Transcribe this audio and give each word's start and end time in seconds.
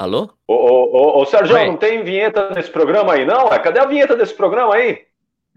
Alô? 0.00 0.30
Ô, 0.48 0.54
ô, 0.54 0.96
ô, 0.96 1.20
ô 1.20 1.26
Sérgio, 1.26 1.54
Oi. 1.54 1.66
não 1.66 1.76
tem 1.76 2.02
vinheta 2.02 2.48
nesse 2.54 2.70
programa 2.70 3.12
aí, 3.12 3.26
não? 3.26 3.50
Cadê 3.50 3.80
a 3.80 3.84
vinheta 3.84 4.16
desse 4.16 4.32
programa 4.32 4.74
aí? 4.74 5.04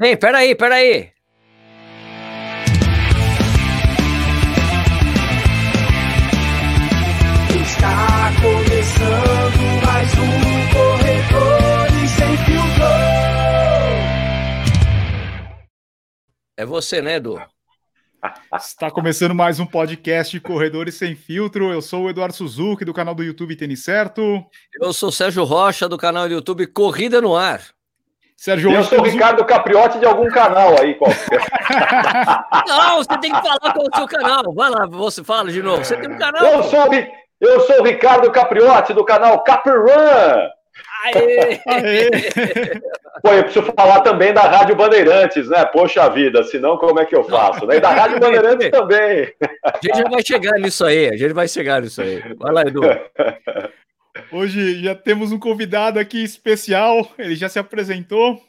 Ei, 0.02 0.18
peraí, 0.18 0.54
peraí. 0.54 1.13
Está 7.56 8.31
começando 8.42 9.85
mais 9.85 10.12
um 10.20 10.44
Corredores 10.74 12.12
Sem 12.12 12.38
Filtro. 12.39 12.84
É 16.57 16.66
você, 16.66 17.02
né, 17.02 17.16
Edu? 17.16 17.41
Está 18.55 18.89
começando 18.89 19.35
mais 19.35 19.59
um 19.59 19.66
podcast 19.66 20.39
Corredores 20.39 20.95
Sem 20.95 21.13
Filtro. 21.13 21.71
Eu 21.73 21.81
sou 21.81 22.03
o 22.03 22.09
Eduardo 22.09 22.34
Suzuki, 22.34 22.85
do 22.85 22.93
canal 22.93 23.13
do 23.13 23.23
YouTube 23.23 23.55
Tênis 23.55 23.84
Certo. 23.84 24.45
Eu 24.79 24.93
sou 24.93 25.09
o 25.09 25.11
Sérgio 25.11 25.43
Rocha, 25.43 25.89
do 25.89 25.98
canal 25.98 26.27
do 26.27 26.34
YouTube 26.34 26.65
Corrida 26.67 27.20
no 27.20 27.35
Ar. 27.35 27.62
Sérgio 28.38 28.71
Eu 28.71 28.84
sou 28.84 28.99
o 28.99 29.03
Ricardo 29.03 29.43
Capriotti 29.43 29.99
de 29.99 30.05
algum 30.05 30.29
canal 30.29 30.79
aí, 30.79 30.95
qualquer. 30.95 31.41
Não, 32.67 32.98
você 32.98 33.17
tem 33.20 33.34
que 33.34 33.41
falar 33.41 33.59
qual 33.59 33.85
é 33.85 33.89
o 33.93 33.98
seu 33.98 34.07
canal. 34.07 34.53
Vai 34.53 34.70
lá, 34.70 34.85
você 34.85 35.23
fala 35.23 35.51
de 35.51 35.62
novo. 35.62 35.84
Você 35.84 35.98
tem 35.98 36.09
um 36.09 36.17
canal. 36.17 36.43
Eu 36.43 36.63
sou, 36.63 36.87
eu 37.41 37.59
sou 37.62 37.81
o 37.81 37.84
Ricardo 37.84 38.31
Capriotti, 38.31 38.93
do 38.93 39.03
canal 39.03 39.43
Capirun. 39.43 40.49
Aê! 41.05 41.59
Aê! 41.68 42.09
Pô, 43.22 43.30
eu 43.32 43.44
preciso 43.44 43.72
falar 43.77 44.02
também 44.02 44.34
da 44.34 44.41
Rádio 44.41 44.76
Bandeirantes, 44.76 45.48
né? 45.48 45.66
Poxa 45.66 46.09
vida, 46.09 46.44
senão 46.44 46.77
como 46.77 46.99
é 46.99 47.05
que 47.05 47.16
eu 47.16 47.23
faço? 47.23 47.66
Né? 47.66 47.77
E 47.77 47.80
da 47.80 47.90
Rádio 47.90 48.20
Bandeirantes 48.20 48.70
também. 48.70 49.34
A 49.63 49.80
gente 49.82 49.98
já 49.98 50.09
vai 50.09 50.26
chegar 50.26 50.60
nisso 50.60 50.85
aí, 50.85 51.10
a 51.10 51.18
gente 51.18 51.34
vai 51.34 51.48
chegar 51.48 51.82
nisso 51.82 52.02
aí. 52.02 52.21
Vai 52.38 52.54
lá, 52.54 52.62
Edu. 52.63 52.82
Hoje 54.32 54.84
já 54.84 54.96
temos 54.96 55.32
um 55.32 55.40
convidado 55.40 55.99
aqui 55.99 56.24
especial, 56.24 57.10
ele 57.18 57.35
já 57.35 57.49
se 57.49 57.60
apresentou. 57.60 58.41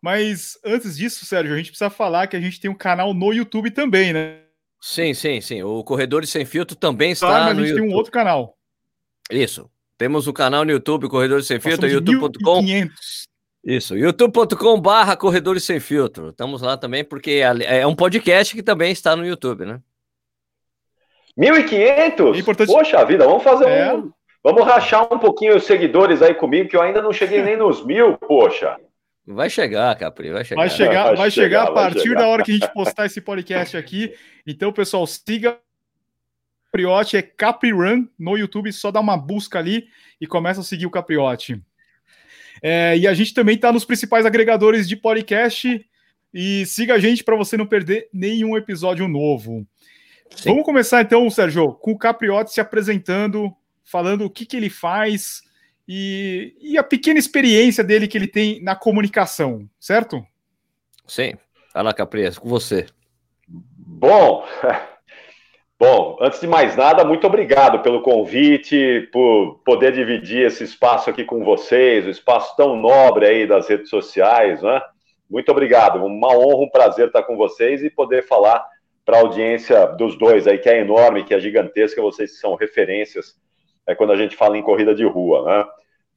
Mas 0.00 0.58
antes 0.64 0.96
disso, 0.96 1.26
Sérgio, 1.26 1.52
a 1.52 1.56
gente 1.56 1.70
precisa 1.70 1.90
falar 1.90 2.26
que 2.26 2.36
a 2.36 2.40
gente 2.40 2.60
tem 2.60 2.70
um 2.70 2.74
canal 2.74 3.12
no 3.12 3.32
YouTube 3.32 3.70
também, 3.70 4.12
né? 4.12 4.38
Sim, 4.80 5.12
sim, 5.12 5.40
sim. 5.42 5.62
O 5.62 5.84
Corredores 5.84 6.30
Sem 6.30 6.46
Filtro 6.46 6.74
também 6.74 7.12
está 7.12 7.28
ah, 7.28 7.44
mas 7.46 7.56
no 7.56 7.62
a 7.62 7.66
gente 7.66 7.72
YouTube. 7.72 7.82
tem 7.82 7.92
um 7.92 7.96
outro 7.96 8.10
canal. 8.10 8.56
Isso. 9.30 9.70
Temos 10.00 10.26
o 10.26 10.30
um 10.30 10.32
canal 10.32 10.64
no 10.64 10.70
YouTube, 10.70 11.10
Corredores 11.10 11.46
Sem 11.46 11.60
Filtro, 11.60 11.86
youtube.com. 11.86 12.64
Isso, 13.62 13.94
youtube.com 13.94 14.80
barra 14.80 15.14
Corredores 15.14 15.62
Sem 15.62 15.78
Filtro. 15.78 16.30
Estamos 16.30 16.62
lá 16.62 16.74
também, 16.78 17.04
porque 17.04 17.42
é 17.66 17.86
um 17.86 17.94
podcast 17.94 18.56
que 18.56 18.62
também 18.62 18.92
está 18.92 19.14
no 19.14 19.26
YouTube, 19.26 19.66
né? 19.66 19.78
1.500? 21.38 22.34
É 22.34 22.38
importante... 22.38 22.72
Poxa 22.72 23.04
vida, 23.04 23.26
vamos 23.26 23.42
fazer 23.42 23.68
é. 23.68 23.92
um... 23.92 24.10
Vamos 24.42 24.64
rachar 24.64 25.06
um 25.12 25.18
pouquinho 25.18 25.54
os 25.54 25.64
seguidores 25.64 26.22
aí 26.22 26.32
comigo, 26.32 26.70
que 26.70 26.76
eu 26.78 26.80
ainda 26.80 27.02
não 27.02 27.12
cheguei 27.12 27.42
nem 27.42 27.58
nos 27.58 27.84
mil, 27.84 28.16
poxa. 28.16 28.78
Vai 29.26 29.50
chegar, 29.50 29.94
Capri, 29.96 30.32
vai 30.32 30.46
chegar. 30.46 30.62
Vai 30.62 30.70
chegar, 30.70 31.04
vai, 31.08 31.16
vai 31.16 31.30
chegar, 31.30 31.66
chegar, 31.66 31.70
a 31.70 31.74
partir 31.74 32.00
chegar. 32.00 32.20
da 32.20 32.26
hora 32.26 32.42
que 32.42 32.52
a 32.52 32.54
gente 32.54 32.72
postar 32.72 33.04
esse 33.04 33.20
podcast 33.20 33.76
aqui. 33.76 34.14
Então, 34.46 34.72
pessoal, 34.72 35.06
siga 35.06 35.58
Capriote, 36.70 37.16
é 37.16 37.22
Caprirun 37.22 38.06
no 38.16 38.36
YouTube, 38.36 38.72
só 38.72 38.92
dá 38.92 39.00
uma 39.00 39.16
busca 39.16 39.58
ali 39.58 39.88
e 40.20 40.26
começa 40.26 40.60
a 40.60 40.64
seguir 40.64 40.86
o 40.86 40.90
Capriote. 40.90 41.60
É, 42.62 42.96
e 42.96 43.08
a 43.08 43.14
gente 43.14 43.34
também 43.34 43.56
está 43.56 43.72
nos 43.72 43.84
principais 43.84 44.24
agregadores 44.24 44.88
de 44.88 44.96
podcast. 44.96 45.84
E 46.32 46.64
siga 46.66 46.94
a 46.94 46.98
gente 47.00 47.24
para 47.24 47.34
você 47.34 47.56
não 47.56 47.66
perder 47.66 48.08
nenhum 48.12 48.56
episódio 48.56 49.08
novo. 49.08 49.66
Sim. 50.30 50.50
Vamos 50.50 50.64
começar 50.64 51.02
então, 51.02 51.28
Sérgio, 51.28 51.72
com 51.72 51.90
o 51.90 51.98
Capriotti 51.98 52.52
se 52.52 52.60
apresentando, 52.60 53.52
falando 53.84 54.24
o 54.24 54.30
que, 54.30 54.46
que 54.46 54.56
ele 54.56 54.70
faz 54.70 55.42
e, 55.88 56.54
e 56.60 56.78
a 56.78 56.84
pequena 56.84 57.18
experiência 57.18 57.82
dele 57.82 58.06
que 58.06 58.16
ele 58.16 58.28
tem 58.28 58.62
na 58.62 58.76
comunicação, 58.76 59.68
certo? 59.80 60.24
Sim. 61.04 61.34
Fala, 61.72 61.92
Capri, 61.92 62.32
com 62.36 62.48
você. 62.48 62.86
Bom, 63.48 64.44
Bom, 65.80 66.18
antes 66.20 66.38
de 66.38 66.46
mais 66.46 66.76
nada, 66.76 67.02
muito 67.06 67.26
obrigado 67.26 67.80
pelo 67.80 68.02
convite, 68.02 69.08
por 69.10 69.62
poder 69.64 69.92
dividir 69.92 70.44
esse 70.44 70.62
espaço 70.62 71.08
aqui 71.08 71.24
com 71.24 71.42
vocês, 71.42 72.04
o 72.04 72.10
espaço 72.10 72.54
tão 72.54 72.76
nobre 72.76 73.26
aí 73.26 73.46
das 73.46 73.66
redes 73.66 73.88
sociais, 73.88 74.62
né? 74.62 74.78
Muito 75.30 75.50
obrigado, 75.50 76.04
uma 76.04 76.36
honra, 76.36 76.66
um 76.66 76.68
prazer 76.68 77.06
estar 77.06 77.22
com 77.22 77.34
vocês 77.34 77.82
e 77.82 77.88
poder 77.88 78.26
falar 78.26 78.62
para 79.06 79.16
a 79.16 79.20
audiência 79.22 79.86
dos 79.86 80.18
dois 80.18 80.46
aí, 80.46 80.58
que 80.58 80.68
é 80.68 80.80
enorme, 80.80 81.24
que 81.24 81.32
é 81.32 81.40
gigantesca, 81.40 82.02
vocês 82.02 82.38
são 82.38 82.56
referências 82.56 83.40
é, 83.86 83.94
quando 83.94 84.12
a 84.12 84.16
gente 84.16 84.36
fala 84.36 84.58
em 84.58 84.62
corrida 84.62 84.94
de 84.94 85.06
rua, 85.06 85.46
né? 85.46 85.64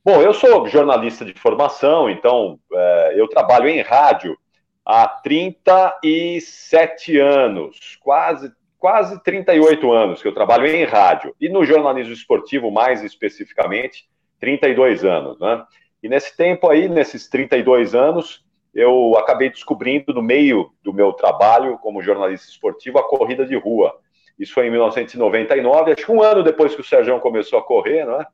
Bom, 0.03 0.21
eu 0.21 0.33
sou 0.33 0.67
jornalista 0.67 1.23
de 1.23 1.33
formação, 1.35 2.09
então 2.09 2.59
é, 2.73 3.13
eu 3.15 3.29
trabalho 3.29 3.69
em 3.69 3.79
rádio 3.79 4.37
há 4.85 5.07
37 5.07 7.17
anos, 7.17 7.97
quase 8.01 8.51
quase 8.83 9.17
38 9.23 9.93
anos 9.93 10.21
que 10.21 10.27
eu 10.27 10.33
trabalho 10.33 10.67
em 10.67 10.83
rádio 10.83 11.33
e 11.39 11.47
no 11.47 11.63
jornalismo 11.63 12.11
esportivo, 12.11 12.69
mais 12.69 13.01
especificamente, 13.01 14.09
32 14.41 15.05
anos, 15.05 15.39
né? 15.39 15.63
E 16.03 16.09
nesse 16.09 16.35
tempo 16.35 16.69
aí, 16.69 16.89
nesses 16.89 17.29
32 17.29 17.95
anos, 17.95 18.43
eu 18.75 19.17
acabei 19.17 19.49
descobrindo 19.49 20.13
no 20.13 20.21
meio 20.21 20.69
do 20.83 20.93
meu 20.93 21.13
trabalho 21.13 21.77
como 21.77 22.03
jornalista 22.03 22.49
esportivo 22.49 22.99
a 22.99 23.07
corrida 23.07 23.45
de 23.45 23.55
rua. 23.55 23.97
Isso 24.37 24.53
foi 24.53 24.67
em 24.67 24.71
1999, 24.71 25.93
acho 25.93 26.05
que 26.05 26.11
um 26.11 26.21
ano 26.21 26.43
depois 26.43 26.75
que 26.75 26.81
o 26.81 26.83
Sérgio 26.83 27.17
começou 27.21 27.59
a 27.59 27.63
correr, 27.63 28.03
não 28.03 28.19
é? 28.19 28.27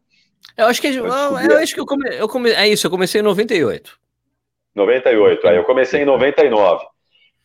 Eu 0.58 0.66
acho 0.66 0.82
que 0.82 0.88
eu, 0.88 1.06
eu 1.06 1.58
acho 1.60 1.76
que 1.76 1.80
eu, 1.80 1.86
come, 1.86 2.10
eu 2.10 2.28
come, 2.28 2.50
é 2.50 2.68
isso, 2.68 2.88
eu 2.88 2.92
comecei 2.92 3.22
em 3.22 3.24
98. 3.24 4.00
98, 4.74 5.48
aí 5.48 5.58
eu 5.58 5.64
comecei 5.64 6.02
em 6.02 6.06
99. 6.06 6.88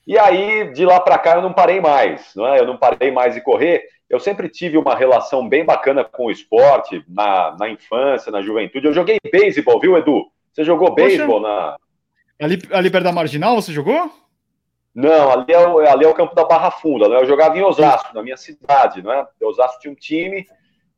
E 0.07 0.19
aí, 0.19 0.71
de 0.73 0.85
lá 0.85 1.01
para 1.01 1.19
cá, 1.19 1.37
eu 1.37 1.43
não 1.43 1.53
parei 1.53 1.81
mais, 1.81 2.33
não 2.37 2.47
é? 2.47 2.61
Eu 2.61 2.67
não 2.67 2.77
parei 2.77 3.11
mais 3.11 3.35
de 3.35 3.41
correr. 3.41 3.85
Eu 4.09 4.21
sempre 4.21 4.51
tive 4.51 4.77
uma 4.77 4.95
relação 4.95 5.49
bem 5.49 5.65
bacana 5.65 6.05
com 6.05 6.27
o 6.27 6.31
esporte, 6.31 7.03
na, 7.09 7.57
na 7.59 7.71
infância, 7.71 8.31
na 8.31 8.43
juventude. 8.43 8.87
Eu 8.87 8.93
joguei 8.93 9.19
beisebol, 9.33 9.81
viu, 9.81 9.97
Edu? 9.97 10.27
Você 10.53 10.63
jogou 10.63 10.95
beisebol 10.95 11.41
na. 11.41 11.77
Ali, 12.41 12.59
ali 12.71 12.91
perto 12.91 13.05
da 13.05 13.13
Marginal, 13.13 13.57
você 13.57 13.73
jogou? 13.73 14.11
Não, 14.95 15.31
ali 15.33 15.53
é, 15.53 15.59
o, 15.59 15.79
ali 15.79 16.05
é 16.05 16.09
o 16.09 16.15
campo 16.15 16.35
da 16.35 16.45
Barra 16.45 16.71
Funda, 16.71 17.09
né? 17.09 17.17
Eu 17.17 17.27
jogava 17.27 17.57
em 17.59 17.63
Osasco, 17.63 18.15
na 18.15 18.23
minha 18.23 18.37
cidade, 18.37 19.03
não 19.03 19.11
é? 19.11 19.27
Osasco 19.43 19.81
tinha 19.81 19.91
um 19.91 19.97
time 19.97 20.47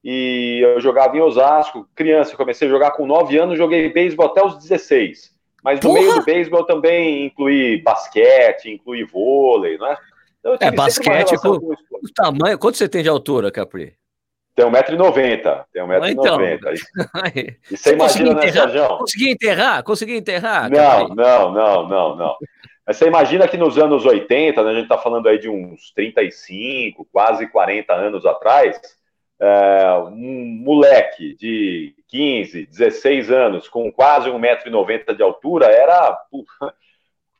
e 0.02 0.60
eu 0.62 0.80
jogava 0.80 1.16
em 1.16 1.20
Osasco. 1.20 1.88
Criança, 1.94 2.36
comecei 2.36 2.66
a 2.66 2.70
jogar 2.70 2.90
com 2.90 3.06
9 3.06 3.38
anos, 3.38 3.56
joguei 3.56 3.88
beisebol 3.90 4.26
até 4.26 4.44
os 4.44 4.58
16 4.58 5.35
mas 5.62 5.80
no 5.80 5.90
Porra! 5.90 6.00
meio 6.00 6.14
do 6.14 6.24
beisebol 6.24 6.64
também 6.64 7.26
inclui 7.26 7.82
basquete, 7.82 8.70
inclui 8.70 9.04
vôlei, 9.04 9.76
não 9.78 9.86
é? 9.86 9.98
Então, 10.40 10.56
é, 10.60 10.70
basquete, 10.70 11.36
com, 11.38 11.58
com 11.58 11.74
o 11.74 12.12
tamanho, 12.14 12.58
quanto 12.58 12.76
você 12.76 12.88
tem 12.88 13.02
de 13.02 13.08
altura, 13.08 13.50
Capri? 13.50 13.96
Tem 14.54 14.64
1,90m. 14.64 15.64
Tem 15.72 15.82
1,90m. 15.82 16.00
Ah, 16.02 16.10
então. 16.10 16.38
E 17.70 17.76
você, 17.76 17.76
você 17.76 17.92
imagina, 17.92 18.34
né, 18.34 18.52
Sérgio? 18.52 18.88
Consegui 18.98 19.30
enterrar? 19.30 19.82
Consegui 19.82 20.16
enterrar? 20.16 20.70
Não, 20.70 21.08
não, 21.08 21.52
não, 21.52 21.88
não, 21.88 22.16
não. 22.16 22.36
Mas 22.86 22.96
você 22.96 23.06
imagina 23.06 23.48
que 23.48 23.56
nos 23.56 23.76
anos 23.76 24.06
80, 24.06 24.62
né, 24.62 24.70
a 24.70 24.74
gente 24.74 24.84
está 24.84 24.96
falando 24.96 25.28
aí 25.28 25.38
de 25.38 25.48
uns 25.48 25.90
35, 25.92 27.06
quase 27.12 27.46
40 27.48 27.92
anos 27.92 28.24
atrás, 28.24 28.80
é, 29.40 29.92
um 30.10 30.60
moleque 30.62 31.34
de 31.36 31.94
15, 32.08 32.66
16 32.66 33.30
anos, 33.30 33.68
com 33.68 33.90
quase 33.92 34.30
1,90m 34.30 35.14
de 35.14 35.22
altura, 35.22 35.66
era. 35.66 36.18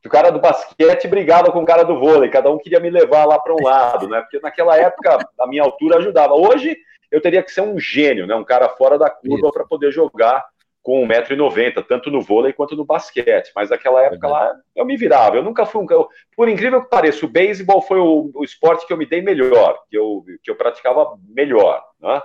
O 0.05 0.09
cara 0.09 0.31
do 0.31 0.39
basquete 0.39 1.09
brigava 1.09 1.51
com 1.51 1.62
o 1.62 1.67
cara 1.67 1.83
do 1.83 1.99
vôlei, 1.99 2.31
cada 2.31 2.51
um 2.51 2.59
queria 2.59 2.79
me 2.79 2.91
levar 2.91 3.25
lá 3.25 3.39
para 3.41 3.53
um 3.53 3.63
lado, 3.63 4.09
né? 4.09 4.21
Porque 4.21 4.39
naquela 4.39 4.77
época 4.77 5.19
a 5.41 5.47
minha 5.48 5.65
altura 5.65 5.98
ajudava. 5.98 6.34
Hoje 6.34 6.77
eu 7.10 7.21
teria 7.21 7.43
que 7.43 7.51
ser 7.51 7.63
um 7.63 7.78
gênio, 7.78 8.27
né? 8.27 8.34
Um 8.34 8.45
cara 8.45 8.69
fora 8.69 8.98
da 8.98 9.10
curva 9.10 9.51
para 9.51 9.65
poder 9.65 9.91
jogar 9.91 10.45
com 10.86 11.04
1,90m, 11.04 11.84
tanto 11.84 12.12
no 12.12 12.22
vôlei 12.22 12.53
quanto 12.53 12.77
no 12.77 12.84
basquete. 12.84 13.50
Mas 13.56 13.71
naquela 13.71 14.04
época 14.04 14.28
lá 14.28 14.54
eu 14.72 14.84
me 14.84 14.97
virava. 14.97 15.34
Eu 15.34 15.42
nunca 15.42 15.66
fui 15.66 15.83
um. 15.83 15.86
Eu, 15.91 16.09
por 16.36 16.48
incrível 16.48 16.80
que 16.80 16.88
pareça, 16.88 17.27
o 17.27 17.28
beisebol 17.28 17.83
foi 17.83 17.98
o, 17.98 18.30
o, 18.33 18.44
esporte 18.44 18.86
que 18.86 18.92
eu 18.92 18.97
me 18.97 19.04
dei 19.04 19.21
melhor, 19.21 19.80
que 19.91 19.98
eu, 19.98 20.24
que 20.44 20.48
eu 20.48 20.54
praticava 20.54 21.18
melhor. 21.28 21.83
Né? 22.00 22.22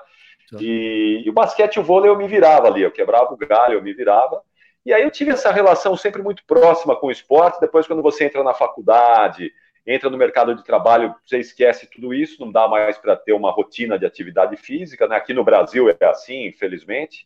E, 0.60 1.24
e, 1.26 1.30
o 1.32 1.34
basquete 1.34 1.78
e 1.78 1.80
o 1.80 1.84
vôlei 1.84 2.08
eu 2.08 2.16
me 2.16 2.28
virava 2.28 2.68
ali, 2.68 2.84
eu 2.84 2.92
quebrava 2.92 3.34
o 3.34 3.38
galho, 3.38 3.80
eu 3.80 3.82
me 3.82 3.96
virava. 3.96 4.44
E 4.86 4.94
aí 4.94 5.02
eu 5.02 5.10
tive 5.10 5.32
essa 5.32 5.52
relação 5.52 5.98
sempre 5.98 6.22
muito 6.22 6.46
próxima 6.46 6.96
com 6.96 7.08
o 7.08 7.12
esporte. 7.12 7.60
Depois, 7.60 7.88
quando 7.88 8.04
você 8.04 8.26
entra 8.26 8.44
na 8.44 8.54
faculdade, 8.54 9.52
entra 9.88 10.08
no 10.08 10.20
mercado 10.20 10.54
de 10.54 10.64
trabalho, 10.64 11.16
você 11.26 11.40
esquece 11.40 11.90
tudo 11.90 12.14
isso, 12.14 12.40
não 12.40 12.52
dá 12.52 12.68
mais 12.68 12.96
para 13.00 13.16
ter 13.16 13.34
uma 13.34 13.52
rotina 13.52 13.98
de 13.98 14.06
atividade 14.06 14.56
física. 14.56 15.08
Né? 15.08 15.16
Aqui 15.16 15.34
no 15.34 15.44
Brasil 15.44 15.90
é 15.90 16.06
assim, 16.06 16.46
infelizmente. 16.46 17.26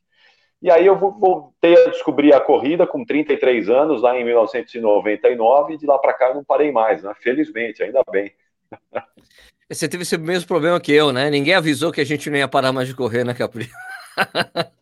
E 0.66 0.72
aí 0.72 0.88
eu 0.88 0.98
voltei 0.98 1.78
a 1.78 1.92
descobrir 1.92 2.34
a 2.34 2.42
corrida 2.42 2.88
com 2.88 3.06
33 3.06 3.70
anos, 3.70 4.02
lá 4.02 4.20
em 4.20 4.26
1999, 4.26 5.76
e 5.76 5.78
de 5.78 5.86
lá 5.86 6.00
para 6.00 6.12
cá 6.12 6.30
eu 6.30 6.34
não 6.34 6.44
parei 6.44 6.72
mais, 6.72 7.04
né? 7.04 7.14
Felizmente, 7.22 7.84
ainda 7.84 8.02
bem. 8.12 8.32
Você 9.70 9.88
teve 9.88 10.02
esse 10.02 10.18
mesmo 10.18 10.48
problema 10.48 10.80
que 10.80 10.92
eu, 10.92 11.14
né? 11.14 11.30
Ninguém 11.30 11.54
avisou 11.54 11.92
que 11.92 12.02
a 12.02 12.04
gente 12.04 12.32
não 12.32 12.38
ia 12.40 12.48
parar 12.48 12.74
mais 12.74 12.88
de 12.88 12.96
correr, 12.96 13.24
né, 13.24 13.36
Capri? 13.36 13.70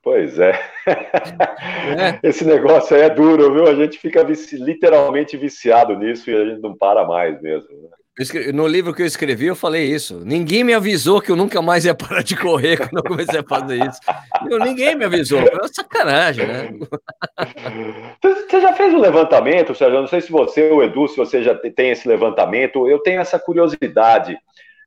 Pois 0.00 0.38
é. 0.38 0.52
é. 0.86 2.18
Esse 2.22 2.44
negócio 2.44 2.96
aí 2.96 3.02
é 3.02 3.10
duro, 3.10 3.52
viu? 3.52 3.66
A 3.66 3.74
gente 3.74 3.98
fica 3.98 4.24
vici 4.24 4.56
literalmente 4.56 5.36
viciado 5.36 5.98
nisso 5.98 6.30
e 6.30 6.34
a 6.34 6.44
gente 6.46 6.62
não 6.62 6.74
para 6.74 7.04
mais 7.04 7.42
mesmo. 7.42 7.68
Né? 7.68 7.88
No 8.52 8.66
livro 8.66 8.92
que 8.92 9.02
eu 9.02 9.06
escrevi, 9.06 9.46
eu 9.46 9.54
falei 9.54 9.84
isso. 9.84 10.22
Ninguém 10.24 10.64
me 10.64 10.74
avisou 10.74 11.20
que 11.20 11.30
eu 11.30 11.36
nunca 11.36 11.62
mais 11.62 11.84
ia 11.84 11.94
parar 11.94 12.22
de 12.22 12.36
correr 12.36 12.76
quando 12.76 12.96
eu 12.96 13.04
comecei 13.04 13.38
a 13.38 13.44
fazer 13.44 13.86
isso. 13.86 14.00
Eu, 14.50 14.58
ninguém 14.58 14.96
me 14.96 15.04
avisou. 15.04 15.40
Foi 15.40 15.54
uma 15.54 15.68
sacanagem, 15.68 16.46
né? 16.46 16.70
Você 18.20 18.60
já 18.60 18.72
fez 18.72 18.92
um 18.92 18.98
levantamento, 18.98 19.72
Sérgio? 19.72 20.00
Não 20.00 20.08
sei 20.08 20.20
se 20.20 20.32
você, 20.32 20.68
o 20.70 20.82
Edu, 20.82 21.06
se 21.06 21.16
você 21.16 21.44
já 21.44 21.54
tem 21.54 21.90
esse 21.90 22.08
levantamento. 22.08 22.88
Eu 22.88 22.98
tenho 22.98 23.20
essa 23.20 23.38
curiosidade. 23.38 24.36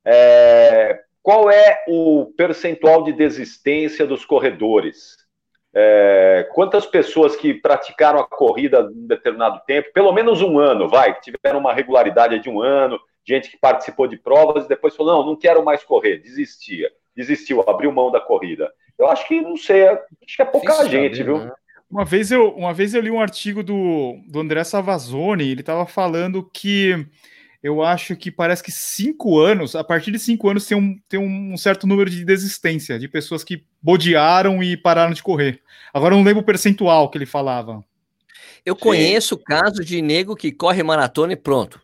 É... 0.03 0.99
Qual 1.23 1.49
é 1.49 1.83
o 1.87 2.33
percentual 2.35 3.03
de 3.03 3.13
desistência 3.13 4.05
dos 4.05 4.25
corredores? 4.25 5.15
É... 5.73 6.49
Quantas 6.53 6.85
pessoas 6.85 7.37
que 7.37 7.53
praticaram 7.53 8.19
a 8.19 8.27
corrida 8.27 8.89
em 8.93 9.07
determinado 9.07 9.61
tempo, 9.65 9.87
pelo 9.93 10.11
menos 10.11 10.41
um 10.41 10.59
ano, 10.59 10.89
vai, 10.89 11.13
que 11.13 11.31
tiveram 11.31 11.59
uma 11.59 11.73
regularidade 11.73 12.37
de 12.39 12.49
um 12.49 12.61
ano, 12.61 12.99
gente 13.25 13.49
que 13.49 13.57
participou 13.57 14.07
de 14.07 14.17
provas 14.17 14.65
e 14.65 14.69
depois 14.69 14.95
falou: 14.95 15.17
não, 15.17 15.25
não 15.25 15.35
quero 15.35 15.63
mais 15.63 15.83
correr, 15.83 16.17
desistia, 16.17 16.91
desistiu, 17.15 17.67
abriu 17.67 17.91
mão 17.91 18.11
da 18.11 18.19
corrida. 18.19 18.71
Eu 18.97 19.07
acho 19.07 19.27
que, 19.27 19.41
não 19.41 19.57
sei, 19.57 19.87
acho 19.87 20.35
que 20.35 20.41
é 20.41 20.45
pouca 20.45 20.73
Isso 20.73 20.89
gente, 20.89 21.17
sabe, 21.17 21.23
viu? 21.23 21.37
Né? 21.39 21.51
Uma 21.89 22.05
vez, 22.05 22.31
eu, 22.31 22.49
uma 22.55 22.73
vez 22.73 22.93
eu 22.93 23.01
li 23.01 23.11
um 23.11 23.19
artigo 23.19 23.61
do, 23.61 24.17
do 24.27 24.39
André 24.39 24.63
Savazone, 24.63 25.49
ele 25.49 25.61
estava 25.61 25.85
falando 25.85 26.49
que 26.53 27.05
eu 27.61 27.83
acho 27.83 28.15
que 28.15 28.31
parece 28.31 28.63
que 28.63 28.71
cinco 28.71 29.39
anos, 29.39 29.75
a 29.75 29.83
partir 29.83 30.11
de 30.11 30.17
cinco 30.17 30.49
anos, 30.49 30.65
tem 30.65 30.77
um, 30.77 30.97
tem 31.09 31.19
um 31.19 31.55
certo 31.57 31.85
número 31.85 32.09
de 32.09 32.23
desistência, 32.23 32.97
de 32.97 33.07
pessoas 33.07 33.43
que 33.43 33.65
bodearam 33.81 34.63
e 34.63 34.77
pararam 34.77 35.13
de 35.13 35.21
correr. 35.21 35.61
Agora 35.93 36.13
eu 36.13 36.17
não 36.17 36.25
lembro 36.25 36.41
o 36.41 36.45
percentual 36.45 37.09
que 37.09 37.17
ele 37.17 37.25
falava. 37.25 37.83
Eu 38.65 38.75
Sim. 38.75 38.81
conheço 38.81 39.37
casos 39.37 39.85
de 39.85 40.01
nego 40.01 40.35
que 40.35 40.51
corre 40.51 40.81
maratona 40.81 41.33
e 41.33 41.35
pronto. 41.35 41.81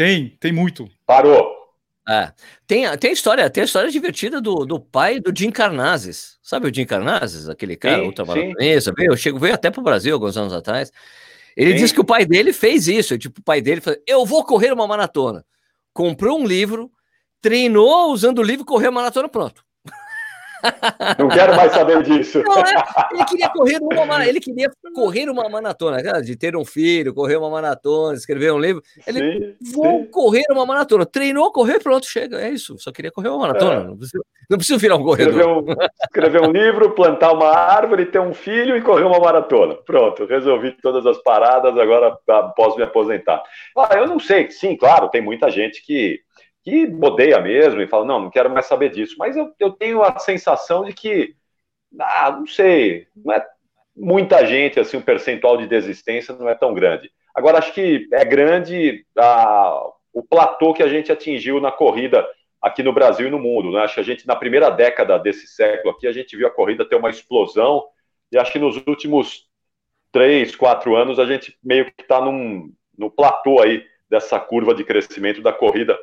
Tem, 0.00 0.34
tem 0.40 0.50
muito. 0.50 0.88
Parou. 1.04 1.46
É. 2.08 2.32
Tem, 2.66 2.86
tem 2.96 3.12
história, 3.12 3.50
tem 3.50 3.60
a 3.60 3.64
história 3.66 3.90
divertida 3.90 4.40
do, 4.40 4.64
do 4.64 4.80
pai 4.80 5.20
do 5.20 5.30
Jim 5.36 5.50
Carnazes. 5.50 6.38
Sabe 6.42 6.66
o 6.66 6.74
Jim 6.74 6.86
Carnazes? 6.86 7.50
Aquele 7.50 7.76
cara 7.76 8.02
ultramaratonista, 8.02 8.94
veio, 8.96 9.14
chegou, 9.14 9.38
veio 9.38 9.52
até 9.52 9.70
para 9.70 9.78
o 9.78 9.84
Brasil 9.84 10.14
alguns 10.14 10.38
anos 10.38 10.54
atrás. 10.54 10.90
Ele 11.54 11.72
sim. 11.72 11.76
disse 11.76 11.92
que 11.92 12.00
o 12.00 12.04
pai 12.04 12.24
dele 12.24 12.54
fez 12.54 12.88
isso. 12.88 13.18
Tipo, 13.18 13.40
o 13.40 13.44
pai 13.44 13.60
dele 13.60 13.82
falou: 13.82 14.00
Eu 14.06 14.24
vou 14.24 14.42
correr 14.42 14.72
uma 14.72 14.86
maratona. 14.86 15.44
Comprou 15.92 16.40
um 16.40 16.46
livro, 16.46 16.90
treinou 17.42 18.10
usando 18.10 18.38
o 18.38 18.42
livro, 18.42 18.64
correu 18.64 18.88
a 18.88 18.92
maratona, 18.92 19.28
pronto. 19.28 19.62
Não 21.18 21.28
quero 21.28 21.56
mais 21.56 21.72
saber 21.72 22.02
disso. 22.02 22.42
Não, 22.42 22.58
é, 22.58 22.74
ele 23.12 23.24
queria 23.24 23.48
correr 23.50 23.78
uma 23.80 24.26
ele 24.26 24.40
queria 24.40 24.70
correr 24.94 25.28
uma 25.28 25.48
maratona, 25.48 26.02
cara, 26.02 26.20
de 26.20 26.36
ter 26.36 26.56
um 26.56 26.64
filho, 26.64 27.14
correr 27.14 27.36
uma 27.36 27.50
maratona, 27.50 28.14
escrever 28.16 28.52
um 28.52 28.58
livro. 28.58 28.82
Ele 29.06 29.18
sim, 29.18 29.72
vou 29.72 30.00
sim. 30.00 30.10
correr 30.10 30.44
uma 30.50 30.66
maratona. 30.66 31.06
Treinou, 31.06 31.52
correr, 31.52 31.80
pronto, 31.80 32.06
chega. 32.06 32.40
É 32.40 32.50
isso. 32.50 32.76
Só 32.78 32.92
queria 32.92 33.10
correr 33.10 33.28
uma 33.28 33.38
maratona. 33.38 33.80
É. 33.80 33.84
Não, 33.84 33.96
preciso, 33.96 34.24
não 34.48 34.58
preciso 34.58 34.78
virar 34.78 34.96
um 34.96 35.04
corredor. 35.04 35.32
Escrever 35.32 35.48
um, 35.48 35.76
escrever 36.04 36.42
um 36.42 36.52
livro, 36.52 36.90
plantar 36.90 37.32
uma 37.32 37.48
árvore, 37.48 38.06
ter 38.06 38.20
um 38.20 38.34
filho 38.34 38.76
e 38.76 38.82
correr 38.82 39.04
uma 39.04 39.18
maratona. 39.18 39.74
Pronto, 39.74 40.26
resolvi 40.26 40.72
todas 40.82 41.06
as 41.06 41.18
paradas, 41.22 41.76
agora 41.76 42.16
posso 42.56 42.76
me 42.76 42.82
aposentar. 42.82 43.42
Ah, 43.76 43.96
eu 43.96 44.06
não 44.06 44.18
sei, 44.18 44.50
sim, 44.50 44.76
claro, 44.76 45.08
tem 45.08 45.20
muita 45.20 45.50
gente 45.50 45.84
que 45.84 46.20
que 46.70 47.04
odeia 47.04 47.40
mesmo 47.40 47.80
e 47.80 47.86
fala, 47.86 48.04
não, 48.04 48.20
não 48.20 48.30
quero 48.30 48.50
mais 48.50 48.66
saber 48.66 48.90
disso. 48.90 49.16
Mas 49.18 49.36
eu, 49.36 49.52
eu 49.58 49.70
tenho 49.72 50.02
a 50.02 50.18
sensação 50.18 50.84
de 50.84 50.92
que, 50.92 51.34
ah, 51.98 52.30
não 52.32 52.46
sei, 52.46 53.06
não 53.16 53.34
é 53.34 53.46
muita 53.96 54.46
gente, 54.46 54.80
assim, 54.80 54.96
o 54.96 55.02
percentual 55.02 55.56
de 55.56 55.66
desistência 55.66 56.34
não 56.34 56.48
é 56.48 56.54
tão 56.54 56.72
grande. 56.72 57.10
Agora, 57.34 57.58
acho 57.58 57.72
que 57.72 58.08
é 58.12 58.24
grande 58.24 59.04
a, 59.16 59.90
o 60.12 60.22
platô 60.22 60.72
que 60.72 60.82
a 60.82 60.88
gente 60.88 61.12
atingiu 61.12 61.60
na 61.60 61.70
corrida 61.70 62.26
aqui 62.60 62.82
no 62.82 62.92
Brasil 62.92 63.26
e 63.26 63.30
no 63.30 63.38
mundo. 63.38 63.70
Né? 63.70 63.80
Acho 63.80 63.94
que 63.94 64.00
a 64.00 64.04
gente, 64.04 64.26
na 64.26 64.36
primeira 64.36 64.70
década 64.70 65.18
desse 65.18 65.46
século 65.46 65.94
aqui, 65.94 66.06
a 66.06 66.12
gente 66.12 66.36
viu 66.36 66.46
a 66.46 66.50
corrida 66.50 66.84
ter 66.84 66.96
uma 66.96 67.10
explosão 67.10 67.84
e 68.32 68.38
acho 68.38 68.52
que 68.52 68.58
nos 68.58 68.76
últimos 68.86 69.48
três, 70.12 70.54
quatro 70.54 70.96
anos 70.96 71.18
a 71.18 71.26
gente 71.26 71.56
meio 71.62 71.86
que 71.86 72.02
está 72.02 72.20
no 72.20 73.10
platô 73.10 73.60
aí 73.60 73.84
dessa 74.08 74.38
curva 74.40 74.74
de 74.74 74.84
crescimento 74.84 75.40
da 75.40 75.52
corrida 75.52 75.96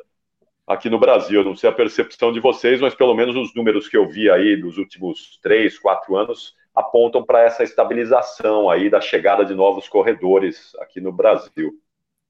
aqui 0.68 0.90
no 0.90 0.98
Brasil. 0.98 1.42
Não 1.42 1.56
sei 1.56 1.70
a 1.70 1.72
percepção 1.72 2.30
de 2.30 2.38
vocês, 2.38 2.80
mas 2.80 2.94
pelo 2.94 3.14
menos 3.14 3.34
os 3.34 3.54
números 3.54 3.88
que 3.88 3.96
eu 3.96 4.06
vi 4.06 4.30
aí 4.30 4.60
dos 4.60 4.76
últimos 4.76 5.38
três, 5.42 5.78
quatro 5.78 6.16
anos 6.16 6.54
apontam 6.74 7.24
para 7.24 7.42
essa 7.42 7.64
estabilização 7.64 8.70
aí 8.70 8.88
da 8.88 9.00
chegada 9.00 9.44
de 9.44 9.54
novos 9.54 9.88
corredores 9.88 10.72
aqui 10.78 11.00
no 11.00 11.10
Brasil. 11.10 11.72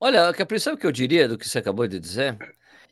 Olha, 0.01 0.33
Capri, 0.33 0.59
sabe 0.59 0.79
que 0.79 0.87
eu 0.87 0.93
diria 0.93 1.29
do 1.29 1.37
que 1.37 1.47
você 1.47 1.59
acabou 1.59 1.87
de 1.87 1.99
dizer? 1.99 2.39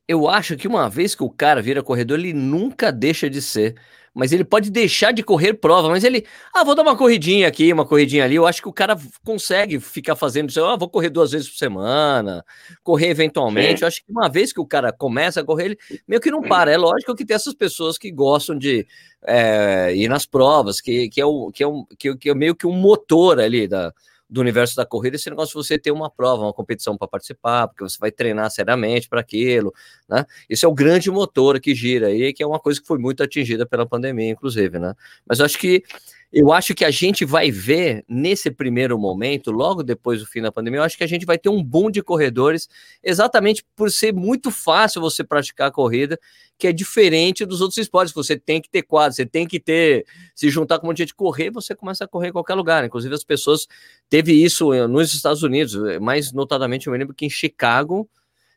Eu 0.08 0.28
acho 0.28 0.56
que 0.56 0.68
uma 0.68 0.88
vez 0.88 1.14
que 1.14 1.22
o 1.22 1.30
cara 1.30 1.60
vira 1.60 1.82
corredor, 1.82 2.18
ele 2.18 2.32
nunca 2.32 2.92
deixa 2.92 3.28
de 3.28 3.42
ser 3.42 3.76
mas 4.16 4.32
ele 4.32 4.44
pode 4.44 4.70
deixar 4.70 5.12
de 5.12 5.22
correr 5.22 5.52
prova, 5.52 5.90
mas 5.90 6.02
ele, 6.02 6.24
ah, 6.54 6.64
vou 6.64 6.74
dar 6.74 6.80
uma 6.80 6.96
corridinha 6.96 7.46
aqui, 7.46 7.70
uma 7.70 7.84
corridinha 7.84 8.24
ali. 8.24 8.36
Eu 8.36 8.46
acho 8.46 8.62
que 8.62 8.68
o 8.68 8.72
cara 8.72 8.96
consegue 9.22 9.78
ficar 9.78 10.16
fazendo 10.16 10.48
isso. 10.48 10.64
Ah, 10.64 10.74
vou 10.74 10.88
correr 10.88 11.10
duas 11.10 11.32
vezes 11.32 11.50
por 11.50 11.58
semana, 11.58 12.42
correr 12.82 13.08
eventualmente. 13.10 13.80
Sim. 13.80 13.84
Eu 13.84 13.88
acho 13.88 14.02
que 14.02 14.10
uma 14.10 14.30
vez 14.30 14.54
que 14.54 14.60
o 14.60 14.64
cara 14.64 14.90
começa 14.90 15.42
a 15.42 15.44
correr, 15.44 15.66
ele 15.66 15.78
meio 16.08 16.18
que 16.18 16.30
não 16.30 16.40
para. 16.40 16.72
É 16.72 16.78
lógico 16.78 17.14
que 17.14 17.26
tem 17.26 17.34
essas 17.34 17.52
pessoas 17.52 17.98
que 17.98 18.10
gostam 18.10 18.56
de 18.56 18.86
é, 19.22 19.94
ir 19.94 20.08
nas 20.08 20.24
provas, 20.24 20.80
que, 20.80 21.10
que, 21.10 21.20
é 21.20 21.26
o, 21.26 21.52
que, 21.52 21.62
é 21.62 21.68
um, 21.68 21.84
que, 21.98 22.16
que 22.16 22.30
é 22.30 22.34
meio 22.34 22.56
que 22.56 22.66
um 22.66 22.72
motor 22.72 23.38
ali 23.38 23.68
da 23.68 23.92
do 24.28 24.40
universo 24.40 24.74
da 24.76 24.84
corrida, 24.84 25.16
esse 25.16 25.30
negócio 25.30 25.60
de 25.60 25.66
você 25.66 25.78
ter 25.78 25.90
uma 25.92 26.10
prova, 26.10 26.42
uma 26.42 26.52
competição 26.52 26.96
para 26.96 27.06
participar, 27.06 27.68
porque 27.68 27.84
você 27.84 27.96
vai 27.98 28.10
treinar 28.10 28.50
seriamente 28.50 29.08
para 29.08 29.20
aquilo, 29.20 29.72
né? 30.08 30.24
Isso 30.50 30.66
é 30.66 30.68
o 30.68 30.74
grande 30.74 31.10
motor 31.10 31.60
que 31.60 31.74
gira 31.74 32.08
aí, 32.08 32.32
que 32.32 32.42
é 32.42 32.46
uma 32.46 32.58
coisa 32.58 32.80
que 32.80 32.86
foi 32.86 32.98
muito 32.98 33.22
atingida 33.22 33.64
pela 33.64 33.86
pandemia, 33.86 34.30
inclusive, 34.30 34.78
né? 34.78 34.94
Mas 35.28 35.40
acho 35.40 35.58
que 35.58 35.82
eu 36.38 36.52
acho 36.52 36.74
que 36.74 36.84
a 36.84 36.90
gente 36.90 37.24
vai 37.24 37.50
ver 37.50 38.04
nesse 38.06 38.50
primeiro 38.50 38.98
momento, 38.98 39.50
logo 39.50 39.82
depois 39.82 40.20
do 40.20 40.26
fim 40.26 40.42
da 40.42 40.52
pandemia, 40.52 40.80
eu 40.80 40.84
acho 40.84 40.94
que 40.94 41.02
a 41.02 41.06
gente 41.06 41.24
vai 41.24 41.38
ter 41.38 41.48
um 41.48 41.64
boom 41.64 41.90
de 41.90 42.02
corredores, 42.02 42.68
exatamente 43.02 43.64
por 43.74 43.90
ser 43.90 44.12
muito 44.12 44.50
fácil 44.50 45.00
você 45.00 45.24
praticar 45.24 45.68
a 45.68 45.70
corrida, 45.70 46.20
que 46.58 46.66
é 46.66 46.74
diferente 46.74 47.46
dos 47.46 47.62
outros 47.62 47.78
esportes. 47.78 48.12
Você 48.12 48.38
tem 48.38 48.60
que 48.60 48.68
ter 48.68 48.82
quadro, 48.82 49.16
você 49.16 49.24
tem 49.24 49.46
que 49.46 49.58
ter, 49.58 50.04
se 50.34 50.50
juntar 50.50 50.78
com 50.78 50.86
um 50.86 50.90
monte 50.90 50.98
de 50.98 51.02
gente 51.04 51.14
correr, 51.14 51.50
você 51.50 51.74
começa 51.74 52.04
a 52.04 52.08
correr 52.08 52.28
em 52.28 52.32
qualquer 52.32 52.54
lugar. 52.54 52.84
Inclusive, 52.84 53.14
as 53.14 53.24
pessoas 53.24 53.66
teve 54.10 54.34
isso 54.34 54.74
eh, 54.74 54.86
nos 54.86 55.14
Estados 55.14 55.42
Unidos, 55.42 55.74
mais 56.02 56.34
notadamente, 56.34 56.86
eu 56.86 56.92
me 56.92 56.98
lembro 56.98 57.14
que 57.14 57.24
em 57.24 57.30
Chicago 57.30 58.06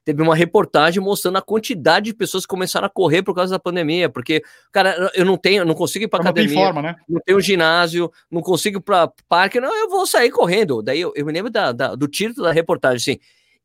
teve 0.10 0.24
uma 0.24 0.36
reportagem 0.36 1.02
mostrando 1.02 1.38
a 1.38 1.42
quantidade 1.42 2.06
de 2.06 2.16
pessoas 2.16 2.44
que 2.44 2.50
começaram 2.50 2.88
a 2.88 2.90
correr 2.90 3.22
por 3.22 3.36
causa 3.36 3.52
da 3.52 3.60
pandemia, 3.60 4.10
porque, 4.10 4.42
cara, 4.72 5.12
eu 5.14 5.24
não 5.24 5.38
tenho, 5.38 5.64
não 5.64 5.76
consigo 5.76 6.06
ir 6.06 6.08
para 6.08 6.22
academia, 6.22 6.56
forma, 6.56 6.82
né? 6.82 6.96
não 7.08 7.22
tenho 7.24 7.40
ginásio, 7.40 8.12
não 8.32 8.42
consigo 8.42 8.80
ir 8.80 8.82
para 8.82 9.12
parque, 9.28 9.60
não, 9.60 9.76
eu 9.76 9.88
vou 9.88 10.08
sair 10.08 10.32
correndo. 10.32 10.82
Daí 10.82 11.00
eu, 11.00 11.14
eu 11.16 11.24
me 11.24 11.32
lembro 11.32 11.52
da, 11.52 11.72
da, 11.72 11.94
do 11.94 12.08
título 12.08 12.48
da 12.48 12.52
reportagem, 12.52 12.98
assim, 12.98 13.20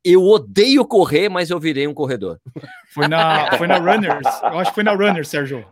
eu 0.04 0.22
odeio 0.22 0.84
correr, 0.84 1.30
mas 1.30 1.48
eu 1.48 1.58
virei 1.58 1.88
um 1.88 1.94
corredor. 1.94 2.38
Foi 2.92 3.08
na, 3.08 3.56
foi 3.56 3.66
na 3.66 3.78
Runners, 3.78 4.42
eu 4.42 4.58
acho 4.60 4.70
que 4.70 4.74
foi 4.76 4.84
na 4.84 4.92
Runners, 4.92 5.26
Sérgio. 5.26 5.66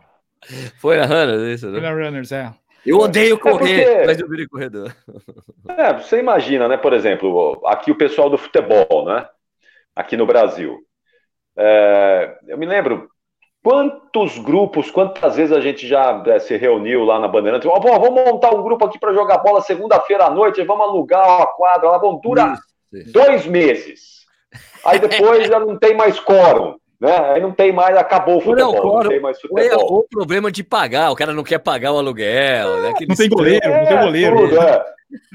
Foi 0.77 0.97
na 0.97 1.05
Runners, 1.05 1.55
isso, 1.55 1.67
né? 1.67 1.79
Foi 1.79 1.81
na 1.81 1.91
Runners, 1.91 2.31
é. 2.33 2.53
Eu 2.85 2.97
odeio 2.97 3.39
correr, 3.39 3.81
é 3.81 3.85
porque... 3.85 4.05
mas 4.07 4.19
eu 4.19 4.27
virei 4.27 4.45
corredor. 4.45 4.93
É, 5.77 5.93
você 5.93 6.19
imagina, 6.19 6.67
né, 6.67 6.75
por 6.75 6.91
exemplo, 6.91 7.61
aqui 7.65 7.91
o 7.91 7.95
pessoal 7.95 8.29
do 8.29 8.37
futebol, 8.37 9.05
né? 9.05 9.25
Aqui 9.95 10.17
no 10.17 10.25
Brasil. 10.25 10.79
É, 11.57 12.37
eu 12.47 12.57
me 12.57 12.65
lembro 12.65 13.07
quantos 13.63 14.37
grupos, 14.39 14.91
quantas 14.91 15.35
vezes 15.35 15.55
a 15.55 15.61
gente 15.61 15.87
já 15.87 16.21
é, 16.27 16.39
se 16.39 16.57
reuniu 16.57 17.03
lá 17.03 17.19
na 17.19 17.27
Bandeirantes. 17.27 17.69
Oh, 17.69 17.79
vamos 17.79 18.23
montar 18.25 18.53
um 18.53 18.61
grupo 18.61 18.85
aqui 18.85 18.99
para 18.99 19.13
jogar 19.13 19.37
bola 19.37 19.61
segunda-feira 19.61 20.25
à 20.25 20.29
noite, 20.29 20.63
vamos 20.63 20.85
alugar 20.85 21.41
a 21.41 21.47
quadra 21.47 21.89
lá, 21.89 21.97
vamos 21.97 22.21
durar 22.21 22.57
dois 23.11 23.45
meses. 23.45 24.23
Aí 24.85 24.99
depois 24.99 25.47
já 25.47 25.59
não 25.59 25.77
tem 25.77 25.95
mais 25.95 26.19
quórum. 26.19 26.75
Né? 27.03 27.33
Aí 27.33 27.41
não 27.41 27.51
tem 27.51 27.73
mais, 27.73 27.97
acabou 27.97 28.37
o 28.37 28.39
futebol. 28.41 28.73
Não, 28.73 29.03
não 29.03 29.09
tem 29.09 29.19
mais 29.19 29.35
futebol. 29.41 29.61
É 29.61 29.75
o 29.75 30.03
problema 30.09 30.49
de 30.49 30.63
pagar, 30.63 31.11
o 31.11 31.15
cara 31.17 31.33
não 31.33 31.43
quer 31.43 31.59
pagar 31.59 31.91
o 31.91 31.97
aluguel. 31.97 32.81
Né? 32.81 32.93
Não 33.09 33.15
tem 33.17 33.27
goleiro, 33.27 33.69
não 33.69 33.85
tem 33.85 33.99
goleiro. 33.99 34.37
Tudo, 34.37 34.61
é. 34.61 34.85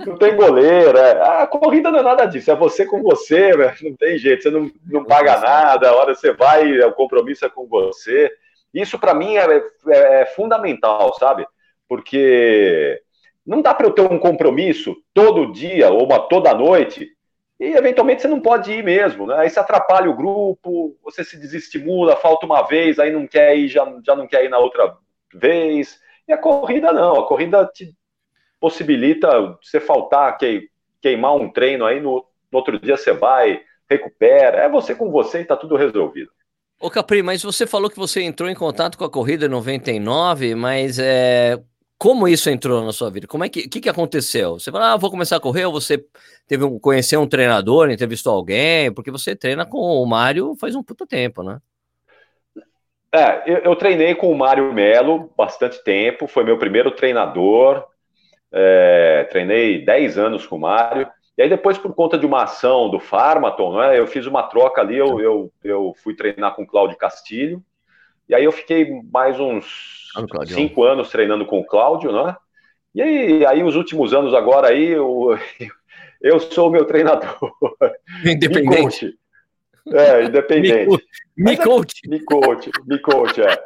Não 0.07 0.17
tem 0.17 0.35
goleiro. 0.35 0.97
É. 0.97 1.43
A 1.43 1.47
corrida 1.47 1.91
não 1.91 1.99
é 1.99 2.03
nada 2.03 2.25
disso. 2.25 2.51
É 2.51 2.57
você 2.57 2.87
com 2.87 3.03
você, 3.03 3.55
né? 3.55 3.75
não 3.83 3.95
tem 3.95 4.17
jeito. 4.17 4.45
Você 4.45 4.51
não, 4.51 4.71
não 4.87 5.05
paga 5.05 5.39
nada. 5.41 5.91
A 5.91 5.95
hora 5.95 6.15
você 6.15 6.33
vai, 6.33 6.81
o 6.81 6.93
compromisso 6.93 7.45
é 7.45 7.51
com 7.51 7.67
você. 7.67 8.33
Isso, 8.73 8.99
para 8.99 9.13
mim, 9.13 9.37
é, 9.37 9.63
é, 9.89 10.23
é, 10.23 10.27
fundamental, 10.35 11.15
sabe? 11.19 11.47
Porque 11.87 12.99
não 13.47 13.61
dá 13.61 13.75
para 13.75 13.87
eu 13.87 13.93
ter 13.93 14.11
um 14.11 14.19
compromisso 14.19 14.97
todo 15.13 15.53
dia 15.53 15.91
ou 15.91 16.07
uma 16.07 16.19
toda 16.19 16.55
noite 16.55 17.11
e, 17.59 17.73
eventualmente, 17.75 18.23
você 18.23 18.29
não 18.29 18.41
pode 18.41 18.73
ir 18.73 18.85
mesmo. 18.85 19.27
Né? 19.27 19.37
Aí 19.37 19.51
você 19.51 19.59
atrapalha 19.59 20.09
o 20.09 20.17
grupo, 20.17 20.97
você 21.03 21.25
se 21.25 21.37
desestimula, 21.37 22.17
falta 22.17 22.47
uma 22.47 22.63
vez, 22.63 22.99
aí 22.99 23.13
não 23.13 23.27
quer 23.27 23.57
ir, 23.57 23.69
já, 23.69 23.85
já 24.05 24.15
não 24.15 24.29
quer 24.29 24.45
ir 24.45 24.49
na 24.49 24.59
outra 24.59 24.97
vez. 25.35 26.01
E 26.27 26.33
a 26.33 26.39
corrida 26.39 26.93
não. 26.93 27.21
A 27.21 27.27
corrida 27.27 27.67
te 27.67 27.95
possibilita 28.61 29.57
você 29.63 29.81
faltar, 29.81 30.37
que, 30.37 30.69
queimar 31.01 31.35
um 31.35 31.51
treino 31.51 31.85
aí, 31.85 32.01
no, 32.01 32.25
no 32.51 32.59
outro 32.59 32.79
dia 32.79 32.97
você 32.97 33.13
vai, 33.13 33.61
recupera, 33.89 34.59
é 34.59 34.69
você 34.69 34.95
com 34.95 35.11
você 35.11 35.41
e 35.41 35.45
tá 35.45 35.57
tudo 35.57 35.77
resolvido. 35.77 36.31
Ô 36.81 36.91
Capri, 36.91 37.23
mas 37.23 37.43
você 37.43 37.67
falou 37.67 37.91
que 37.91 37.99
você 37.99 38.23
entrou 38.23 38.49
em 38.49 38.55
contato 38.55 38.97
com 38.97 39.05
a 39.05 39.11
corrida 39.11 39.47
em 39.47 39.49
99, 39.49 40.55
mas 40.55 40.99
é, 40.99 41.61
como 41.99 42.29
isso 42.29 42.49
entrou 42.49 42.85
na 42.85 42.93
sua 42.93 43.11
vida? 43.11 43.27
Como 43.27 43.43
é 43.43 43.49
que, 43.49 43.69
que, 43.69 43.81
que 43.81 43.89
aconteceu? 43.89 44.59
Você 44.59 44.71
falou, 44.71 44.87
ah, 44.87 44.97
vou 44.97 45.11
começar 45.11 45.37
a 45.37 45.41
correr, 45.41 45.65
ou 45.67 45.73
você 45.73 46.05
teve 46.47 46.65
um, 46.65 46.79
conheceu 46.79 47.21
um 47.21 47.27
treinador, 47.27 47.91
entrevistou 47.91 48.35
alguém, 48.35 48.93
porque 48.93 49.11
você 49.11 49.35
treina 49.35 49.67
com 49.67 49.79
o 49.79 50.07
Mário 50.07 50.55
faz 50.61 50.77
um 50.77 50.83
puta 50.83 51.05
tempo, 51.05 51.43
né? 51.43 51.59
É, 53.13 53.43
eu, 53.51 53.59
eu 53.59 53.77
treinei 53.77 54.15
com 54.15 54.31
o 54.31 54.37
Mário 54.37 54.73
Melo 54.73 55.33
bastante 55.37 55.83
tempo, 55.83 56.29
foi 56.29 56.45
meu 56.45 56.57
primeiro 56.57 56.91
treinador, 56.93 57.85
é, 58.53 59.27
treinei 59.31 59.85
10 59.85 60.19
anos 60.19 60.47
com 60.47 60.57
o 60.57 60.61
Mário, 60.61 61.09
e 61.37 61.43
aí 61.43 61.49
depois, 61.49 61.79
por 61.79 61.95
conta 61.95 62.19
de 62.19 62.27
uma 62.27 62.45
ação 62.45 62.91
do 62.91 63.01
Farmaton, 63.01 63.79
né, 63.79 63.99
eu 63.99 64.07
fiz 64.07 64.27
uma 64.27 64.43
troca 64.45 64.81
ali, 64.81 64.97
eu, 64.97 65.21
eu, 65.21 65.53
eu 65.65 65.95
fui 66.03 66.15
treinar 66.15 66.55
com 66.55 66.63
o 66.63 66.67
Cláudio 66.67 66.99
Castilho, 66.99 67.63
e 68.29 68.35
aí 68.35 68.45
eu 68.45 68.53
fiquei 68.53 69.03
mais 69.11 69.41
uns 69.41 70.08
cinco 70.47 70.85
anos 70.85 71.11
treinando 71.11 71.47
com 71.47 71.61
o 71.61 71.65
Cláudio, 71.65 72.13
né? 72.13 72.37
E 72.95 73.03
aí, 73.03 73.47
aí 73.47 73.63
os 73.63 73.77
últimos 73.77 74.13
anos 74.13 74.35
agora 74.35 74.69
aí, 74.69 74.89
eu, 74.89 75.39
eu 76.21 76.41
sou 76.41 76.69
o 76.69 76.71
meu 76.71 76.85
treinador. 76.85 77.53
Independente. 78.25 79.19
É, 79.91 80.25
independente. 80.25 81.03
Me, 81.37 81.57
coach. 81.57 81.95
me 82.07 82.21
coach, 82.21 82.71
me 82.87 82.99
coach, 82.99 83.41
é. 83.41 83.59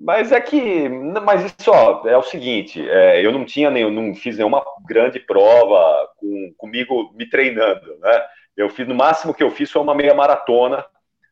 Mas 0.00 0.30
é 0.30 0.40
que, 0.40 0.88
mas 0.88 1.44
isso 1.44 1.72
ó, 1.72 2.06
é 2.06 2.16
o 2.16 2.22
seguinte, 2.22 2.88
é, 2.88 3.24
eu 3.24 3.32
não 3.32 3.44
tinha 3.44 3.68
nem, 3.68 3.90
não 3.90 4.14
fiz 4.14 4.36
nenhuma 4.36 4.64
grande 4.86 5.18
prova 5.18 6.08
com, 6.16 6.54
comigo 6.56 7.12
me 7.16 7.28
treinando, 7.28 7.98
né? 7.98 8.24
Eu 8.56 8.68
fiz 8.68 8.86
no 8.86 8.94
máximo 8.94 9.34
que 9.34 9.42
eu 9.42 9.50
fiz 9.50 9.70
foi 9.70 9.82
uma 9.82 9.94
meia 9.94 10.14
maratona 10.14 10.84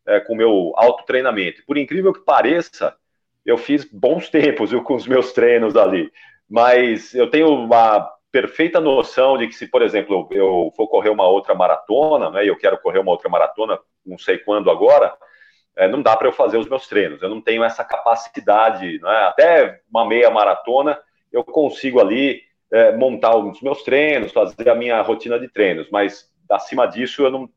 é, 0.07 0.19
com 0.21 0.33
o 0.33 0.37
meu 0.37 0.73
autotreinamento. 0.77 1.63
Por 1.67 1.79
incrível 1.79 2.13
que 2.13 2.25
pareça, 2.25 2.95
eu 3.47 3.57
fiz 3.57 3.85
bons 3.85 4.29
tempos 4.29 4.71
viu, 4.71 4.83
com 4.83 4.95
os 4.95 5.07
meus 5.07 5.33
treinos 5.33 5.77
ali, 5.77 6.11
mas 6.51 7.15
eu 7.15 7.31
tenho 7.31 7.49
uma 7.49 8.11
perfeita 8.33 8.81
noção 8.81 9.39
de 9.39 9.47
que 9.47 9.55
se, 9.55 9.67
por 9.67 9.81
exemplo, 9.81 10.29
eu, 10.31 10.73
for 10.77 10.89
correr 10.89 11.09
uma 11.09 11.27
outra 11.27 11.55
maratona, 11.55 12.31
né? 12.31 12.47
Eu 12.47 12.57
quero 12.57 12.77
correr 12.79 12.99
uma 12.99 13.13
outra 13.13 13.31
maratona, 13.31 13.79
não 14.05 14.19
sei 14.19 14.37
quando 14.39 14.71
agora 14.71 15.17
é, 15.77 15.89
não 15.89 16.03
dá 16.03 16.17
para 16.17 16.29
eu 16.29 16.33
fazer 16.33 16.59
os 16.59 16.69
meus 16.69 16.87
treinos. 16.87 17.23
Eu 17.23 17.31
não 17.31 17.41
tenho 17.41 17.65
essa 17.65 17.85
capacidade, 17.85 18.99
né? 19.01 19.17
até 19.29 19.81
uma 19.89 20.07
meia 20.07 20.31
maratona 20.31 20.99
eu 21.33 21.45
consigo 21.45 22.01
ali 22.01 22.43
é, 22.73 22.97
montar 22.97 23.37
os 23.37 23.61
meus 23.61 23.83
treinos, 23.83 24.33
fazer 24.33 24.69
a 24.69 24.75
minha 24.75 25.01
rotina 25.03 25.39
de 25.39 25.49
treinos, 25.49 25.89
mas 25.91 26.31
acima 26.51 26.87
disso 26.87 27.23
eu 27.23 27.31
não. 27.31 27.49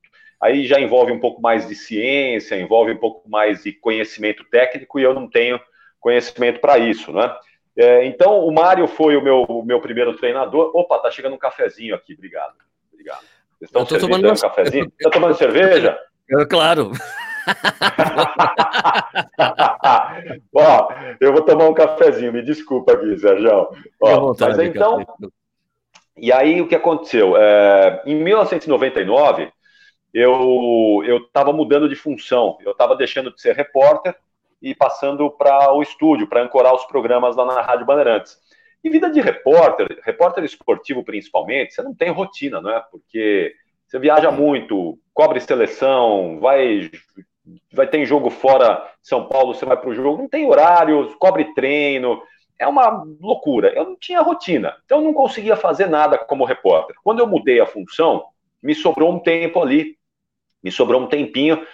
Aí 0.42 0.66
já 0.66 0.80
envolve 0.80 1.12
um 1.12 1.20
pouco 1.20 1.42
mais 1.42 1.68
de 1.68 1.76
ciência, 1.76 2.60
envolve 2.60 2.94
um 2.94 2.98
pouco 2.98 3.30
mais 3.30 3.64
de 3.64 3.74
conhecimento 3.74 4.44
técnico 4.46 5.00
e 5.00 5.04
eu 5.04 5.14
não 5.14 5.30
tenho 5.30 5.60
conhecimento 6.00 6.60
para 6.60 6.78
isso, 6.78 7.12
né? 7.12 7.36
É, 7.78 8.06
então 8.06 8.46
o 8.46 8.52
Mário 8.52 8.88
foi 8.88 9.16
o 9.16 9.22
meu, 9.22 9.44
o 9.44 9.64
meu 9.64 9.80
primeiro 9.80 10.18
treinador. 10.18 10.72
Opa, 10.74 11.00
tá 11.00 11.10
chegando 11.10 11.36
um 11.36 11.40
cafezinho 11.40 11.96
aqui, 11.96 12.14
obrigado. 12.14 12.54
Obrigado. 12.92 13.22
Vocês 13.58 13.70
estão 13.70 13.86
tomando 13.86 14.32
um 14.32 14.36
cafezinho? 14.36 14.92
Está 14.98 15.10
tomando 15.12 15.36
cerveja? 15.36 15.98
É, 16.30 16.46
claro. 16.46 16.92
Ó, 20.54 20.90
eu 21.20 21.34
vou 21.34 21.42
tomar 21.42 21.68
um 21.70 21.74
cafezinho, 21.74 22.32
me 22.34 22.44
desculpa 22.44 22.94
aqui, 22.94 23.18
Sérgio. 23.18 23.70
Ó, 24.02 24.36
mas 24.40 24.60
então. 24.60 25.04
E 26.18 26.32
aí 26.34 26.62
o 26.62 26.68
que 26.68 26.76
aconteceu? 26.76 27.36
É, 27.38 28.04
em 28.06 28.16
1999, 28.16 29.52
eu 30.14 31.02
estava 31.26 31.54
mudando 31.54 31.88
de 31.88 31.96
função, 31.96 32.58
eu 32.62 32.74
estava 32.74 32.94
deixando 32.96 33.34
de 33.34 33.42
ser 33.42 33.56
repórter 33.56 34.16
e 34.62 34.76
passando 34.76 35.30
para 35.32 35.74
o 35.74 35.82
estúdio, 35.82 36.28
para 36.28 36.44
ancorar 36.44 36.74
os 36.74 36.86
programas 36.86 37.36
lá 37.36 37.46
na 37.46 37.62
Rádio 37.62 37.86
Bandeirantes. 37.86 38.38
E 38.84 38.90
vida 38.90 39.10
de 39.10 39.20
repórter, 39.20 40.00
repórter 40.04 40.44
esportivo 40.44 41.04
principalmente, 41.04 41.74
você 41.74 41.82
não 41.82 41.94
tem 41.94 42.10
rotina, 42.10 42.62
não 42.62 42.72
é? 42.72 42.80
Porque 42.92 43.54
você 43.86 44.00
viaja 44.00 44.32
muito, 44.32 44.98
cobre 45.14 45.40
seleção, 45.40 46.40
vai 46.40 46.90
vai 47.74 47.88
ter 47.88 48.06
jogo 48.06 48.30
fora 48.30 48.76
de 49.02 49.08
São 49.08 49.28
Paulo, 49.28 49.56
você 49.56 49.66
vai 49.66 49.76
para 49.76 49.90
o 49.90 49.96
jogo, 49.96 50.22
não 50.22 50.30
tem 50.30 50.46
horário, 50.46 51.16
cobre 51.18 51.54
treino, 51.56 52.22
é 52.60 52.68
uma 52.68 53.04
loucura. 53.20 53.74
Eu 53.74 53.86
não 53.86 53.96
tinha 53.96 54.22
rotina, 54.22 54.76
então 54.86 55.00
eu 55.00 55.04
não 55.04 55.14
conseguia 55.14 55.56
fazer 55.56 55.88
nada 55.88 56.18
como 56.18 56.46
repórter. 56.46 56.96
Quando 57.04 57.20
eu 57.20 57.28
mudei 57.28 57.60
a 57.60 57.66
função, 57.66 58.26
me 58.62 58.76
sobrou 58.76 59.12
um 59.12 59.20
tempo 59.20 59.62
ali, 59.62 59.98
me 60.64 60.72
sobrou 60.72 61.02
um 61.02 61.08
tempinho 61.08 61.66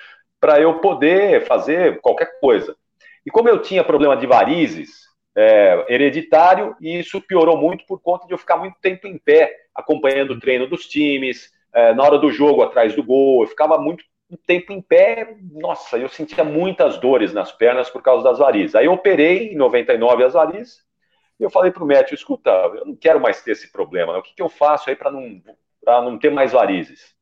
para 0.46 0.62
eu 0.62 0.76
poder 0.76 1.44
fazer 1.48 2.00
qualquer 2.02 2.40
coisa. 2.40 2.78
E 3.26 3.32
como 3.32 3.50
eu 3.50 3.64
tinha 3.64 3.84
problema 3.84 4.16
de 4.16 4.28
varizes 4.28 5.08
é, 5.36 5.84
hereditário, 5.90 6.76
e 6.80 7.00
isso 7.00 7.20
piorou 7.20 7.58
muito 7.58 7.84
por 7.88 8.00
conta 8.00 8.28
de 8.28 8.34
eu 8.36 8.38
ficar 8.38 8.56
muito 8.56 8.78
tempo 8.80 9.08
em 9.08 9.18
pé, 9.18 9.52
acompanhando 9.74 10.34
o 10.34 10.40
treino 10.40 10.68
dos 10.68 10.86
times, 10.86 11.52
é, 11.74 11.96
na 11.96 12.04
hora 12.04 12.20
do 12.20 12.32
jogo, 12.32 12.62
atrás 12.62 12.96
do 12.96 13.04
gol, 13.04 13.42
eu 13.42 13.48
ficava 13.48 13.80
muito 13.80 14.06
tempo 14.46 14.72
em 14.72 14.80
pé, 14.80 15.36
nossa, 15.52 15.98
eu 15.98 16.10
sentia 16.10 16.44
muitas 16.44 17.00
dores 17.00 17.34
nas 17.34 17.52
pernas 17.52 17.90
por 17.90 18.04
causa 18.04 18.24
das 18.24 18.38
varizes. 18.38 18.76
Aí 18.76 18.86
eu 18.86 18.94
operei 18.94 19.52
em 19.52 19.56
99 19.56 20.26
as 20.26 20.34
varizes, 20.34 20.78
e 21.40 21.44
eu 21.44 21.50
falei 21.50 21.72
para 21.72 21.84
o 21.84 21.88
médico, 21.88 22.14
escuta, 22.14 22.52
eu 22.52 22.86
não 22.86 22.96
quero 22.96 23.20
mais 23.20 23.42
ter 23.42 23.54
esse 23.54 23.72
problema, 23.72 24.14
né? 24.14 24.20
o 24.20 24.22
que, 24.22 24.36
que 24.36 24.44
eu 24.44 24.50
faço 24.50 24.92
aí 24.92 24.96
para 24.96 25.10
não, 25.10 25.42
não 25.84 26.20
ter 26.20 26.30
mais 26.30 26.52
varizes? 26.52 27.15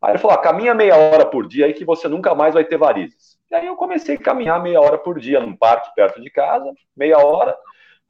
Aí 0.00 0.12
ele 0.12 0.18
falou, 0.18 0.36
ah, 0.36 0.40
caminha 0.40 0.74
meia 0.74 0.96
hora 0.96 1.24
por 1.24 1.46
dia 1.46 1.66
aí 1.66 1.74
que 1.74 1.84
você 1.84 2.08
nunca 2.08 2.34
mais 2.34 2.54
vai 2.54 2.64
ter 2.64 2.76
varizes. 2.76 3.36
E 3.50 3.54
aí 3.54 3.66
eu 3.66 3.76
comecei 3.76 4.16
a 4.16 4.20
caminhar 4.20 4.62
meia 4.62 4.80
hora 4.80 4.98
por 4.98 5.18
dia 5.18 5.40
num 5.40 5.56
parque 5.56 5.94
perto 5.94 6.20
de 6.20 6.30
casa, 6.30 6.72
meia 6.96 7.18
hora. 7.18 7.56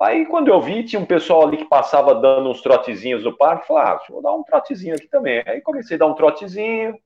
Aí 0.00 0.26
quando 0.26 0.48
eu 0.48 0.60
vi, 0.60 0.84
tinha 0.84 1.00
um 1.00 1.06
pessoal 1.06 1.44
ali 1.44 1.56
que 1.56 1.64
passava 1.64 2.14
dando 2.14 2.50
uns 2.50 2.60
trotezinhos 2.60 3.24
no 3.24 3.36
parque, 3.36 3.66
falei, 3.66 3.84
ah, 3.84 3.94
deixa 3.96 4.12
eu 4.12 4.22
dar 4.22 4.34
um 4.34 4.42
trotezinho 4.42 4.94
aqui 4.94 5.08
também. 5.08 5.42
Aí 5.46 5.60
comecei 5.60 5.96
a 5.96 5.98
dar 6.00 6.06
um 6.06 6.14
trotezinho, 6.14 6.98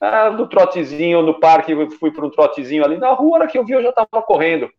ah, 0.00 0.28
do 0.30 0.46
trotezinho 0.46 1.22
no 1.22 1.40
parque, 1.40 1.74
fui 1.98 2.10
para 2.10 2.26
um 2.26 2.30
trotezinho 2.30 2.84
ali 2.84 2.98
na 2.98 3.12
rua, 3.12 3.38
hora 3.38 3.46
que 3.46 3.58
eu 3.58 3.64
vi 3.64 3.72
eu 3.72 3.82
já 3.82 3.90
estava 3.90 4.22
correndo. 4.22 4.70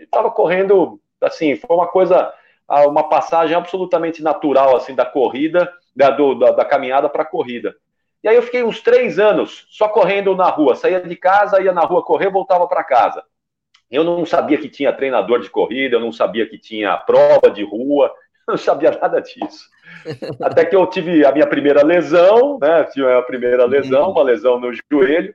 Estava 0.00 0.30
correndo, 0.30 1.00
assim, 1.20 1.54
foi 1.56 1.76
uma 1.76 1.86
coisa, 1.86 2.32
ah, 2.66 2.88
uma 2.88 3.08
passagem 3.08 3.56
absolutamente 3.56 4.22
natural, 4.22 4.76
assim, 4.76 4.94
da 4.94 5.04
corrida, 5.04 5.72
da, 5.94 6.10
do, 6.10 6.34
da, 6.34 6.50
da 6.50 6.64
caminhada 6.64 7.08
para 7.08 7.22
a 7.22 7.26
corrida. 7.26 7.74
E 8.22 8.28
aí 8.28 8.36
eu 8.36 8.42
fiquei 8.42 8.62
uns 8.62 8.80
três 8.80 9.18
anos 9.18 9.66
só 9.70 9.88
correndo 9.88 10.36
na 10.36 10.48
rua, 10.48 10.76
saía 10.76 11.00
de 11.00 11.16
casa, 11.16 11.60
ia 11.60 11.72
na 11.72 11.82
rua 11.82 12.04
correr, 12.04 12.30
voltava 12.30 12.68
para 12.68 12.84
casa. 12.84 13.24
Eu 13.90 14.04
não 14.04 14.24
sabia 14.24 14.58
que 14.58 14.68
tinha 14.68 14.92
treinador 14.92 15.40
de 15.40 15.50
corrida, 15.50 15.96
eu 15.96 16.00
não 16.00 16.12
sabia 16.12 16.48
que 16.48 16.58
tinha 16.58 16.96
prova 16.96 17.50
de 17.50 17.62
rua, 17.64 18.12
eu 18.48 18.52
não 18.54 18.58
sabia 18.58 18.90
nada 18.92 19.20
disso. 19.20 19.68
Até 20.40 20.64
que 20.64 20.74
eu 20.74 20.86
tive 20.86 21.26
a 21.26 21.32
minha 21.32 21.46
primeira 21.46 21.84
lesão, 21.84 22.58
né? 22.60 22.84
Tive 22.84 23.12
a 23.12 23.22
primeira 23.22 23.64
lesão, 23.66 24.10
uma 24.10 24.22
lesão 24.22 24.58
no 24.58 24.70
joelho. 24.90 25.34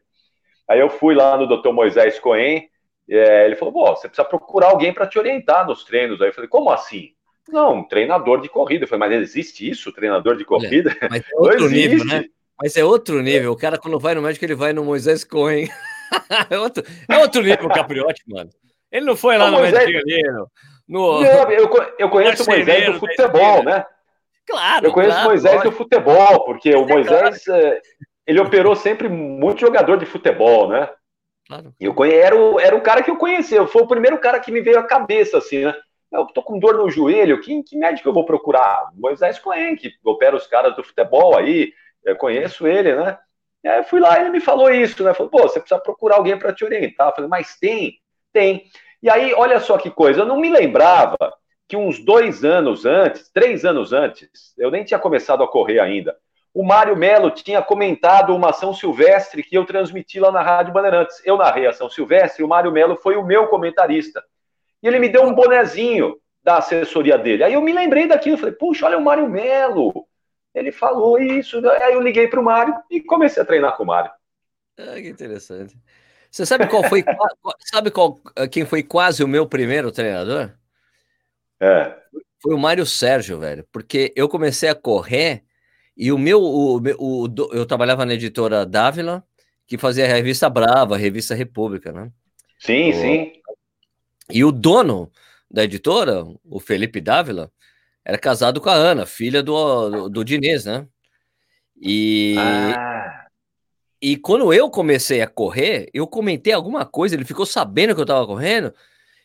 Aí 0.67 0.79
eu 0.79 0.89
fui 0.89 1.13
lá 1.13 1.37
no 1.37 1.45
Dr. 1.45 1.71
Moisés 1.71 2.19
Cohen, 2.19 2.69
é, 3.09 3.45
ele 3.45 3.55
falou: 3.55 3.73
você 3.95 4.07
precisa 4.07 4.27
procurar 4.27 4.67
alguém 4.67 4.93
para 4.93 5.07
te 5.07 5.17
orientar 5.17 5.65
nos 5.65 5.83
treinos. 5.83 6.21
Aí 6.21 6.29
eu 6.29 6.33
falei: 6.33 6.49
Como 6.49 6.69
assim? 6.69 7.11
Não, 7.49 7.75
um 7.75 7.83
treinador 7.87 8.41
de 8.41 8.49
corrida. 8.49 8.83
Eu 8.83 8.87
falei: 8.87 9.07
Mas 9.07 9.21
existe 9.21 9.69
isso, 9.69 9.93
treinador 9.93 10.35
de 10.35 10.43
corrida? 10.43 10.95
É, 10.99 11.07
mas 11.09 11.21
é 11.21 11.35
outro 11.37 11.69
nível, 11.69 12.05
né? 12.05 12.25
Mas 12.61 12.75
é 12.75 12.83
outro 12.83 13.21
nível. 13.21 13.51
O 13.51 13.57
cara, 13.57 13.77
quando 13.77 13.99
vai 13.99 14.15
no 14.15 14.21
médico, 14.21 14.45
ele 14.45 14.55
vai 14.55 14.73
no 14.73 14.83
Moisés 14.83 15.23
Cohen. 15.23 15.67
é, 16.49 16.57
outro, 16.57 16.83
é 17.07 17.17
outro 17.19 17.41
nível 17.41 17.65
o 17.65 17.73
Capriotti, 17.73 18.23
mano. 18.27 18.49
Ele 18.91 19.05
não 19.05 19.15
foi 19.15 19.37
lá 19.37 19.51
no 19.51 19.59
Moisés... 19.59 19.89
no... 20.87 21.21
no... 21.21 21.25
Eu, 21.25 21.69
eu 21.99 22.09
conheço 22.09 22.43
o 22.43 22.47
Moisés 22.47 22.85
do 22.93 22.99
futebol, 22.99 23.63
né? 23.63 23.85
Claro. 24.47 24.85
Eu 24.85 24.93
conheço 24.93 25.13
claro, 25.13 25.29
Moisés 25.29 25.61
do 25.61 25.71
futebol, 25.71 26.45
porque 26.45 26.73
o 26.73 26.87
Moisés 26.87 27.45
é, 27.47 27.81
ele 28.25 28.39
operou 28.39 28.75
sempre 28.75 29.09
muito 29.09 29.59
jogador 29.59 29.97
de 29.97 30.05
futebol, 30.05 30.69
né? 30.69 30.89
Claro. 31.47 31.73
Eu 31.79 31.93
conhe... 31.93 32.13
era, 32.13 32.35
o, 32.35 32.59
era 32.59 32.75
o 32.75 32.81
cara 32.81 33.03
que 33.03 33.11
eu 33.11 33.17
conhecia, 33.17 33.67
foi 33.67 33.81
o 33.81 33.87
primeiro 33.87 34.17
cara 34.17 34.39
que 34.39 34.51
me 34.51 34.61
veio 34.61 34.79
à 34.79 34.83
cabeça, 34.83 35.37
assim, 35.37 35.65
né? 35.65 35.75
Eu 36.11 36.25
tô 36.27 36.41
com 36.41 36.57
dor 36.57 36.77
no 36.77 36.89
joelho, 36.89 37.41
que, 37.41 37.61
que 37.63 37.77
médico 37.77 38.07
eu 38.07 38.13
vou 38.13 38.25
procurar? 38.25 38.89
Moisés 38.95 39.37
Cohen, 39.37 39.75
que 39.75 39.91
opera 40.05 40.37
os 40.37 40.47
caras 40.47 40.73
do 40.75 40.83
futebol 40.83 41.37
aí, 41.37 41.73
eu 42.07 42.15
conheço 42.15 42.65
ele, 42.65 42.95
né? 42.95 43.17
Aí 43.65 43.79
eu 43.79 43.83
fui 43.83 43.99
lá 43.99 44.17
e 44.17 44.21
ele 44.21 44.29
me 44.29 44.39
falou 44.39 44.69
isso, 44.71 45.03
né? 45.03 45.13
Falou, 45.13 45.29
pô, 45.29 45.41
você 45.43 45.59
precisa 45.59 45.79
procurar 45.81 46.15
alguém 46.15 46.37
para 46.37 46.53
te 46.53 46.63
orientar. 46.63 47.09
Eu 47.09 47.15
falei, 47.15 47.29
mas 47.29 47.57
tem, 47.59 47.99
tem. 48.31 48.63
E 49.03 49.09
aí, 49.09 49.33
olha 49.33 49.59
só 49.59 49.77
que 49.77 49.91
coisa, 49.91 50.21
eu 50.21 50.25
não 50.25 50.39
me 50.39 50.49
lembrava 50.49 51.17
que 51.67 51.75
uns 51.75 51.99
dois 51.99 52.45
anos 52.45 52.85
antes, 52.85 53.29
três 53.31 53.65
anos 53.65 53.91
antes, 53.91 54.53
eu 54.57 54.71
nem 54.71 54.85
tinha 54.85 54.99
começado 54.99 55.43
a 55.43 55.47
correr 55.47 55.79
ainda, 55.79 56.15
o 56.53 56.63
Mário 56.63 56.95
Melo 56.95 57.29
tinha 57.29 57.61
comentado 57.61 58.33
uma 58.33 58.49
ação 58.49 58.73
silvestre 58.73 59.43
que 59.43 59.55
eu 59.55 59.65
transmiti 59.65 60.19
lá 60.19 60.31
na 60.31 60.41
Rádio 60.41 60.73
Bandeirantes. 60.73 61.21
Eu 61.23 61.37
narrei 61.37 61.67
a 61.67 61.69
ação 61.69 61.87
silvestre 61.87 62.41
e 62.41 62.45
o 62.45 62.47
Mário 62.47 62.71
Melo 62.71 62.95
foi 62.95 63.15
o 63.15 63.23
meu 63.23 63.47
comentarista. 63.47 64.23
E 64.81 64.87
ele 64.87 64.97
me 64.97 65.09
deu 65.09 65.23
um 65.23 65.35
bonezinho 65.35 66.17
da 66.41 66.57
assessoria 66.57 67.15
dele. 67.15 67.43
Aí 67.43 67.53
eu 67.53 67.61
me 67.61 67.73
lembrei 67.73 68.07
daquilo, 68.07 68.37
falei, 68.37 68.55
puxa, 68.55 68.87
olha 68.87 68.97
o 68.97 69.03
Mário 69.03 69.29
Melo. 69.29 70.07
Ele 70.57 70.71
falou 70.71 71.19
isso, 71.19 71.57
aí 71.69 71.93
eu 71.93 72.01
liguei 72.01 72.27
para 72.27 72.39
o 72.39 72.43
Mário 72.43 72.73
e 72.89 72.99
comecei 72.99 73.43
a 73.43 73.45
treinar 73.45 73.77
com 73.77 73.83
o 73.83 73.87
Mário. 73.87 74.09
Ah, 74.79 74.95
que 74.95 75.07
interessante. 75.07 75.77
Você 76.31 76.45
sabe 76.45 76.67
qual 76.67 76.83
foi, 76.83 77.03
sabe 77.71 77.91
qual, 77.91 78.19
quem 78.51 78.65
foi 78.65 78.81
quase 78.81 79.23
o 79.23 79.27
meu 79.27 79.47
primeiro 79.47 79.91
treinador? 79.91 80.51
É. 81.59 81.95
Foi 82.41 82.55
o 82.55 82.59
Mário 82.59 82.85
Sérgio, 82.85 83.39
velho, 83.39 83.67
porque 83.71 84.11
eu 84.15 84.27
comecei 84.27 84.69
a 84.69 84.75
correr 84.75 85.43
e 85.95 86.11
o 86.11 86.17
meu, 86.17 86.41
o, 86.41 86.77
o, 86.77 87.25
o 87.25 87.53
eu 87.53 87.65
trabalhava 87.65 88.05
na 88.05 88.13
editora 88.13 88.65
Dávila, 88.65 89.23
que 89.67 89.77
fazia 89.77 90.05
a 90.05 90.07
revista 90.07 90.49
Brava, 90.49 90.95
a 90.95 90.97
revista 90.97 91.35
República, 91.35 91.91
né? 91.91 92.11
Sim, 92.59 92.89
o, 92.89 92.93
sim. 92.93 93.33
E 94.31 94.43
o 94.43 94.51
dono 94.51 95.11
da 95.49 95.63
editora, 95.63 96.25
o 96.43 96.59
Felipe 96.59 96.99
Dávila, 96.99 97.51
era 98.07 98.17
casado 98.17 98.61
com 98.61 98.69
a 98.69 98.73
Ana, 98.73 99.05
filha 99.05 99.43
do, 99.43 99.89
do, 99.89 100.09
do 100.09 100.23
Diniz, 100.23 100.63
né? 100.63 100.87
E, 101.75 102.35
ah. 102.39 103.27
e 104.01 104.15
quando 104.15 104.53
eu 104.53 104.69
comecei 104.69 105.21
a 105.21 105.27
correr, 105.27 105.89
eu 105.93 106.07
comentei 106.07 106.53
alguma 106.53 106.85
coisa, 106.85 107.15
ele 107.15 107.25
ficou 107.25 107.45
sabendo 107.45 107.93
que 107.93 107.99
eu 107.99 108.05
tava 108.05 108.25
correndo, 108.25 108.73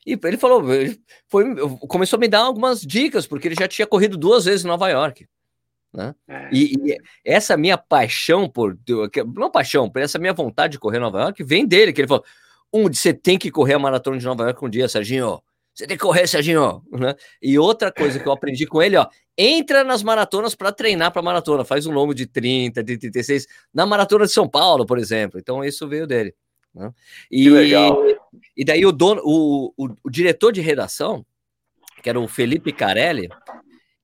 e 0.05 0.19
ele 0.25 0.37
falou, 0.37 0.75
ele 0.75 1.01
foi, 1.29 1.55
começou 1.87 2.17
a 2.17 2.21
me 2.21 2.27
dar 2.27 2.41
algumas 2.41 2.81
dicas, 2.81 3.25
porque 3.25 3.47
ele 3.47 3.55
já 3.55 3.69
tinha 3.69 3.87
corrido 3.87 4.17
duas 4.17 4.47
vezes 4.47 4.65
em 4.65 4.69
Nova 4.69 4.89
York. 4.89 5.29
Né? 5.95 6.13
É. 6.27 6.49
E, 6.51 6.75
e, 6.75 6.99
essa 7.25 7.57
minha 7.57 7.79
paixão 7.79 8.49
por. 8.49 8.77
Não 9.37 9.51
paixão, 9.51 9.89
por 9.89 10.03
essa 10.03 10.19
minha 10.19 10.33
vontade 10.33 10.73
de 10.73 10.79
correr 10.81 10.97
em 10.97 11.03
Nova 11.03 11.21
York 11.21 11.45
vem 11.45 11.65
dele, 11.65 11.93
que 11.93 12.01
ele 12.01 12.09
falou: 12.09 12.25
um, 12.73 12.93
você 12.93 13.15
tem 13.15 13.39
que 13.39 13.51
correr 13.51 13.75
a 13.75 13.79
maratona 13.79 14.19
de 14.19 14.25
Nova 14.25 14.43
York 14.43 14.65
um 14.65 14.71
dia, 14.71 14.89
Serginho. 14.89 15.41
Você 15.75 15.87
tem 15.87 15.97
que 15.97 16.03
correr, 16.03 16.27
Serginho. 16.27 16.83
Né? 16.93 17.15
E 17.41 17.59
outra 17.59 17.91
coisa 17.91 18.19
que 18.19 18.27
eu 18.27 18.33
aprendi 18.33 18.67
com 18.67 18.83
ele, 18.83 18.97
ó, 18.97 19.07
entra 19.37 19.83
nas 19.83 20.03
maratonas 20.03 20.55
para 20.55 20.71
treinar 20.71 21.13
para 21.13 21.23
maratona, 21.23 21.65
faz 21.65 21.87
um 21.87 21.93
longo 21.93 22.15
de 22.15 22.27
30, 22.27 22.83
de 22.83 22.99
36, 22.99 23.47
na 23.73 23.87
maratona 23.87 24.27
de 24.27 24.33
São 24.33 24.49
Paulo, 24.49 24.85
por 24.85 24.99
exemplo. 24.99 25.41
Então, 25.41 25.65
isso 25.65 25.89
veio 25.89 26.07
dele. 26.07 26.35
Né? 26.75 26.93
E, 27.31 27.45
que 27.45 27.51
legal. 27.51 28.05
E 28.57 28.65
daí 28.65 28.85
o 28.85 28.93
dono, 28.93 29.23
o, 29.25 29.73
o, 29.77 29.89
o 30.05 30.11
diretor 30.11 30.53
de 30.53 30.61
redação, 30.61 31.25
que 32.03 32.09
era 32.09 32.21
o 32.21 32.29
Felipe 32.29 32.73
Carelli, 32.73 33.29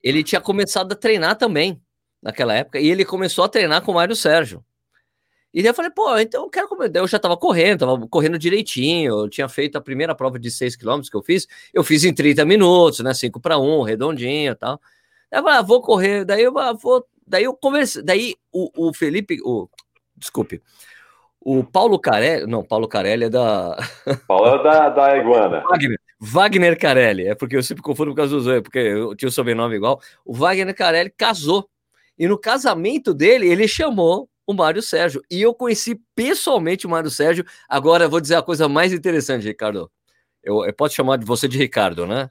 ele 0.03 0.23
tinha 0.23 0.41
começado 0.41 0.93
a 0.93 0.97
treinar 0.97 1.37
também 1.37 1.81
naquela 2.23 2.55
época, 2.55 2.81
e 2.81 2.89
ele 2.89 3.05
começou 3.05 3.45
a 3.45 3.49
treinar 3.49 3.83
com 3.83 3.93
o 3.93 3.95
Mário 3.95 4.17
Sérgio. 4.17 4.65
E 5.52 5.62
daí 5.62 5.71
eu 5.71 5.75
falei, 5.75 5.90
pô, 5.90 6.19
então 6.19 6.45
eu 6.45 6.50
quero 6.50 6.69
comer. 6.69 6.90
Eu 6.95 7.07
já 7.07 7.19
tava 7.19 7.37
correndo, 7.37 7.81
tava 7.81 8.09
correndo 8.09 8.38
direitinho. 8.38 9.23
Eu 9.23 9.28
tinha 9.28 9.49
feito 9.49 9.76
a 9.76 9.81
primeira 9.81 10.14
prova 10.14 10.38
de 10.38 10.50
6 10.50 10.76
km 10.76 11.00
que 11.11 11.17
eu 11.17 11.23
fiz, 11.23 11.47
eu 11.73 11.83
fiz 11.83 12.05
em 12.05 12.12
30 12.12 12.45
minutos, 12.45 13.00
né? 13.00 13.14
5 13.14 13.40
para 13.40 13.59
1, 13.59 13.83
redondinho 13.83 14.52
e 14.52 14.55
tal. 14.55 14.81
Daí 15.31 15.40
eu 15.40 15.45
falei, 15.45 15.59
ah, 15.59 15.62
vou 15.62 15.81
correr. 15.81 16.25
Daí 16.25 16.43
eu 16.43 16.59
ah, 16.59 16.73
vou. 16.73 17.07
Daí 17.26 17.45
eu 17.45 17.55
conversei. 17.55 18.02
Daí 18.02 18.35
o, 18.52 18.88
o 18.88 18.95
Felipe, 18.95 19.38
o, 19.43 19.69
desculpe, 20.17 20.62
o 21.40 21.64
Paulo 21.64 21.99
Carelli, 21.99 22.47
não, 22.47 22.62
Paulo 22.62 22.88
Carelli 22.88 23.25
é 23.25 23.31
da. 23.31 23.76
Paulo 24.28 24.57
é 24.57 24.62
da, 24.62 24.88
da 24.90 25.17
Iguana. 25.17 25.62
Wagner, 25.62 25.99
Wagner 26.21 26.78
Carelli, 26.78 27.26
é 27.26 27.35
porque 27.35 27.57
eu 27.57 27.62
sempre 27.62 27.83
confundo 27.83 28.11
por 28.11 28.17
causa 28.17 28.35
do 28.35 28.40
Zoe, 28.40 28.61
porque 28.61 28.78
eu 28.78 29.14
tinha 29.14 29.28
o 29.28 29.33
sobrenome 29.33 29.76
igual. 29.76 30.00
O 30.25 30.35
Wagner 30.35 30.75
Carelli 30.75 31.11
casou. 31.17 31.69
E 32.19 32.26
no 32.26 32.37
casamento 32.37 33.14
dele, 33.14 33.49
ele 33.49 33.69
chamou 33.69 34.28
o 34.49 34.55
Mário 34.55 34.81
Sérgio. 34.81 35.23
E 35.31 35.43
eu 35.43 35.52
conheci 35.52 36.00
pessoalmente 36.17 36.87
o 36.87 36.90
Mário 36.90 37.11
Sérgio. 37.11 37.45
Agora 37.69 38.05
eu 38.05 38.11
vou 38.11 38.19
dizer 38.19 38.37
a 38.37 38.43
coisa 38.43 38.67
mais 38.67 38.95
interessante, 38.95 39.47
Ricardo. 39.47 39.90
Eu, 40.43 40.64
eu 40.64 40.73
posso 40.73 40.95
chamar 40.95 41.19
de 41.19 41.26
você 41.26 41.47
de 41.47 41.59
Ricardo, 41.59 42.07
né? 42.07 42.31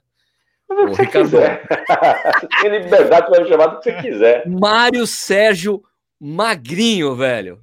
O 0.68 0.92
Ricardo. 0.94 1.30
Tem 2.60 2.70
liberdade 2.72 3.30
para 3.30 3.46
chamar 3.46 3.66
do 3.68 3.78
que 3.78 3.92
você 3.92 4.02
quiser. 4.02 4.48
Mário 4.48 5.06
Sérgio 5.06 5.80
Magrinho, 6.20 7.14
velho. 7.14 7.60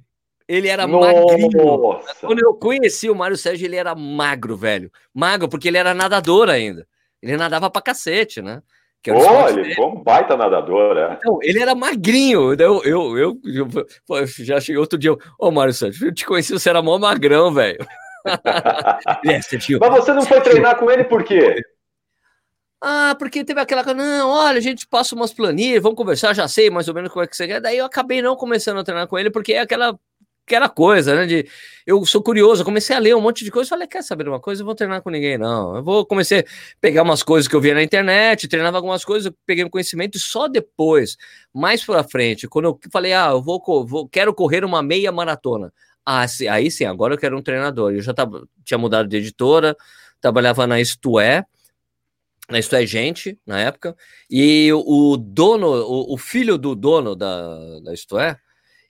Ele 0.48 0.68
era 0.68 0.86
Nossa. 0.86 1.12
magrinho. 1.12 2.00
Quando 2.20 2.38
eu 2.38 2.54
conheci 2.54 3.10
o 3.10 3.14
Mário 3.14 3.36
Sérgio, 3.36 3.66
ele 3.66 3.76
era 3.76 3.94
magro, 3.94 4.56
velho. 4.56 4.90
Magro, 5.12 5.50
porque 5.50 5.68
ele 5.68 5.76
era 5.76 5.92
nadador 5.92 6.48
ainda. 6.48 6.88
Ele 7.20 7.36
nadava 7.36 7.68
pra 7.68 7.82
cacete, 7.82 8.40
né? 8.40 8.62
Que 9.02 9.10
Olha, 9.12 9.60
ele 9.60 9.74
foi 9.74 9.86
um 9.86 10.02
baita 10.02 10.36
nadador, 10.36 10.96
é. 10.96 11.14
Então, 11.14 11.38
ele 11.42 11.60
era 11.60 11.74
magrinho. 11.74 12.54
Eu, 12.54 12.82
eu, 12.82 13.18
eu, 13.18 13.40
eu 13.44 14.26
já 14.26 14.60
cheguei 14.60 14.80
outro 14.80 14.98
dia. 14.98 15.12
Ô, 15.12 15.18
oh, 15.38 15.50
Mário 15.50 15.72
Santos, 15.72 16.00
eu 16.02 16.12
te 16.12 16.26
conheci, 16.26 16.52
você 16.52 16.68
era 16.68 16.82
mó 16.82 16.98
magrão, 16.98 17.52
velho. 17.52 17.78
é, 19.24 19.40
você 19.40 19.58
Mas 19.78 19.90
você 19.90 20.12
não 20.12 20.22
foi 20.22 20.40
treinar 20.40 20.76
com 20.76 20.90
ele 20.90 21.04
por 21.04 21.22
quê? 21.22 21.62
Ah, 22.82 23.16
porque 23.18 23.44
teve 23.44 23.60
aquela 23.60 23.82
coisa, 23.82 23.96
não, 23.96 24.30
olha, 24.30 24.58
a 24.58 24.60
gente 24.60 24.86
passa 24.86 25.14
umas 25.14 25.32
planilhas, 25.32 25.82
vamos 25.82 25.96
conversar, 25.96 26.34
já 26.34 26.46
sei 26.46 26.68
mais 26.68 26.88
ou 26.88 26.94
menos 26.94 27.10
como 27.10 27.24
é 27.24 27.26
que 27.26 27.36
você 27.36 27.46
quer. 27.46 27.60
Daí 27.60 27.78
eu 27.78 27.86
acabei 27.86 28.20
não 28.20 28.36
começando 28.36 28.78
a 28.78 28.84
treinar 28.84 29.06
com 29.06 29.18
ele, 29.18 29.30
porque 29.30 29.54
é 29.54 29.60
aquela 29.60 29.98
aquela 30.46 30.68
coisa, 30.68 31.14
né? 31.14 31.26
De 31.26 31.48
eu 31.84 32.04
sou 32.06 32.22
curioso, 32.22 32.64
comecei 32.64 32.94
a 32.94 32.98
ler 32.98 33.14
um 33.16 33.20
monte 33.20 33.44
de 33.44 33.50
coisa, 33.50 33.68
falei, 33.68 33.86
quer 33.86 34.02
saber 34.02 34.28
uma 34.28 34.40
coisa? 34.40 34.62
Eu 34.62 34.66
vou 34.66 34.74
treinar 34.74 35.02
com 35.02 35.10
ninguém, 35.10 35.36
não. 35.36 35.76
Eu 35.76 35.82
vou 35.82 36.06
comecei 36.06 36.40
a 36.40 36.44
pegar 36.80 37.02
umas 37.02 37.22
coisas 37.22 37.48
que 37.48 37.54
eu 37.54 37.60
via 37.60 37.74
na 37.74 37.82
internet, 37.82 38.48
treinava 38.48 38.78
algumas 38.78 39.04
coisas, 39.04 39.32
peguei 39.44 39.64
um 39.64 39.70
conhecimento 39.70 40.16
e 40.16 40.20
só 40.20 40.48
depois, 40.48 41.16
mais 41.52 41.84
pra 41.84 42.04
frente, 42.04 42.48
quando 42.48 42.66
eu 42.66 42.80
falei, 42.92 43.12
ah, 43.12 43.30
eu 43.30 43.42
vou, 43.42 43.60
vou 43.86 44.08
quero 44.08 44.32
correr 44.32 44.64
uma 44.64 44.82
meia 44.82 45.10
maratona. 45.12 45.72
Ah, 46.04 46.24
aí 46.50 46.70
sim, 46.70 46.84
agora 46.84 47.14
eu 47.14 47.18
quero 47.18 47.36
um 47.36 47.42
treinador. 47.42 47.92
Eu 47.92 48.00
já 48.00 48.14
tava, 48.14 48.48
tinha 48.64 48.78
mudado 48.78 49.08
de 49.08 49.16
editora, 49.16 49.76
trabalhava 50.20 50.66
na 50.66 50.80
Isto 50.80 51.18
É, 51.18 51.44
na 52.48 52.58
Isto 52.60 52.76
É 52.76 52.86
Gente, 52.86 53.38
na 53.44 53.60
época, 53.60 53.96
e 54.30 54.72
o 54.72 55.16
dono, 55.16 55.66
o, 55.68 56.14
o 56.14 56.16
filho 56.16 56.56
do 56.56 56.76
dono 56.76 57.16
da, 57.16 57.80
da 57.80 57.92
Isto 57.92 58.18
É, 58.18 58.38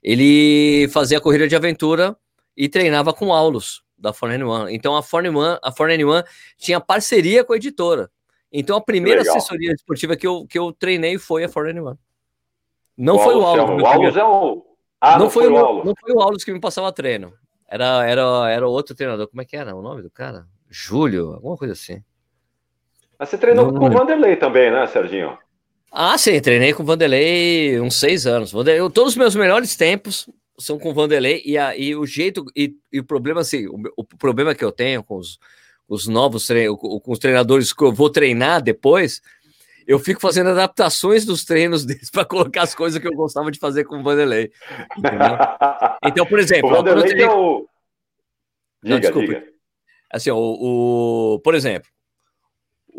ele 0.09 0.87
fazia 0.87 1.19
corrida 1.19 1.49
de 1.49 1.55
aventura 1.55 2.15
e 2.55 2.69
treinava 2.69 3.13
com 3.13 3.33
Aulus 3.33 3.83
da 3.97 4.13
Forn 4.13 4.41
One. 4.41 4.73
Então 4.73 4.95
a 4.95 5.03
Forn 5.03 5.27
One, 5.27 5.59
a 5.61 5.73
One 5.77 6.23
tinha 6.57 6.79
parceria 6.79 7.43
com 7.43 7.51
a 7.51 7.57
editora. 7.57 8.09
Então 8.49 8.77
a 8.77 8.81
primeira 8.81 9.19
assessoria 9.19 9.73
esportiva 9.73 10.15
que 10.15 10.25
eu, 10.25 10.47
que 10.47 10.57
eu 10.57 10.71
treinei 10.71 11.17
foi 11.17 11.43
a 11.43 11.49
Forn 11.49 11.77
One. 11.77 11.97
Não 12.95 13.17
o 13.17 13.19
foi 13.19 13.35
o 13.35 13.41
Aulus. 13.41 13.83
O 13.83 13.85
Aulus 13.85 14.15
é 14.15 14.23
o. 14.23 14.65
Ah, 15.01 15.11
não, 15.17 15.25
não, 15.25 15.29
foi, 15.29 15.45
o 15.45 15.57
Aulus. 15.57 15.85
Não 15.85 15.93
foi 15.99 16.13
o 16.13 16.21
Aulus 16.21 16.43
que 16.45 16.53
me 16.53 16.61
passava 16.61 16.89
treino. 16.93 17.33
Era, 17.67 18.07
era, 18.07 18.49
era 18.49 18.65
outro 18.65 18.95
treinador. 18.95 19.27
Como 19.27 19.41
é 19.41 19.45
que 19.45 19.57
era 19.57 19.75
o 19.75 19.81
nome 19.81 20.01
do 20.01 20.09
cara? 20.09 20.47
Júlio, 20.69 21.33
alguma 21.33 21.57
coisa 21.57 21.73
assim. 21.73 22.01
Mas 23.19 23.27
você 23.27 23.37
treinou 23.37 23.73
não, 23.73 23.77
com 23.77 23.87
o 23.87 23.91
Vanderlei 23.91 24.37
também, 24.37 24.71
né, 24.71 24.87
Serginho? 24.87 25.37
Ah, 25.99 26.15
sim, 26.15 26.39
treinei 26.39 26.75
com 26.75 26.83
o 26.83 26.85
Vanderlei 26.85 27.81
uns 27.81 27.99
seis 27.99 28.27
anos. 28.27 28.51
Vanderlei, 28.51 28.87
todos 28.91 29.13
os 29.13 29.17
meus 29.17 29.35
melhores 29.35 29.75
tempos 29.75 30.29
são 30.59 30.77
com 30.77 30.91
o 30.91 30.93
Vanderlei 30.93 31.41
e, 31.43 31.57
a, 31.57 31.75
e 31.75 31.95
o 31.95 32.05
jeito 32.05 32.45
e, 32.55 32.75
e, 32.93 32.99
o 32.99 33.03
problema 33.03 33.41
assim, 33.41 33.65
o, 33.65 33.81
o, 33.97 34.03
problema 34.03 34.53
que 34.53 34.63
eu 34.63 34.71
tenho 34.71 35.03
com 35.03 35.17
os, 35.17 35.39
os 35.89 36.07
novos 36.07 36.47
com 36.77 37.11
os 37.11 37.17
treinadores 37.17 37.73
que 37.73 37.83
eu 37.83 37.91
vou 37.91 38.11
treinar 38.11 38.61
depois, 38.61 39.23
eu 39.87 39.97
fico 39.97 40.21
fazendo 40.21 40.51
adaptações 40.51 41.25
dos 41.25 41.43
treinos 41.43 41.83
deles 41.87 42.11
para 42.11 42.25
colocar 42.25 42.61
as 42.61 42.75
coisas 42.75 43.01
que 43.01 43.07
eu 43.07 43.15
gostava 43.15 43.49
de 43.49 43.57
fazer 43.57 43.83
com 43.83 43.97
o 43.97 44.03
Vanderlei. 44.03 44.51
Então, 46.05 46.27
por 46.27 46.37
exemplo, 46.37 46.69
o 46.69 46.75
Vanderlei 46.75 47.07
treinei... 47.07 47.25
é 47.25 47.31
o... 47.31 47.67
Diga, 48.83 48.93
Não, 48.93 48.99
desculpa. 48.99 49.33
Diga. 49.33 49.47
Assim, 50.11 50.29
o, 50.29 50.37
o, 50.37 51.39
por 51.39 51.55
exemplo, 51.55 51.89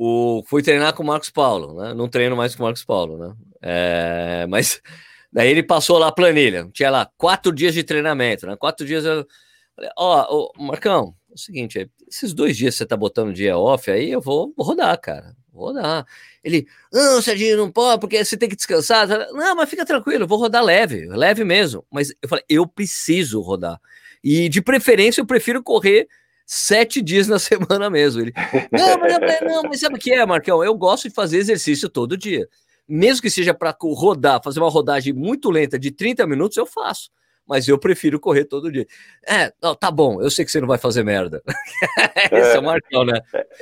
o, 0.00 0.44
fui 0.46 0.62
treinar 0.62 0.94
com 0.94 1.02
o 1.02 1.06
Marcos 1.06 1.28
Paulo, 1.28 1.74
né? 1.74 1.92
Não 1.92 2.08
treino 2.08 2.36
mais 2.36 2.54
com 2.54 2.62
o 2.62 2.66
Marcos 2.66 2.84
Paulo, 2.84 3.18
né? 3.18 3.34
É, 3.60 4.46
mas 4.48 4.80
daí 5.32 5.50
ele 5.50 5.62
passou 5.64 5.98
lá 5.98 6.06
a 6.06 6.12
planilha, 6.12 6.68
tinha 6.72 6.88
lá 6.88 7.10
quatro 7.16 7.52
dias 7.52 7.74
de 7.74 7.82
treinamento, 7.82 8.46
né? 8.46 8.54
Quatro 8.56 8.86
dias 8.86 9.04
eu 9.04 9.26
falei, 9.74 9.90
ó, 9.98 10.52
Marcão, 10.56 11.16
é 11.28 11.34
o 11.34 11.36
seguinte, 11.36 11.90
esses 12.08 12.32
dois 12.32 12.56
dias 12.56 12.74
que 12.74 12.78
você 12.78 12.86
tá 12.86 12.96
botando 12.96 13.34
dia 13.34 13.58
off 13.58 13.90
aí, 13.90 14.12
eu 14.12 14.20
vou, 14.20 14.54
vou 14.56 14.64
rodar, 14.64 14.96
cara. 15.00 15.34
Vou 15.52 15.66
rodar. 15.66 16.06
Ele, 16.44 16.68
não, 16.92 17.20
Serginho, 17.20 17.56
não 17.56 17.68
pode, 17.68 18.00
porque 18.00 18.24
você 18.24 18.36
tem 18.36 18.48
que 18.48 18.54
descansar. 18.54 19.08
Não, 19.08 19.56
mas 19.56 19.68
fica 19.68 19.84
tranquilo, 19.84 20.28
vou 20.28 20.38
rodar 20.38 20.62
leve, 20.62 21.06
leve 21.08 21.42
mesmo. 21.42 21.84
Mas 21.90 22.14
eu 22.22 22.28
falei, 22.28 22.44
eu 22.48 22.64
preciso 22.68 23.40
rodar. 23.40 23.80
E 24.22 24.48
de 24.48 24.62
preferência 24.62 25.20
eu 25.20 25.26
prefiro 25.26 25.60
correr 25.60 26.06
sete 26.48 27.02
dias 27.02 27.28
na 27.28 27.38
semana 27.38 27.90
mesmo. 27.90 28.22
Ele, 28.22 28.32
não, 28.72 28.98
mas, 28.98 29.40
não, 29.42 29.62
mas 29.64 29.80
sabe 29.80 29.96
o 29.96 29.98
que 29.98 30.12
é, 30.12 30.24
Marcão? 30.24 30.64
Eu 30.64 30.74
gosto 30.74 31.06
de 31.06 31.14
fazer 31.14 31.36
exercício 31.36 31.90
todo 31.90 32.16
dia. 32.16 32.48
Mesmo 32.88 33.20
que 33.20 33.28
seja 33.28 33.52
para 33.52 33.76
rodar, 33.80 34.42
fazer 34.42 34.58
uma 34.58 34.70
rodagem 34.70 35.12
muito 35.12 35.50
lenta 35.50 35.78
de 35.78 35.90
30 35.90 36.26
minutos, 36.26 36.56
eu 36.56 36.64
faço. 36.64 37.10
Mas 37.46 37.68
eu 37.68 37.78
prefiro 37.78 38.18
correr 38.18 38.44
todo 38.44 38.72
dia. 38.72 38.86
É, 39.26 39.52
não, 39.62 39.74
tá 39.74 39.90
bom, 39.90 40.22
eu 40.22 40.30
sei 40.30 40.44
que 40.44 40.50
você 40.50 40.60
não 40.60 40.68
vai 40.68 40.78
fazer 40.78 41.02
merda. 41.02 41.42
Esse 42.32 42.52
é, 42.52 42.56
é 42.56 42.58
o 42.58 42.62
Marcão, 42.62 43.04
né? 43.04 43.20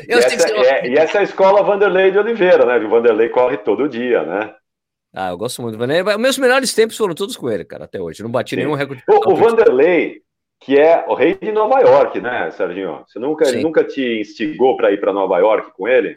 e, 0.09 0.12
essa, 0.12 0.49
é, 0.49 0.88
e 0.88 0.94
essa 0.94 1.18
é 1.18 1.20
a 1.20 1.25
escola 1.25 1.62
Vanderlei 1.62 2.11
de 2.11 2.18
Oliveira, 2.18 2.66
né? 2.66 2.85
O 2.85 2.90
Vanderlei 2.90 3.29
corre 3.29 3.57
todo 3.59 3.88
dia, 3.88 4.22
né? 4.25 4.55
Ah, 5.14 5.31
eu 5.31 5.38
gosto 5.38 5.62
muito 5.62 5.77
do 5.77 5.79
Vanderlei. 5.79 6.16
Meus 6.18 6.37
melhores 6.37 6.75
tempos 6.75 6.96
foram 6.96 7.14
todos 7.14 7.37
com 7.37 7.49
ele, 7.49 7.64
cara, 7.64 7.85
até 7.85 8.01
hoje. 8.01 8.22
Não 8.22 8.31
bati 8.31 8.51
Sim. 8.51 8.57
nenhum 8.57 8.75
recorde. 8.75 9.05
O, 9.09 9.33
o 9.33 9.37
Vanderlei, 9.37 10.20
que 10.61 10.79
é 10.79 11.05
o 11.07 11.14
rei 11.14 11.35
de 11.35 11.53
Nova 11.53 11.81
York, 11.81 12.21
né, 12.21 12.51
Serginho? 12.51 13.05
Você 13.07 13.19
nunca, 13.19 13.51
nunca 13.53 13.85
te 13.85 14.21
instigou 14.21 14.77
para 14.77 14.90
ir 14.90 15.01
para 15.01 15.12
Nova 15.12 15.38
York 15.38 15.73
com 15.77 15.87
ele? 15.87 16.16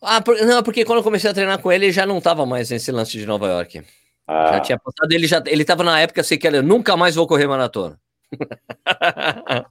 Ah, 0.00 0.20
por, 0.20 0.36
não, 0.40 0.62
porque 0.62 0.84
quando 0.84 0.98
eu 0.98 1.04
comecei 1.04 1.30
a 1.30 1.34
treinar 1.34 1.60
com 1.60 1.70
ele, 1.70 1.86
ele 1.86 1.92
já 1.92 2.04
não 2.04 2.18
estava 2.18 2.44
mais 2.44 2.70
nesse 2.70 2.90
lance 2.90 3.12
de 3.12 3.26
Nova 3.26 3.46
York. 3.46 3.82
Ah. 4.26 4.54
Já 4.54 4.60
tinha 4.60 4.78
passado, 4.78 5.12
ele 5.12 5.26
já 5.26 5.42
ele 5.46 5.62
estava 5.62 5.84
na 5.84 6.00
época 6.00 6.20
assim 6.20 6.38
que 6.38 6.46
ele 6.46 6.62
nunca 6.62 6.96
mais 6.96 7.14
vou 7.14 7.26
correr 7.26 7.46
maratona. 7.46 7.98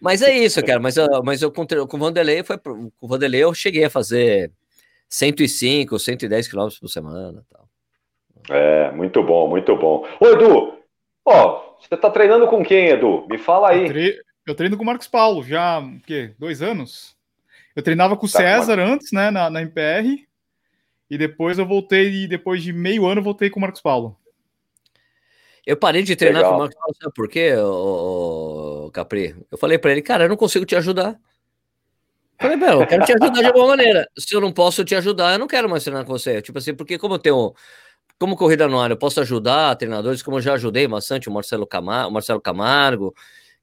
mas 0.00 0.22
é 0.22 0.36
isso, 0.36 0.64
cara. 0.64 0.78
Mas, 0.78 0.96
eu, 0.96 1.06
mas 1.24 1.42
eu 1.42 1.50
com, 1.50 1.66
com 1.66 1.96
o 1.96 2.00
Vanderlei 2.00 2.42
foi 2.42 2.58
com 2.58 2.90
o 3.00 3.08
Vanderlei 3.08 3.42
eu 3.42 3.54
cheguei 3.54 3.84
a 3.84 3.90
fazer 3.90 4.52
105, 5.08 5.98
110 5.98 6.48
quilômetros 6.48 6.78
por 6.78 6.88
semana, 6.88 7.44
tal. 7.50 7.68
É, 8.50 8.90
muito 8.92 9.22
bom, 9.22 9.48
muito 9.48 9.76
bom. 9.76 10.06
Ô, 10.20 10.26
Edu, 10.26 10.77
ó, 11.28 11.76
você 11.78 11.96
tá 11.96 12.10
treinando 12.10 12.46
com 12.48 12.64
quem, 12.64 12.88
Edu? 12.88 13.26
Me 13.28 13.38
fala 13.38 13.70
aí. 13.70 13.82
Eu 13.82 13.88
treino, 13.88 14.22
eu 14.46 14.54
treino 14.54 14.76
com 14.76 14.82
o 14.82 14.86
Marcos 14.86 15.08
Paulo, 15.08 15.42
já, 15.42 15.78
o 15.78 16.00
quê? 16.00 16.32
Dois 16.38 16.62
anos? 16.62 17.16
Eu 17.76 17.82
treinava 17.82 18.16
com 18.16 18.26
o 18.26 18.30
tá, 18.30 18.38
César 18.38 18.76
mas... 18.76 18.90
antes, 18.90 19.12
né, 19.12 19.30
na, 19.30 19.48
na 19.48 19.62
MPR, 19.62 20.26
e 21.10 21.18
depois 21.18 21.58
eu 21.58 21.66
voltei, 21.66 22.24
e 22.24 22.28
depois 22.28 22.62
de 22.62 22.72
meio 22.72 23.06
ano, 23.06 23.20
eu 23.20 23.24
voltei 23.24 23.50
com 23.50 23.58
o 23.58 23.62
Marcos 23.62 23.80
Paulo. 23.80 24.16
Eu 25.64 25.76
parei 25.76 26.02
de 26.02 26.16
treinar 26.16 26.42
Legal. 26.42 26.52
com 26.52 26.56
o 26.56 26.60
Marcos 26.60 26.78
Paulo, 26.78 26.96
sabe 27.00 27.14
por 27.14 27.28
quê, 27.28 27.54
ô, 27.56 28.90
Capri? 28.92 29.36
Eu 29.52 29.58
falei 29.58 29.78
para 29.78 29.92
ele, 29.92 30.02
cara, 30.02 30.24
eu 30.24 30.28
não 30.28 30.36
consigo 30.36 30.64
te 30.64 30.74
ajudar. 30.74 31.10
Eu 31.10 32.42
falei, 32.42 32.56
meu, 32.56 32.80
eu 32.80 32.86
quero 32.86 33.04
te 33.04 33.12
ajudar 33.12 33.40
de 33.40 33.46
alguma 33.46 33.66
maneira. 33.68 34.08
Se 34.16 34.34
eu 34.34 34.40
não 34.40 34.50
posso 34.50 34.84
te 34.84 34.94
ajudar, 34.94 35.32
eu 35.32 35.38
não 35.38 35.46
quero 35.46 35.68
mais 35.68 35.84
treinar 35.84 36.04
com 36.04 36.12
você. 36.12 36.40
Tipo 36.40 36.58
assim, 36.58 36.74
porque 36.74 36.96
como 36.96 37.14
eu 37.14 37.18
tenho. 37.18 37.52
Como 38.18 38.36
corrida 38.36 38.66
no 38.66 38.80
ar, 38.80 38.90
eu 38.90 38.96
posso 38.96 39.20
ajudar 39.20 39.76
treinadores, 39.76 40.22
como 40.22 40.38
eu 40.38 40.40
já 40.40 40.54
ajudei 40.54 40.88
bastante 40.88 41.28
o 41.28 41.32
Marcelo 41.32 41.66
Camargo, 41.66 42.10
o 42.10 42.12
Marcelo 42.12 42.40
Camargo 42.40 43.14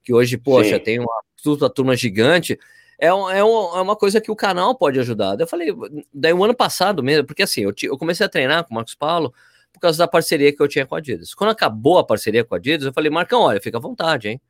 que 0.06 0.14
hoje, 0.14 0.38
poxa, 0.38 0.76
Sim. 0.76 0.82
tem 0.82 0.98
uma 1.00 1.22
puta 1.42 1.68
turma 1.68 1.96
gigante 1.96 2.56
é, 2.98 3.12
um, 3.12 3.28
é, 3.28 3.44
um, 3.44 3.76
é, 3.76 3.80
uma 3.80 3.96
coisa 3.96 4.20
que 4.20 4.30
o 4.30 4.36
canal 4.36 4.74
pode 4.74 4.98
ajudar. 5.00 5.38
Eu 5.38 5.46
falei, 5.46 5.74
daí 6.14 6.32
o 6.32 6.44
ano 6.44 6.54
passado 6.54 7.02
mesmo, 7.02 7.26
porque 7.26 7.42
assim, 7.42 7.62
eu, 7.62 7.74
eu 7.82 7.98
comecei 7.98 8.24
a 8.24 8.28
treinar 8.28 8.64
com 8.64 8.70
o 8.70 8.74
Marcos 8.74 8.94
Paulo 8.94 9.34
por 9.72 9.80
causa 9.80 9.98
da 9.98 10.08
parceria 10.08 10.52
que 10.54 10.62
eu 10.62 10.68
tinha 10.68 10.86
com 10.86 10.94
a 10.94 10.98
Adidas. 10.98 11.34
Quando 11.34 11.50
acabou 11.50 11.98
a 11.98 12.06
parceria 12.06 12.44
com 12.44 12.54
a 12.54 12.58
Adidas, 12.58 12.86
eu 12.86 12.92
falei, 12.92 13.10
Marcão, 13.10 13.42
olha, 13.42 13.60
fica 13.60 13.76
à 13.76 13.80
vontade, 13.80 14.28
hein? 14.28 14.40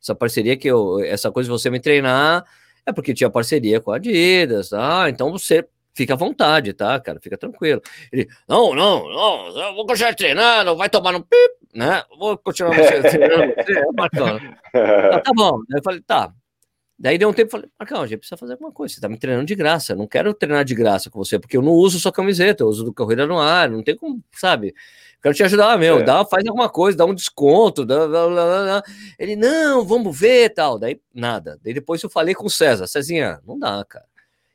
Essa 0.00 0.14
parceria 0.14 0.56
que 0.56 0.68
eu, 0.68 1.00
essa 1.00 1.30
coisa 1.30 1.48
de 1.48 1.50
você 1.50 1.68
me 1.68 1.80
treinar 1.80 2.44
é 2.86 2.92
porque 2.92 3.12
tinha 3.12 3.28
parceria 3.28 3.80
com 3.80 3.92
a 3.92 3.96
Adidas, 3.96 4.72
ah, 4.72 5.08
então 5.08 5.30
você 5.30 5.66
fica 5.94 6.14
à 6.14 6.16
vontade, 6.16 6.72
tá, 6.72 6.98
cara? 7.00 7.20
Fica 7.20 7.36
tranquilo. 7.36 7.80
Ele, 8.12 8.28
não, 8.48 8.74
não, 8.74 9.08
não, 9.08 9.46
eu 9.48 9.74
vou 9.74 9.86
continuar 9.86 10.14
treinando, 10.14 10.76
vai 10.76 10.88
tomar 10.88 11.12
no 11.12 11.22
pip, 11.22 11.54
né? 11.74 12.02
Vou 12.18 12.36
continuar 12.38 12.74
treinando, 13.02 13.52
é, 13.56 13.84
Marcão. 13.96 14.40
Ah, 14.74 15.20
tá 15.20 15.32
bom. 15.34 15.56
Aí 15.72 15.78
eu 15.78 15.82
falei, 15.82 16.00
tá, 16.00 16.32
Daí 17.02 17.18
deu 17.18 17.28
um 17.28 17.32
tempo 17.32 17.48
e 17.48 17.50
falei, 17.50 17.68
Marcão, 17.76 18.02
a 18.02 18.06
gente 18.06 18.18
precisa 18.18 18.36
fazer 18.36 18.52
alguma 18.52 18.70
coisa. 18.70 18.94
Você 18.94 19.00
tá 19.00 19.08
me 19.08 19.18
treinando 19.18 19.44
de 19.44 19.56
graça. 19.56 19.92
Eu 19.92 19.96
não 19.96 20.06
quero 20.06 20.32
treinar 20.32 20.64
de 20.64 20.72
graça 20.72 21.10
com 21.10 21.18
você, 21.18 21.36
porque 21.36 21.56
eu 21.56 21.62
não 21.62 21.72
uso 21.72 21.98
sua 21.98 22.12
camiseta, 22.12 22.62
eu 22.62 22.68
uso 22.68 22.84
do 22.84 22.94
Corrida 22.94 23.26
no 23.26 23.40
Ar, 23.40 23.68
não 23.68 23.82
tem 23.82 23.96
como, 23.96 24.22
sabe? 24.30 24.72
Quero 25.20 25.34
te 25.34 25.42
ajudar, 25.42 25.76
meu. 25.76 25.98
É. 25.98 26.02
Dá, 26.04 26.24
faz 26.24 26.46
alguma 26.46 26.68
coisa, 26.68 26.98
dá 26.98 27.04
um 27.04 27.12
desconto. 27.12 27.84
Dá, 27.84 28.06
dá, 28.06 28.28
dá, 28.28 28.82
Ele, 29.18 29.34
não, 29.34 29.84
vamos 29.84 30.16
ver 30.16 30.50
tal. 30.50 30.78
Daí, 30.78 31.00
nada. 31.12 31.58
Daí 31.64 31.74
depois 31.74 32.00
eu 32.04 32.08
falei 32.08 32.36
com 32.36 32.46
o 32.46 32.50
César, 32.50 32.86
Cezinha, 32.86 33.40
não 33.44 33.58
dá, 33.58 33.84
cara. 33.84 34.06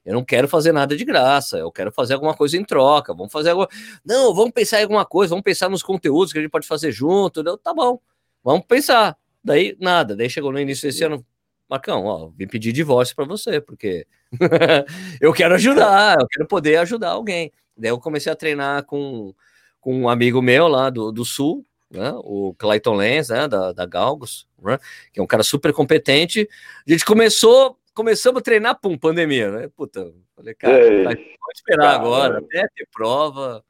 Eu 0.07 0.13
não 0.13 0.23
quero 0.23 0.47
fazer 0.47 0.71
nada 0.71 0.95
de 0.95 1.03
graça, 1.03 1.57
eu 1.57 1.69
quero 1.69 1.91
fazer 1.91 2.13
alguma 2.13 2.33
coisa 2.33 2.55
em 2.55 2.63
troca. 2.63 3.13
Vamos 3.13 3.29
fazer 3.29 3.49
alguma. 3.49 3.67
Não, 4.05 4.33
vamos 4.33 4.51
pensar 4.53 4.79
em 4.79 4.83
alguma 4.83 5.05
coisa, 5.05 5.31
vamos 5.31 5.43
pensar 5.43 5.69
nos 5.69 5.83
conteúdos 5.83 6.31
que 6.31 6.39
a 6.39 6.41
gente 6.41 6.49
pode 6.49 6.65
fazer 6.65 6.93
junto. 6.93 7.41
Eu, 7.45 7.57
tá 7.57 7.73
bom, 7.73 7.99
vamos 8.41 8.65
pensar. 8.65 9.17
Daí, 9.43 9.75
nada. 9.81 10.15
Daí 10.15 10.29
chegou 10.29 10.49
no 10.49 10.61
início 10.61 10.87
desse 10.87 11.03
ano, 11.03 11.25
Marcão, 11.69 12.05
ó, 12.05 12.29
vim 12.29 12.47
pedir 12.47 12.71
divórcio 12.71 13.13
para 13.17 13.25
você, 13.25 13.59
porque 13.59 14.07
eu 15.19 15.33
quero 15.33 15.55
ajudar, 15.55 16.17
eu 16.17 16.27
quero 16.27 16.47
poder 16.47 16.77
ajudar 16.77 17.09
alguém. 17.09 17.51
Daí 17.75 17.91
eu 17.91 17.99
comecei 17.99 18.31
a 18.31 18.35
treinar 18.35 18.85
com, 18.85 19.35
com 19.81 19.93
um 19.93 20.07
amigo 20.07 20.41
meu 20.41 20.69
lá 20.69 20.89
do, 20.89 21.11
do 21.11 21.25
Sul, 21.25 21.65
né, 21.91 22.13
o 22.23 22.55
Clayton 22.57 22.95
Lenz, 22.95 23.27
né, 23.27 23.45
da, 23.45 23.73
da 23.73 23.85
Galgos, 23.85 24.47
né, 24.61 24.79
que 25.11 25.19
é 25.19 25.23
um 25.23 25.27
cara 25.27 25.43
super 25.43 25.73
competente. 25.73 26.47
A 26.87 26.89
gente 26.89 27.03
começou, 27.03 27.76
começamos 27.97 28.39
a 28.39 28.43
treinar, 28.43 28.79
pum, 28.79 28.95
pandemia, 28.95 29.49
né? 29.49 29.69
Puta, 29.75 30.13
falei, 30.35 30.53
cara, 30.53 30.77
Ei, 30.77 31.03
pode 31.03 31.19
esperar 31.55 31.83
cara, 31.83 31.95
agora, 31.95 32.37
até 32.37 32.67
ter 32.75 32.87
prova, 32.93 33.63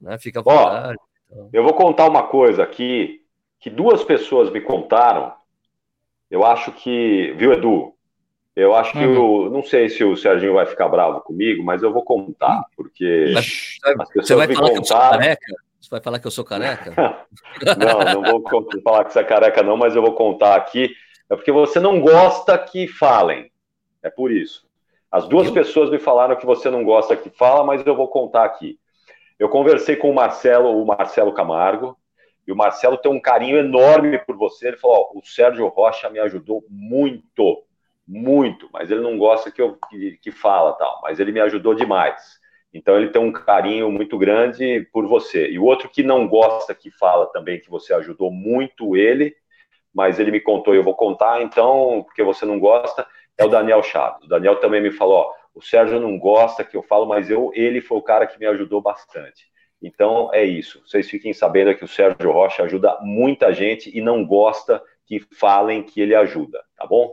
né, 0.00 0.18
fica 0.18 0.40
à 0.40 0.42
vontade. 0.42 0.98
Então. 1.30 1.48
Eu 1.52 1.62
vou 1.62 1.72
contar 1.72 2.08
uma 2.08 2.24
coisa 2.24 2.64
aqui, 2.64 3.22
que 3.60 3.70
duas 3.70 4.02
pessoas 4.02 4.50
me 4.50 4.60
contaram, 4.60 5.32
eu 6.28 6.44
acho 6.44 6.72
que, 6.72 7.32
viu, 7.38 7.52
Edu? 7.52 7.94
Eu 8.54 8.74
acho 8.74 8.92
que 8.92 9.04
uhum. 9.04 9.46
o. 9.46 9.50
Não 9.50 9.62
sei 9.62 9.88
se 9.88 10.04
o 10.04 10.16
Serginho 10.16 10.54
vai 10.54 10.66
ficar 10.66 10.88
bravo 10.88 11.20
comigo, 11.20 11.62
mas 11.62 11.82
eu 11.82 11.92
vou 11.92 12.04
contar, 12.04 12.62
porque. 12.76 13.32
Você 14.14 14.34
vai 14.34 14.52
falar 14.52 14.70
contaram... 14.70 14.74
que 14.74 14.78
eu 14.78 14.84
sou 14.84 14.98
careca? 14.98 15.54
Você 15.80 15.90
vai 15.90 16.00
falar 16.00 16.18
que 16.18 16.26
eu 16.26 16.30
sou 16.30 16.44
careca? 16.44 16.90
não, 17.78 18.22
não 18.22 18.42
vou 18.42 18.82
falar 18.82 19.04
que 19.04 19.12
você 19.12 19.20
é 19.20 19.24
careca, 19.24 19.62
não, 19.62 19.76
mas 19.76 19.94
eu 19.94 20.02
vou 20.02 20.14
contar 20.14 20.56
aqui. 20.56 20.90
É 21.30 21.36
porque 21.36 21.52
você 21.52 21.80
não 21.80 22.00
gosta 22.00 22.58
que 22.58 22.86
falem. 22.86 23.51
É 24.02 24.10
por 24.10 24.30
isso. 24.30 24.66
As 25.10 25.28
duas 25.28 25.48
eu? 25.48 25.54
pessoas 25.54 25.90
me 25.90 25.98
falaram 25.98 26.36
que 26.36 26.46
você 26.46 26.70
não 26.70 26.84
gosta 26.84 27.16
que 27.16 27.30
fala, 27.30 27.64
mas 27.64 27.84
eu 27.86 27.94
vou 27.94 28.08
contar 28.08 28.44
aqui. 28.44 28.78
Eu 29.38 29.48
conversei 29.48 29.96
com 29.96 30.10
o 30.10 30.14
Marcelo, 30.14 30.82
o 30.82 30.86
Marcelo 30.86 31.32
Camargo, 31.32 31.96
e 32.46 32.52
o 32.52 32.56
Marcelo 32.56 32.96
tem 32.96 33.10
um 33.10 33.20
carinho 33.20 33.58
enorme 33.58 34.18
por 34.18 34.36
você. 34.36 34.68
Ele 34.68 34.76
falou: 34.76 35.10
oh, 35.14 35.18
o 35.18 35.24
Sérgio 35.24 35.66
Rocha 35.68 36.08
me 36.10 36.18
ajudou 36.18 36.64
muito, 36.68 37.64
muito, 38.06 38.68
mas 38.72 38.90
ele 38.90 39.00
não 39.00 39.16
gosta 39.18 39.50
que 39.50 39.60
eu 39.60 39.76
que, 39.88 40.18
que 40.18 40.30
fala 40.30 40.72
tal, 40.72 41.00
mas 41.02 41.20
ele 41.20 41.32
me 41.32 41.40
ajudou 41.40 41.74
demais. 41.74 42.40
Então 42.74 42.96
ele 42.96 43.10
tem 43.10 43.20
um 43.20 43.32
carinho 43.32 43.90
muito 43.90 44.18
grande 44.18 44.88
por 44.92 45.06
você. 45.06 45.50
E 45.50 45.58
o 45.58 45.64
outro 45.64 45.88
que 45.88 46.02
não 46.02 46.26
gosta 46.26 46.74
que 46.74 46.90
fala 46.90 47.26
também 47.26 47.60
que 47.60 47.70
você 47.70 47.92
ajudou 47.92 48.30
muito 48.30 48.96
ele, 48.96 49.34
mas 49.94 50.18
ele 50.18 50.30
me 50.30 50.40
contou, 50.40 50.74
eu 50.74 50.82
vou 50.82 50.94
contar 50.94 51.42
então, 51.42 52.02
porque 52.06 52.22
você 52.22 52.46
não 52.46 52.58
gosta, 52.58 53.06
é 53.42 53.46
o 53.46 53.50
Daniel 53.50 53.82
Chaves. 53.82 54.24
O 54.24 54.28
Daniel 54.28 54.56
também 54.56 54.80
me 54.80 54.90
falou, 54.90 55.16
ó, 55.16 55.32
o 55.54 55.60
Sérgio 55.60 56.00
não 56.00 56.18
gosta 56.18 56.64
que 56.64 56.76
eu 56.76 56.82
falo, 56.82 57.06
mas 57.06 57.30
eu, 57.30 57.50
ele 57.54 57.80
foi 57.80 57.98
o 57.98 58.02
cara 58.02 58.26
que 58.26 58.38
me 58.38 58.46
ajudou 58.46 58.80
bastante. 58.80 59.50
Então 59.82 60.30
é 60.32 60.44
isso. 60.44 60.80
Vocês 60.86 61.10
fiquem 61.10 61.32
sabendo 61.32 61.74
que 61.74 61.84
o 61.84 61.88
Sérgio 61.88 62.30
Rocha 62.30 62.62
ajuda 62.62 62.98
muita 63.02 63.52
gente 63.52 63.96
e 63.96 64.00
não 64.00 64.24
gosta 64.24 64.82
que 65.06 65.20
falem 65.38 65.82
que 65.82 66.00
ele 66.00 66.14
ajuda, 66.14 66.62
tá 66.76 66.86
bom? 66.86 67.12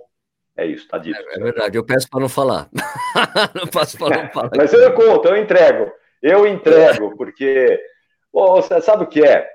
É 0.56 0.65
isso, 0.65 0.88
tá 0.88 0.98
dito. 0.98 1.18
É, 1.18 1.36
é 1.36 1.39
verdade, 1.39 1.78
eu 1.78 1.86
peço 1.86 2.10
para 2.10 2.20
não 2.20 2.30
falar. 2.30 2.70
não 3.56 3.68
peço 3.68 3.98
para 3.98 4.24
não 4.24 4.30
falar. 4.30 4.52
Mas 4.56 4.72
eu 4.74 4.94
conto, 4.94 5.28
eu 5.28 5.38
entrego. 5.38 5.92
Eu 6.22 6.46
entrego, 6.46 7.15
porque 7.15 7.80
você 8.32 8.82
sabe 8.82 9.04
o 9.04 9.08
que 9.08 9.24
é? 9.24 9.50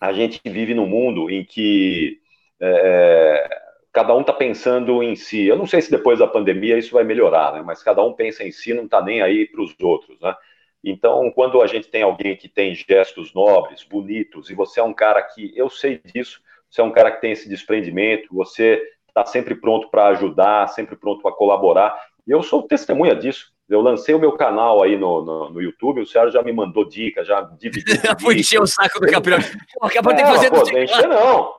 A 0.00 0.12
gente 0.12 0.40
vive 0.44 0.74
num 0.74 0.86
mundo 0.86 1.30
em 1.30 1.42
que 1.42 2.18
é, 2.60 3.48
cada 3.96 4.14
um 4.14 4.20
está 4.20 4.32
pensando 4.34 5.02
em 5.02 5.16
si. 5.16 5.46
Eu 5.46 5.56
não 5.56 5.66
sei 5.66 5.80
se 5.80 5.90
depois 5.90 6.18
da 6.18 6.26
pandemia 6.26 6.76
isso 6.76 6.92
vai 6.92 7.02
melhorar, 7.02 7.54
né? 7.54 7.62
Mas 7.64 7.82
cada 7.82 8.04
um 8.04 8.12
pensa 8.12 8.44
em 8.44 8.52
si, 8.52 8.74
não 8.74 8.84
está 8.84 9.00
nem 9.00 9.22
aí 9.22 9.46
para 9.46 9.62
os 9.62 9.74
outros, 9.80 10.20
né? 10.20 10.36
Então, 10.84 11.30
quando 11.30 11.62
a 11.62 11.66
gente 11.66 11.88
tem 11.88 12.02
alguém 12.02 12.36
que 12.36 12.46
tem 12.46 12.74
gestos 12.74 13.32
nobres, 13.32 13.84
bonitos, 13.84 14.50
e 14.50 14.54
você 14.54 14.80
é 14.80 14.82
um 14.82 14.92
cara 14.92 15.22
que, 15.22 15.50
eu 15.56 15.70
sei 15.70 15.98
disso, 16.04 16.42
você 16.68 16.82
é 16.82 16.84
um 16.84 16.90
cara 16.90 17.10
que 17.10 17.22
tem 17.22 17.32
esse 17.32 17.48
desprendimento, 17.48 18.28
você 18.30 18.82
está 19.08 19.24
sempre 19.24 19.54
pronto 19.54 19.88
para 19.88 20.08
ajudar, 20.08 20.68
sempre 20.68 20.94
pronto 20.94 21.22
para 21.22 21.32
colaborar. 21.32 21.98
E 22.26 22.30
eu 22.30 22.42
sou 22.42 22.64
testemunha 22.64 23.16
disso. 23.16 23.50
Eu 23.66 23.80
lancei 23.80 24.14
o 24.14 24.18
meu 24.18 24.32
canal 24.32 24.82
aí 24.82 24.94
no, 24.98 25.24
no, 25.24 25.50
no 25.52 25.62
YouTube, 25.62 26.02
o 26.02 26.06
Sérgio 26.06 26.32
já 26.32 26.42
me 26.42 26.52
mandou 26.52 26.86
dicas, 26.86 27.26
já 27.26 27.40
dividiu. 27.40 27.96
Fui 28.20 28.38
encher 28.38 28.60
o 28.60 28.66
saco 28.66 29.00
do 29.00 29.06
campeão. 29.10 29.38
Que 29.90 29.98
é, 29.98 30.02
fazer 30.02 30.50
pô, 30.50 30.62
encher, 30.78 31.08
não. 31.08 31.54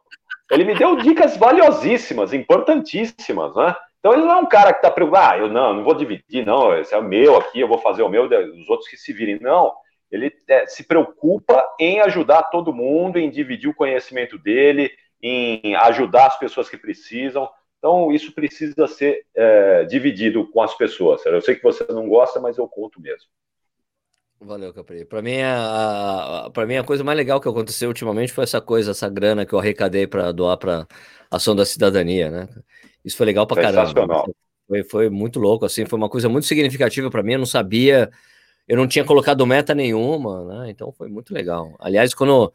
Ele 0.52 0.64
me 0.64 0.76
deu 0.76 0.96
dicas 0.96 1.36
valiosíssimas, 1.36 2.34
importantíssimas, 2.34 3.56
né? 3.56 3.76
Então 4.00 4.14
ele 4.14 4.24
não 4.24 4.32
é 4.32 4.38
um 4.38 4.46
cara 4.46 4.72
que 4.72 4.80
está 4.80 4.90
preocupado, 4.90 5.34
ah, 5.34 5.38
eu 5.38 5.50
não, 5.50 5.74
não 5.74 5.84
vou 5.84 5.94
dividir, 5.94 6.46
não, 6.46 6.78
esse 6.78 6.94
é 6.94 6.98
o 6.98 7.04
meu 7.04 7.36
aqui, 7.36 7.60
eu 7.60 7.68
vou 7.68 7.80
fazer 7.80 8.04
o 8.04 8.10
meu, 8.10 8.24
os 8.24 8.70
outros 8.70 8.88
que 8.88 8.96
se 8.96 9.12
virem. 9.12 9.40
Não, 9.42 9.74
ele 10.10 10.32
é, 10.48 10.66
se 10.66 10.84
preocupa 10.84 11.66
em 11.80 12.00
ajudar 12.02 12.44
todo 12.44 12.74
mundo, 12.74 13.18
em 13.18 13.30
dividir 13.30 13.70
o 13.70 13.76
conhecimento 13.76 14.38
dele, 14.38 14.92
em 15.22 15.76
ajudar 15.76 16.28
as 16.28 16.40
pessoas 16.40 16.70
que 16.70 16.78
precisam. 16.78 17.50
Então, 17.78 18.12
isso 18.12 18.34
precisa 18.34 18.88
ser 18.88 19.26
é, 19.36 19.84
dividido 19.86 20.48
com 20.48 20.62
as 20.62 20.74
pessoas. 20.76 21.26
Eu 21.26 21.42
sei 21.42 21.56
que 21.56 21.64
você 21.64 21.86
não 21.90 22.08
gosta, 22.08 22.40
mas 22.40 22.58
eu 22.58 22.68
conto 22.68 23.02
mesmo. 23.02 23.30
Valeu, 24.40 24.72
Capri. 24.72 25.04
Para 25.04 25.22
mim, 25.22 25.42
a, 25.42 26.50
para 26.54 26.66
mim, 26.68 26.76
a 26.76 26.84
coisa 26.84 27.04
mais 27.04 27.18
legal 27.18 27.42
que 27.42 27.50
aconteceu 27.50 27.90
ultimamente 27.90 28.32
foi 28.32 28.44
essa 28.44 28.62
coisa, 28.62 28.92
essa 28.92 29.10
grana 29.10 29.46
que 29.46 29.54
eu 29.54 29.60
arrecadei 29.60 30.06
para 30.06 30.32
doar 30.32 30.58
para 30.58 30.88
ação 31.30 31.56
da 31.56 31.66
cidadania, 31.66 32.30
né? 32.30 32.48
Isso 33.04 33.18
foi 33.18 33.26
legal 33.26 33.48
pra 33.48 33.62
caramba. 33.62 34.26
Foi, 34.68 34.84
foi 34.84 35.10
muito 35.10 35.40
louco, 35.40 35.66
assim, 35.66 35.86
foi 35.86 35.98
uma 35.98 36.10
coisa 36.10 36.30
muito 36.30 36.46
significativa 36.46 37.10
para 37.10 37.24
mim. 37.24 37.34
Eu 37.34 37.40
não 37.40 37.46
sabia, 37.46 38.12
eu 38.68 38.78
não 38.78 38.88
tinha 38.88 39.04
colocado 39.04 39.46
meta 39.46 39.74
nenhuma, 39.74 40.46
né? 40.46 40.70
Então 40.70 40.92
foi 40.92 41.08
muito 41.10 41.34
legal. 41.34 41.76
Aliás, 41.80 42.14
quando, 42.14 42.54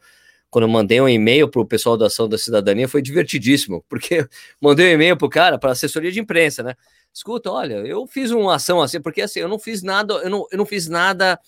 quando 0.49 0.63
eu 0.63 0.69
mandei 0.69 1.01
um 1.01 1.09
e-mail 1.09 1.49
para 1.49 1.61
o 1.61 1.65
pessoal 1.65 1.97
da 1.97 2.05
Ação 2.05 2.29
da 2.29 2.37
Cidadania, 2.37 2.87
foi 2.87 3.01
divertidíssimo, 3.01 3.83
porque 3.89 4.25
mandei 4.61 4.87
um 4.87 4.93
e-mail 4.93 5.17
para 5.17 5.25
o 5.25 5.29
cara, 5.29 5.57
para 5.59 5.71
assessoria 5.71 6.11
de 6.11 6.19
imprensa, 6.21 6.63
né? 6.63 6.75
Escuta, 7.13 7.51
olha, 7.51 7.75
eu 7.85 8.07
fiz 8.07 8.31
uma 8.31 8.55
ação 8.55 8.81
assim, 8.81 9.01
porque 9.01 9.21
assim, 9.21 9.39
eu 9.39 9.49
não 9.49 9.59
fiz 9.59 9.83
nada, 9.83 10.13
eu 10.15 10.29
não, 10.29 10.47
eu 10.49 10.57
não 10.57 10.65
fiz 10.65 10.87
nada 10.87 11.39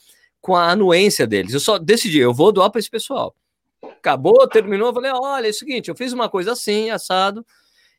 com 0.46 0.56
a 0.56 0.70
anuência 0.70 1.26
deles, 1.26 1.56
eu 1.56 1.60
só 1.60 1.80
decidi, 1.80 2.20
eu 2.20 2.32
vou 2.32 2.52
doar 2.52 2.70
para 2.70 2.78
esse 2.78 2.88
pessoal. 2.88 3.36
Acabou, 3.82 4.48
terminou, 4.48 4.90
eu 4.90 4.94
falei, 4.94 5.12
olha, 5.12 5.48
é 5.48 5.50
o 5.50 5.54
seguinte, 5.54 5.90
eu 5.90 5.96
fiz 5.96 6.14
uma 6.14 6.30
coisa 6.30 6.52
assim, 6.52 6.92
assado, 6.92 7.44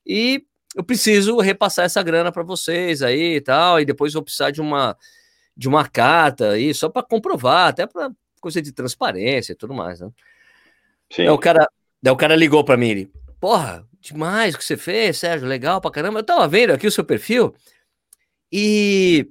e 0.07 0.45
eu 0.77 0.85
preciso 0.85 1.39
repassar 1.39 1.87
essa 1.87 2.01
grana 2.05 2.31
para 2.31 2.45
vocês 2.45 3.03
aí 3.03 3.35
e 3.35 3.41
tal, 3.41 3.81
e 3.81 3.85
depois 3.85 4.13
vou 4.13 4.23
precisar 4.23 4.53
de 4.53 4.61
uma 4.61 4.97
de 5.57 5.67
uma 5.67 5.89
carta 5.89 6.51
aí, 6.51 6.73
só 6.73 6.89
para 6.89 7.03
comprovar, 7.03 7.67
até 7.67 7.85
para 7.85 8.13
coisa 8.41 8.63
de 8.63 8.71
transparência 8.71 9.53
e 9.53 9.57
tudo 9.57 9.75
mais, 9.75 9.99
né? 9.99 10.09
Sim. 11.11 11.25
Daí 11.25 11.31
o 11.31 11.39
cara, 11.39 11.69
daí 12.01 12.13
o 12.13 12.17
cara 12.17 12.37
ligou 12.37 12.63
para 12.63 12.77
mim, 12.77 12.91
ele, 12.91 13.13
porra, 13.41 13.85
demais 13.99 14.55
o 14.55 14.59
que 14.59 14.65
você 14.65 14.77
fez, 14.77 15.19
Sérgio, 15.19 15.49
legal 15.49 15.81
pra 15.81 15.91
caramba. 15.91 16.21
Eu 16.21 16.25
tava 16.25 16.47
vendo 16.47 16.71
aqui 16.71 16.87
o 16.87 16.93
seu 16.93 17.05
perfil 17.05 17.53
e 18.53 19.29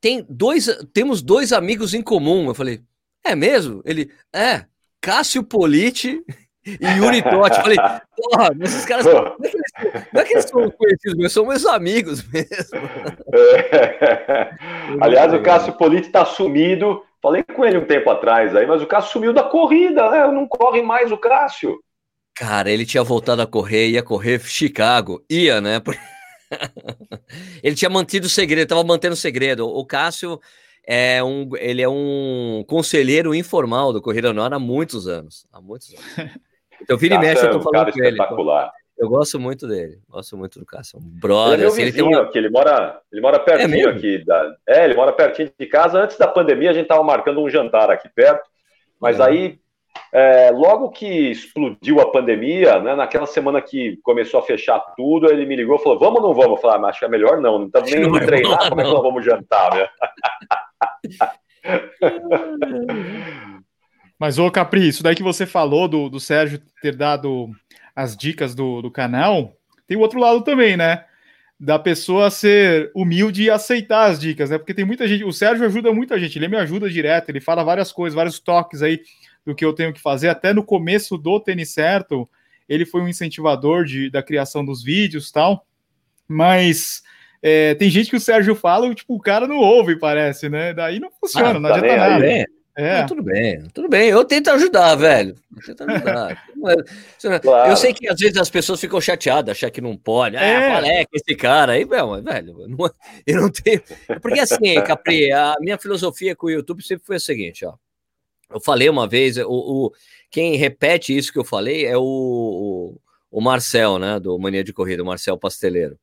tem 0.00 0.24
dois, 0.28 0.66
temos 0.92 1.22
dois 1.22 1.52
amigos 1.52 1.94
em 1.94 2.02
comum. 2.02 2.48
Eu 2.48 2.54
falei, 2.54 2.80
é 3.24 3.34
mesmo? 3.34 3.82
Ele, 3.84 4.10
é, 4.34 4.64
Cássio 5.00 5.42
Politi 5.42 6.22
e 6.64 6.86
Yuri 6.98 7.22
Totti. 7.28 7.60
Falei, 7.60 7.76
porra, 8.16 8.50
esses 8.60 8.84
caras. 8.84 9.06
Não 9.06 9.20
é, 9.20 9.48
que 9.48 9.56
eles, 9.56 10.06
não 10.12 10.20
é 10.20 10.24
que 10.24 10.32
eles 10.32 10.44
são 10.44 10.70
conhecidos, 10.70 11.16
mas 11.18 11.32
são 11.32 11.46
meus 11.46 11.66
amigos 11.66 12.24
mesmo. 12.28 12.78
É. 13.32 14.50
Aliás, 15.00 15.32
o 15.32 15.42
Cássio 15.42 15.72
Politi 15.74 16.10
tá 16.10 16.24
sumido. 16.24 17.02
Falei 17.22 17.42
com 17.42 17.64
ele 17.64 17.78
um 17.78 17.86
tempo 17.86 18.08
atrás 18.10 18.54
aí, 18.54 18.66
mas 18.66 18.82
o 18.82 18.86
Cássio 18.86 19.12
sumiu 19.12 19.32
da 19.32 19.42
corrida, 19.42 20.10
né? 20.10 20.26
Não 20.28 20.46
corre 20.46 20.82
mais 20.82 21.10
o 21.10 21.18
Cássio. 21.18 21.76
Cara, 22.34 22.70
ele 22.70 22.84
tinha 22.84 23.02
voltado 23.02 23.40
a 23.40 23.46
correr, 23.46 23.88
ia 23.88 24.02
correr 24.02 24.38
Chicago. 24.40 25.24
Ia, 25.28 25.60
né? 25.60 25.80
ele 27.62 27.74
tinha 27.74 27.90
mantido 27.90 28.26
o 28.26 28.30
segredo, 28.30 28.68
tava 28.68 28.84
mantendo 28.84 29.14
o 29.14 29.16
segredo. 29.16 29.66
O 29.66 29.84
Cássio 29.84 30.40
é 30.86 31.22
um, 31.22 31.50
ele 31.56 31.82
é 31.82 31.88
um 31.88 32.64
conselheiro 32.66 33.34
informal 33.34 33.92
do 33.92 34.00
Corrida 34.00 34.30
Ar 34.30 34.54
há 34.54 34.58
muitos 34.58 35.08
anos. 35.08 35.46
Há 35.52 35.60
muitos 35.60 35.94
anos. 35.94 36.32
Então, 36.80 36.98
vira 36.98 37.14
e 37.14 37.18
mexe, 37.18 37.44
eu 37.44 37.52
tô 37.52 37.58
é 37.58 37.62
falando 37.62 37.92
com 37.92 38.04
ele. 38.04 38.18
Então, 38.20 38.70
eu 38.98 39.08
gosto 39.10 39.38
muito 39.38 39.68
dele, 39.68 39.98
gosto 40.08 40.36
muito 40.38 40.58
do 40.58 40.64
Cássio. 40.64 40.98
Um 40.98 41.20
brother, 41.20 41.54
ele, 41.54 41.64
é 41.64 41.66
assim, 41.66 41.82
ele 41.82 41.92
tem 41.92 42.02
uma... 42.02 42.22
aqui, 42.22 42.38
ele 42.38 42.48
mora, 42.48 43.00
ele 43.12 43.20
mora 43.20 43.38
pertinho 43.38 43.88
é 43.88 43.92
aqui. 43.92 44.24
Da... 44.24 44.56
É, 44.66 44.84
ele 44.84 44.94
mora 44.94 45.12
pertinho 45.12 45.50
de 45.58 45.66
casa. 45.66 46.02
Antes 46.02 46.16
da 46.16 46.26
pandemia, 46.26 46.70
a 46.70 46.72
gente 46.72 46.86
tava 46.86 47.02
marcando 47.02 47.42
um 47.42 47.50
jantar 47.50 47.90
aqui 47.90 48.08
perto. 48.08 48.48
Mas 48.98 49.20
é. 49.20 49.24
aí, 49.24 49.58
é, 50.12 50.50
logo 50.50 50.90
que 50.90 51.06
explodiu 51.30 52.00
a 52.00 52.10
pandemia, 52.10 52.80
né, 52.80 52.94
naquela 52.94 53.26
semana 53.26 53.60
que 53.60 53.98
começou 54.02 54.40
a 54.40 54.42
fechar 54.42 54.78
tudo, 54.96 55.30
ele 55.30 55.46
me 55.46 55.56
ligou 55.56 55.76
e 55.76 55.82
falou: 55.82 55.98
Vamos 55.98 56.22
ou 56.22 56.28
não 56.28 56.34
vamos? 56.34 56.52
Eu 56.52 56.62
falei: 56.62 56.84
ah, 56.84 56.88
Acho 56.88 57.00
que 57.00 57.04
é 57.04 57.08
melhor 57.08 57.40
não, 57.40 57.58
não 57.58 57.66
estamos 57.66 57.90
nem 57.90 58.04
indo 58.04 58.20
treinar, 58.20 58.68
como 58.68 58.80
é 58.80 58.84
que 58.84 58.90
nós 58.90 59.02
vamos 59.02 59.24
jantar, 59.24 59.74
né? 59.74 59.88
Mas, 64.18 64.38
ô 64.38 64.50
Capri, 64.50 64.88
isso 64.88 65.02
daí 65.02 65.14
que 65.14 65.22
você 65.22 65.44
falou 65.44 65.86
do, 65.86 66.08
do 66.08 66.18
Sérgio 66.18 66.60
ter 66.80 66.96
dado 66.96 67.50
as 67.94 68.16
dicas 68.16 68.54
do, 68.54 68.80
do 68.80 68.90
canal, 68.90 69.52
tem 69.86 69.96
o 69.96 70.00
outro 70.00 70.18
lado 70.18 70.42
também, 70.42 70.76
né? 70.76 71.04
Da 71.58 71.78
pessoa 71.78 72.30
ser 72.30 72.90
humilde 72.94 73.44
e 73.44 73.50
aceitar 73.50 74.10
as 74.10 74.18
dicas, 74.18 74.50
né? 74.50 74.58
Porque 74.58 74.74
tem 74.74 74.84
muita 74.84 75.06
gente. 75.06 75.24
O 75.24 75.32
Sérgio 75.32 75.66
ajuda 75.66 75.92
muita 75.92 76.18
gente, 76.18 76.38
ele 76.38 76.48
me 76.48 76.56
ajuda 76.56 76.88
direto, 76.88 77.28
ele 77.28 77.40
fala 77.40 77.64
várias 77.64 77.92
coisas, 77.92 78.14
vários 78.14 78.38
toques 78.38 78.82
aí 78.82 79.00
do 79.46 79.54
que 79.54 79.64
eu 79.64 79.72
tenho 79.72 79.92
que 79.92 80.00
fazer. 80.00 80.28
Até 80.28 80.52
no 80.52 80.64
começo 80.64 81.16
do 81.16 81.38
Tênis 81.38 81.70
Certo, 81.70 82.28
ele 82.68 82.84
foi 82.84 83.00
um 83.00 83.08
incentivador 83.08 83.84
de, 83.84 84.10
da 84.10 84.22
criação 84.22 84.64
dos 84.64 84.82
vídeos 84.82 85.30
tal. 85.30 85.64
Mas 86.28 87.02
é, 87.40 87.74
tem 87.76 87.88
gente 87.88 88.10
que 88.10 88.16
o 88.16 88.20
Sérgio 88.20 88.56
fala, 88.56 88.92
tipo, 88.92 89.14
o 89.14 89.20
cara 89.20 89.46
não 89.46 89.58
ouve, 89.58 89.96
parece, 89.96 90.48
né? 90.48 90.74
Daí 90.74 90.98
não 90.98 91.10
funciona, 91.12 91.50
ah, 91.50 91.54
não 91.54 91.62
tá 91.62 91.76
adianta 91.76 91.96
nada. 91.96 92.24
Aí, 92.24 92.44
é. 92.78 93.04
tudo 93.04 93.22
bem, 93.22 93.62
tudo 93.72 93.88
bem. 93.88 94.10
Eu 94.10 94.22
tento 94.22 94.50
ajudar, 94.50 94.96
velho. 94.96 95.34
Eu 95.56 95.62
tento 95.74 95.90
ajudar. 95.90 96.44
claro. 97.40 97.70
Eu 97.70 97.76
sei 97.76 97.94
que 97.94 98.06
às 98.06 98.18
vezes 98.18 98.36
as 98.36 98.50
pessoas 98.50 98.78
ficam 98.78 99.00
chateadas, 99.00 99.56
achar 99.56 99.70
que 99.70 99.80
não 99.80 99.96
pode. 99.96 100.36
Ah, 100.36 100.44
é. 100.44 100.70
qual 100.70 100.84
é 100.84 101.04
que 101.06 101.16
esse 101.16 101.34
cara 101.36 101.72
aí, 101.72 101.86
velho? 101.86 102.22
velho 102.22 102.68
não, 102.68 102.90
eu 103.26 103.40
não 103.40 103.50
tenho. 103.50 103.80
Porque 104.20 104.40
assim, 104.40 104.74
Capri, 104.84 105.32
a 105.32 105.54
minha 105.60 105.78
filosofia 105.78 106.36
com 106.36 106.48
o 106.48 106.50
YouTube 106.50 106.82
sempre 106.82 107.06
foi 107.06 107.16
a 107.16 107.20
seguinte, 107.20 107.64
ó. 107.64 107.74
Eu 108.50 108.60
falei 108.60 108.88
uma 108.88 109.06
vez, 109.06 109.36
o, 109.38 109.48
o 109.48 109.92
quem 110.30 110.56
repete 110.56 111.16
isso 111.16 111.32
que 111.32 111.38
eu 111.38 111.44
falei 111.44 111.84
é 111.84 111.96
o, 111.96 112.98
o, 113.30 113.40
Marcel, 113.40 113.98
né, 113.98 114.20
do 114.20 114.38
Mania 114.38 114.62
de 114.62 114.72
Corrida, 114.72 115.02
o 115.02 115.06
Marcel 115.06 115.38
Pasteleiro, 115.38 115.98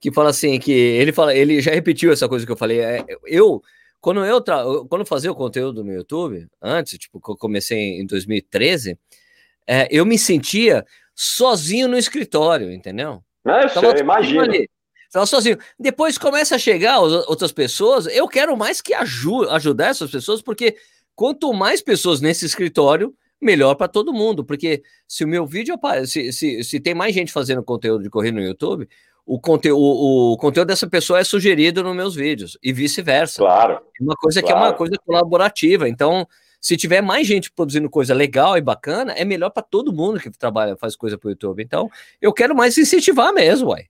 que 0.00 0.12
fala 0.12 0.30
assim, 0.30 0.58
que 0.58 0.72
ele 0.72 1.12
fala, 1.12 1.34
ele 1.34 1.60
já 1.60 1.72
repetiu 1.72 2.12
essa 2.12 2.28
coisa 2.28 2.44
que 2.44 2.52
eu 2.52 2.56
falei, 2.56 2.80
é, 2.80 3.04
eu 3.24 3.62
quando 4.02 4.24
eu, 4.24 4.40
tra... 4.40 4.64
quando 4.88 5.02
eu 5.02 5.06
fazia 5.06 5.30
o 5.30 5.34
conteúdo 5.34 5.84
no 5.84 5.92
YouTube, 5.92 6.48
antes, 6.60 6.98
tipo, 6.98 7.20
que 7.20 7.30
eu 7.30 7.36
comecei 7.36 8.00
em 8.00 8.04
2013, 8.04 8.98
é, 9.64 9.86
eu 9.92 10.04
me 10.04 10.18
sentia 10.18 10.84
sozinho 11.14 11.86
no 11.86 11.96
escritório, 11.96 12.72
entendeu? 12.72 13.22
É, 13.46 13.66
eu 13.76 14.00
imagino. 14.00 14.52
Estava 15.06 15.24
sozinho. 15.24 15.56
Depois 15.78 16.18
começa 16.18 16.56
a 16.56 16.58
chegar 16.58 16.98
outras 16.98 17.52
pessoas, 17.52 18.06
eu 18.06 18.26
quero 18.26 18.56
mais 18.56 18.80
que 18.80 18.92
aju 18.92 19.48
ajudar 19.50 19.90
essas 19.90 20.10
pessoas, 20.10 20.42
porque 20.42 20.76
quanto 21.14 21.52
mais 21.52 21.82
pessoas 21.82 22.20
nesse 22.20 22.46
escritório, 22.46 23.14
melhor 23.40 23.74
para 23.74 23.88
todo 23.88 24.12
mundo, 24.12 24.44
porque 24.44 24.82
se 25.06 25.24
o 25.24 25.28
meu 25.28 25.44
vídeo, 25.44 25.78
se, 26.06 26.32
se, 26.32 26.62
se 26.62 26.80
tem 26.80 26.94
mais 26.94 27.14
gente 27.14 27.32
fazendo 27.32 27.62
conteúdo 27.62 28.02
de 28.02 28.10
corrida 28.10 28.38
no 28.38 28.46
YouTube, 28.46 28.88
o, 29.26 29.40
conte 29.40 29.70
o, 29.70 29.78
o, 29.78 30.36
conteúdo 30.36 30.68
dessa 30.68 30.86
pessoa 30.86 31.18
é 31.18 31.24
sugerido 31.24 31.82
nos 31.82 31.94
meus 31.94 32.14
vídeos 32.14 32.58
e 32.62 32.72
vice-versa. 32.72 33.38
Claro. 33.38 33.80
Uma 34.00 34.14
coisa 34.16 34.40
claro. 34.40 34.56
que 34.56 34.62
é 34.62 34.66
uma 34.66 34.72
coisa 34.72 34.94
colaborativa. 35.04 35.88
Então, 35.88 36.26
se 36.60 36.76
tiver 36.76 37.00
mais 37.00 37.26
gente 37.26 37.50
produzindo 37.50 37.90
coisa 37.90 38.14
legal 38.14 38.56
e 38.56 38.60
bacana, 38.60 39.12
é 39.12 39.24
melhor 39.24 39.50
para 39.50 39.62
todo 39.62 39.92
mundo 39.92 40.20
que 40.20 40.30
trabalha, 40.30 40.76
faz 40.76 40.96
coisa 40.96 41.18
para 41.18 41.28
o 41.28 41.30
YouTube. 41.30 41.62
Então, 41.62 41.90
eu 42.20 42.32
quero 42.32 42.54
mais 42.54 42.78
incentivar 42.78 43.32
mesmo, 43.32 43.70
uai. 43.70 43.86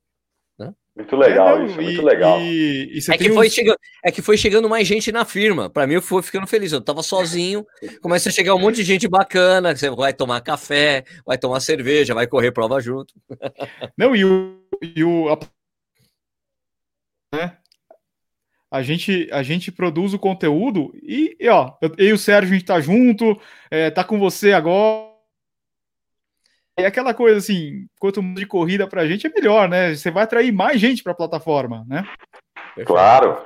Muito 0.94 1.16
legal 1.16 1.58
é, 1.58 1.64
isso, 1.64 1.80
e, 1.80 1.84
muito 1.84 2.02
legal. 2.02 2.40
E, 2.40 2.98
e 2.98 3.12
é, 3.12 3.16
que 3.16 3.30
foi 3.30 3.48
chegando, 3.48 3.78
é 4.04 4.12
que 4.12 4.22
foi 4.22 4.36
chegando 4.36 4.68
mais 4.68 4.86
gente 4.86 5.10
na 5.10 5.24
firma. 5.24 5.70
Para 5.70 5.86
mim, 5.86 5.94
eu 5.94 6.02
fui 6.02 6.22
ficando 6.22 6.46
feliz. 6.46 6.70
Eu 6.70 6.82
tava 6.82 7.02
sozinho, 7.02 7.66
começa 8.02 8.28
a 8.28 8.32
chegar 8.32 8.54
um 8.54 8.58
monte 8.58 8.76
de 8.76 8.84
gente 8.84 9.08
bacana. 9.08 9.74
Você 9.74 9.88
vai 9.88 10.12
tomar 10.12 10.42
café, 10.42 11.04
vai 11.24 11.38
tomar 11.38 11.60
cerveja, 11.60 12.14
vai 12.14 12.26
correr 12.26 12.52
prova 12.52 12.78
junto. 12.80 13.14
Não, 13.96 14.14
e 14.14 14.24
o. 14.24 14.60
E 14.82 15.02
o 15.02 15.30
a, 15.30 15.38
né? 17.34 17.56
a, 18.70 18.82
gente, 18.82 19.28
a 19.32 19.42
gente 19.42 19.72
produz 19.72 20.12
o 20.12 20.18
conteúdo 20.18 20.92
e, 21.02 21.36
e 21.38 21.48
ó, 21.48 21.74
eu, 21.80 21.92
eu 21.96 22.08
e 22.08 22.12
o 22.12 22.18
Sérgio, 22.18 22.54
a 22.54 22.58
gente 22.58 22.66
tá 22.66 22.80
junto, 22.80 23.40
é, 23.70 23.90
tá 23.90 24.02
com 24.02 24.18
você 24.18 24.52
agora 24.52 25.11
é 26.76 26.86
aquela 26.86 27.12
coisa 27.12 27.38
assim, 27.38 27.86
quanto 28.00 28.22
mais 28.22 28.36
de 28.36 28.46
corrida 28.46 28.86
pra 28.86 29.06
gente 29.06 29.26
é 29.26 29.30
melhor, 29.30 29.68
né? 29.68 29.94
Você 29.94 30.10
vai 30.10 30.24
atrair 30.24 30.52
mais 30.52 30.80
gente 30.80 31.02
para 31.02 31.12
a 31.12 31.16
plataforma, 31.16 31.84
né? 31.86 32.04
Claro, 32.86 33.42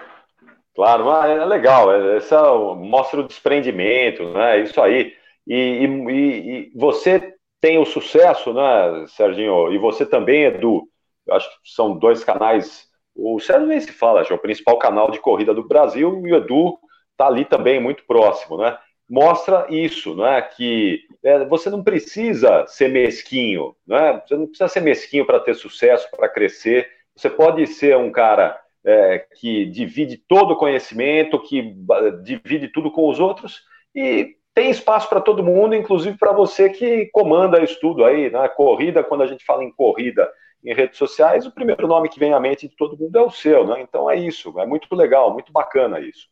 claro, 0.74 1.10
ah, 1.10 1.26
é 1.26 1.44
legal. 1.44 1.92
Essa 2.16 2.36
é 2.36 2.74
mostra 2.74 3.20
o 3.20 3.26
desprendimento, 3.26 4.30
né? 4.30 4.60
Isso 4.60 4.80
aí. 4.80 5.14
E, 5.46 5.54
e, 5.54 6.10
e, 6.14 6.72
você 6.74 7.34
tem 7.60 7.78
o 7.78 7.84
sucesso, 7.84 8.52
né, 8.52 9.06
Serginho? 9.08 9.72
E 9.72 9.78
você 9.78 10.06
também, 10.06 10.44
Edu. 10.44 10.88
Eu 11.26 11.34
acho 11.34 11.48
que 11.48 11.70
são 11.70 11.98
dois 11.98 12.22
canais. 12.22 12.86
O 13.14 13.40
Sérgio 13.40 13.66
nem 13.66 13.80
se 13.80 13.90
fala, 13.90 14.22
é 14.22 14.32
o 14.32 14.38
principal 14.38 14.78
canal 14.78 15.10
de 15.10 15.18
corrida 15.18 15.52
do 15.52 15.66
Brasil, 15.66 16.22
e 16.24 16.32
o 16.32 16.36
Edu 16.36 16.78
tá 17.16 17.26
ali 17.26 17.44
também 17.44 17.80
muito 17.80 18.04
próximo, 18.06 18.58
né? 18.58 18.78
Mostra 19.08 19.66
isso, 19.70 20.14
né? 20.16 20.42
Que 20.42 21.00
é, 21.22 21.44
você 21.44 21.70
não 21.70 21.82
precisa 21.82 22.66
ser 22.66 22.88
mesquinho, 22.88 23.74
né? 23.86 24.22
Você 24.26 24.36
não 24.36 24.46
precisa 24.46 24.68
ser 24.68 24.80
mesquinho 24.80 25.26
para 25.26 25.40
ter 25.40 25.54
sucesso, 25.54 26.08
para 26.10 26.28
crescer. 26.28 26.88
Você 27.14 27.30
pode 27.30 27.66
ser 27.66 27.96
um 27.96 28.10
cara 28.10 28.60
é, 28.84 29.18
que 29.36 29.66
divide 29.66 30.16
todo 30.16 30.52
o 30.52 30.56
conhecimento, 30.56 31.42
que 31.42 31.74
divide 32.22 32.68
tudo 32.68 32.90
com 32.90 33.08
os 33.08 33.18
outros 33.18 33.62
e 33.94 34.36
tem 34.54 34.70
espaço 34.70 35.08
para 35.08 35.20
todo 35.20 35.44
mundo, 35.44 35.74
inclusive 35.74 36.16
para 36.16 36.32
você 36.32 36.70
que 36.70 37.06
comanda 37.12 37.62
isso 37.62 37.78
tudo 37.80 38.04
aí, 38.04 38.30
né? 38.30 38.48
Corrida, 38.48 39.04
quando 39.04 39.22
a 39.22 39.26
gente 39.26 39.44
fala 39.44 39.62
em 39.62 39.70
corrida 39.70 40.30
em 40.64 40.74
redes 40.74 40.98
sociais, 40.98 41.46
o 41.46 41.52
primeiro 41.52 41.86
nome 41.86 42.08
que 42.08 42.18
vem 42.18 42.32
à 42.32 42.40
mente 42.40 42.66
de 42.66 42.74
todo 42.74 42.96
mundo 42.96 43.16
é 43.18 43.22
o 43.22 43.30
seu, 43.30 43.66
né? 43.66 43.80
Então 43.82 44.10
é 44.10 44.16
isso, 44.16 44.58
é 44.58 44.66
muito 44.66 44.92
legal, 44.94 45.32
muito 45.32 45.52
bacana 45.52 46.00
isso. 46.00 46.26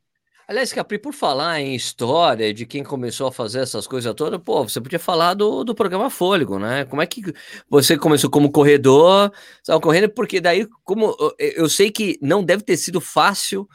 Aliás, 0.47 0.73
Capri, 0.73 0.99
por 0.99 1.15
falar 1.15 1.61
em 1.61 1.75
história 1.75 2.53
de 2.53 2.67
quem 2.67 2.85
começou 2.85 3.27
a 3.27 3.33
fazer 3.33 3.61
essas 3.61 3.87
coisas 3.87 4.13
todas, 4.15 4.39
pô, 4.43 4.63
você 4.63 4.79
podia 4.79 4.99
falar 4.99 5.33
do, 5.33 5.65
do 5.65 5.75
programa 5.75 6.11
Fôlego, 6.11 6.59
né? 6.59 6.85
Como 6.85 7.01
é 7.01 7.07
que 7.07 7.23
você 7.69 7.97
começou 7.97 8.29
como 8.29 8.53
corredor, 8.53 9.33
estava 9.57 9.81
correndo, 9.81 10.11
porque 10.11 10.41
daí, 10.41 10.69
como 10.85 11.17
eu 11.39 11.69
sei 11.69 11.91
que 11.91 12.19
não 12.21 12.45
deve 12.45 12.63
ter 12.63 12.77
sido 12.77 13.01
fácil 13.01 13.67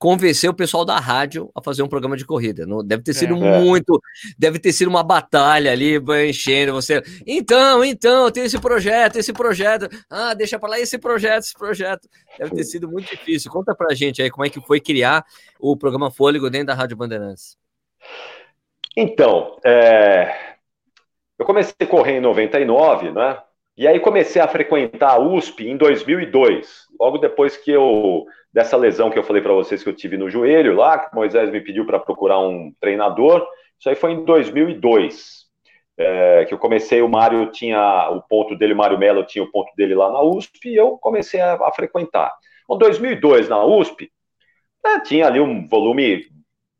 convencer 0.00 0.48
o 0.48 0.54
pessoal 0.54 0.82
da 0.82 0.98
rádio 0.98 1.50
a 1.54 1.62
fazer 1.62 1.82
um 1.82 1.88
programa 1.88 2.16
de 2.16 2.24
corrida. 2.24 2.64
Não, 2.64 2.82
deve 2.82 3.02
ter 3.02 3.12
sido 3.12 3.36
é. 3.36 3.60
muito, 3.60 4.00
deve 4.38 4.58
ter 4.58 4.72
sido 4.72 4.88
uma 4.88 5.02
batalha 5.02 5.70
ali, 5.70 6.00
enchendo 6.26 6.72
você. 6.72 7.02
Então, 7.26 7.84
então, 7.84 8.30
tem 8.30 8.44
esse 8.44 8.58
projeto, 8.58 9.16
esse 9.16 9.30
projeto. 9.30 9.90
Ah, 10.08 10.32
deixa 10.32 10.58
para 10.58 10.70
lá 10.70 10.80
esse 10.80 10.98
projeto, 10.98 11.42
esse 11.42 11.52
projeto. 11.52 12.08
Deve 12.38 12.50
ter 12.52 12.64
sido 12.64 12.90
muito 12.90 13.10
difícil. 13.10 13.52
Conta 13.52 13.74
pra 13.74 13.94
gente 13.94 14.22
aí 14.22 14.30
como 14.30 14.46
é 14.46 14.48
que 14.48 14.58
foi 14.62 14.80
criar 14.80 15.22
o 15.60 15.76
programa 15.76 16.10
Fôlego 16.10 16.48
dentro 16.48 16.68
da 16.68 16.74
Rádio 16.74 16.96
Bandeirantes. 16.96 17.58
Então, 18.96 19.58
é... 19.62 20.34
eu 21.38 21.44
comecei 21.44 21.74
a 21.78 21.86
correr 21.86 22.16
em 22.16 22.20
99, 22.20 23.12
né? 23.12 23.36
E 23.76 23.86
aí 23.86 24.00
comecei 24.00 24.40
a 24.40 24.48
frequentar 24.48 25.12
a 25.12 25.18
USP 25.18 25.68
em 25.68 25.76
2002, 25.76 26.88
logo 27.00 27.16
depois 27.16 27.56
que 27.56 27.70
eu 27.70 28.26
dessa 28.52 28.76
lesão 28.76 29.10
que 29.10 29.18
eu 29.18 29.24
falei 29.24 29.40
para 29.40 29.54
vocês 29.54 29.82
que 29.82 29.88
eu 29.88 29.96
tive 29.96 30.18
no 30.18 30.28
joelho 30.28 30.76
lá, 30.76 30.98
que 30.98 31.14
Moisés 31.14 31.50
me 31.50 31.60
pediu 31.60 31.86
para 31.86 31.98
procurar 31.98 32.38
um 32.40 32.72
treinador. 32.80 33.46
Isso 33.78 33.88
aí 33.88 33.94
foi 33.94 34.12
em 34.12 34.24
2002. 34.24 35.48
É, 35.96 36.46
que 36.46 36.54
eu 36.54 36.58
comecei, 36.58 37.02
o 37.02 37.08
Mário 37.08 37.50
tinha 37.50 38.08
o 38.10 38.22
ponto 38.22 38.56
dele, 38.56 38.72
o 38.72 38.76
Mário 38.76 38.98
Mello 38.98 39.22
tinha 39.24 39.44
o 39.44 39.50
ponto 39.50 39.70
dele 39.76 39.94
lá 39.94 40.10
na 40.10 40.22
USP, 40.22 40.70
e 40.70 40.76
eu 40.76 40.96
comecei 40.96 41.40
a, 41.40 41.54
a 41.54 41.72
frequentar. 41.72 42.32
Em 42.70 42.78
2002, 42.78 43.50
na 43.50 43.62
USP, 43.62 44.10
né, 44.82 45.00
tinha 45.00 45.26
ali 45.26 45.40
um 45.40 45.68
volume 45.68 46.24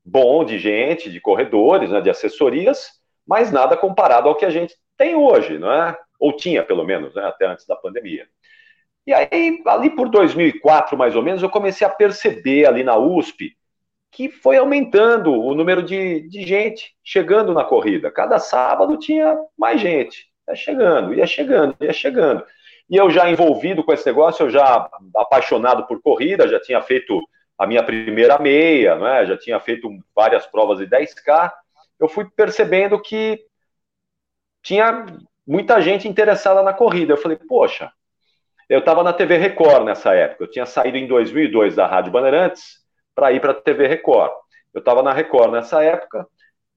bom 0.02 0.42
de 0.42 0.58
gente, 0.58 1.10
de 1.10 1.20
corredores, 1.20 1.90
né, 1.90 2.00
de 2.00 2.08
assessorias, 2.08 2.92
mas 3.26 3.52
nada 3.52 3.76
comparado 3.76 4.26
ao 4.26 4.34
que 4.34 4.46
a 4.46 4.50
gente 4.50 4.74
tem 4.96 5.14
hoje, 5.14 5.58
não 5.58 5.70
é? 5.70 5.94
Ou 6.18 6.34
tinha, 6.34 6.62
pelo 6.62 6.84
menos, 6.84 7.14
né, 7.14 7.22
até 7.24 7.46
antes 7.46 7.66
da 7.66 7.76
pandemia. 7.76 8.26
E 9.06 9.12
aí, 9.14 9.62
ali 9.66 9.90
por 9.90 10.08
2004, 10.08 10.96
mais 10.96 11.16
ou 11.16 11.22
menos, 11.22 11.42
eu 11.42 11.50
comecei 11.50 11.86
a 11.86 11.90
perceber 11.90 12.66
ali 12.66 12.82
na 12.84 12.96
USP 12.96 13.56
que 14.10 14.28
foi 14.28 14.56
aumentando 14.56 15.32
o 15.32 15.54
número 15.54 15.82
de, 15.82 16.28
de 16.28 16.42
gente 16.42 16.94
chegando 17.02 17.54
na 17.54 17.64
corrida. 17.64 18.10
Cada 18.10 18.38
sábado 18.38 18.98
tinha 18.98 19.38
mais 19.56 19.80
gente. 19.80 20.28
Ia 20.48 20.54
chegando, 20.56 21.14
ia 21.14 21.26
chegando, 21.26 21.76
ia 21.80 21.92
chegando. 21.92 22.44
E 22.88 22.96
eu 22.96 23.08
já 23.08 23.30
envolvido 23.30 23.84
com 23.84 23.92
esse 23.92 24.04
negócio, 24.04 24.46
eu 24.46 24.50
já 24.50 24.90
apaixonado 25.14 25.86
por 25.86 26.02
corrida, 26.02 26.48
já 26.48 26.60
tinha 26.60 26.82
feito 26.82 27.20
a 27.56 27.66
minha 27.66 27.84
primeira 27.84 28.36
meia, 28.38 28.96
né? 28.96 29.26
já 29.26 29.38
tinha 29.38 29.60
feito 29.60 29.88
várias 30.14 30.44
provas 30.46 30.78
de 30.78 30.86
10K. 30.86 31.52
Eu 32.00 32.08
fui 32.08 32.28
percebendo 32.34 33.00
que 33.00 33.38
tinha 34.60 35.06
muita 35.46 35.80
gente 35.80 36.08
interessada 36.08 36.62
na 36.62 36.72
corrida. 36.72 37.12
Eu 37.12 37.18
falei, 37.18 37.36
poxa, 37.36 37.92
eu 38.70 38.78
estava 38.78 39.02
na 39.02 39.12
TV 39.12 39.36
Record 39.36 39.84
nessa 39.84 40.14
época. 40.14 40.44
Eu 40.44 40.50
tinha 40.50 40.64
saído 40.64 40.96
em 40.96 41.08
2002 41.08 41.74
da 41.74 41.88
Rádio 41.88 42.12
Bandeirantes 42.12 42.78
para 43.16 43.32
ir 43.32 43.40
para 43.40 43.50
a 43.50 43.54
TV 43.54 43.88
Record. 43.88 44.30
Eu 44.72 44.78
estava 44.78 45.02
na 45.02 45.12
Record 45.12 45.50
nessa 45.50 45.82
época. 45.82 46.24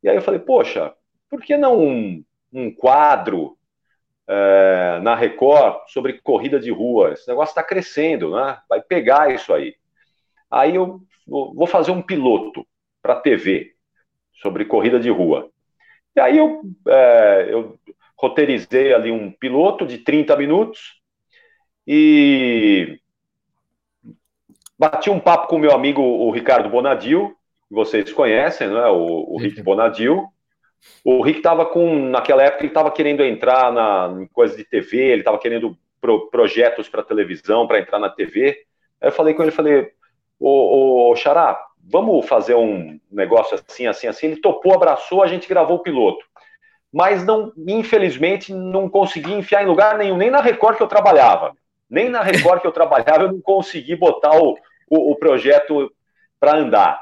E 0.01 0.09
aí 0.09 0.15
eu 0.15 0.21
falei, 0.23 0.39
poxa, 0.39 0.91
por 1.29 1.39
que 1.39 1.55
não 1.55 1.79
um, 1.79 2.23
um 2.51 2.73
quadro 2.73 3.55
é, 4.27 4.99
na 5.03 5.13
Record 5.13 5.87
sobre 5.87 6.13
corrida 6.13 6.59
de 6.59 6.71
rua? 6.71 7.11
Esse 7.11 7.27
negócio 7.27 7.51
está 7.51 7.61
crescendo, 7.61 8.35
né? 8.35 8.57
Vai 8.67 8.81
pegar 8.81 9.31
isso 9.31 9.53
aí. 9.53 9.75
Aí 10.49 10.73
eu 10.75 10.99
vou 11.27 11.67
fazer 11.67 11.91
um 11.91 12.01
piloto 12.01 12.65
para 13.03 13.13
a 13.13 13.21
TV 13.21 13.75
sobre 14.41 14.65
corrida 14.65 14.99
de 14.99 15.11
rua. 15.11 15.47
E 16.15 16.19
aí 16.19 16.39
eu, 16.39 16.59
é, 16.87 17.47
eu 17.51 17.77
roteirizei 18.17 18.95
ali 18.95 19.11
um 19.11 19.31
piloto 19.31 19.85
de 19.85 19.99
30 19.99 20.35
minutos 20.37 21.02
e 21.87 22.99
bati 24.77 25.09
um 25.09 25.19
papo 25.19 25.47
com 25.47 25.55
o 25.55 25.59
meu 25.59 25.71
amigo, 25.71 26.01
o 26.01 26.31
Ricardo 26.31 26.69
Bonadil, 26.69 27.35
que 27.67 27.73
vocês 27.73 28.11
conhecem, 28.11 28.67
não 28.67 28.77
é? 28.77 28.89
O, 28.89 29.33
o 29.33 29.37
Rick 29.37 29.61
Bonadil. 29.61 30.27
O 31.03 31.21
Rick 31.21 31.39
estava 31.39 31.65
com, 31.65 32.09
naquela 32.09 32.43
época, 32.43 32.63
ele 32.63 32.67
estava 32.69 32.91
querendo 32.91 33.23
entrar 33.23 33.71
na 33.71 34.21
em 34.21 34.27
coisa 34.27 34.55
de 34.55 34.65
TV, 34.65 34.97
ele 34.97 35.21
estava 35.21 35.39
querendo 35.39 35.77
pro, 36.01 36.29
projetos 36.29 36.89
para 36.89 37.03
televisão, 37.03 37.65
para 37.67 37.79
entrar 37.79 37.99
na 37.99 38.09
TV. 38.09 38.57
Aí 38.99 39.07
eu 39.07 39.11
falei 39.11 39.33
com 39.33 39.43
ele, 39.43 39.51
falei, 39.51 39.91
ô, 40.39 41.09
ô 41.09 41.15
Xará, 41.15 41.57
vamos 41.81 42.27
fazer 42.27 42.55
um 42.55 42.99
negócio 43.09 43.55
assim, 43.55 43.87
assim, 43.87 44.07
assim. 44.07 44.27
Ele 44.27 44.41
topou, 44.41 44.73
abraçou, 44.73 45.23
a 45.23 45.27
gente 45.27 45.47
gravou 45.47 45.77
o 45.77 45.83
piloto. 45.83 46.25
Mas 46.91 47.25
não, 47.25 47.51
infelizmente, 47.67 48.53
não 48.53 48.87
consegui 48.89 49.33
enfiar 49.33 49.63
em 49.63 49.67
lugar 49.67 49.97
nenhum, 49.97 50.17
nem 50.17 50.29
na 50.29 50.41
Record 50.41 50.77
que 50.77 50.83
eu 50.83 50.87
trabalhava. 50.87 51.55
Nem 51.93 52.09
na 52.09 52.23
Record 52.23 52.59
que 52.59 52.65
eu 52.65 52.71
trabalhava 52.71 53.25
eu 53.25 53.31
não 53.31 53.39
consegui 53.39 53.95
botar 53.95 54.35
o, 54.35 54.57
o, 54.89 55.11
o 55.11 55.15
projeto 55.15 55.93
para 56.39 56.57
andar. 56.57 56.99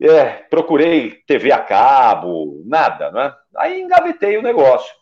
É, 0.00 0.26
procurei 0.48 1.16
TV 1.26 1.50
a 1.50 1.58
cabo, 1.58 2.62
nada, 2.64 3.10
né? 3.10 3.34
Aí 3.56 3.80
engavetei 3.80 4.38
o 4.38 4.42
negócio. 4.42 4.94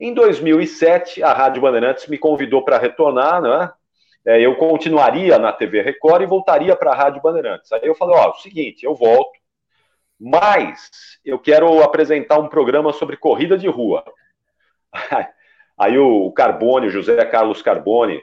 Em 0.00 0.14
2007, 0.14 1.22
a 1.22 1.34
Rádio 1.34 1.60
Bandeirantes 1.60 2.06
me 2.06 2.16
convidou 2.16 2.64
para 2.64 2.78
retornar, 2.78 3.42
né? 3.42 3.70
É, 4.26 4.40
eu 4.40 4.56
continuaria 4.56 5.38
na 5.38 5.52
TV 5.52 5.82
Record 5.82 6.22
e 6.22 6.26
voltaria 6.26 6.74
para 6.74 6.92
a 6.92 6.96
Rádio 6.96 7.20
Bandeirantes. 7.20 7.70
Aí 7.70 7.82
eu 7.84 7.94
falei: 7.94 8.16
ó, 8.16 8.24
é 8.24 8.28
o 8.28 8.34
seguinte, 8.36 8.82
eu 8.82 8.94
volto, 8.94 9.38
mas 10.18 10.90
eu 11.22 11.38
quero 11.38 11.82
apresentar 11.82 12.38
um 12.38 12.48
programa 12.48 12.94
sobre 12.94 13.18
corrida 13.18 13.58
de 13.58 13.68
rua. 13.68 14.02
Aí 15.80 15.98
o 15.98 16.30
Carbone, 16.32 16.88
o 16.88 16.90
José 16.90 17.24
Carlos 17.24 17.62
Carbone, 17.62 18.20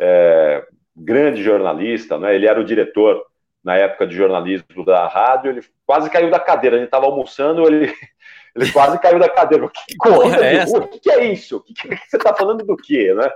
é, 0.00 0.66
grande 0.96 1.40
jornalista, 1.40 2.18
né? 2.18 2.34
ele 2.34 2.48
era 2.48 2.60
o 2.60 2.64
diretor 2.64 3.24
na 3.62 3.76
época 3.76 4.08
de 4.08 4.16
jornalismo 4.16 4.84
da 4.84 5.06
rádio, 5.06 5.52
ele 5.52 5.60
quase 5.86 6.10
caiu 6.10 6.30
da 6.30 6.40
cadeira, 6.40 6.74
a 6.74 6.78
gente 6.80 6.88
estava 6.88 7.06
almoçando, 7.06 7.64
ele, 7.64 7.94
ele 8.56 8.72
quase 8.72 8.98
caiu 8.98 9.20
da 9.20 9.28
cadeira. 9.28 9.68
Que 9.68 9.96
corrida 9.96 10.44
é? 10.44 10.64
O 10.64 10.88
que, 10.88 11.08
é 11.08 11.24
isso? 11.26 11.58
O 11.58 11.62
que, 11.62 11.74
que 11.74 11.96
você 12.08 12.16
está 12.16 12.34
falando 12.34 12.64
do 12.64 12.76
quê, 12.76 13.14
né? 13.14 13.30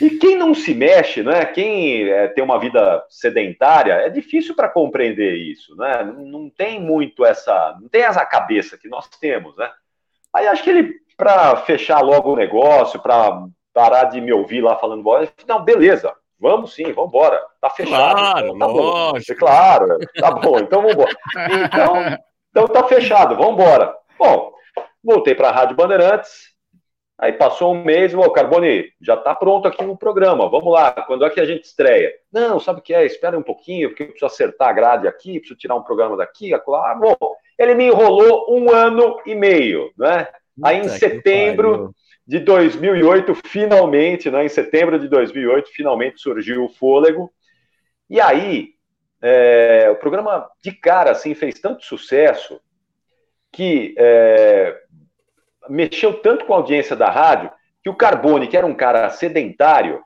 E 0.00 0.10
quem 0.10 0.36
não 0.36 0.54
se 0.54 0.72
mexe, 0.72 1.20
né? 1.22 1.46
Quem 1.46 2.08
é, 2.08 2.28
tem 2.28 2.44
uma 2.44 2.60
vida 2.60 3.04
sedentária, 3.08 3.94
é 3.94 4.08
difícil 4.08 4.54
para 4.54 4.68
compreender 4.68 5.34
isso, 5.34 5.74
né? 5.74 6.04
Não, 6.04 6.24
não 6.24 6.50
tem 6.50 6.80
muito 6.80 7.24
essa, 7.24 7.76
não 7.80 7.88
tem 7.88 8.02
essa 8.02 8.24
cabeça 8.24 8.78
que 8.78 8.88
nós 8.88 9.08
temos, 9.20 9.56
né? 9.56 9.68
Aí 10.32 10.46
acho 10.46 10.62
que 10.62 10.70
ele 10.70 11.07
para 11.18 11.56
fechar 11.56 12.00
logo 12.00 12.32
o 12.32 12.36
negócio, 12.36 13.00
para 13.00 13.44
parar 13.74 14.04
de 14.04 14.20
me 14.20 14.32
ouvir 14.32 14.60
lá 14.60 14.76
falando 14.76 15.02
bola. 15.02 15.28
Não, 15.46 15.64
beleza, 15.64 16.14
vamos 16.38 16.72
sim, 16.72 16.92
vamos 16.92 17.10
embora. 17.10 17.44
Tá 17.60 17.68
fechado. 17.68 18.14
Claro, 18.14 18.46
então, 18.46 18.58
tá 18.58 18.66
lógico. 18.66 19.40
Bom. 19.40 19.46
Claro, 19.46 19.98
tá 20.16 20.30
bom, 20.30 20.58
então 20.60 20.80
vamos 20.80 20.94
embora. 20.94 21.16
Então, 21.66 22.18
então 22.50 22.68
tá 22.68 22.84
fechado, 22.84 23.36
vamos 23.36 23.54
embora. 23.54 23.94
Bom, 24.18 24.52
voltei 25.02 25.34
para 25.34 25.48
a 25.48 25.52
Rádio 25.52 25.76
Bandeirantes. 25.76 26.56
Aí 27.20 27.32
passou 27.32 27.74
um 27.74 27.82
mês, 27.82 28.14
o 28.14 28.30
Carboni, 28.30 28.84
já 29.02 29.14
está 29.14 29.34
pronto 29.34 29.66
aqui 29.66 29.82
no 29.82 29.98
programa, 29.98 30.48
vamos 30.48 30.72
lá, 30.72 30.92
quando 30.92 31.24
é 31.24 31.30
que 31.30 31.40
a 31.40 31.44
gente 31.44 31.64
estreia? 31.64 32.12
Não, 32.32 32.60
sabe 32.60 32.78
o 32.78 32.82
que 32.82 32.94
é? 32.94 33.04
Espera 33.04 33.36
um 33.36 33.42
pouquinho, 33.42 33.88
porque 33.88 34.04
eu 34.04 34.06
preciso 34.06 34.26
acertar 34.26 34.68
a 34.68 34.72
grade 34.72 35.08
aqui, 35.08 35.40
preciso 35.40 35.58
tirar 35.58 35.74
um 35.74 35.82
programa 35.82 36.16
daqui, 36.16 36.54
acolá. 36.54 36.92
Ah, 36.92 36.94
bom, 36.94 37.16
ele 37.58 37.74
me 37.74 37.88
enrolou 37.88 38.46
um 38.48 38.70
ano 38.70 39.20
e 39.26 39.34
meio, 39.34 39.90
né? 39.98 40.28
Aí 40.62 40.78
em 40.78 40.88
setembro 40.88 41.94
de 42.26 42.40
2008, 42.40 43.34
finalmente, 43.46 44.30
né, 44.30 44.44
em 44.44 44.48
setembro 44.48 44.98
de 44.98 45.08
2008, 45.08 45.70
finalmente 45.72 46.20
surgiu 46.20 46.64
o 46.64 46.68
Fôlego. 46.68 47.32
E 48.10 48.20
aí, 48.20 48.74
é, 49.22 49.88
o 49.90 49.96
programa 49.96 50.48
de 50.62 50.72
cara 50.72 51.10
assim 51.10 51.34
fez 51.34 51.58
tanto 51.58 51.84
sucesso 51.84 52.60
que 53.52 53.94
é, 53.98 54.76
mexeu 55.68 56.14
tanto 56.20 56.44
com 56.44 56.54
a 56.54 56.56
audiência 56.56 56.94
da 56.94 57.10
rádio 57.10 57.50
que 57.82 57.88
o 57.88 57.94
Carbone, 57.94 58.48
que 58.48 58.56
era 58.56 58.66
um 58.66 58.74
cara 58.74 59.08
sedentário, 59.10 60.02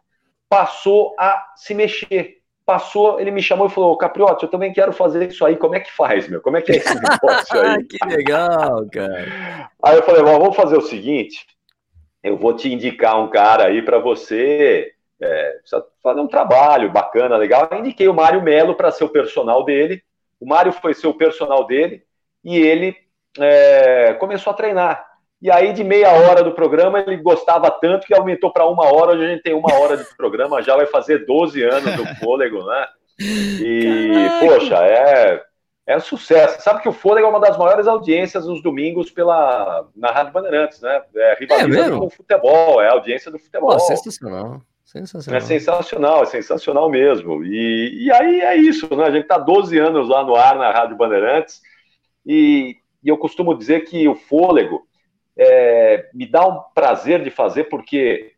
passou 0.48 1.14
a 1.18 1.52
se 1.56 1.74
mexer 1.74 2.41
passou, 2.64 3.20
ele 3.20 3.30
me 3.30 3.42
chamou 3.42 3.66
e 3.66 3.70
falou, 3.70 3.96
Capriotti, 3.96 4.44
eu 4.44 4.50
também 4.50 4.72
quero 4.72 4.92
fazer 4.92 5.28
isso 5.28 5.44
aí, 5.44 5.56
como 5.56 5.74
é 5.74 5.80
que 5.80 5.92
faz, 5.92 6.28
meu? 6.28 6.40
Como 6.40 6.56
é 6.56 6.62
que 6.62 6.72
é 6.72 6.76
esse 6.76 6.94
negócio 6.94 7.60
aí? 7.60 7.84
que 7.84 7.98
legal, 8.06 8.86
cara. 8.90 9.70
Aí 9.82 9.96
eu 9.96 10.02
falei, 10.02 10.22
vamos 10.22 10.56
fazer 10.56 10.76
o 10.76 10.82
seguinte, 10.82 11.46
eu 12.22 12.36
vou 12.36 12.54
te 12.54 12.72
indicar 12.72 13.20
um 13.20 13.28
cara 13.28 13.66
aí 13.66 13.82
para 13.82 13.98
você 13.98 14.92
é, 15.20 15.58
fazer 16.02 16.20
um 16.20 16.28
trabalho 16.28 16.90
bacana, 16.90 17.36
legal. 17.36 17.68
Eu 17.70 17.78
indiquei 17.78 18.08
o 18.08 18.14
Mário 18.14 18.42
Melo 18.42 18.74
para 18.74 18.90
ser 18.90 19.04
o 19.04 19.08
personal 19.08 19.64
dele, 19.64 20.02
o 20.40 20.46
Mário 20.46 20.72
foi 20.72 20.94
ser 20.94 21.08
o 21.08 21.14
personal 21.14 21.66
dele, 21.66 22.04
e 22.44 22.56
ele 22.56 22.96
é, 23.38 24.14
começou 24.14 24.52
a 24.52 24.56
treinar. 24.56 25.11
E 25.42 25.50
aí, 25.50 25.72
de 25.72 25.82
meia 25.82 26.12
hora 26.12 26.44
do 26.44 26.52
programa, 26.52 27.00
ele 27.00 27.16
gostava 27.16 27.68
tanto 27.68 28.06
que 28.06 28.14
aumentou 28.14 28.52
para 28.52 28.64
uma 28.64 28.84
hora. 28.84 29.12
Hoje 29.12 29.24
a 29.24 29.28
gente 29.28 29.42
tem 29.42 29.52
uma 29.52 29.74
hora 29.74 29.96
de 29.96 30.04
programa, 30.16 30.62
já 30.62 30.76
vai 30.76 30.86
fazer 30.86 31.26
12 31.26 31.60
anos 31.64 31.96
do 31.96 32.06
fôlego, 32.20 32.64
né? 32.64 32.86
E, 33.18 34.12
Caraca. 34.24 34.46
poxa, 34.46 34.86
é, 34.86 35.42
é 35.84 35.96
um 35.96 36.00
sucesso. 36.00 36.62
Sabe 36.62 36.80
que 36.80 36.88
o 36.88 36.92
Fôlego 36.92 37.26
é 37.26 37.30
uma 37.30 37.40
das 37.40 37.58
maiores 37.58 37.88
audiências 37.88 38.46
nos 38.46 38.62
domingos 38.62 39.10
pela, 39.10 39.84
na 39.96 40.12
Rádio 40.12 40.32
Bandeirantes, 40.32 40.80
né? 40.80 41.02
É, 41.16 41.36
rivaliza 41.38 41.86
é 41.86 41.90
com 41.90 42.06
o 42.06 42.10
futebol, 42.10 42.80
é 42.80 42.88
a 42.88 42.92
audiência 42.92 43.30
do 43.30 43.38
futebol. 43.38 43.72
Pô, 43.72 43.80
sensacional. 43.80 44.62
Sensacional. 44.84 45.38
É 45.38 45.40
sensacional, 45.40 46.22
é 46.22 46.26
sensacional 46.26 46.88
mesmo. 46.88 47.44
E, 47.44 48.04
e 48.04 48.12
aí 48.12 48.40
é 48.42 48.56
isso, 48.56 48.94
né? 48.94 49.06
A 49.06 49.10
gente 49.10 49.22
está 49.22 49.38
12 49.38 49.76
anos 49.76 50.08
lá 50.08 50.22
no 50.24 50.36
ar 50.36 50.54
na 50.54 50.70
Rádio 50.70 50.96
Bandeirantes 50.96 51.60
e, 52.24 52.76
e 53.02 53.08
eu 53.08 53.18
costumo 53.18 53.56
dizer 53.56 53.80
que 53.80 54.06
o 54.06 54.14
fôlego 54.14 54.86
é, 55.36 56.08
me 56.12 56.26
dá 56.26 56.46
um 56.46 56.60
prazer 56.74 57.22
de 57.22 57.30
fazer 57.30 57.64
porque 57.64 58.32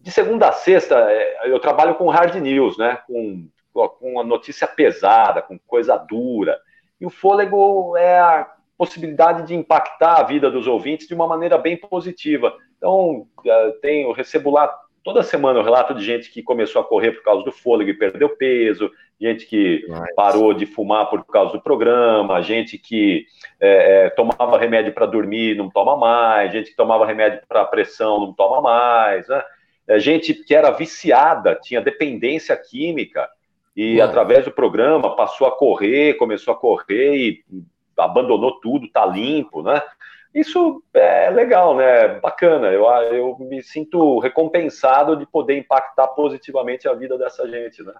de 0.00 0.10
segunda 0.10 0.48
a 0.48 0.52
sexta 0.52 0.96
é, 1.10 1.50
eu 1.50 1.60
trabalho 1.60 1.94
com 1.94 2.08
hard 2.08 2.34
news, 2.36 2.76
né? 2.76 2.98
Com, 3.06 3.48
com 3.72 4.12
uma 4.12 4.24
notícia 4.24 4.66
pesada, 4.66 5.42
com 5.42 5.58
coisa 5.58 5.96
dura. 5.96 6.58
E 7.00 7.06
o 7.06 7.10
fôlego 7.10 7.96
é 7.96 8.18
a 8.18 8.50
possibilidade 8.76 9.46
de 9.46 9.54
impactar 9.54 10.16
a 10.16 10.22
vida 10.22 10.50
dos 10.50 10.66
ouvintes 10.66 11.06
de 11.06 11.14
uma 11.14 11.26
maneira 11.26 11.56
bem 11.58 11.76
positiva. 11.76 12.56
Então, 12.76 13.26
é, 13.44 13.70
tenho, 13.82 14.12
recebo 14.12 14.50
lá 14.50 14.68
toda 15.04 15.22
semana 15.22 15.60
o 15.60 15.64
relato 15.64 15.94
de 15.94 16.04
gente 16.04 16.30
que 16.30 16.42
começou 16.42 16.82
a 16.82 16.84
correr 16.84 17.12
por 17.12 17.22
causa 17.22 17.44
do 17.44 17.52
fôlego 17.52 17.90
e 17.90 17.94
perdeu 17.94 18.36
peso, 18.36 18.90
gente 19.20 19.46
que 19.46 19.84
parou 20.14 20.54
de 20.54 20.64
fumar 20.64 21.10
por 21.10 21.24
causa 21.24 21.52
do 21.52 21.60
programa, 21.60 22.40
gente 22.42 22.78
que 22.78 23.26
é, 23.60 24.06
é, 24.06 24.10
tomava 24.10 24.58
remédio 24.58 24.92
para 24.92 25.06
dormir 25.06 25.56
não 25.56 25.68
toma 25.68 25.96
mais, 25.96 26.52
gente 26.52 26.70
que 26.70 26.76
tomava 26.76 27.04
remédio 27.04 27.40
para 27.48 27.64
pressão 27.64 28.20
não 28.20 28.32
toma 28.32 28.60
mais, 28.60 29.26
né? 29.28 29.42
É, 29.88 29.98
gente 29.98 30.34
que 30.34 30.54
era 30.54 30.70
viciada, 30.70 31.58
tinha 31.60 31.80
dependência 31.80 32.56
química 32.56 33.28
e 33.74 34.00
através 34.00 34.44
do 34.44 34.50
programa 34.50 35.16
passou 35.16 35.46
a 35.46 35.56
correr, 35.56 36.14
começou 36.14 36.52
a 36.52 36.56
correr 36.56 37.16
e 37.16 37.44
abandonou 37.96 38.60
tudo, 38.60 38.90
tá 38.90 39.04
limpo, 39.06 39.62
né? 39.62 39.82
Isso 40.34 40.82
é 40.92 41.30
legal, 41.30 41.74
né? 41.74 42.20
Bacana. 42.20 42.68
Eu, 42.68 42.84
eu 43.12 43.36
me 43.40 43.62
sinto 43.62 44.18
recompensado 44.18 45.16
de 45.16 45.26
poder 45.26 45.58
impactar 45.58 46.08
positivamente 46.08 46.86
a 46.86 46.94
vida 46.94 47.16
dessa 47.16 47.48
gente, 47.48 47.82
né? 47.82 47.94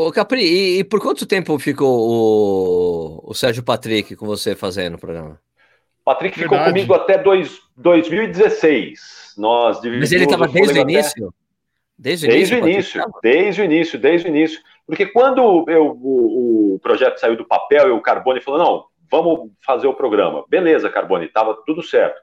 Ô 0.00 0.12
Capri, 0.12 0.44
e, 0.44 0.78
e 0.78 0.84
por 0.84 1.00
quanto 1.00 1.26
tempo 1.26 1.58
ficou 1.58 1.88
o, 1.88 3.30
o 3.32 3.34
Sérgio 3.34 3.64
Patrick 3.64 4.14
com 4.14 4.26
você 4.26 4.54
fazendo 4.54 4.94
o 4.94 4.98
programa? 4.98 5.40
Patrick 6.04 6.38
Verdade. 6.38 6.62
ficou 6.62 6.72
comigo 6.72 6.94
até 6.94 7.18
dois, 7.18 7.58
2016. 7.76 9.34
Nós 9.36 9.80
Mas 9.82 10.12
ele 10.12 10.22
estava 10.22 10.46
desde 10.46 10.78
o 10.78 10.82
início? 10.82 11.34
Desde, 11.98 12.28
desde 12.28 12.54
o 12.54 12.58
início, 12.58 13.04
desde 13.20 13.60
o 13.60 13.64
início, 13.64 13.98
desde 13.98 14.28
o 14.28 14.30
início. 14.30 14.60
Porque 14.86 15.04
quando 15.04 15.64
eu, 15.68 15.88
o, 16.00 16.74
o 16.76 16.78
projeto 16.78 17.18
saiu 17.18 17.36
do 17.36 17.44
papel 17.44 17.88
e 17.88 17.90
o 17.90 18.00
Carbone 18.00 18.40
falou, 18.40 18.60
não, 18.60 18.84
vamos 19.10 19.50
fazer 19.66 19.88
o 19.88 19.94
programa. 19.94 20.44
Beleza, 20.48 20.88
Carbone, 20.88 21.26
estava 21.26 21.58
tudo 21.66 21.82
certo. 21.82 22.20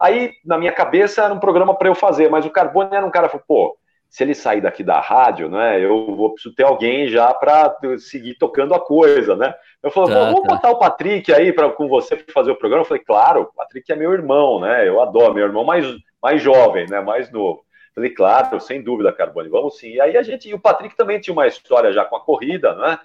Aí, 0.00 0.32
na 0.42 0.56
minha 0.56 0.72
cabeça, 0.72 1.24
era 1.24 1.34
um 1.34 1.40
programa 1.40 1.76
para 1.76 1.88
eu 1.88 1.94
fazer, 1.94 2.30
mas 2.30 2.46
o 2.46 2.50
Carbone 2.50 2.96
era 2.96 3.04
um 3.04 3.10
cara 3.10 3.28
que 3.28 3.32
falou, 3.32 3.44
pô, 3.46 3.78
se 4.08 4.24
ele 4.24 4.34
sair 4.34 4.60
daqui 4.60 4.82
da 4.82 5.00
rádio, 5.00 5.50
né, 5.50 5.84
eu 5.84 6.16
vou 6.16 6.32
preciso 6.32 6.54
ter 6.54 6.64
alguém 6.64 7.08
já 7.08 7.32
para 7.34 7.76
seguir 7.98 8.34
tocando 8.34 8.74
a 8.74 8.80
coisa, 8.80 9.36
né? 9.36 9.54
Eu 9.82 9.90
falei, 9.90 10.14
tá, 10.14 10.24
vamos 10.24 10.42
tá. 10.42 10.54
botar 10.54 10.70
o 10.70 10.78
Patrick 10.78 11.32
aí 11.32 11.52
para 11.52 11.70
com 11.70 11.88
você 11.88 12.16
para 12.16 12.32
fazer 12.32 12.50
o 12.50 12.56
programa. 12.56 12.82
Eu 12.82 12.86
falei, 12.86 13.02
claro, 13.04 13.42
o 13.42 13.54
Patrick 13.54 13.90
é 13.92 13.96
meu 13.96 14.12
irmão, 14.12 14.60
né? 14.60 14.88
Eu 14.88 15.00
adoro, 15.00 15.34
meu 15.34 15.44
irmão 15.44 15.64
mais, 15.64 15.86
mais 16.22 16.42
jovem, 16.42 16.86
né? 16.88 17.00
Mais 17.00 17.30
novo. 17.30 17.60
Eu 17.60 17.94
falei, 17.94 18.10
claro, 18.10 18.60
sem 18.60 18.82
dúvida, 18.82 19.12
Carbone, 19.12 19.48
vamos 19.48 19.78
sim. 19.78 19.90
E 19.90 20.00
aí 20.00 20.16
a 20.16 20.22
gente, 20.22 20.48
e 20.48 20.54
o 20.54 20.60
Patrick 20.60 20.96
também 20.96 21.20
tinha 21.20 21.32
uma 21.32 21.46
história 21.46 21.92
já 21.92 22.04
com 22.04 22.16
a 22.16 22.24
corrida, 22.24 22.74
né? 22.74 22.98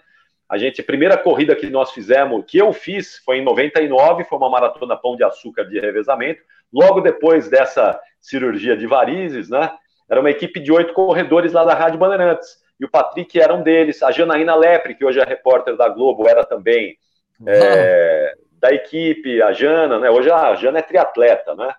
A 0.49 0.57
gente, 0.57 0.81
a 0.81 0.83
primeira 0.83 1.17
corrida 1.17 1.55
que 1.55 1.69
nós 1.69 1.91
fizemos, 1.91 2.45
que 2.47 2.57
eu 2.57 2.71
fiz, 2.73 3.17
foi 3.25 3.37
em 3.37 3.43
99, 3.43 4.23
foi 4.23 4.37
uma 4.37 4.49
maratona 4.49 4.95
pão 4.95 5.15
de 5.15 5.23
açúcar 5.23 5.65
de 5.65 5.79
revezamento. 5.79 6.41
Logo 6.71 7.01
depois 7.01 7.49
dessa 7.49 7.99
cirurgia 8.19 8.75
de 8.75 8.87
varizes, 8.87 9.49
né? 9.49 9.71
Era 10.09 10.19
uma 10.19 10.29
equipe 10.29 10.59
de 10.59 10.71
oito 10.71 10.93
corredores 10.93 11.53
lá 11.53 11.63
da 11.63 11.73
Rádio 11.73 11.99
Bandeirantes. 11.99 12.61
E 12.79 12.85
o 12.85 12.89
Patrick 12.89 13.39
era 13.39 13.53
um 13.53 13.63
deles. 13.63 14.01
A 14.03 14.11
Janaína 14.11 14.55
Lepre, 14.55 14.95
que 14.95 15.05
hoje 15.05 15.19
é 15.19 15.23
repórter 15.23 15.75
da 15.77 15.87
Globo, 15.89 16.27
era 16.27 16.43
também 16.43 16.97
é, 17.45 18.33
da 18.59 18.73
equipe. 18.73 19.41
A 19.41 19.51
Jana, 19.53 19.99
né? 19.99 20.09
Hoje 20.09 20.29
a 20.31 20.55
Jana 20.55 20.79
é 20.79 20.81
triatleta, 20.81 21.55
né? 21.55 21.73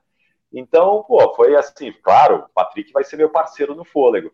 Então, 0.52 1.04
pô, 1.06 1.34
foi 1.34 1.56
assim, 1.56 1.92
claro, 2.02 2.36
o 2.36 2.54
Patrick 2.54 2.92
vai 2.92 3.02
ser 3.02 3.16
meu 3.16 3.28
parceiro 3.28 3.74
no 3.74 3.84
fôlego. 3.84 4.32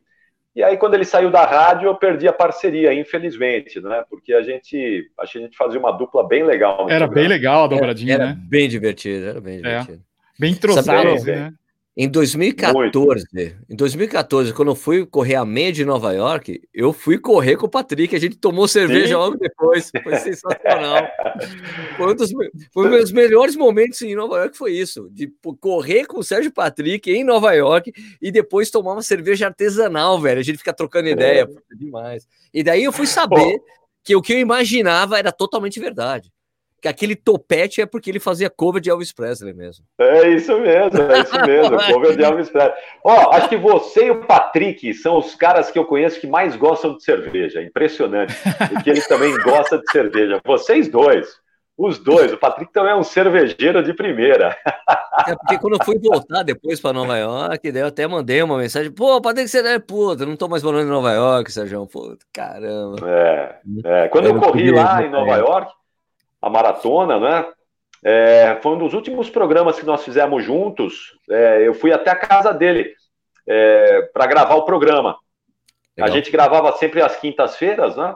E 0.54 0.62
aí, 0.62 0.76
quando 0.76 0.94
ele 0.94 1.04
saiu 1.04 1.30
da 1.30 1.44
rádio, 1.44 1.86
eu 1.86 1.94
perdi 1.94 2.26
a 2.26 2.32
parceria, 2.32 2.92
infelizmente, 2.92 3.80
né? 3.80 4.04
Porque 4.10 4.34
a 4.34 4.42
gente, 4.42 5.08
acho 5.16 5.32
que 5.32 5.38
a 5.38 5.42
gente 5.42 5.56
fazia 5.56 5.78
uma 5.78 5.92
dupla 5.92 6.26
bem 6.26 6.42
legal. 6.42 6.80
Era 6.90 7.06
programa. 7.06 7.14
bem 7.14 7.28
legal 7.28 7.64
a 7.64 7.66
dobradinha, 7.68 8.14
era, 8.14 8.24
era 8.24 8.34
né? 8.34 8.40
Bem 8.48 8.68
divertido, 8.68 9.26
era 9.26 9.40
bem 9.40 9.54
é. 9.54 9.56
divertido. 9.58 9.98
É. 9.98 10.40
Bem 10.40 10.52
entrosado, 10.52 11.08
assim, 11.08 11.30
né? 11.30 11.54
Em 11.96 12.08
2014, 12.08 13.26
Muito. 13.32 13.56
em 13.68 13.74
2014, 13.74 14.54
quando 14.54 14.70
eu 14.70 14.74
fui 14.76 15.04
correr 15.04 15.34
a 15.34 15.44
meia 15.44 15.72
de 15.72 15.84
Nova 15.84 16.12
York, 16.12 16.62
eu 16.72 16.92
fui 16.92 17.18
correr 17.18 17.56
com 17.56 17.66
o 17.66 17.68
Patrick, 17.68 18.14
a 18.14 18.18
gente 18.18 18.36
tomou 18.36 18.68
cerveja 18.68 19.18
logo 19.18 19.36
depois, 19.36 19.90
foi 20.02 20.16
sensacional. 20.16 21.08
foi 21.98 22.12
um 22.12 22.14
dos 22.14 22.30
foi 22.72 22.86
um 22.86 22.90
dos 22.90 23.10
melhores 23.10 23.56
momentos 23.56 24.00
em 24.02 24.14
Nova 24.14 24.38
York, 24.38 24.56
foi 24.56 24.72
isso, 24.72 25.10
de 25.10 25.32
correr 25.60 26.06
com 26.06 26.20
o 26.20 26.24
Sérgio 26.24 26.52
Patrick 26.52 27.10
em 27.10 27.24
Nova 27.24 27.52
York 27.54 27.92
e 28.22 28.30
depois 28.30 28.70
tomar 28.70 28.92
uma 28.92 29.02
cerveja 29.02 29.46
artesanal, 29.46 30.20
velho, 30.20 30.38
a 30.38 30.44
gente 30.44 30.58
fica 30.58 30.72
trocando 30.72 31.08
é. 31.08 31.12
ideia, 31.12 31.40
é. 31.42 31.74
demais. 31.74 32.26
E 32.54 32.62
daí 32.62 32.84
eu 32.84 32.92
fui 32.92 33.06
saber 33.06 33.58
que 34.04 34.14
o 34.14 34.22
que 34.22 34.32
eu 34.32 34.38
imaginava 34.38 35.18
era 35.18 35.32
totalmente 35.32 35.80
verdade 35.80 36.32
aquele 36.88 37.16
topete 37.16 37.80
é 37.80 37.86
porque 37.86 38.10
ele 38.10 38.20
fazia 38.20 38.50
cover 38.50 38.80
de 38.80 38.90
Elvis 38.90 39.12
Presley 39.12 39.52
mesmo. 39.52 39.84
É 39.98 40.28
isso 40.28 40.58
mesmo, 40.58 41.02
é 41.02 41.20
isso 41.20 41.46
mesmo, 41.46 41.76
cover 41.92 42.16
de 42.16 42.22
Elvis 42.22 42.50
Presley. 42.50 42.74
Ó, 43.04 43.34
acho 43.34 43.48
que 43.48 43.56
você 43.56 44.06
e 44.06 44.10
o 44.10 44.26
Patrick 44.26 44.92
são 44.94 45.18
os 45.18 45.34
caras 45.34 45.70
que 45.70 45.78
eu 45.78 45.84
conheço 45.84 46.20
que 46.20 46.26
mais 46.26 46.56
gostam 46.56 46.96
de 46.96 47.02
cerveja. 47.02 47.62
Impressionante. 47.62 48.34
Porque 48.68 48.90
ele 48.90 49.02
também 49.02 49.36
gosta 49.42 49.78
de 49.78 49.90
cerveja. 49.90 50.40
Vocês 50.44 50.88
dois. 50.88 51.28
Os 51.82 51.98
dois, 51.98 52.30
o 52.30 52.36
Patrick 52.36 52.70
também 52.74 52.92
é 52.92 52.94
um 52.94 53.02
cervejeiro 53.02 53.82
de 53.82 53.94
primeira. 53.94 54.56
É 55.26 55.34
porque 55.34 55.58
quando 55.58 55.74
eu 55.74 55.84
fui 55.84 55.98
voltar 55.98 56.42
depois 56.42 56.80
para 56.80 56.94
Nova 56.94 57.18
York, 57.18 57.70
daí 57.72 57.82
eu 57.82 57.88
até 57.88 58.06
mandei 58.06 58.42
uma 58.42 58.56
mensagem: 58.56 58.90
pô, 58.90 59.20
Patrick, 59.20 59.48
você 59.48 59.58
é 59.58 59.78
puta, 59.78 60.24
não 60.24 60.34
tô 60.34 60.48
mais 60.48 60.62
morando 60.62 60.86
em 60.86 60.90
Nova 60.90 61.12
York, 61.12 61.52
Sérgio. 61.52 61.86
Pô, 61.86 62.16
caramba. 62.32 62.96
É, 63.06 63.56
é. 63.84 64.08
Quando 64.08 64.26
eu, 64.26 64.34
eu 64.34 64.40
corri 64.40 64.70
lá 64.70 65.02
em 65.02 65.10
Nova 65.10 65.36
York, 65.36 65.72
a 66.40 66.48
maratona, 66.48 67.18
né? 67.18 67.52
É, 68.02 68.58
foi 68.62 68.72
um 68.72 68.78
dos 68.78 68.94
últimos 68.94 69.28
programas 69.28 69.78
que 69.78 69.84
nós 69.84 70.02
fizemos 70.02 70.42
juntos. 70.42 71.18
É, 71.28 71.66
eu 71.66 71.74
fui 71.74 71.92
até 71.92 72.10
a 72.10 72.16
casa 72.16 72.52
dele 72.52 72.94
é, 73.46 74.02
para 74.12 74.26
gravar 74.26 74.54
o 74.54 74.64
programa. 74.64 75.18
Legal. 75.96 76.10
A 76.10 76.16
gente 76.16 76.30
gravava 76.30 76.72
sempre 76.72 77.02
às 77.02 77.16
quintas-feiras, 77.16 77.96
né? 77.96 78.14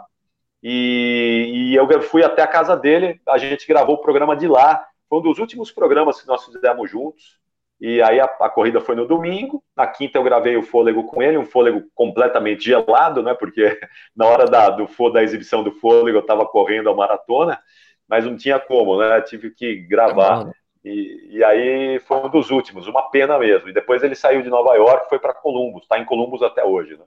E, 0.62 1.72
e, 1.72 1.74
eu 1.74 2.00
fui 2.00 2.24
até 2.24 2.40
a 2.40 2.46
casa 2.46 2.74
dele, 2.74 3.20
a 3.28 3.36
gente 3.36 3.66
gravou 3.66 3.96
o 3.96 4.00
programa 4.00 4.34
de 4.34 4.48
lá. 4.48 4.86
Foi 5.10 5.18
um 5.18 5.22
dos 5.22 5.38
últimos 5.38 5.70
programas 5.70 6.20
que 6.20 6.26
nós 6.26 6.46
fizemos 6.46 6.90
juntos. 6.90 7.38
E 7.78 8.00
aí 8.00 8.18
a, 8.18 8.24
a, 8.24 8.48
corrida 8.48 8.80
foi 8.80 8.94
no 8.94 9.06
domingo. 9.06 9.62
Na 9.76 9.86
quinta 9.86 10.16
eu 10.16 10.22
gravei 10.22 10.56
o 10.56 10.62
fôlego 10.62 11.04
com 11.04 11.22
ele, 11.22 11.36
um 11.36 11.44
fôlego 11.44 11.82
completamente 11.94 12.64
gelado, 12.64 13.22
né? 13.22 13.34
Porque 13.34 13.78
na 14.16 14.24
hora 14.24 14.46
da, 14.46 14.70
do, 14.70 14.88
da 15.12 15.22
exibição 15.22 15.62
do 15.62 15.72
fôlego 15.72 16.16
eu 16.16 16.22
estava 16.22 16.46
correndo 16.46 16.88
a 16.88 16.94
maratona 16.94 17.60
mas 18.08 18.24
não 18.24 18.36
tinha 18.36 18.58
como, 18.58 18.98
né? 18.98 19.20
Tive 19.22 19.50
que 19.50 19.76
gravar. 19.76 20.50
E, 20.84 21.38
e, 21.38 21.44
aí 21.44 21.98
foi 22.00 22.18
um 22.18 22.28
dos 22.28 22.50
últimos, 22.50 22.86
uma 22.86 23.10
pena 23.10 23.38
mesmo. 23.38 23.68
E 23.68 23.72
depois 23.72 24.02
ele 24.02 24.14
saiu 24.14 24.42
de 24.42 24.50
Nova 24.50 24.74
York, 24.74 25.08
foi 25.08 25.18
para 25.18 25.32
Columbus, 25.32 25.82
está 25.82 25.98
em 25.98 26.04
Columbus 26.04 26.42
até 26.42 26.62
hoje, 26.62 26.96
né? 26.96 27.04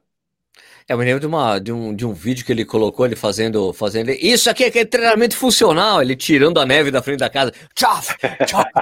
É, 0.89 0.93
eu 0.93 0.97
me 0.97 1.05
lembro 1.05 1.19
de, 1.19 1.27
uma, 1.27 1.59
de, 1.59 1.71
um, 1.71 1.93
de 1.93 2.05
um 2.05 2.13
vídeo 2.13 2.45
que 2.45 2.51
ele 2.51 2.65
colocou, 2.65 3.05
ele 3.05 3.15
fazendo, 3.15 3.73
fazendo. 3.73 4.09
Isso 4.09 4.49
aqui 4.49 4.63
é, 4.63 4.79
é 4.79 4.85
treinamento 4.85 5.35
funcional, 5.35 6.01
ele 6.01 6.15
tirando 6.15 6.59
a 6.59 6.65
neve 6.65 6.89
da 6.89 7.03
frente 7.03 7.19
da 7.19 7.29
casa. 7.29 7.51
Tchau! 7.75 7.99
Tchau! 8.45 8.63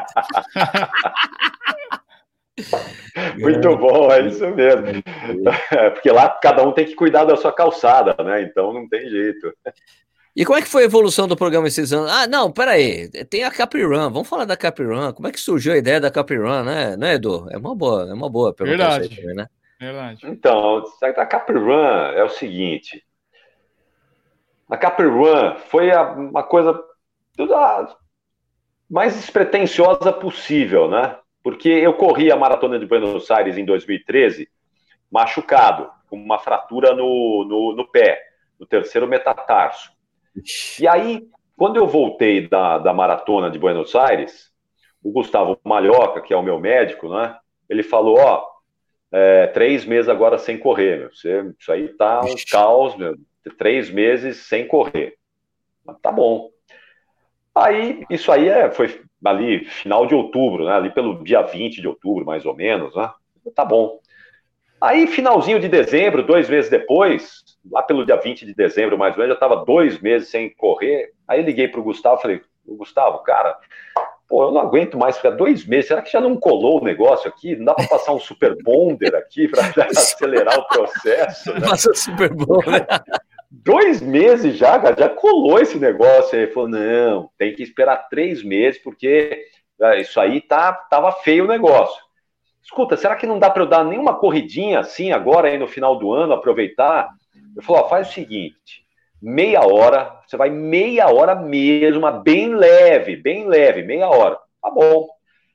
Muito 3.37 3.75
bom, 3.75 4.11
é 4.11 4.27
isso 4.27 4.47
mesmo. 4.51 4.85
É, 5.71 5.89
porque 5.89 6.11
lá 6.11 6.29
cada 6.29 6.63
um 6.63 6.71
tem 6.71 6.85
que 6.85 6.95
cuidar 6.95 7.25
da 7.25 7.35
sua 7.35 7.51
calçada, 7.51 8.15
né? 8.23 8.43
Então 8.43 8.71
não 8.71 8.87
tem 8.87 9.09
jeito. 9.09 9.51
E 10.35 10.43
como 10.43 10.57
é 10.57 10.61
que 10.61 10.67
foi 10.67 10.83
a 10.83 10.85
evolução 10.85 11.27
do 11.27 11.37
programa 11.37 11.67
esses 11.67 11.93
anos? 11.93 12.11
Ah, 12.11 12.27
não, 12.27 12.51
peraí, 12.51 13.09
tem 13.29 13.45
a 13.45 13.51
Capirun, 13.51 14.09
vamos 14.11 14.27
falar 14.27 14.43
da 14.43 14.57
Capirun. 14.57 15.13
Como 15.13 15.27
é 15.27 15.31
que 15.31 15.39
surgiu 15.39 15.71
a 15.71 15.77
ideia 15.77 15.99
da 16.01 16.11
Capirun, 16.11 16.63
né, 16.63 16.97
né 16.97 17.13
Edu? 17.13 17.47
É 17.49 17.57
uma 17.57 17.73
boa, 17.73 18.09
é 18.09 18.13
uma 18.13 18.29
boa 18.29 18.53
pergunta. 18.53 18.77
Verdade, 18.77 19.15
também, 19.15 19.35
né? 19.35 19.47
Verdade. 19.79 20.27
Então, 20.27 20.83
a 21.01 21.25
Capirun 21.25 21.85
é 22.13 22.23
o 22.23 22.29
seguinte, 22.29 23.01
a 24.69 24.75
Capirun 24.75 25.55
foi 25.69 25.91
a, 25.91 26.11
uma 26.11 26.43
coisa 26.43 26.83
a 27.39 27.95
mais 28.89 29.15
despretensiosa 29.15 30.11
possível, 30.11 30.89
né? 30.89 31.17
Porque 31.41 31.69
eu 31.69 31.93
corri 31.93 32.31
a 32.31 32.35
Maratona 32.35 32.77
de 32.77 32.85
Buenos 32.85 33.29
Aires 33.31 33.57
em 33.57 33.63
2013 33.63 34.49
machucado, 35.11 35.89
com 36.09 36.17
uma 36.17 36.39
fratura 36.39 36.93
no, 36.93 37.45
no, 37.47 37.75
no 37.75 37.87
pé, 37.87 38.19
no 38.59 38.65
terceiro 38.65 39.07
metatarso. 39.07 39.94
E 40.79 40.87
aí, 40.87 41.27
quando 41.55 41.77
eu 41.77 41.87
voltei 41.87 42.47
da, 42.47 42.77
da 42.77 42.93
maratona 42.93 43.49
de 43.49 43.57
Buenos 43.57 43.95
Aires, 43.95 44.51
o 45.03 45.11
Gustavo 45.11 45.59
Malhoca, 45.63 46.21
que 46.21 46.33
é 46.33 46.37
o 46.37 46.43
meu 46.43 46.59
médico, 46.59 47.09
né? 47.09 47.37
Ele 47.69 47.83
falou: 47.83 48.19
Ó, 48.19 48.45
é, 49.11 49.47
três 49.47 49.85
meses 49.85 50.09
agora 50.09 50.37
sem 50.37 50.57
correr, 50.57 50.99
meu. 50.99 51.09
Você, 51.13 51.53
isso 51.59 51.71
aí 51.71 51.89
tá 51.89 52.21
um 52.21 52.35
caos, 52.49 52.95
meu. 52.97 53.15
Três 53.57 53.89
meses 53.89 54.37
sem 54.47 54.67
correr. 54.67 55.15
Mas 55.85 55.99
tá 55.99 56.11
bom. 56.11 56.49
Aí, 57.53 58.03
isso 58.09 58.31
aí 58.31 58.49
é, 58.49 58.69
foi 58.71 59.01
ali, 59.23 59.65
final 59.65 60.05
de 60.05 60.13
outubro, 60.13 60.65
né? 60.65 60.73
Ali 60.73 60.89
pelo 60.89 61.23
dia 61.23 61.41
20 61.41 61.79
de 61.79 61.87
outubro, 61.87 62.25
mais 62.25 62.45
ou 62.45 62.55
menos, 62.55 62.95
né? 62.95 63.09
Tá 63.55 63.63
bom. 63.63 63.99
Aí, 64.85 65.07
finalzinho 65.07 65.59
de 65.59 65.67
dezembro, 65.67 66.21
dois 66.21 66.47
meses 66.47 66.69
depois, 66.69 67.43
lá 67.71 67.81
pelo 67.81 68.05
dia 68.05 68.17
20 68.17 68.45
de 68.45 68.53
dezembro, 68.53 68.95
mais 68.99 69.13
ou 69.13 69.17
menos, 69.17 69.29
já 69.29 69.33
estava 69.33 69.65
dois 69.65 69.99
meses 69.99 70.29
sem 70.29 70.47
correr. 70.53 71.11
Aí 71.27 71.41
liguei 71.41 71.67
para 71.67 71.79
o 71.79 71.83
Gustavo, 71.83 72.21
falei, 72.21 72.39
Gustavo, 72.67 73.17
cara, 73.23 73.57
pô, 74.29 74.43
eu 74.43 74.51
não 74.51 74.61
aguento 74.61 74.95
mais 74.95 75.17
ficar 75.17 75.31
dois 75.31 75.65
meses. 75.65 75.87
Será 75.87 76.03
que 76.03 76.11
já 76.11 76.21
não 76.21 76.35
colou 76.35 76.79
o 76.79 76.83
negócio 76.83 77.27
aqui? 77.27 77.55
Não 77.55 77.65
dá 77.65 77.73
para 77.73 77.87
passar 77.87 78.13
um 78.13 78.19
super 78.19 78.55
bonder 78.61 79.15
aqui 79.15 79.47
para 79.47 79.63
acelerar 79.89 80.59
o 80.59 80.67
processo? 80.67 81.51
Né? 81.51 81.61
Passa 81.61 81.91
super 81.95 82.31
bonder. 82.31 82.85
Dois 83.49 84.01
meses 84.01 84.57
já, 84.57 84.77
cara, 84.77 84.95
já 84.99 85.09
colou 85.09 85.59
esse 85.59 85.79
negócio. 85.79 86.37
Aí 86.37 86.43
ele 86.43 86.51
falou: 86.51 86.69
não, 86.69 87.29
tem 87.37 87.55
que 87.55 87.63
esperar 87.63 88.09
três 88.09 88.43
meses, 88.43 88.79
porque 88.83 89.45
é, 89.81 90.01
isso 90.01 90.19
aí 90.19 90.41
tá, 90.41 90.73
tava 90.73 91.11
feio 91.11 91.45
o 91.45 91.47
negócio. 91.47 92.05
Escuta, 92.65 92.97
será 92.97 93.15
que 93.15 93.27
não 93.27 93.37
dá 93.37 93.49
para 93.49 93.61
eu 93.61 93.67
dar 93.67 93.85
nenhuma 93.85 94.15
corridinha 94.15 94.79
assim 94.79 95.11
agora 95.11 95.47
aí 95.47 95.57
no 95.57 95.67
final 95.67 95.97
do 95.97 96.11
ano, 96.11 96.33
aproveitar? 96.33 97.09
Eu 97.55 97.61
falou: 97.61 97.83
ó, 97.83 97.87
faz 97.87 98.09
o 98.09 98.11
seguinte, 98.11 98.83
meia 99.21 99.61
hora, 99.61 100.19
você 100.25 100.35
vai 100.35 100.49
meia 100.49 101.07
hora 101.07 101.35
mesmo, 101.35 102.11
bem 102.23 102.55
leve, 102.55 103.15
bem 103.15 103.47
leve, 103.47 103.83
meia 103.83 104.09
hora. 104.09 104.39
Tá 104.59 104.71
bom. 104.71 105.07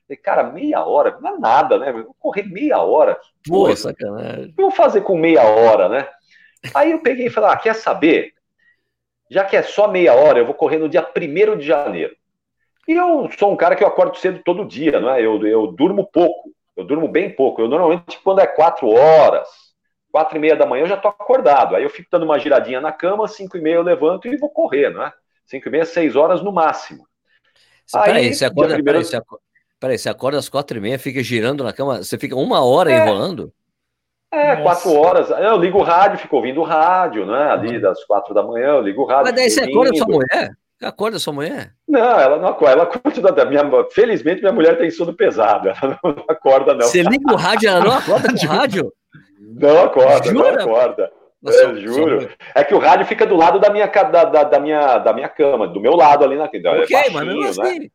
Falei, 0.07 0.17
cara, 0.23 0.43
meia 0.43 0.83
hora, 0.85 1.17
não 1.21 1.35
é 1.35 1.37
nada, 1.37 1.77
né? 1.77 1.91
vou 1.91 2.15
correr 2.17 2.43
meia 2.43 2.79
hora. 2.79 3.19
Pô, 3.45 3.75
sacanagem. 3.75 4.45
O 4.45 4.53
que 4.53 4.61
eu 4.61 4.65
vou 4.67 4.71
fazer 4.71 5.01
com 5.01 5.17
meia 5.17 5.43
hora, 5.43 5.89
né? 5.89 6.07
Aí 6.73 6.91
eu 6.91 7.01
peguei 7.01 7.27
e 7.27 7.29
falei, 7.29 7.49
ah, 7.49 7.57
quer 7.57 7.75
saber? 7.75 8.33
Já 9.29 9.43
que 9.43 9.55
é 9.55 9.63
só 9.63 9.87
meia 9.87 10.13
hora, 10.13 10.39
eu 10.39 10.45
vou 10.45 10.53
correr 10.53 10.77
no 10.77 10.89
dia 10.89 11.05
1 11.05 11.57
de 11.57 11.65
janeiro. 11.65 12.15
E 12.87 12.93
eu 12.93 13.29
sou 13.37 13.51
um 13.51 13.55
cara 13.55 13.75
que 13.75 13.83
eu 13.83 13.87
acordo 13.87 14.17
cedo 14.17 14.41
todo 14.43 14.65
dia, 14.65 14.99
não 14.99 15.09
é? 15.09 15.21
Eu, 15.25 15.45
eu 15.45 15.67
durmo 15.67 16.09
pouco, 16.11 16.51
eu 16.81 16.87
durmo 16.87 17.07
bem 17.07 17.29
pouco. 17.29 17.61
Eu 17.61 17.67
normalmente, 17.67 18.19
quando 18.23 18.39
é 18.39 18.47
quatro 18.47 18.89
horas, 18.89 19.47
quatro 20.11 20.37
e 20.37 20.39
meia 20.39 20.55
da 20.55 20.65
manhã, 20.65 20.83
eu 20.83 20.87
já 20.87 20.97
tô 20.97 21.07
acordado. 21.07 21.75
Aí 21.75 21.83
eu 21.83 21.89
fico 21.89 22.09
dando 22.11 22.23
uma 22.23 22.39
giradinha 22.39 22.81
na 22.81 22.91
cama, 22.91 23.27
cinco 23.27 23.57
e 23.57 23.61
meia 23.61 23.75
eu 23.75 23.83
levanto 23.83 24.27
e 24.27 24.37
vou 24.37 24.49
correr, 24.49 24.89
não 24.89 25.03
é? 25.03 25.13
Cinco 25.45 25.67
e 25.67 25.71
meia, 25.71 25.85
seis 25.85 26.15
horas 26.15 26.41
no 26.41 26.51
máximo. 26.51 27.07
Peraí, 27.91 28.33
você 28.33 28.45
acorda, 28.45 28.73
primeiro... 28.73 28.99
peraí, 28.99 29.05
você 29.05 29.15
acorda, 29.17 29.43
peraí, 29.79 29.97
você 29.97 30.09
acorda 30.09 30.37
às 30.37 30.47
quatro 30.47 30.77
e 30.77 30.81
meia, 30.81 30.97
fica 30.97 31.21
girando 31.21 31.63
na 31.63 31.73
cama, 31.73 31.97
você 31.97 32.17
fica 32.17 32.35
uma 32.35 32.63
hora 32.63 32.91
é, 32.91 32.97
enrolando? 32.97 33.51
É, 34.31 34.55
Nossa. 34.55 34.61
quatro 34.61 34.93
horas. 34.93 35.29
Eu 35.29 35.57
ligo 35.57 35.79
o 35.79 35.83
rádio, 35.83 36.19
fico 36.19 36.37
ouvindo 36.37 36.61
o 36.61 36.63
rádio, 36.63 37.25
né? 37.25 37.51
Ali 37.51 37.81
das 37.81 38.03
quatro 38.05 38.33
da 38.33 38.41
manhã, 38.41 38.67
eu 38.67 38.81
ligo 38.81 39.01
o 39.01 39.05
rádio. 39.05 39.25
Mas 39.25 39.35
daí 39.35 39.49
você 39.49 39.61
acorda 39.61 39.97
sua 39.97 40.07
mulher? 40.07 40.51
Acorda 40.81 41.19
sua 41.19 41.33
mulher? 41.33 41.73
Não, 41.87 42.19
ela 42.19 42.37
não 42.37 42.47
acorda. 42.47 42.73
Ela 42.73 42.83
acorda. 42.83 43.45
Minha, 43.45 43.63
felizmente, 43.91 44.41
minha 44.41 44.53
mulher 44.53 44.77
tem 44.77 44.89
sono 44.89 45.13
pesado. 45.13 45.69
Ela 45.69 45.99
não 46.03 46.25
acorda, 46.27 46.73
não. 46.73 46.87
Você 46.87 47.03
liga 47.03 47.31
o 47.31 47.35
rádio, 47.35 47.69
ela 47.69 47.85
não 47.85 47.93
acorda 47.93 48.29
com 48.29 48.45
o 48.45 48.49
rádio? 48.49 48.93
Não 49.39 49.83
acorda, 49.83 50.29
Jura? 50.29 50.51
não 50.51 50.61
acorda. 50.61 51.11
Nossa, 51.41 51.63
eu 51.63 51.75
juro. 51.77 52.29
É 52.53 52.63
que 52.63 52.73
o 52.73 52.79
rádio 52.79 53.05
fica 53.05 53.25
do 53.25 53.35
lado 53.35 53.59
da 53.59 53.69
minha, 53.71 53.87
da, 53.87 54.23
da, 54.23 54.43
da, 54.43 54.59
minha, 54.59 54.99
da 54.99 55.11
minha 55.11 55.27
cama, 55.27 55.67
do 55.67 55.79
meu 55.79 55.95
lado 55.95 56.23
ali 56.23 56.37
na 56.37 56.45
Ok, 56.45 56.61
é 56.61 56.65
baixinho, 56.65 57.13
mas 57.13 57.25
mesmo 57.25 57.47
assim. 57.47 57.79
Né? 57.79 57.87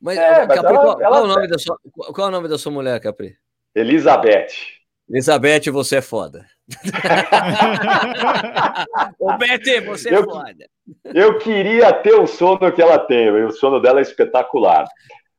Mas, 0.00 0.16
é, 0.16 0.46
Capri, 0.46 0.58
ela, 0.58 0.72
qual, 0.72 1.00
ela... 1.00 1.10
qual, 1.10 1.20
é 1.20 1.22
o 1.22 1.26
nome 1.26 1.48
da 1.48 1.58
sua, 1.58 1.78
qual 1.92 2.26
é 2.26 2.30
o 2.30 2.32
nome 2.32 2.48
da 2.48 2.56
sua 2.56 2.72
mulher, 2.72 2.98
Capri? 3.00 3.36
Elizabeth. 3.74 4.77
Elizabeth, 5.10 5.70
você 5.72 5.96
é 5.96 6.02
foda. 6.02 6.44
Ô, 9.18 9.32
Bete, 9.38 9.80
você 9.80 10.10
é 10.10 10.18
eu, 10.18 10.24
foda. 10.24 10.68
Eu 11.04 11.38
queria 11.38 11.90
ter 11.94 12.14
o 12.14 12.26
sono 12.26 12.70
que 12.70 12.82
ela 12.82 12.98
tem, 12.98 13.30
o 13.30 13.50
sono 13.50 13.80
dela 13.80 14.00
é 14.00 14.02
espetacular. 14.02 14.86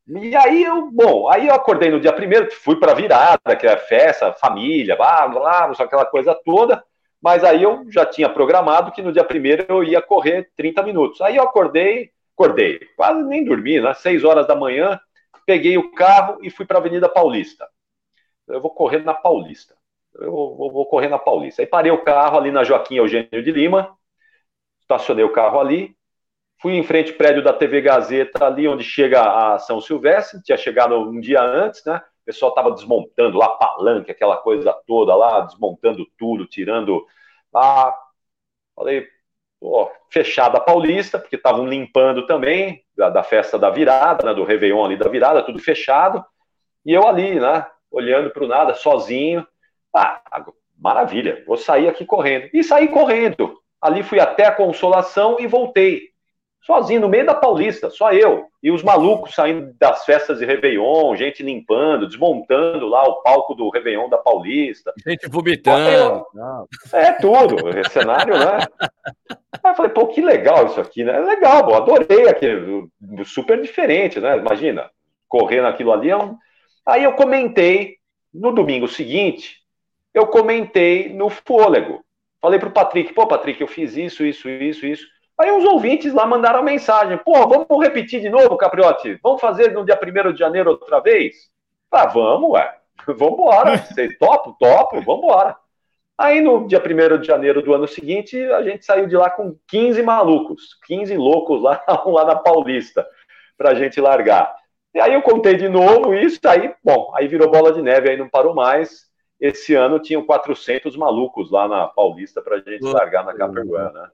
E 0.07 0.35
aí 0.35 0.63
eu, 0.63 0.89
bom, 0.91 1.29
aí 1.29 1.47
eu 1.47 1.53
acordei 1.53 1.91
no 1.91 1.99
dia 1.99 2.11
primeiro, 2.11 2.51
fui 2.51 2.77
para 2.77 2.95
virada, 2.95 3.55
que 3.55 3.67
é 3.67 3.77
festa, 3.77 4.33
família, 4.33 4.95
blá, 4.95 5.27
blá, 5.27 5.71
só 5.75 5.83
aquela 5.83 6.05
coisa 6.05 6.33
toda. 6.43 6.83
Mas 7.21 7.43
aí 7.43 7.61
eu 7.61 7.85
já 7.91 8.07
tinha 8.07 8.27
programado 8.27 8.91
que 8.91 9.03
no 9.03 9.13
dia 9.13 9.23
primeiro 9.23 9.65
eu 9.69 9.83
ia 9.83 10.01
correr 10.01 10.49
30 10.57 10.81
minutos. 10.81 11.21
Aí 11.21 11.35
eu 11.35 11.43
acordei, 11.43 12.09
acordei, 12.35 12.79
quase 12.97 13.21
nem 13.23 13.45
dormi, 13.45 13.79
né? 13.79 13.93
6 13.93 14.23
horas 14.23 14.47
da 14.47 14.55
manhã, 14.55 14.99
peguei 15.45 15.77
o 15.77 15.91
carro 15.91 16.39
e 16.41 16.49
fui 16.49 16.65
para 16.65 16.77
a 16.77 16.79
Avenida 16.79 17.07
Paulista 17.07 17.67
eu 18.49 18.61
vou 18.61 18.71
correr 18.71 19.03
na 19.03 19.13
Paulista. 19.13 19.75
Eu 20.15 20.31
vou, 20.31 20.71
vou, 20.71 20.85
correr 20.87 21.07
na 21.07 21.19
Paulista. 21.19 21.61
Aí 21.61 21.67
parei 21.67 21.91
o 21.91 22.03
carro 22.03 22.37
ali 22.37 22.51
na 22.51 22.63
Joaquim 22.63 22.95
Eugênio 22.95 23.43
de 23.43 23.51
Lima, 23.51 23.95
estacionei 24.81 25.23
o 25.23 25.31
carro 25.31 25.59
ali, 25.59 25.95
fui 26.61 26.73
em 26.73 26.83
frente 26.83 27.11
ao 27.11 27.17
prédio 27.17 27.43
da 27.43 27.53
TV 27.53 27.81
Gazeta, 27.81 28.45
ali 28.45 28.67
onde 28.67 28.83
chega 28.83 29.21
a 29.21 29.59
São 29.59 29.79
Silvestre, 29.79 30.41
tinha 30.41 30.57
chegado 30.57 30.99
um 30.99 31.19
dia 31.19 31.41
antes, 31.41 31.83
né? 31.85 32.01
O 32.21 32.25
pessoal 32.25 32.49
estava 32.49 32.71
desmontando 32.71 33.37
lá 33.37 33.49
palanque, 33.49 34.11
aquela 34.11 34.37
coisa 34.37 34.73
toda 34.85 35.15
lá, 35.15 35.41
desmontando 35.41 36.05
tudo, 36.17 36.45
tirando 36.45 37.05
lá. 37.53 37.95
Falei, 38.75 39.07
pô, 39.59 39.91
fechada 40.09 40.57
a 40.57 40.61
Paulista, 40.61 41.19
porque 41.19 41.35
estavam 41.35 41.67
limpando 41.67 42.25
também, 42.25 42.83
da, 42.95 43.09
da, 43.09 43.23
festa 43.23 43.57
da 43.57 43.69
virada, 43.69 44.25
né, 44.25 44.33
do 44.33 44.43
Réveillon 44.43 44.85
ali 44.85 44.97
da 44.97 45.09
virada, 45.09 45.43
tudo 45.43 45.59
fechado. 45.59 46.23
E 46.85 46.93
eu 46.93 47.07
ali, 47.07 47.39
né? 47.39 47.65
Olhando 47.91 48.29
para 48.29 48.43
o 48.43 48.47
nada, 48.47 48.73
sozinho. 48.73 49.45
Ah, 49.95 50.21
maravilha, 50.77 51.43
vou 51.45 51.57
sair 51.57 51.87
aqui 51.87 52.05
correndo. 52.05 52.49
E 52.53 52.63
saí 52.63 52.87
correndo. 52.87 53.59
Ali 53.81 54.03
fui 54.03 54.19
até 54.19 54.45
a 54.45 54.51
Consolação 54.51 55.37
e 55.39 55.47
voltei. 55.47 56.09
Sozinho, 56.61 57.01
no 57.01 57.09
meio 57.09 57.25
da 57.25 57.33
Paulista, 57.33 57.89
só 57.89 58.11
eu. 58.11 58.47
E 58.61 58.69
os 58.69 58.83
malucos 58.83 59.33
saindo 59.33 59.73
das 59.79 60.03
festas 60.03 60.39
de 60.39 60.45
Réveillon, 60.45 61.15
gente 61.15 61.41
limpando, 61.41 62.05
desmontando 62.05 62.85
lá 62.85 63.01
o 63.03 63.23
palco 63.23 63.55
do 63.55 63.69
Réveillon 63.69 64.09
da 64.09 64.17
Paulista. 64.17 64.93
Gente 65.07 65.27
vomitando. 65.29 66.25
É 66.91 67.13
tudo, 67.13 67.69
esse 67.79 67.91
cenário, 67.91 68.37
né? 68.37 68.59
Aí 69.63 69.71
eu 69.71 69.75
falei, 69.75 69.91
pô, 69.91 70.07
que 70.07 70.21
legal 70.21 70.65
isso 70.65 70.79
aqui, 70.79 71.03
né? 71.03 71.15
É 71.15 71.19
legal, 71.19 71.65
pô, 71.65 71.75
adorei 71.75 72.27
aquilo, 72.27 72.89
super 73.25 73.61
diferente, 73.61 74.19
né? 74.19 74.37
Imagina, 74.37 74.91
correr 75.27 75.61
naquilo 75.61 75.93
ali 75.93 76.09
é 76.09 76.17
um, 76.17 76.37
Aí 76.85 77.03
eu 77.03 77.13
comentei, 77.13 77.97
no 78.33 78.51
domingo 78.51 78.87
seguinte, 78.87 79.57
eu 80.13 80.27
comentei 80.27 81.13
no 81.13 81.29
fôlego. 81.29 82.03
Falei 82.41 82.59
pro 82.59 82.71
Patrick, 82.71 83.13
pô, 83.13 83.27
Patrick, 83.27 83.59
eu 83.59 83.67
fiz 83.67 83.97
isso, 83.97 84.25
isso, 84.25 84.49
isso, 84.49 84.85
isso. 84.85 85.07
Aí 85.39 85.51
os 85.51 85.63
ouvintes 85.63 86.13
lá 86.13 86.25
mandaram 86.25 86.59
a 86.59 86.63
mensagem, 86.63 87.17
pô, 87.17 87.47
vamos 87.47 87.67
repetir 87.81 88.21
de 88.21 88.29
novo, 88.29 88.57
Capriotti? 88.57 89.17
Vamos 89.23 89.39
fazer 89.39 89.71
no 89.71 89.85
dia 89.85 89.97
1 89.97 90.33
de 90.33 90.39
janeiro 90.39 90.71
outra 90.71 90.99
vez? 90.99 91.35
Ah, 91.91 92.05
vamos, 92.05 92.51
ué. 92.51 92.75
Vambora. 93.07 93.77
Você 93.87 94.09
topo, 94.17 94.55
topo, 94.59 95.01
vambora. 95.01 95.55
Aí 96.17 96.41
no 96.41 96.67
dia 96.67 96.83
1 96.83 97.21
de 97.21 97.27
janeiro 97.27 97.61
do 97.61 97.73
ano 97.73 97.87
seguinte, 97.87 98.37
a 98.51 98.61
gente 98.61 98.83
saiu 98.83 99.07
de 99.07 99.15
lá 99.15 99.29
com 99.29 99.57
15 99.69 100.03
malucos, 100.03 100.77
15 100.85 101.15
loucos 101.15 101.61
lá, 101.61 101.81
lá 102.05 102.25
na 102.25 102.35
Paulista, 102.35 103.07
pra 103.57 103.73
gente 103.73 104.01
largar. 104.01 104.53
E 104.93 104.99
aí 104.99 105.13
eu 105.13 105.21
contei 105.21 105.55
de 105.55 105.69
novo 105.69 106.13
isso, 106.13 106.39
aí, 106.45 106.73
bom, 106.83 107.11
aí 107.15 107.27
virou 107.27 107.51
bola 107.51 107.71
de 107.71 107.81
neve, 107.81 108.09
aí 108.09 108.17
não 108.17 108.27
parou 108.27 108.55
mais. 108.55 109.07
Esse 109.39 109.75
ano 109.75 109.99
tinham 109.99 110.25
400 110.25 110.97
malucos 110.97 111.51
lá 111.51 111.67
na 111.67 111.87
Paulista 111.87 112.41
para 112.41 112.57
a 112.57 112.59
gente 112.59 112.83
largar 112.83 113.23
na 113.23 113.33
Caperguá, 113.33 113.91
né? 113.91 114.09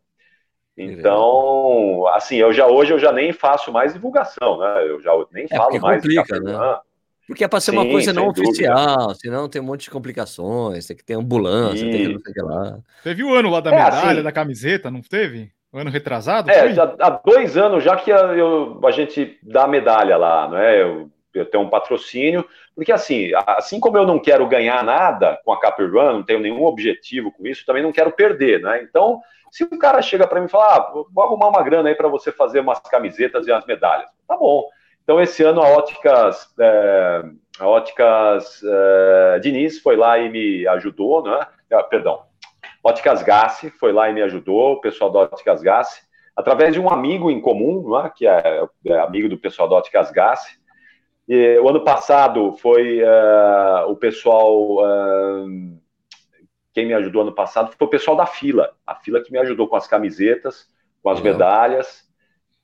Então, 0.78 2.06
assim, 2.08 2.36
eu 2.36 2.52
já 2.52 2.68
hoje 2.68 2.92
eu 2.92 3.00
já 3.00 3.12
nem 3.12 3.32
faço 3.32 3.72
mais 3.72 3.94
divulgação, 3.94 4.60
né? 4.60 4.90
Eu 4.90 5.02
já 5.02 5.12
nem 5.32 5.46
é, 5.50 5.56
falo 5.56 5.80
mais 5.80 6.02
complica, 6.02 6.40
né? 6.40 6.80
Porque 7.28 7.44
é 7.44 7.48
para 7.48 7.60
ser 7.60 7.72
Sim, 7.72 7.78
uma 7.78 7.90
coisa 7.90 8.14
não 8.14 8.28
oficial, 8.28 9.16
senão 9.16 9.50
tem 9.50 9.60
um 9.62 9.66
monte 9.66 9.86
de 9.86 9.90
complicações, 9.90 10.86
tem 10.86 10.96
que 10.96 11.04
ter 11.04 11.16
ambulância, 11.16 11.84
e... 11.84 11.90
tem 11.90 12.02
que 12.02 12.14
não 12.14 12.20
sei 12.20 12.32
o 12.32 12.36
que 12.36 12.42
lá. 12.42 12.80
Teve 13.04 13.24
o 13.24 13.34
ano 13.34 13.50
lá 13.50 13.62
da 13.62 13.72
é, 13.72 13.76
medalha, 13.76 14.12
assim, 14.12 14.22
da 14.22 14.32
camiseta, 14.32 14.92
não 14.92 15.02
teve? 15.02 15.52
Ano 15.78 15.90
retrasado? 15.90 16.50
É, 16.50 16.74
já, 16.74 16.96
há 17.00 17.10
dois 17.10 17.58
anos 17.58 17.84
já 17.84 17.96
que 17.96 18.12
a, 18.12 18.18
eu, 18.34 18.80
a 18.84 18.92
gente 18.92 19.38
dá 19.44 19.64
a 19.64 19.68
medalha 19.68 20.18
lá, 20.18 20.48
não 20.48 20.58
é? 20.58 20.82
Eu, 20.82 21.10
eu 21.34 21.46
tenho 21.46 21.64
um 21.64 21.70
patrocínio, 21.70 22.46
porque 22.76 22.92
assim, 22.92 23.32
assim 23.46 23.80
como 23.80 23.98
eu 23.98 24.06
não 24.06 24.20
quero 24.20 24.48
ganhar 24.48 24.84
nada 24.84 25.40
com 25.44 25.52
a 25.52 25.60
Capri 25.60 25.86
Run, 25.86 26.14
não 26.14 26.24
tenho 26.24 26.40
nenhum 26.40 26.64
objetivo 26.64 27.32
com 27.32 27.46
isso, 27.46 27.66
também 27.66 27.84
não 27.84 27.92
quero 27.92 28.12
perder, 28.12 28.62
né? 28.62 28.82
Então, 28.82 29.20
se 29.52 29.64
o 29.64 29.80
cara 29.80 30.02
chega 30.02 30.28
para 30.28 30.40
mim 30.40 30.48
e 30.48 30.50
fala, 30.50 30.76
ah, 30.76 30.92
vou 31.12 31.24
arrumar 31.24 31.48
uma 31.50 31.64
grana 31.64 31.90
aí 31.90 31.96
para 31.96 32.08
você 32.08 32.32
fazer 32.32 32.60
umas 32.60 32.80
camisetas 32.80 33.48
e 33.48 33.52
as 33.52 33.66
medalhas, 33.66 34.10
tá 34.28 34.36
bom. 34.36 34.68
Então, 35.04 35.22
esse 35.22 35.44
ano 35.44 35.62
a 35.62 35.70
Óticas, 35.70 36.54
é, 36.60 37.24
a 37.60 37.68
Óticas 37.68 38.62
é, 38.64 39.40
Diniz 39.40 39.80
foi 39.80 39.96
lá 39.96 40.18
e 40.18 40.30
me 40.30 40.68
ajudou, 40.68 41.24
né? 41.24 41.46
Ah, 41.72 41.84
perdão, 41.84 42.24
Óticas 42.86 43.24
Gassi 43.24 43.72
foi 43.72 43.92
lá 43.92 44.12
e 44.12 44.14
me 44.14 44.22
ajudou, 44.22 44.74
o 44.74 44.80
pessoal 44.80 45.12
da 45.12 45.22
Óticas 45.22 45.64
Gassi, 45.64 46.04
através 46.36 46.72
de 46.72 46.80
um 46.80 46.88
amigo 46.88 47.32
em 47.32 47.42
comum, 47.42 48.00
é? 48.00 48.12
que 48.16 48.28
é, 48.28 48.64
é, 48.86 49.00
amigo 49.00 49.28
do 49.28 49.40
pessoal 49.40 49.68
da 49.68 49.78
Óticas 49.78 50.12
Gassi, 50.12 50.60
E, 51.28 51.58
o 51.58 51.68
ano 51.68 51.84
passado 51.84 52.52
foi 52.62 53.02
uh, 53.02 53.90
o 53.90 53.96
pessoal. 53.96 54.76
Uh, 54.76 55.80
quem 56.72 56.86
me 56.86 56.94
ajudou 56.94 57.24
ano 57.24 57.34
passado 57.34 57.74
foi 57.76 57.88
o 57.88 57.90
pessoal 57.90 58.16
da 58.16 58.28
fila. 58.28 58.76
A 58.86 58.94
fila 58.94 59.24
que 59.24 59.32
me 59.32 59.40
ajudou 59.40 59.68
com 59.68 59.76
as 59.76 59.88
camisetas, 59.88 60.68
com 61.02 61.10
as 61.10 61.20
medalhas. 61.20 62.08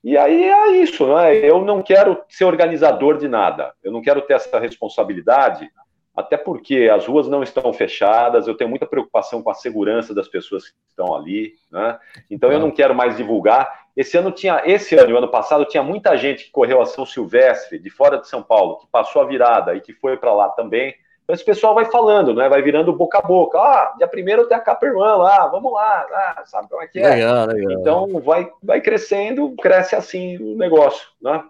E 0.04 0.16
aí 0.16 0.44
é 0.44 0.76
isso, 0.76 1.04
né? 1.12 1.34
Eu 1.34 1.64
não 1.64 1.82
quero 1.82 2.22
ser 2.28 2.44
organizador 2.44 3.18
de 3.18 3.26
nada. 3.26 3.74
Eu 3.82 3.90
não 3.90 4.00
quero 4.00 4.20
ter 4.22 4.34
essa 4.34 4.60
responsabilidade 4.60 5.68
até 6.14 6.36
porque 6.36 6.90
as 6.92 7.06
ruas 7.06 7.26
não 7.26 7.42
estão 7.42 7.72
fechadas, 7.72 8.46
eu 8.46 8.54
tenho 8.54 8.68
muita 8.68 8.86
preocupação 8.86 9.42
com 9.42 9.50
a 9.50 9.54
segurança 9.54 10.14
das 10.14 10.28
pessoas 10.28 10.68
que 10.68 10.74
estão 10.88 11.14
ali, 11.14 11.54
né? 11.70 11.98
Então 12.30 12.52
eu 12.52 12.60
não 12.60 12.70
quero 12.70 12.94
mais 12.94 13.16
divulgar. 13.16 13.86
Esse 13.96 14.18
ano 14.18 14.30
tinha, 14.30 14.62
esse 14.66 14.94
ano 14.94 15.10
e 15.10 15.12
o 15.14 15.18
ano 15.18 15.28
passado 15.28 15.64
tinha 15.64 15.82
muita 15.82 16.16
gente 16.16 16.44
que 16.44 16.50
correu 16.50 16.82
a 16.82 16.86
São 16.86 17.06
Silvestre 17.06 17.78
de 17.78 17.88
fora 17.88 18.18
de 18.18 18.28
São 18.28 18.42
Paulo, 18.42 18.78
que 18.78 18.86
passou 18.92 19.22
a 19.22 19.26
virada 19.26 19.74
e 19.74 19.80
que 19.80 19.94
foi 19.94 20.16
para 20.18 20.34
lá 20.34 20.50
também. 20.50 20.94
Então 21.24 21.34
esse 21.34 21.44
pessoal 21.44 21.74
vai 21.74 21.86
falando, 21.86 22.34
né? 22.34 22.46
Vai 22.46 22.60
virando 22.60 22.92
boca 22.92 23.18
a 23.18 23.22
boca. 23.22 23.58
Ah, 23.58 23.94
dia 23.96 24.06
primeiro 24.06 24.46
tem 24.46 24.56
a 24.56 24.60
Caperman 24.60 25.16
lá, 25.16 25.46
vamos 25.46 25.72
lá, 25.72 26.06
ah, 26.12 26.42
sabe 26.44 26.68
como 26.68 26.82
é 26.82 26.88
que 26.88 26.98
é? 26.98 27.08
Legal, 27.08 27.46
legal. 27.46 27.72
Então 27.72 28.20
vai, 28.20 28.50
vai 28.62 28.82
crescendo, 28.82 29.54
cresce 29.56 29.96
assim 29.96 30.36
o 30.36 30.58
negócio, 30.58 31.08
né? 31.22 31.42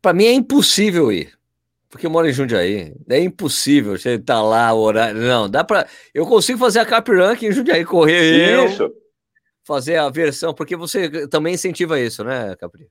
Para 0.00 0.12
mim 0.12 0.26
é 0.26 0.32
impossível 0.32 1.10
ir 1.10 1.32
porque 1.94 2.06
eu 2.06 2.10
moro 2.10 2.28
em 2.28 2.32
Jundiaí. 2.32 2.92
É 3.08 3.20
impossível 3.20 3.96
você 3.96 4.14
estar 4.14 4.34
tá 4.34 4.42
lá, 4.42 4.74
horário. 4.74 5.20
Não, 5.20 5.48
dá 5.48 5.62
para. 5.62 5.86
Eu 6.12 6.26
consigo 6.26 6.58
fazer 6.58 6.80
a 6.80 6.84
Cap 6.84 7.08
Rank 7.08 7.40
em 7.44 7.52
Jundiaí, 7.52 7.84
correr 7.84 8.66
isso. 8.66 8.82
Eu, 8.82 8.92
fazer 9.64 9.96
a 9.98 10.10
versão, 10.10 10.52
porque 10.52 10.74
você 10.74 11.28
também 11.28 11.54
incentiva 11.54 12.00
isso, 12.00 12.24
né, 12.24 12.56
Capri? 12.58 12.88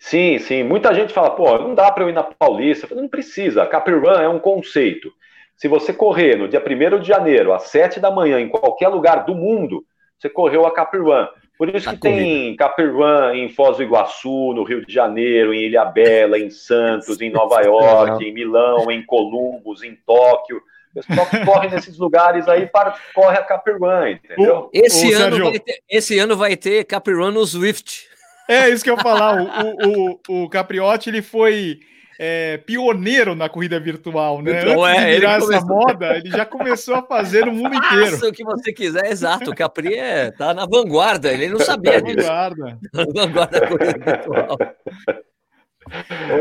Sim, 0.00 0.40
sim. 0.40 0.64
Muita 0.64 0.92
gente 0.92 1.12
fala, 1.12 1.30
pô, 1.30 1.58
não 1.58 1.76
dá 1.76 1.92
para 1.92 2.02
eu 2.02 2.08
ir 2.08 2.12
na 2.12 2.24
Paulista. 2.24 2.92
Não 2.92 3.08
precisa. 3.08 3.64
Capri 3.66 3.94
Run 3.94 4.20
é 4.20 4.28
um 4.28 4.40
conceito. 4.40 5.12
Se 5.56 5.68
você 5.68 5.92
correr 5.92 6.34
no 6.34 6.48
dia 6.48 6.60
1 6.60 6.98
de 6.98 7.06
janeiro, 7.06 7.52
às 7.52 7.68
7 7.68 8.00
da 8.00 8.10
manhã, 8.10 8.40
em 8.40 8.48
qualquer 8.48 8.88
lugar 8.88 9.24
do 9.24 9.34
mundo, 9.36 9.84
você 10.18 10.28
correu 10.28 10.66
a 10.66 10.74
Capri 10.74 10.98
Run. 10.98 11.28
Por 11.60 11.68
isso 11.76 11.90
que 11.90 11.98
tem 11.98 12.56
Capervan 12.56 13.34
em 13.34 13.50
Foz 13.50 13.76
do 13.76 13.82
Iguaçu, 13.82 14.54
no 14.54 14.62
Rio 14.62 14.82
de 14.82 14.90
Janeiro, 14.90 15.52
em 15.52 15.66
Ilhabela, 15.66 16.38
em 16.38 16.48
Santos, 16.48 17.20
em 17.20 17.28
Nova 17.28 17.60
York, 17.60 18.24
em 18.24 18.32
Milão, 18.32 18.90
em 18.90 19.04
Columbus, 19.04 19.82
em 19.82 19.94
Tóquio. 19.94 20.56
O 20.56 20.94
pessoal 20.94 21.26
que 21.26 21.44
corre 21.44 21.68
nesses 21.68 21.98
lugares 21.98 22.48
aí 22.48 22.66
para, 22.66 22.96
corre 23.14 23.36
a 23.36 23.42
Capervan, 23.42 24.12
entendeu? 24.12 24.70
Esse, 24.72 25.12
ano 25.12 25.44
vai 25.44 25.58
ter, 25.58 25.82
esse 25.86 26.18
ano 26.18 26.34
vai 26.34 26.56
ter 26.56 26.84
Capervan 26.84 27.30
no 27.32 27.44
Swift. 27.44 28.08
É 28.48 28.70
isso 28.70 28.82
que 28.82 28.88
eu 28.88 28.96
ia 28.96 29.02
falar. 29.02 29.36
O, 29.62 30.16
o, 30.30 30.44
o 30.44 30.48
Capriotti 30.48 31.10
ele 31.10 31.20
foi 31.20 31.80
é, 32.22 32.58
pioneiro 32.58 33.34
na 33.34 33.48
corrida 33.48 33.80
virtual, 33.80 34.42
né? 34.42 34.60
Então, 34.60 34.84
Antes 34.84 35.00
é, 35.00 35.06
de 35.06 35.20
virar 35.20 35.38
essa 35.38 35.60
moda, 35.64 36.16
ele 36.18 36.28
já 36.28 36.44
começou 36.44 36.94
a 36.96 37.02
fazer 37.02 37.46
no 37.46 37.52
mundo 37.52 37.74
inteiro. 37.74 38.10
Faça 38.10 38.28
o 38.28 38.32
que 38.32 38.44
você 38.44 38.74
quiser, 38.74 39.06
exato. 39.06 39.50
O 39.50 39.54
Capri 39.54 39.94
é, 39.94 40.30
tá 40.30 40.52
na 40.52 40.66
vanguarda, 40.66 41.32
ele 41.32 41.48
não 41.48 41.58
sabia 41.58 42.02
disso. 42.02 42.18
Vanguarda. 42.18 42.78
na 42.92 43.04
vanguarda 43.06 43.60
da 43.60 43.66
corrida 43.66 43.98
virtual. 44.04 44.58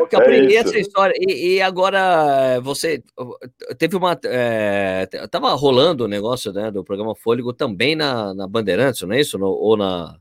Ô, 0.01 0.05
Capri, 0.07 0.53
é 0.53 0.57
essa 0.57 0.77
história, 0.77 1.13
e, 1.17 1.55
e, 1.55 1.61
agora 1.61 2.59
você 2.59 3.01
teve 3.77 3.95
uma. 3.95 4.19
É, 4.25 5.07
tava 5.31 5.53
rolando 5.53 6.03
o 6.03 6.09
negócio 6.09 6.51
né, 6.51 6.69
do 6.69 6.83
programa 6.83 7.15
Fôlego 7.15 7.53
também 7.53 7.95
na, 7.95 8.33
na 8.33 8.45
Bandeirantes, 8.49 9.01
não 9.03 9.15
é 9.15 9.21
isso? 9.21 9.37
No, 9.37 9.47
ou 9.47 9.77
na. 9.77 10.17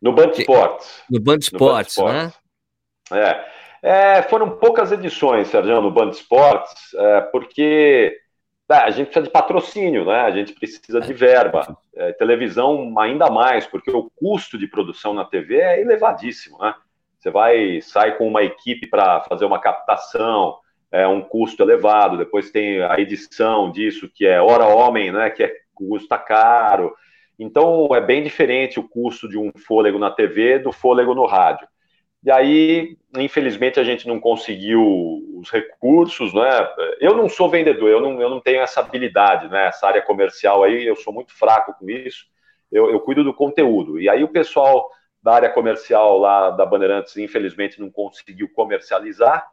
No 0.00 0.14
Band 0.14 0.30
Sports. 0.38 1.02
No 1.10 1.20
Band 1.20 1.38
Sports, 1.40 1.98
né? 1.98 2.32
É. 3.12 3.61
É, 3.82 4.22
foram 4.22 4.48
poucas 4.48 4.92
edições, 4.92 5.48
Sérgio, 5.48 5.80
no 5.80 5.90
Band 5.90 6.10
Esportes, 6.10 6.94
é, 6.94 7.20
porque 7.20 8.16
tá, 8.68 8.84
a 8.84 8.90
gente 8.90 9.06
precisa 9.06 9.26
de 9.26 9.32
patrocínio, 9.32 10.04
né? 10.04 10.20
A 10.20 10.30
gente 10.30 10.52
precisa 10.52 11.00
de 11.00 11.12
verba. 11.12 11.76
É, 11.96 12.12
televisão 12.12 12.94
ainda 12.98 13.28
mais, 13.28 13.66
porque 13.66 13.90
o 13.90 14.08
custo 14.14 14.56
de 14.56 14.68
produção 14.68 15.12
na 15.12 15.24
TV 15.24 15.56
é 15.56 15.80
elevadíssimo, 15.80 16.58
né? 16.58 16.74
Você 17.18 17.30
vai 17.30 17.80
sai 17.82 18.16
com 18.16 18.26
uma 18.26 18.42
equipe 18.42 18.86
para 18.88 19.20
fazer 19.22 19.44
uma 19.44 19.60
captação, 19.60 20.58
é 20.90 21.06
um 21.06 21.20
custo 21.20 21.62
elevado. 21.62 22.16
Depois 22.16 22.50
tem 22.50 22.82
a 22.82 23.00
edição 23.00 23.70
disso, 23.72 24.08
que 24.08 24.26
é 24.26 24.40
hora 24.40 24.66
homem, 24.66 25.10
né? 25.10 25.28
Que 25.30 25.42
é 25.42 25.52
custa 25.74 26.16
caro. 26.18 26.94
Então 27.38 27.88
é 27.92 28.00
bem 28.00 28.22
diferente 28.22 28.78
o 28.78 28.88
custo 28.88 29.28
de 29.28 29.36
um 29.36 29.50
fôlego 29.66 29.98
na 29.98 30.10
TV 30.10 30.60
do 30.60 30.70
fôlego 30.70 31.14
no 31.14 31.26
rádio. 31.26 31.66
E 32.24 32.30
aí, 32.30 32.96
infelizmente, 33.16 33.80
a 33.80 33.84
gente 33.84 34.06
não 34.06 34.20
conseguiu 34.20 34.80
os 35.36 35.50
recursos, 35.50 36.32
né? 36.32 36.68
Eu 37.00 37.16
não 37.16 37.28
sou 37.28 37.50
vendedor, 37.50 37.90
eu 37.90 38.00
não, 38.00 38.22
eu 38.22 38.30
não 38.30 38.40
tenho 38.40 38.60
essa 38.60 38.78
habilidade, 38.78 39.48
né? 39.48 39.66
Essa 39.66 39.88
área 39.88 40.02
comercial 40.02 40.62
aí, 40.62 40.86
eu 40.86 40.94
sou 40.94 41.12
muito 41.12 41.32
fraco 41.32 41.74
com 41.74 41.90
isso. 41.90 42.26
Eu, 42.70 42.90
eu 42.90 43.00
cuido 43.00 43.24
do 43.24 43.34
conteúdo. 43.34 44.00
E 44.00 44.08
aí 44.08 44.22
o 44.22 44.28
pessoal 44.28 44.88
da 45.20 45.34
área 45.34 45.50
comercial 45.50 46.16
lá 46.16 46.50
da 46.50 46.64
Bandeirantes, 46.64 47.16
infelizmente, 47.16 47.80
não 47.80 47.90
conseguiu 47.90 48.48
comercializar. 48.54 49.48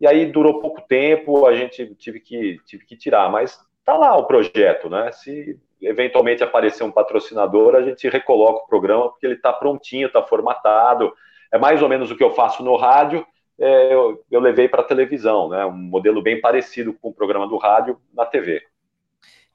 E 0.00 0.06
aí 0.06 0.24
durou 0.24 0.60
pouco 0.60 0.80
tempo, 0.80 1.46
a 1.46 1.54
gente 1.54 1.94
tive 1.94 2.20
que, 2.20 2.58
tive 2.64 2.86
que 2.86 2.96
tirar. 2.96 3.30
Mas 3.30 3.58
tá 3.84 3.98
lá 3.98 4.16
o 4.16 4.26
projeto, 4.26 4.88
né? 4.88 5.12
Se 5.12 5.60
eventualmente 5.82 6.42
aparecer 6.42 6.84
um 6.84 6.90
patrocinador, 6.90 7.74
a 7.74 7.82
gente 7.82 8.08
recoloca 8.08 8.64
o 8.64 8.66
programa, 8.66 9.10
porque 9.10 9.26
ele 9.26 9.34
está 9.34 9.52
prontinho, 9.52 10.06
está 10.06 10.22
formatado 10.22 11.12
é 11.54 11.58
mais 11.58 11.80
ou 11.80 11.88
menos 11.88 12.10
o 12.10 12.16
que 12.16 12.24
eu 12.24 12.32
faço 12.32 12.64
no 12.64 12.74
rádio, 12.74 13.24
é, 13.56 13.94
eu, 13.94 14.24
eu, 14.28 14.40
levei 14.40 14.68
para 14.68 14.80
a 14.80 14.84
televisão, 14.84 15.48
né? 15.48 15.64
Um 15.64 15.72
modelo 15.72 16.20
bem 16.20 16.40
parecido 16.40 16.92
com 16.92 17.10
o 17.10 17.14
programa 17.14 17.46
do 17.46 17.56
rádio 17.56 17.96
na 18.12 18.26
TV. 18.26 18.60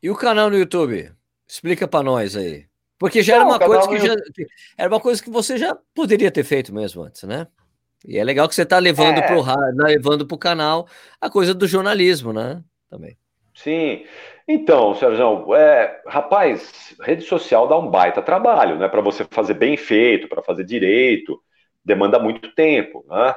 E 0.01 0.09
o 0.09 0.15
canal 0.15 0.49
no 0.49 0.57
YouTube? 0.57 1.11
Explica 1.45 1.89
para 1.89 2.01
nós 2.01 2.37
aí. 2.37 2.65
Porque 2.97 3.21
já 3.21 3.33
Não, 3.33 3.41
era 3.41 3.49
uma 3.49 3.59
coisa 3.59 3.89
que 3.89 3.99
já, 3.99 4.15
era 4.77 4.89
uma 4.89 4.99
coisa 5.01 5.21
que 5.21 5.29
você 5.29 5.57
já 5.57 5.77
poderia 5.93 6.31
ter 6.31 6.45
feito 6.45 6.73
mesmo 6.73 7.03
antes, 7.03 7.23
né? 7.23 7.47
E 8.07 8.17
é 8.17 8.23
legal 8.23 8.47
que 8.47 8.55
você 8.55 8.61
está 8.61 8.79
levando 8.79 9.17
é. 9.17 9.21
para 9.21 9.37
o 9.37 9.41
rádio, 9.41 9.75
né? 9.75 9.89
levando 9.89 10.25
para 10.25 10.35
o 10.35 10.39
canal 10.39 10.87
a 11.19 11.29
coisa 11.29 11.53
do 11.53 11.67
jornalismo, 11.67 12.31
né? 12.31 12.63
Também. 12.89 13.17
Sim. 13.53 14.05
Então, 14.47 14.95
Sérgio, 14.95 15.53
é, 15.53 16.01
rapaz, 16.07 16.95
rede 17.01 17.23
social 17.23 17.67
dá 17.67 17.77
um 17.77 17.91
baita 17.91 18.21
trabalho, 18.21 18.77
né? 18.77 18.87
Para 18.87 19.01
você 19.01 19.25
fazer 19.29 19.55
bem 19.55 19.75
feito, 19.75 20.29
para 20.29 20.41
fazer 20.41 20.63
direito 20.63 21.37
demanda 21.89 22.19
muito 22.19 22.53
tempo, 22.53 23.03
né? 23.09 23.35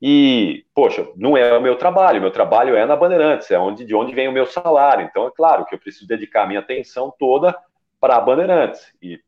E, 0.00 0.66
poxa, 0.74 1.08
não 1.16 1.36
é 1.36 1.56
o 1.56 1.62
meu 1.62 1.76
trabalho, 1.76 2.20
meu 2.20 2.30
trabalho 2.30 2.76
é 2.76 2.84
na 2.84 2.96
Bandeirantes, 2.96 3.50
é 3.50 3.58
onde, 3.58 3.84
de 3.84 3.94
onde 3.94 4.14
vem 4.14 4.28
o 4.28 4.32
meu 4.32 4.44
salário. 4.44 5.06
Então, 5.08 5.26
é 5.26 5.30
claro 5.30 5.64
que 5.64 5.74
eu 5.74 5.78
preciso 5.78 6.06
dedicar 6.06 6.42
a 6.42 6.46
minha 6.46 6.60
atenção 6.60 7.12
toda 7.18 7.56
para 7.98 8.16
a 8.16 8.20
Bandeirantes. 8.20 8.92
E 9.00 9.18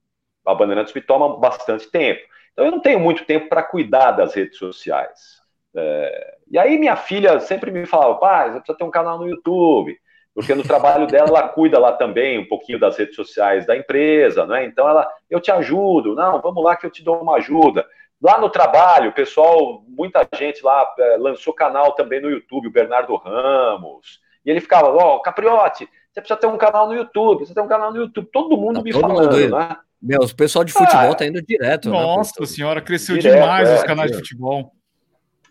a 0.45 0.55
Bandeirantes 0.55 0.93
me 0.93 1.01
toma 1.01 1.39
bastante 1.39 1.91
tempo. 1.91 2.21
Então, 2.53 2.67
eu 2.67 2.71
não 2.71 2.81
tenho 2.81 3.01
muito 3.01 3.25
tempo 3.25 3.49
para 3.49 3.63
cuidar 3.63 4.13
das 4.13 4.35
redes 4.35 4.59
sociais. 4.59 5.41
É... 5.75 6.37
E 6.51 6.59
aí, 6.59 6.79
minha 6.79 6.97
filha 6.97 7.41
sempre 7.41 7.71
me 7.71 7.87
falava, 7.87 8.17
pai, 8.17 8.51
você 8.51 8.59
precisa 8.59 8.79
ter 8.79 8.85
um 8.85 8.91
canal 8.91 9.19
no 9.19 9.29
YouTube. 9.29 9.99
Porque 10.35 10.55
no 10.55 10.63
trabalho 10.63 11.07
dela, 11.11 11.29
ela 11.29 11.49
cuida 11.49 11.79
lá 11.79 11.93
também 11.93 12.39
um 12.39 12.47
pouquinho 12.47 12.79
das 12.79 12.97
redes 12.99 13.17
sociais 13.17 13.67
da 13.67 13.77
empresa, 13.77 14.45
né? 14.47 14.67
Então, 14.67 14.87
ela, 14.87 15.09
eu 15.31 15.41
te 15.41 15.51
ajudo, 15.51 16.15
não, 16.15 16.43
vamos 16.43 16.63
lá 16.63 16.77
que 16.77 16.85
eu 16.85 16.91
te 16.91 17.03
dou 17.03 17.23
uma 17.23 17.37
ajuda. 17.37 17.87
Lá 18.21 18.41
no 18.41 18.51
trabalho, 18.51 19.11
o 19.11 19.15
pessoal, 19.15 19.85
muita 19.87 20.27
gente 20.35 20.65
lá 20.65 20.85
é, 20.99 21.17
lançou 21.19 21.55
canal 21.55 21.93
também 21.93 22.21
no 22.21 22.31
YouTube, 22.31 22.67
o 22.67 22.73
Bernardo 22.73 23.15
Ramos. 23.17 24.21
E 24.45 24.51
ele 24.51 24.61
ficava, 24.61 24.89
ó, 24.89 25.17
oh, 25.17 25.21
Capriote, 25.21 25.89
você 26.11 26.21
precisa 26.21 26.41
ter 26.41 26.47
um 26.47 26.59
canal 26.59 26.89
no 26.89 26.95
YouTube, 26.95 27.47
você 27.47 27.55
tem 27.55 27.63
um 27.63 27.69
canal 27.69 27.93
no 27.93 27.99
YouTube. 27.99 28.29
Todo 28.33 28.57
mundo 28.57 28.77
tá, 28.77 28.83
me 28.83 28.93
todo 28.93 29.03
falando, 29.03 29.37
mundo 29.37 29.57
né? 29.57 29.77
Meu, 30.01 30.21
o 30.21 30.35
pessoal 30.35 30.65
de 30.65 30.73
futebol 30.73 31.13
ah, 31.13 31.15
tá 31.15 31.27
indo 31.27 31.43
direto. 31.43 31.91
Né, 31.91 32.01
Nossa 32.01 32.41
né, 32.41 32.47
senhora, 32.47 32.81
cresceu 32.81 33.19
direto, 33.19 33.41
demais 33.41 33.69
é, 33.69 33.75
os 33.75 33.83
canais 33.83 34.11
de 34.11 34.17
futebol. 34.17 34.73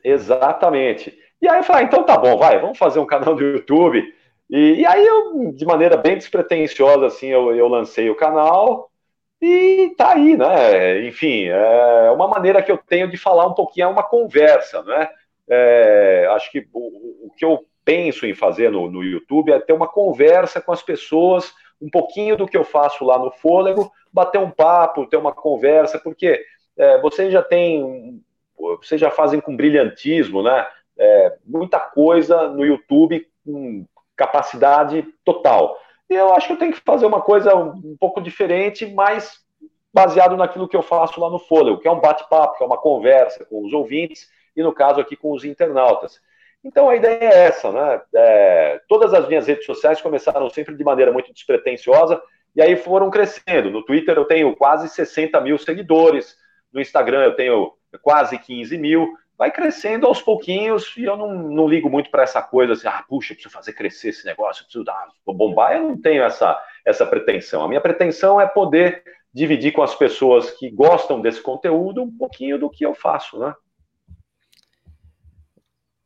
Exatamente. 0.04 1.18
E 1.42 1.48
aí 1.48 1.60
eu 1.60 1.64
falei, 1.64 1.84
ah, 1.84 1.86
então 1.86 2.04
tá 2.04 2.18
bom, 2.18 2.38
vai, 2.38 2.60
vamos 2.60 2.78
fazer 2.78 3.00
um 3.00 3.06
canal 3.06 3.36
no 3.36 3.42
YouTube. 3.42 4.02
E, 4.50 4.76
e 4.80 4.86
aí 4.86 5.06
eu, 5.06 5.52
de 5.54 5.66
maneira 5.66 5.98
bem 5.98 6.18
despretensiosa, 6.18 7.06
assim, 7.06 7.28
eu, 7.28 7.54
eu 7.54 7.68
lancei 7.68 8.10
o 8.10 8.16
canal. 8.16 8.90
E 9.42 9.94
tá 9.96 10.14
aí, 10.14 10.36
né? 10.36 11.06
Enfim, 11.08 11.46
é 11.46 12.12
uma 12.12 12.28
maneira 12.28 12.62
que 12.62 12.72
eu 12.72 12.78
tenho 12.78 13.10
de 13.10 13.18
falar 13.18 13.46
um 13.46 13.54
pouquinho, 13.54 13.86
é 13.86 13.88
uma 13.88 14.04
conversa, 14.04 14.82
né? 14.84 15.10
É, 15.50 16.28
acho 16.32 16.52
que 16.52 16.68
o, 16.74 17.28
o, 17.28 17.32
que 17.38 17.46
eu 17.46 17.64
penso 17.86 18.26
em 18.26 18.34
fazer 18.34 18.72
no, 18.72 18.90
no 18.90 19.04
YouTube 19.04 19.52
é 19.52 19.60
ter 19.60 19.74
uma 19.74 19.88
conversa 19.88 20.60
com 20.60 20.72
as 20.72 20.82
pessoas, 20.82 21.54
um 21.82 21.90
pouquinho 21.90 22.36
do 22.36 22.48
que 22.48 22.58
eu 22.58 22.64
faço 22.64 23.06
lá 23.06 23.18
no 23.18 23.32
Fôlego, 23.32 23.92
bater 24.12 24.40
um 24.40 24.50
papo, 24.50 25.08
ter 25.08 25.18
uma 25.18 25.32
conversa, 25.32 26.00
porque 26.00 26.44
é, 26.76 27.00
vocês 27.00 27.32
já 27.32 27.42
têm, 27.42 28.22
vocês 28.58 29.00
já 29.00 29.12
fazem 29.12 29.40
com 29.40 29.56
brilhantismo, 29.56 30.42
né? 30.42 30.68
É, 30.98 31.38
muita 31.46 31.80
coisa 31.80 32.48
no 32.50 32.66
YouTube 32.66 33.26
com 33.46 33.86
capacidade 34.16 35.06
total. 35.24 35.80
E 36.10 36.14
eu 36.14 36.34
acho 36.34 36.48
que 36.48 36.54
eu 36.54 36.58
tenho 36.58 36.74
que 36.74 36.80
fazer 36.80 37.06
uma 37.06 37.22
coisa 37.22 37.56
um 37.56 37.98
pouco 38.00 38.22
diferente, 38.22 38.86
mas 38.86 39.40
baseado 39.94 40.38
naquilo 40.38 40.68
que 40.68 40.78
eu 40.78 40.82
faço 40.82 41.20
lá 41.20 41.30
no 41.30 41.40
Fôlego, 41.40 41.80
que 41.80 41.88
é 41.88 41.92
um 41.92 42.00
bate-papo, 42.00 42.58
que 42.58 42.64
é 42.64 42.68
uma 42.68 42.78
conversa 42.78 43.46
com 43.46 43.66
os 43.66 43.74
ouvintes 43.74 44.30
e, 44.56 44.64
no 44.64 44.74
caso 44.74 45.02
aqui, 45.02 45.16
com 45.16 45.32
os 45.32 45.44
internautas. 45.44 46.22
Então 46.64 46.90
a 46.90 46.96
ideia 46.96 47.20
é 47.20 47.46
essa, 47.46 47.72
né? 47.72 48.02
É, 48.16 48.82
todas 48.88 49.14
as 49.14 49.28
minhas 49.28 49.48
redes 49.48 49.66
sociais 49.66 50.02
começaram 50.02 50.50
sempre 50.50 50.76
de 50.76 50.84
maneira 50.84 51.12
muito 51.12 51.34
despretensiosa 51.34 52.22
e 52.56 52.62
aí 52.62 52.76
foram 52.76 53.10
crescendo. 53.10 53.70
No 53.70 53.84
Twitter 53.84 54.18
eu 54.18 54.26
tenho 54.26 54.56
quase 54.56 54.90
60 54.90 55.40
mil 55.42 55.58
seguidores, 55.58 56.36
no 56.72 56.82
Instagram 56.82 57.24
eu 57.24 57.36
tenho 57.36 57.74
quase 58.02 58.38
15 58.38 58.78
mil. 58.78 59.14
Vai 59.38 59.52
crescendo 59.52 60.08
aos 60.08 60.20
pouquinhos 60.20 60.96
e 60.98 61.04
eu 61.04 61.16
não, 61.16 61.32
não 61.32 61.68
ligo 61.68 61.90
muito 61.90 62.10
para 62.10 62.24
essa 62.24 62.42
coisa 62.42 62.74
assim, 62.74 62.88
ah, 62.88 63.06
puxa, 63.08 63.36
preciso 63.36 63.54
fazer 63.54 63.74
crescer 63.74 64.10
esse 64.10 64.26
negócio, 64.26 64.64
preciso 64.64 64.84
dar, 64.84 65.08
bombar. 65.26 65.74
Eu 65.76 65.84
não 65.84 66.02
tenho 66.02 66.24
essa, 66.24 66.60
essa 66.84 67.06
pretensão. 67.06 67.64
A 67.64 67.68
minha 67.68 67.82
pretensão 67.82 68.42
é 68.42 68.48
poder 68.48 69.04
dividir 69.32 69.74
com 69.74 69.84
as 69.84 69.94
pessoas 69.94 70.50
que 70.50 70.72
gostam 70.72 71.22
desse 71.22 71.40
conteúdo 71.40 72.02
um 72.02 72.12
pouquinho 72.12 72.58
do 72.58 72.70
que 72.70 72.84
eu 72.84 72.96
faço, 72.96 73.38
né? 73.38 73.54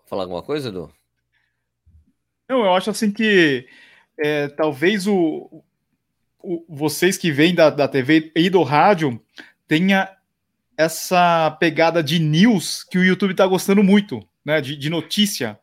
Falar 0.06 0.24
alguma 0.24 0.44
coisa, 0.44 0.68
Edu? 0.68 0.92
Não, 2.50 2.66
eu 2.66 2.74
acho 2.74 2.90
assim 2.90 3.14
que 3.14 3.66
é, 4.20 4.50
talvez 4.50 5.08
o, 5.08 5.64
o, 6.44 6.66
vocês 6.68 7.18
que 7.18 7.32
vêm 7.32 7.56
da, 7.56 7.70
da 7.70 7.88
TV 7.88 8.30
e 8.36 8.50
do 8.50 8.62
rádio 8.64 9.24
tenha 9.66 10.14
essa 10.78 11.52
pegada 11.60 12.04
de 12.04 12.20
news 12.20 12.84
que 12.84 12.98
o 12.98 13.04
YouTube 13.04 13.32
está 13.32 13.46
gostando 13.46 13.84
muito, 13.84 14.20
né? 14.44 14.62
De, 14.62 14.76
de, 14.76 14.90
notícia. 14.90 15.60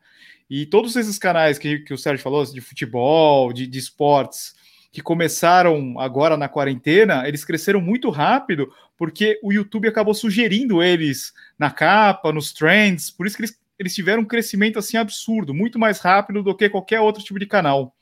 E 0.49 0.65
todos 0.65 0.95
esses 0.95 1.17
canais 1.17 1.57
que, 1.57 1.79
que 1.79 1.93
o 1.93 1.97
Sérgio 1.97 2.23
falou, 2.23 2.43
de 2.45 2.61
futebol, 2.61 3.53
de, 3.53 3.67
de 3.67 3.79
esportes, 3.79 4.55
que 4.91 5.01
começaram 5.01 5.99
agora 5.99 6.35
na 6.35 6.49
quarentena, 6.49 7.27
eles 7.27 7.45
cresceram 7.45 7.79
muito 7.79 8.09
rápido, 8.09 8.71
porque 8.97 9.39
o 9.43 9.53
YouTube 9.53 9.87
acabou 9.87 10.13
sugerindo 10.13 10.81
eles 10.81 11.33
na 11.57 11.69
capa, 11.69 12.33
nos 12.33 12.51
trends, 12.51 13.11
por 13.11 13.27
isso 13.27 13.35
que 13.35 13.43
eles, 13.43 13.59
eles 13.77 13.93
tiveram 13.93 14.23
um 14.23 14.25
crescimento 14.25 14.79
assim 14.79 14.97
absurdo, 14.97 15.53
muito 15.53 15.77
mais 15.77 15.99
rápido 15.99 16.41
do 16.41 16.55
que 16.55 16.69
qualquer 16.69 16.99
outro 16.99 17.23
tipo 17.23 17.39
de 17.39 17.45
canal. 17.45 17.95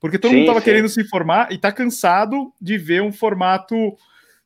Porque 0.00 0.18
todo 0.18 0.30
sim, 0.30 0.36
mundo 0.36 0.48
estava 0.48 0.64
querendo 0.64 0.88
se 0.88 1.00
informar 1.00 1.50
e 1.50 1.54
está 1.54 1.72
cansado 1.72 2.52
de 2.60 2.76
ver 2.76 3.02
um 3.02 3.12
formato 3.12 3.74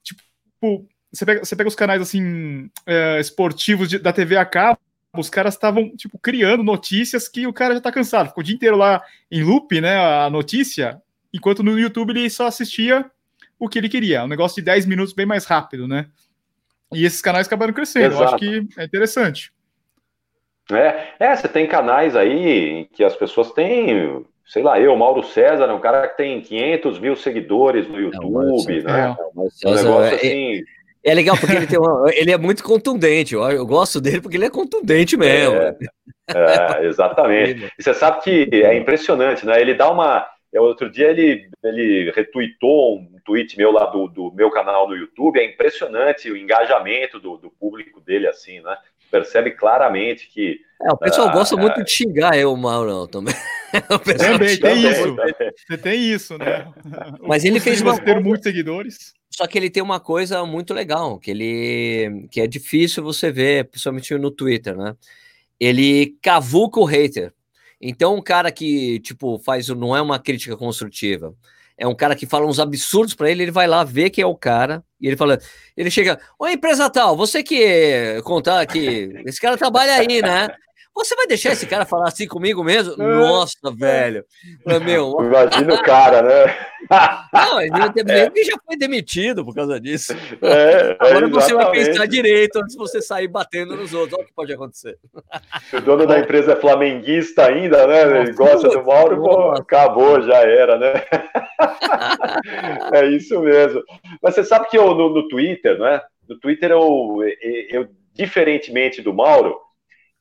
tipo. 0.03 0.87
Você 1.13 1.25
pega, 1.25 1.45
você 1.45 1.57
pega 1.57 1.69
os 1.69 1.75
canais 1.75 2.03
assim 2.03 2.71
é, 2.87 3.19
esportivos 3.19 3.89
de, 3.89 3.99
da 3.99 4.13
TV 4.13 4.37
a 4.37 4.45
cabo, 4.45 4.79
os 5.17 5.31
caras 5.31 5.55
estavam 5.55 5.97
tipo 5.97 6.19
criando 6.19 6.63
notícias 6.63 7.29
que 7.29 7.47
o 7.47 7.53
cara 7.53 7.75
já 7.75 7.79
está 7.79 7.91
cansado, 7.91 8.29
ficou 8.29 8.43
o 8.43 8.45
dia 8.45 8.55
inteiro 8.55 8.77
lá 8.77 9.03
em 9.31 9.43
loop, 9.43 9.81
né? 9.81 9.97
A 9.97 10.29
notícia, 10.29 11.03
Enquanto 11.33 11.63
no 11.63 11.79
YouTube 11.79 12.11
ele 12.11 12.31
só 12.31 12.47
assistia 12.47 13.11
o 13.59 13.69
que 13.69 13.79
ele 13.79 13.89
queria, 13.89 14.25
um 14.25 14.29
negócio 14.29 14.57
de 14.57 14.63
10 14.63 14.87
minutos 14.87 15.13
bem 15.13 15.27
mais 15.27 15.45
rápido, 15.45 15.87
né? 15.87 16.07
E 16.93 17.05
esses 17.05 17.21
canais 17.21 17.47
acabaram 17.47 17.73
crescendo, 17.73 18.15
Exato. 18.15 18.23
eu 18.23 18.29
acho 18.29 18.39
que 18.39 18.81
é 18.81 18.85
interessante. 18.85 19.53
É, 20.73 21.15
é, 21.19 21.37
você 21.37 21.49
tem 21.49 21.67
canais 21.67 22.17
aí 22.17 22.89
que 22.93 23.05
as 23.05 23.15
pessoas 23.17 23.53
têm, 23.53 24.25
sei 24.47 24.63
lá, 24.63 24.81
eu, 24.81 24.97
Mauro 24.97 25.23
César, 25.23 25.65
é 25.65 25.73
um 25.73 25.81
cara 25.81 26.09
que 26.09 26.17
tem 26.17 26.41
500 26.41 26.99
mil 26.99 27.17
seguidores 27.17 27.89
no 27.89 28.01
YouTube, 28.01 28.83
né? 28.83 29.17
É, 29.19 29.39
um 29.39 29.75
negócio 29.75 30.03
é, 30.03 30.15
assim... 30.15 30.65
É 31.09 31.15
legal 31.15 31.37
porque 31.39 31.57
ele, 31.57 31.67
tem 31.67 31.79
uma, 31.79 32.05
ele 32.15 32.33
é 32.33 32.39
muito 32.39 32.63
contundente. 32.63 33.35
Eu, 33.35 33.43
eu, 33.51 33.67
gosto 33.67 34.01
dele 34.01 34.21
porque 34.21 34.37
ele 34.37 34.47
é 34.47 34.51
contundente 34.51 35.17
mesmo. 35.17 35.57
É, 35.57 35.77
é, 36.29 36.87
exatamente. 36.87 37.73
E 37.79 37.83
você 37.83 37.95
sabe 37.95 38.23
que 38.23 38.49
é 38.53 38.77
impressionante, 38.77 39.47
né? 39.47 39.61
Ele 39.61 39.75
dá 39.75 39.91
uma, 39.91 40.27
outro 40.57 40.91
dia 40.91 41.09
ele, 41.11 41.49
ele 41.65 42.11
retweetou 42.11 42.99
um 42.99 43.19
tweet 43.25 43.57
meu 43.57 43.71
lá 43.71 43.87
do, 43.87 44.09
do 44.09 44.33
meu 44.33 44.51
canal 44.51 44.89
no 44.89 44.97
YouTube. 44.97 45.39
É 45.39 45.45
impressionante 45.45 46.31
o 46.31 46.37
engajamento 46.37 47.19
do, 47.19 47.37
do 47.37 47.51
público 47.51 48.01
dele, 48.01 48.27
assim, 48.27 48.61
né? 48.61 48.77
Percebe 49.11 49.53
claramente 49.53 50.29
que. 50.29 50.61
É, 50.83 50.93
o 50.93 50.97
pessoal 50.97 51.29
ah, 51.29 51.33
gosta 51.33 51.55
é... 51.55 51.59
muito 51.59 51.83
de 51.83 51.91
xingar 51.91 52.39
eu, 52.39 52.55
Mauro, 52.57 53.07
também. 53.09 53.35
também 54.19 54.59
tem 54.59 54.91
isso. 54.91 55.17
Você 55.67 55.79
tem 55.79 56.01
isso, 56.01 56.39
né? 56.39 56.71
Mas 57.21 57.45
ele 57.45 57.59
fez 57.61 57.81
uma. 57.81 57.99
ter 57.99 58.21
muitos 58.21 58.45
seguidores. 58.45 59.13
Só 59.31 59.47
que 59.47 59.59
ele 59.59 59.71
tem 59.71 59.83
uma 59.83 60.01
coisa 60.01 60.45
muito 60.45 60.75
legal, 60.75 61.19
que 61.19 61.31
ele 61.31 62.29
que 62.31 62.41
é 62.41 62.47
difícil 62.47 63.03
você 63.03 63.31
ver, 63.31 63.69
principalmente 63.69 64.15
no 64.17 64.31
Twitter, 64.31 64.77
né? 64.77 64.95
Ele 65.61 66.17
cavuca 66.23 66.81
o 66.81 66.85
hater. 66.85 67.33
Então, 67.81 68.17
um 68.17 68.23
cara 68.23 68.51
que, 68.51 68.99
tipo, 69.01 69.39
faz, 69.39 69.69
não 69.69 69.97
é 69.97 70.03
uma 70.03 70.19
crítica 70.19 70.57
construtiva, 70.57 71.35
é 71.77 71.87
um 71.87 71.95
cara 71.95 72.17
que 72.17 72.27
fala 72.27 72.47
uns 72.47 72.59
absurdos 72.59 73.15
para 73.15 73.31
ele, 73.31 73.45
ele 73.45 73.53
vai 73.53 73.69
lá 73.69 73.85
ver 73.85 74.11
que 74.11 74.21
é 74.21 74.27
o 74.27 74.35
cara, 74.35 74.83
e 75.01 75.07
ele 75.07 75.17
fala, 75.17 75.39
ele 75.77 75.91
chega, 75.91 76.19
oi, 76.39 76.53
empresa 76.53 76.91
tal, 76.91 77.17
você 77.17 77.43
que 77.43 78.21
contar 78.25 78.67
que 78.67 79.23
esse 79.27 79.41
cara 79.41 79.57
trabalha 79.57 79.95
aí, 79.95 80.21
né? 80.21 80.49
Você 80.99 81.15
vai 81.15 81.29
deixar 81.29 81.53
esse 81.53 81.65
cara 81.65 81.87
falar 81.87 82.09
assim 82.09 82.27
comigo 82.27 82.65
mesmo? 82.65 83.01
É. 83.01 83.07
Nossa, 83.07 83.73
velho. 83.73 84.25
Meu, 84.85 85.17
Imagina 85.21 85.75
o 85.75 85.83
cara, 85.85 86.23
né? 86.23 86.57
Não, 87.33 87.61
ele 87.61 88.45
já 88.45 88.57
foi 88.67 88.77
demitido 88.77 89.45
por 89.45 89.55
causa 89.55 89.81
disso. 89.81 90.13
É, 90.43 90.97
Agora 90.99 91.27
é, 91.27 91.29
você 91.29 91.55
vai 91.55 91.71
pensar 91.71 92.05
direito 92.07 92.57
antes 92.57 92.73
de 92.73 92.79
você 92.79 93.01
sair 93.01 93.29
batendo 93.29 93.77
nos 93.77 93.95
outros. 93.95 94.15
Olha 94.15 94.25
o 94.25 94.27
que 94.27 94.35
pode 94.35 94.53
acontecer. 94.53 94.99
Se 95.71 95.77
o 95.77 95.81
dono 95.81 96.05
da 96.05 96.19
empresa 96.19 96.55
é 96.55 96.57
flamenguista 96.57 97.47
ainda, 97.47 97.87
né? 97.87 98.21
Ele 98.23 98.33
gosta 98.33 98.69
do 98.69 98.85
Mauro, 98.85 99.23
pô, 99.23 99.51
acabou, 99.53 100.21
já 100.23 100.39
era, 100.39 100.77
né? 100.79 100.95
é 102.93 103.07
isso 103.07 103.39
mesmo. 103.41 103.85
Mas 104.21 104.35
você 104.35 104.43
sabe 104.43 104.69
que 104.69 104.77
eu, 104.77 104.95
no, 104.97 105.11
no 105.11 105.29
Twitter, 105.29 105.79
né? 105.79 106.01
No 106.29 106.37
Twitter, 106.41 106.73
eu, 106.73 107.19
eu, 107.71 107.89
diferentemente 108.15 109.01
do 109.01 109.15
Mauro, 109.15 109.68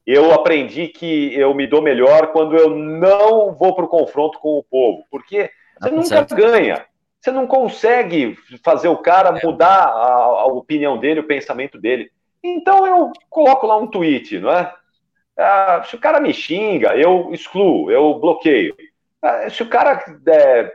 eu 0.08 0.32
aprendi 0.32 0.88
que 0.88 1.38
eu 1.38 1.54
me 1.54 1.68
dou 1.68 1.82
melhor 1.82 2.32
quando 2.32 2.56
eu 2.56 2.70
não 2.70 3.54
vou 3.54 3.76
para 3.76 3.84
o 3.84 3.90
confronto 3.90 4.40
com 4.40 4.58
o 4.58 4.64
povo, 4.64 5.04
porque 5.12 5.52
você 5.78 5.90
ah, 5.90 5.92
nunca 5.92 6.06
certo. 6.06 6.34
ganha. 6.34 6.86
Você 7.20 7.30
não 7.30 7.46
consegue 7.46 8.38
fazer 8.64 8.88
o 8.88 8.98
cara 8.98 9.38
é. 9.38 9.46
mudar 9.46 9.84
a, 9.84 10.14
a, 10.14 10.46
opinião 10.46 10.98
dele, 10.98 11.20
o 11.20 11.28
pensamento 11.28 11.78
dele. 11.78 12.10
Então 12.42 12.88
eu 12.88 13.12
coloco 13.30 13.68
lá 13.68 13.76
um 13.76 13.88
tweet, 13.88 14.40
não 14.40 14.50
é? 14.50 14.74
Ah, 15.38 15.84
se 15.86 15.96
o 15.98 16.00
cara 16.00 16.22
me 16.22 16.34
xinga, 16.34 16.96
eu 16.96 17.34
excluo, 17.34 17.92
eu 17.92 18.18
bloqueio. 18.18 18.78
Ah, 19.22 19.50
se 19.50 19.62
o 19.62 19.68
cara 19.68 20.06
é, 20.26 20.72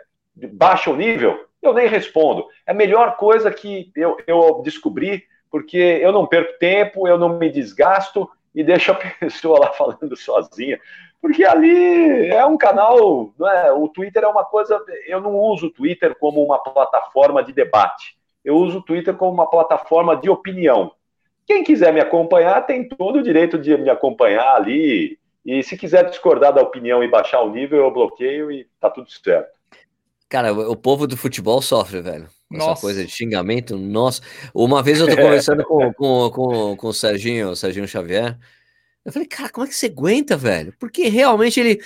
baixa 0.52 0.90
o 0.90 0.96
nível, 0.96 1.42
eu 1.62 1.72
nem 1.72 1.88
respondo. 1.88 2.46
É 2.66 2.72
a 2.72 2.74
melhor 2.74 3.16
coisa 3.16 3.50
que 3.50 3.90
eu, 3.96 4.18
eu 4.26 4.60
descobri, 4.62 5.24
porque 5.50 5.78
eu 5.78 6.12
não 6.12 6.26
perco 6.26 6.58
tempo, 6.58 7.08
eu 7.08 7.16
não 7.16 7.38
me 7.38 7.48
desgasto 7.48 8.28
e 8.54 8.62
deixa 8.62 8.92
a 8.92 8.94
pessoa 9.18 9.58
lá 9.58 9.72
falando 9.72 10.16
sozinha, 10.16 10.78
porque 11.20 11.44
ali 11.44 12.28
é 12.28 12.44
um 12.44 12.56
canal, 12.56 13.32
não 13.38 13.48
é? 13.48 13.72
O 13.72 13.88
Twitter 13.88 14.24
é 14.24 14.26
uma 14.26 14.44
coisa. 14.44 14.84
Eu 15.06 15.20
não 15.20 15.36
uso 15.38 15.66
o 15.66 15.70
Twitter 15.70 16.16
como 16.18 16.44
uma 16.44 16.58
plataforma 16.58 17.44
de 17.44 17.52
debate. 17.52 18.16
Eu 18.44 18.56
uso 18.56 18.78
o 18.78 18.82
Twitter 18.82 19.14
como 19.14 19.32
uma 19.32 19.48
plataforma 19.48 20.16
de 20.16 20.28
opinião. 20.28 20.92
Quem 21.46 21.62
quiser 21.62 21.92
me 21.92 22.00
acompanhar 22.00 22.66
tem 22.66 22.88
todo 22.88 23.20
o 23.20 23.22
direito 23.22 23.56
de 23.56 23.76
me 23.76 23.88
acompanhar 23.88 24.56
ali. 24.56 25.16
E 25.46 25.62
se 25.62 25.76
quiser 25.76 26.08
discordar 26.08 26.52
da 26.52 26.62
opinião 26.62 27.02
e 27.02 27.08
baixar 27.08 27.40
o 27.42 27.50
nível, 27.50 27.78
eu 27.78 27.90
bloqueio 27.90 28.50
e 28.50 28.66
tá 28.80 28.90
tudo 28.90 29.10
certo. 29.10 29.50
Cara, 30.28 30.52
o 30.52 30.76
povo 30.76 31.06
do 31.06 31.16
futebol 31.16 31.60
sofre, 31.60 32.00
velho. 32.00 32.26
Essa 32.54 32.80
coisa 32.80 33.04
de 33.04 33.10
xingamento, 33.10 33.76
nossa. 33.76 34.22
Uma 34.54 34.82
vez 34.82 35.00
eu 35.00 35.08
tô 35.08 35.16
conversando 35.16 35.64
com, 35.64 35.92
com, 35.92 36.30
com, 36.30 36.76
com 36.76 36.88
o 36.88 36.94
Serginho, 36.94 37.50
o 37.50 37.56
Serginho 37.56 37.88
Xavier. 37.88 38.38
Eu 39.04 39.12
falei, 39.12 39.26
cara, 39.26 39.48
como 39.48 39.66
é 39.66 39.68
que 39.68 39.74
você 39.74 39.86
aguenta, 39.86 40.36
velho? 40.36 40.74
Porque 40.78 41.08
realmente 41.08 41.58
ele. 41.58 41.80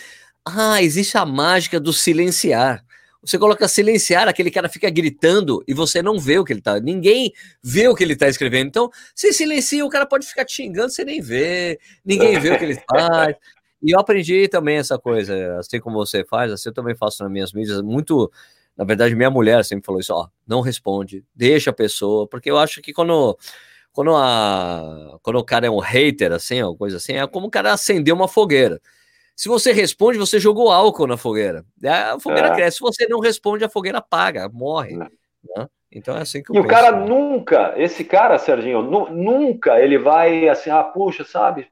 Ah, 0.44 0.82
existe 0.82 1.18
a 1.18 1.26
mágica 1.26 1.80
do 1.80 1.92
silenciar. 1.92 2.84
Você 3.26 3.38
coloca 3.38 3.66
silenciar, 3.66 4.28
aquele 4.28 4.52
cara 4.52 4.68
fica 4.68 4.88
gritando 4.88 5.64
e 5.66 5.74
você 5.74 6.00
não 6.00 6.16
vê 6.16 6.38
o 6.38 6.44
que 6.44 6.52
ele 6.52 6.60
tá. 6.60 6.78
Ninguém 6.78 7.32
vê 7.60 7.88
o 7.88 7.94
que 7.94 8.04
ele 8.04 8.14
tá 8.14 8.28
escrevendo. 8.28 8.68
Então, 8.68 8.88
se 9.14 9.32
silencia, 9.32 9.84
o 9.84 9.88
cara 9.88 10.06
pode 10.06 10.24
ficar 10.26 10.44
te 10.44 10.54
xingando, 10.54 10.90
você 10.90 11.04
nem 11.04 11.20
vê. 11.20 11.80
Ninguém 12.04 12.38
vê 12.38 12.52
o 12.52 12.58
que 12.58 12.64
ele 12.64 12.78
faz. 12.88 13.34
E 13.82 13.90
eu 13.90 13.98
aprendi 13.98 14.46
também 14.46 14.78
essa 14.78 14.98
coisa, 14.98 15.58
assim 15.58 15.80
como 15.80 15.96
você 15.96 16.24
faz, 16.24 16.52
assim 16.52 16.68
eu 16.68 16.72
também 16.72 16.94
faço 16.94 17.22
nas 17.22 17.32
minhas 17.32 17.52
mídias, 17.52 17.82
muito 17.82 18.30
na 18.76 18.84
verdade, 18.84 19.14
minha 19.14 19.30
mulher 19.30 19.64
sempre 19.64 19.86
falou 19.86 20.00
isso, 20.00 20.12
ó, 20.12 20.28
não 20.46 20.60
responde, 20.60 21.24
deixa 21.34 21.70
a 21.70 21.72
pessoa, 21.72 22.26
porque 22.26 22.50
eu 22.50 22.58
acho 22.58 22.82
que 22.82 22.92
quando 22.92 23.36
quando, 23.96 24.14
a, 24.14 25.18
quando 25.22 25.36
o 25.36 25.44
cara 25.44 25.66
é 25.66 25.70
um 25.70 25.78
hater, 25.78 26.30
assim, 26.30 26.60
ou 26.62 26.76
coisa 26.76 26.98
assim, 26.98 27.14
é 27.14 27.26
como 27.26 27.46
o 27.46 27.50
cara 27.50 27.72
acender 27.72 28.12
uma 28.12 28.28
fogueira. 28.28 28.78
Se 29.34 29.48
você 29.48 29.72
responde, 29.72 30.18
você 30.18 30.38
jogou 30.38 30.70
álcool 30.70 31.06
na 31.06 31.16
fogueira. 31.16 31.64
A 31.82 32.20
fogueira 32.20 32.48
é. 32.48 32.54
cresce. 32.54 32.76
Se 32.76 32.82
você 32.82 33.06
não 33.06 33.20
responde, 33.20 33.64
a 33.64 33.70
fogueira 33.70 33.98
apaga, 33.98 34.50
morre. 34.50 34.96
É. 34.96 34.98
Né? 34.98 35.68
Então 35.90 36.14
é 36.14 36.20
assim 36.20 36.42
que 36.42 36.50
eu 36.50 36.54
E 36.54 36.58
penso. 36.58 36.66
o 36.66 36.70
cara 36.70 36.92
nunca, 36.92 37.72
esse 37.78 38.04
cara, 38.04 38.38
Serginho, 38.38 38.82
nunca 38.82 39.80
ele 39.80 39.98
vai 39.98 40.46
assim, 40.46 40.68
ah, 40.68 40.84
puxa, 40.84 41.24
sabe? 41.24 41.66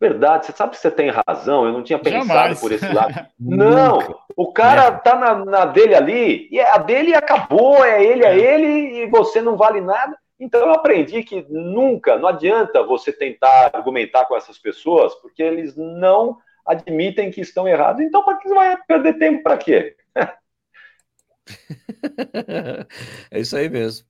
Verdade, 0.00 0.46
você 0.46 0.52
sabe 0.52 0.72
que 0.72 0.78
você 0.78 0.92
tem 0.92 1.10
razão, 1.10 1.66
eu 1.66 1.72
não 1.72 1.82
tinha 1.82 1.98
pensado 1.98 2.26
Jamais. 2.26 2.60
por 2.60 2.70
esse 2.70 2.92
lado. 2.92 3.26
não, 3.38 4.20
o 4.36 4.52
cara 4.52 4.92
tá 4.92 5.16
na, 5.16 5.44
na, 5.44 5.64
dele 5.64 5.94
ali, 5.94 6.48
e 6.52 6.60
a 6.60 6.78
dele 6.78 7.14
acabou, 7.14 7.84
é 7.84 8.04
ele, 8.04 8.24
é, 8.24 8.28
é 8.28 8.38
ele, 8.38 9.02
e 9.02 9.10
você 9.10 9.42
não 9.42 9.56
vale 9.56 9.80
nada. 9.80 10.16
Então 10.38 10.60
eu 10.60 10.70
aprendi 10.70 11.24
que 11.24 11.44
nunca, 11.48 12.16
não 12.16 12.28
adianta 12.28 12.80
você 12.84 13.12
tentar 13.12 13.72
argumentar 13.74 14.24
com 14.26 14.36
essas 14.36 14.56
pessoas, 14.56 15.12
porque 15.16 15.42
eles 15.42 15.76
não 15.76 16.38
admitem 16.64 17.32
que 17.32 17.40
estão 17.40 17.66
errados. 17.66 18.00
Então, 18.00 18.22
para 18.22 18.36
que 18.36 18.46
você 18.46 18.54
vai 18.54 18.76
perder 18.86 19.18
tempo 19.18 19.42
para 19.42 19.56
quê? 19.56 19.96
é 23.32 23.40
isso 23.40 23.56
aí 23.56 23.68
mesmo. 23.68 24.06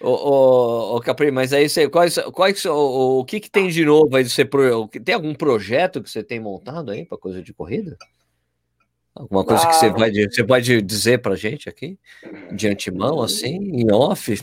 Ô, 0.00 0.96
ô, 0.96 1.00
Capri, 1.00 1.30
mas 1.30 1.52
aí 1.52 1.68
você, 1.68 1.88
quais, 1.88 2.18
quais, 2.32 2.64
o, 2.64 3.20
o 3.20 3.24
que, 3.24 3.38
que 3.38 3.50
tem 3.50 3.68
de 3.68 3.84
novo 3.84 4.16
aí? 4.16 4.26
Você, 4.26 4.48
tem 5.04 5.14
algum 5.14 5.34
projeto 5.34 6.02
que 6.02 6.08
você 6.08 6.22
tem 6.22 6.40
montado 6.40 6.90
aí 6.90 7.04
para 7.04 7.18
coisa 7.18 7.42
de 7.42 7.52
corrida? 7.52 7.98
Alguma 9.14 9.44
coisa 9.44 9.64
ah, 9.64 9.66
que 9.66 9.74
você 9.74 9.86
ah. 9.86 9.92
vai, 9.92 10.10
você 10.10 10.42
pode 10.42 10.80
dizer 10.80 11.18
para 11.18 11.34
gente 11.34 11.68
aqui, 11.68 11.98
de 12.52 12.68
antemão, 12.68 13.20
assim, 13.20 13.56
em 13.56 13.92
off? 13.92 14.32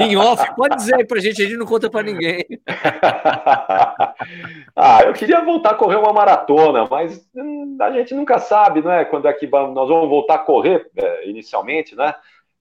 em 0.00 0.16
off, 0.16 0.54
pode 0.56 0.76
dizer 0.76 0.96
aí 0.96 1.06
para 1.06 1.20
gente, 1.20 1.42
a 1.42 1.44
gente 1.44 1.58
não 1.58 1.66
conta 1.66 1.88
para 1.88 2.02
ninguém. 2.02 2.44
ah, 4.74 5.02
eu 5.04 5.12
queria 5.12 5.44
voltar 5.44 5.72
a 5.72 5.74
correr 5.74 5.96
uma 5.96 6.12
maratona, 6.12 6.88
mas 6.90 7.24
hum, 7.36 7.76
a 7.80 7.92
gente 7.92 8.14
nunca 8.14 8.40
sabe, 8.40 8.82
né? 8.82 9.04
Quando 9.04 9.28
é 9.28 9.32
que 9.32 9.46
nós 9.46 9.88
vamos 9.88 10.08
voltar 10.08 10.36
a 10.36 10.38
correr 10.38 10.90
é, 10.96 11.28
inicialmente, 11.28 11.94
né? 11.94 12.12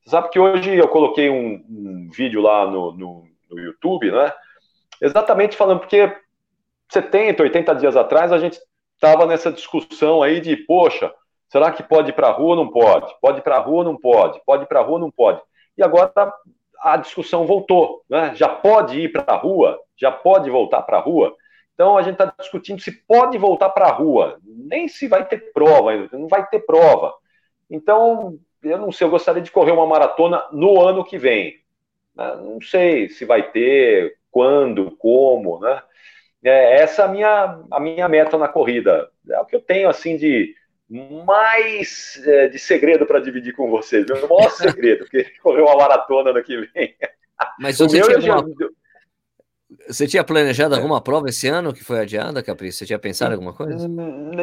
Você 0.03 0.09
sabe 0.09 0.29
que 0.29 0.39
hoje 0.39 0.75
eu 0.75 0.87
coloquei 0.87 1.29
um, 1.29 1.63
um 1.69 2.09
vídeo 2.11 2.41
lá 2.41 2.65
no, 2.65 2.91
no, 2.93 3.23
no 3.49 3.59
YouTube, 3.59 4.11
né? 4.11 4.33
Exatamente 4.99 5.55
falando, 5.55 5.79
porque 5.79 6.15
70, 6.89 7.43
80 7.43 7.75
dias 7.75 7.95
atrás 7.95 8.31
a 8.31 8.39
gente 8.39 8.59
estava 8.95 9.25
nessa 9.25 9.51
discussão 9.51 10.21
aí 10.21 10.39
de, 10.39 10.55
poxa, 10.57 11.13
será 11.49 11.71
que 11.71 11.83
pode 11.83 12.09
ir 12.09 12.13
para 12.13 12.27
a 12.27 12.31
rua? 12.31 12.55
Não 12.55 12.69
pode. 12.69 13.13
Pode 13.21 13.39
ir 13.39 13.41
para 13.41 13.57
a 13.57 13.59
rua? 13.59 13.83
Não 13.83 13.97
pode. 13.97 14.41
Pode 14.45 14.63
ir 14.63 14.67
para 14.67 14.79
a 14.79 14.83
rua? 14.83 14.99
Não 14.99 15.11
pode. 15.11 15.41
E 15.77 15.83
agora 15.83 16.11
a 16.81 16.97
discussão 16.97 17.45
voltou, 17.45 18.03
né? 18.09 18.33
Já 18.35 18.49
pode 18.49 18.99
ir 18.99 19.11
para 19.11 19.33
a 19.33 19.37
rua? 19.37 19.79
Já 19.95 20.11
pode 20.11 20.49
voltar 20.49 20.81
para 20.81 20.97
a 20.97 21.01
rua? 21.01 21.35
Então 21.73 21.97
a 21.97 22.01
gente 22.01 22.13
está 22.13 22.33
discutindo 22.39 22.81
se 22.81 22.91
pode 22.91 23.37
voltar 23.37 23.69
para 23.69 23.87
a 23.87 23.91
rua, 23.91 24.39
nem 24.43 24.87
se 24.87 25.07
vai 25.07 25.25
ter 25.25 25.51
prova, 25.51 25.91
não 26.11 26.27
vai 26.27 26.47
ter 26.47 26.59
prova. 26.59 27.13
Então, 27.69 28.37
eu 28.63 28.77
não 28.77 28.91
sei, 28.91 29.05
eu 29.05 29.11
gostaria 29.11 29.41
de 29.41 29.51
correr 29.51 29.71
uma 29.71 29.87
maratona 29.87 30.43
no 30.51 30.81
ano 30.81 31.03
que 31.03 31.17
vem. 31.17 31.61
Né? 32.15 32.35
Não 32.37 32.61
sei 32.61 33.09
se 33.09 33.25
vai 33.25 33.51
ter, 33.51 34.17
quando, 34.29 34.91
como, 34.97 35.59
né? 35.59 35.81
É, 36.43 36.81
essa 36.81 37.03
é 37.03 37.05
a 37.05 37.07
minha, 37.07 37.59
a 37.69 37.79
minha 37.79 38.09
meta 38.09 38.37
na 38.37 38.47
corrida. 38.47 39.09
É 39.29 39.39
o 39.39 39.45
que 39.45 39.55
eu 39.55 39.61
tenho, 39.61 39.89
assim, 39.89 40.17
de 40.17 40.55
mais 41.25 42.21
é, 42.25 42.47
de 42.47 42.59
segredo 42.59 43.05
para 43.05 43.19
dividir 43.19 43.53
com 43.53 43.69
vocês. 43.69 44.05
O 44.09 44.27
maior 44.27 44.49
segredo, 44.51 45.05
porque 45.05 45.23
correr 45.41 45.61
uma 45.61 45.75
maratona 45.75 46.33
no 46.33 46.43
que 46.43 46.57
vem. 46.57 46.95
Mas 47.59 47.77
você 47.77 48.01
tinha, 48.01 48.33
alguma... 48.33 48.69
você 49.87 50.07
tinha 50.07 50.23
planejado 50.23 50.73
é. 50.73 50.77
alguma 50.77 51.01
prova 51.01 51.29
esse 51.29 51.47
ano 51.47 51.73
que 51.73 51.83
foi 51.83 51.99
adiada, 51.99 52.43
Capricho? 52.43 52.77
Você 52.77 52.85
tinha 52.85 52.99
pensado 52.99 53.31
em 53.31 53.35
alguma 53.35 53.53
coisa? 53.53 53.87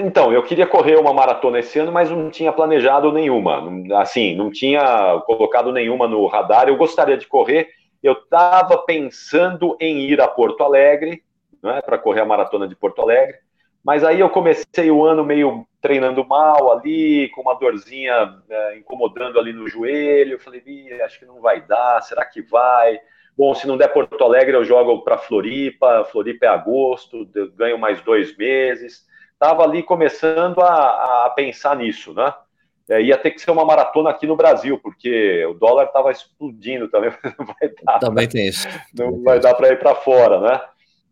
Então, 0.05 0.33
eu 0.33 0.43
queria 0.43 0.67
correr 0.67 0.97
uma 0.97 1.13
maratona 1.13 1.59
esse 1.59 1.79
ano, 1.79 1.93
mas 1.93 2.11
não 2.11 2.31
tinha 2.31 2.53
planejado 2.53 3.13
nenhuma. 3.13 3.63
Assim, 4.01 4.35
não 4.35 4.51
tinha 4.51 5.23
colocado 5.27 5.73
nenhuma 5.73 6.07
no 6.07 6.27
radar. 6.27 6.69
Eu 6.69 6.77
gostaria 6.77 7.17
de 7.17 7.27
correr. 7.27 7.69
Eu 8.03 8.13
estava 8.13 8.79
pensando 8.79 9.77
em 9.81 10.01
ir 10.01 10.21
a 10.21 10.29
Porto 10.29 10.63
Alegre, 10.63 11.23
né, 11.63 11.81
para 11.83 11.99
correr 11.99 12.21
a 12.21 12.27
maratona 12.27 12.69
de 12.69 12.77
Porto 12.77 13.03
Alegre. 13.03 13.37
Mas 13.85 14.05
aí 14.05 14.21
eu 14.21 14.29
comecei 14.29 14.91
o 14.91 15.05
ano 15.05 15.25
meio 15.25 15.67
treinando 15.81 16.25
mal 16.25 16.73
ali, 16.73 17.31
com 17.31 17.41
uma 17.41 17.55
dorzinha 17.55 18.35
é, 18.49 18.79
incomodando 18.79 19.39
ali 19.39 19.53
no 19.53 19.69
joelho. 19.69 20.35
Eu 20.35 20.41
falei, 20.41 20.63
acho 21.05 21.19
que 21.19 21.27
não 21.27 21.41
vai 21.41 21.61
dar, 21.61 22.01
será 22.03 22.25
que 22.25 22.43
vai? 22.43 23.01
Bom, 23.39 23.55
se 23.55 23.69
não 23.69 23.77
der 23.77 23.93
Porto 23.93 24.21
Alegre, 24.25 24.57
eu 24.57 24.65
jogo 24.65 25.05
para 25.05 25.17
Floripa. 25.17 26.05
Floripa 26.11 26.47
é 26.47 26.49
agosto, 26.49 27.25
ganho 27.57 27.79
mais 27.79 28.01
dois 28.01 28.37
meses. 28.37 29.07
Estava 29.33 29.63
ali 29.63 29.81
começando 29.85 30.61
a, 30.61 31.27
a, 31.27 31.31
pensar 31.37 31.77
nisso, 31.77 32.13
né? 32.13 32.35
É, 32.91 33.01
ia 33.01 33.17
ter 33.17 33.31
que 33.31 33.41
ser 33.41 33.53
uma 33.53 33.65
maratona 33.65 34.11
aqui 34.11 34.27
no 34.27 34.35
Brasil, 34.35 34.81
porque 34.83 35.47
o 35.47 35.55
dólar 35.55 35.85
estava 35.85 36.11
explodindo 36.11 36.89
também. 36.89 37.13
Não 37.39 37.47
vai 37.47 37.71
dar. 37.85 37.99
Também 38.01 38.29
tem 38.29 38.49
isso. 38.49 38.67
Não 38.93 39.23
vai 39.23 39.39
dar 39.39 39.55
para 39.55 39.69
ir 39.69 39.79
para 39.79 39.95
fora, 39.95 40.41
né? 40.41 40.61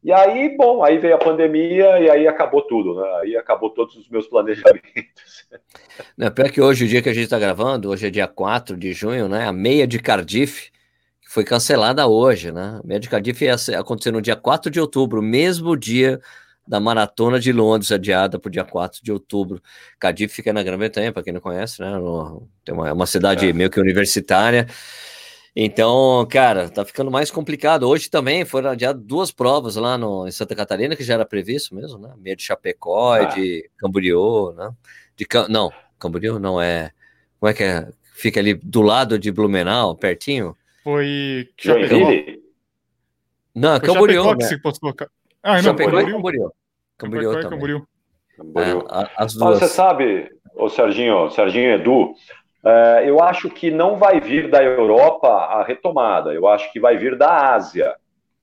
E 0.03 0.13
aí, 0.13 0.57
bom, 0.57 0.83
aí 0.83 0.99
veio 0.99 1.15
a 1.15 1.19
pandemia 1.19 2.01
e 2.01 2.11
aí 2.11 2.27
acabou 2.27 2.63
tudo, 2.63 3.01
né? 3.01 3.09
Aí 3.21 3.37
acabou 3.37 3.71
todos 3.71 3.95
os 3.97 4.09
meus 4.09 4.27
planejamentos. 4.27 5.49
Não, 6.19 6.31
pior 6.33 6.51
que 6.51 6.61
hoje, 6.61 6.85
o 6.85 6.89
dia 6.89 7.03
que 7.03 7.09
a 7.09 7.15
gente 7.15 7.25
está 7.25 7.39
gravando, 7.39 7.89
hoje 7.89 8.09
é 8.09 8.11
dia 8.11 8.27
4 8.27 8.77
de 8.77 8.93
junho, 8.93 9.29
né? 9.29 9.47
A 9.47 9.53
meia 9.53 9.87
de 9.87 10.01
Cardiff 10.01 10.75
foi 11.37 11.45
cancelada 11.45 12.07
hoje, 12.07 12.51
né? 12.51 12.81
A 12.83 12.99
de 12.99 13.11
Cardiff 13.11 13.45
ia 13.45 13.55
acontecer 13.79 14.11
no 14.11 14.23
dia 14.23 14.35
4 14.35 14.71
de 14.71 14.81
outubro, 14.81 15.21
mesmo 15.21 15.77
dia 15.77 16.19
da 16.67 16.81
Maratona 16.81 17.39
de 17.39 17.53
Londres, 17.53 17.93
adiada 17.93 18.39
para 18.39 18.49
o 18.49 18.51
dia 18.51 18.65
4 18.65 19.05
de 19.05 19.13
outubro. 19.13 19.61
Cardiff 20.01 20.35
fica 20.35 20.51
na 20.51 20.63
Grã-Bretanha, 20.63 21.13
para 21.13 21.23
quem 21.23 21.35
não 21.35 21.41
conhece, 21.43 21.83
né? 21.83 21.91
Tem 22.65 22.75
uma, 22.75 22.89
é 22.89 22.93
uma 22.95 23.05
cidade 23.05 23.51
é. 23.51 23.53
meio 23.53 23.69
que 23.69 23.79
universitária. 23.79 24.67
Então, 25.55 26.27
cara, 26.31 26.71
tá 26.71 26.87
ficando 26.87 27.11
mais 27.11 27.31
complicado. 27.31 27.87
Hoje 27.87 28.09
também 28.09 28.47
foram 28.47 28.71
adiadas 28.71 29.03
duas 29.05 29.31
provas 29.31 29.77
lá 29.77 29.99
no, 29.99 30.27
em 30.27 30.33
Santa 30.33 30.57
Catarina, 30.57 30.97
que 30.97 31.05
já 31.05 31.13
era 31.13 31.27
previsto 31.27 31.75
mesmo, 31.75 31.99
né? 31.99 32.15
Meia 32.17 32.35
de 32.35 32.45
Chapecó 32.45 33.13
ah. 33.13 33.23
e 33.25 33.35
de 33.35 33.71
Camboriú, 33.77 34.55
né? 34.57 34.71
De, 35.15 35.27
não, 35.51 35.71
Camboriú 35.99 36.39
não 36.39 36.59
é. 36.59 36.93
Como 37.39 37.51
é 37.51 37.53
que 37.53 37.63
é? 37.63 37.87
Fica 38.15 38.41
ali 38.41 38.55
do 38.55 38.81
lado 38.81 39.19
de 39.19 39.31
Blumenau, 39.31 39.95
pertinho? 39.95 40.57
Foi 40.87 41.49
Chapecó. 41.59 41.97
Não, 43.57 43.81
Foi 43.81 43.89
Camboriú. 43.89 44.23
Chapecó 44.23 44.31
né? 44.31 44.37
que 44.37 44.45
se 44.45 44.63
postou. 44.63 44.95
Ah, 45.43 45.57
não, 45.57 45.63
Chapecó 45.65 45.91
Camboriú. 45.91 46.15
Camboriú. 46.15 46.53
Camboriú, 46.97 47.41
Camboriú 47.43 47.87
Camboriú. 48.37 48.79
É, 48.79 49.11
as 49.17 49.35
duas. 49.35 49.51
Mas 49.51 49.59
você 49.59 49.75
sabe, 49.75 50.31
o 50.55 50.69
Serginho, 50.69 51.29
Serginho 51.31 51.73
Edu, 51.73 52.15
é, 52.65 53.03
eu 53.05 53.21
acho 53.21 53.51
que 53.51 53.69
não 53.69 53.97
vai 53.97 54.21
vir 54.21 54.49
da 54.49 54.63
Europa 54.63 55.27
a 55.27 55.65
retomada, 55.65 56.33
eu 56.33 56.47
acho 56.47 56.73
que 56.73 56.79
vai 56.79 56.97
vir 56.97 57.19
da 57.19 57.55
Ásia, 57.57 57.93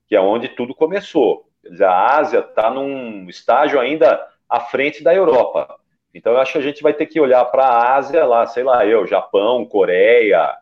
que 0.09 0.13
é 0.13 0.19
onde 0.19 0.49
tudo 0.49 0.75
começou. 0.75 1.45
Quer 1.61 1.69
dizer, 1.69 1.85
a 1.85 2.17
Ásia 2.17 2.39
está 2.39 2.69
num 2.69 3.29
estágio 3.29 3.79
ainda 3.79 4.21
à 4.49 4.59
frente 4.59 5.01
da 5.01 5.15
Europa. 5.15 5.77
Então, 6.13 6.33
eu 6.33 6.39
acho 6.41 6.51
que 6.51 6.57
a 6.57 6.61
gente 6.61 6.83
vai 6.83 6.93
ter 6.93 7.05
que 7.05 7.21
olhar 7.21 7.45
para 7.45 7.63
a 7.63 7.95
Ásia, 7.95 8.25
lá, 8.25 8.45
sei 8.45 8.63
lá, 8.65 8.85
eu, 8.85 9.07
Japão, 9.07 9.65
Coreia, 9.65 10.53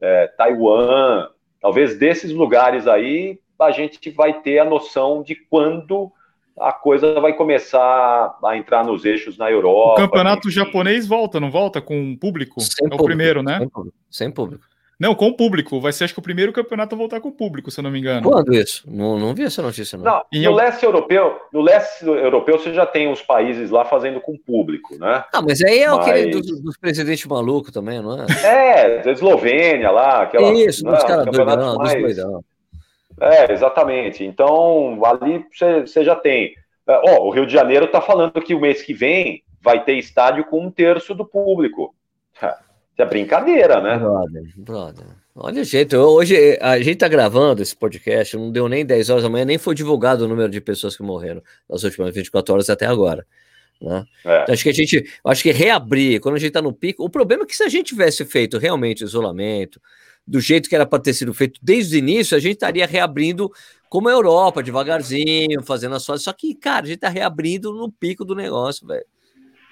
é, 0.00 0.26
Taiwan, 0.28 1.28
talvez 1.60 1.98
desses 1.98 2.32
lugares 2.32 2.86
aí 2.86 3.38
a 3.58 3.70
gente 3.70 4.10
vai 4.10 4.40
ter 4.40 4.58
a 4.58 4.64
noção 4.64 5.22
de 5.22 5.34
quando 5.34 6.10
a 6.58 6.72
coisa 6.72 7.20
vai 7.20 7.34
começar 7.34 8.38
a 8.44 8.56
entrar 8.56 8.84
nos 8.84 9.04
eixos 9.04 9.36
na 9.36 9.50
Europa. 9.50 10.02
O 10.02 10.06
campeonato 10.06 10.48
enfim. 10.48 10.56
japonês 10.56 11.06
volta, 11.06 11.40
não 11.40 11.50
volta 11.50 11.80
com 11.80 12.16
público? 12.16 12.60
Sem 12.60 12.86
é 12.86 12.88
público, 12.88 13.02
o 13.02 13.06
primeiro, 13.06 13.42
né? 13.42 13.58
Sem 13.58 13.68
público. 13.68 13.96
Sem 14.10 14.30
público. 14.30 14.69
Não, 15.00 15.14
com 15.14 15.28
o 15.28 15.34
público. 15.34 15.80
Vai 15.80 15.92
ser, 15.92 16.04
acho 16.04 16.12
que, 16.12 16.20
o 16.20 16.22
primeiro 16.22 16.52
campeonato 16.52 16.94
a 16.94 16.98
voltar 16.98 17.20
com 17.20 17.30
o 17.30 17.32
público, 17.32 17.70
se 17.70 17.80
eu 17.80 17.82
não 17.82 17.90
me 17.90 17.98
engano. 17.98 18.30
Quando 18.30 18.52
isso? 18.52 18.84
Não, 18.86 19.18
não 19.18 19.34
vi 19.34 19.44
essa 19.44 19.62
notícia, 19.62 19.96
não. 19.96 20.04
não 20.04 20.24
no 20.30 20.54
leste 20.54 20.84
europeu, 20.84 21.40
no 21.50 21.62
leste 21.62 22.04
europeu, 22.04 22.58
você 22.58 22.74
já 22.74 22.84
tem 22.84 23.10
os 23.10 23.22
países 23.22 23.70
lá 23.70 23.86
fazendo 23.86 24.20
com 24.20 24.36
público, 24.36 24.98
né? 24.98 25.24
Ah, 25.32 25.40
mas 25.40 25.62
aí 25.62 25.78
é 25.78 25.88
mas... 25.88 26.00
aquele 26.00 26.30
dos, 26.30 26.60
dos 26.60 26.76
presidentes 26.76 27.24
malucos 27.24 27.72
também, 27.72 28.02
não 28.02 28.22
é? 28.22 28.26
É, 28.44 29.02
da 29.02 29.10
Eslovênia 29.10 29.90
lá, 29.90 30.22
aquela. 30.22 30.52
Isso, 30.52 30.84
dos 30.84 31.02
caras 31.02 31.24
doidão, 31.24 31.76
mais... 31.76 31.94
dos 31.94 32.16
doidão. 32.16 32.44
É, 33.20 33.52
exatamente. 33.52 34.22
Então, 34.22 35.00
ali 35.04 35.44
você 35.50 36.04
já 36.04 36.14
tem. 36.14 36.54
Ó, 36.86 37.02
oh, 37.06 37.28
o 37.28 37.30
Rio 37.30 37.46
de 37.46 37.52
Janeiro 37.52 37.86
está 37.86 38.02
falando 38.02 38.40
que 38.42 38.54
o 38.54 38.60
mês 38.60 38.82
que 38.82 38.92
vem 38.92 39.42
vai 39.62 39.82
ter 39.82 39.94
estádio 39.94 40.44
com 40.44 40.60
um 40.60 40.70
terço 40.70 41.14
do 41.14 41.24
público. 41.24 41.94
Isso 42.92 43.02
é 43.02 43.06
brincadeira, 43.06 43.80
né? 43.80 43.98
Brother, 43.98 44.42
brother. 44.56 45.06
Olha 45.34 45.62
o 45.62 45.64
jeito, 45.64 45.96
hoje 45.96 46.58
a 46.60 46.78
gente 46.80 46.98
tá 46.98 47.08
gravando 47.08 47.62
esse 47.62 47.74
podcast, 47.74 48.36
não 48.36 48.50
deu 48.50 48.68
nem 48.68 48.84
10 48.84 49.10
horas 49.10 49.22
da 49.22 49.30
manhã, 49.30 49.44
nem 49.44 49.58
foi 49.58 49.74
divulgado 49.74 50.24
o 50.24 50.28
número 50.28 50.50
de 50.50 50.60
pessoas 50.60 50.96
que 50.96 51.02
morreram 51.02 51.42
nas 51.68 51.82
últimas 51.82 52.14
24 52.14 52.52
horas 52.52 52.68
até 52.68 52.84
agora. 52.84 53.26
Né? 53.80 54.04
É. 54.24 54.42
Então, 54.42 54.52
acho 54.52 54.62
que 54.62 54.68
a 54.68 54.74
gente, 54.74 55.10
acho 55.24 55.42
que 55.42 55.52
reabrir, 55.52 56.20
quando 56.20 56.34
a 56.34 56.38
gente 56.38 56.52
tá 56.52 56.60
no 56.60 56.72
pico, 56.72 57.04
o 57.04 57.08
problema 57.08 57.44
é 57.44 57.46
que 57.46 57.56
se 57.56 57.62
a 57.62 57.68
gente 57.68 57.86
tivesse 57.86 58.24
feito 58.24 58.58
realmente 58.58 59.02
isolamento, 59.02 59.80
do 60.26 60.40
jeito 60.40 60.68
que 60.68 60.74
era 60.74 60.84
para 60.84 61.02
ter 61.02 61.14
sido 61.14 61.32
feito 61.32 61.58
desde 61.62 61.96
o 61.96 61.98
início, 61.98 62.36
a 62.36 62.40
gente 62.40 62.54
estaria 62.54 62.86
reabrindo 62.86 63.50
como 63.88 64.08
a 64.08 64.12
Europa, 64.12 64.62
devagarzinho, 64.62 65.62
fazendo 65.62 65.94
as 65.94 66.06
coisas. 66.06 66.22
Só 66.22 66.32
que, 66.32 66.54
cara, 66.54 66.84
a 66.84 66.88
gente 66.88 66.98
tá 66.98 67.08
reabrindo 67.08 67.72
no 67.72 67.90
pico 67.90 68.24
do 68.24 68.34
negócio, 68.34 68.86
velho. 68.86 69.04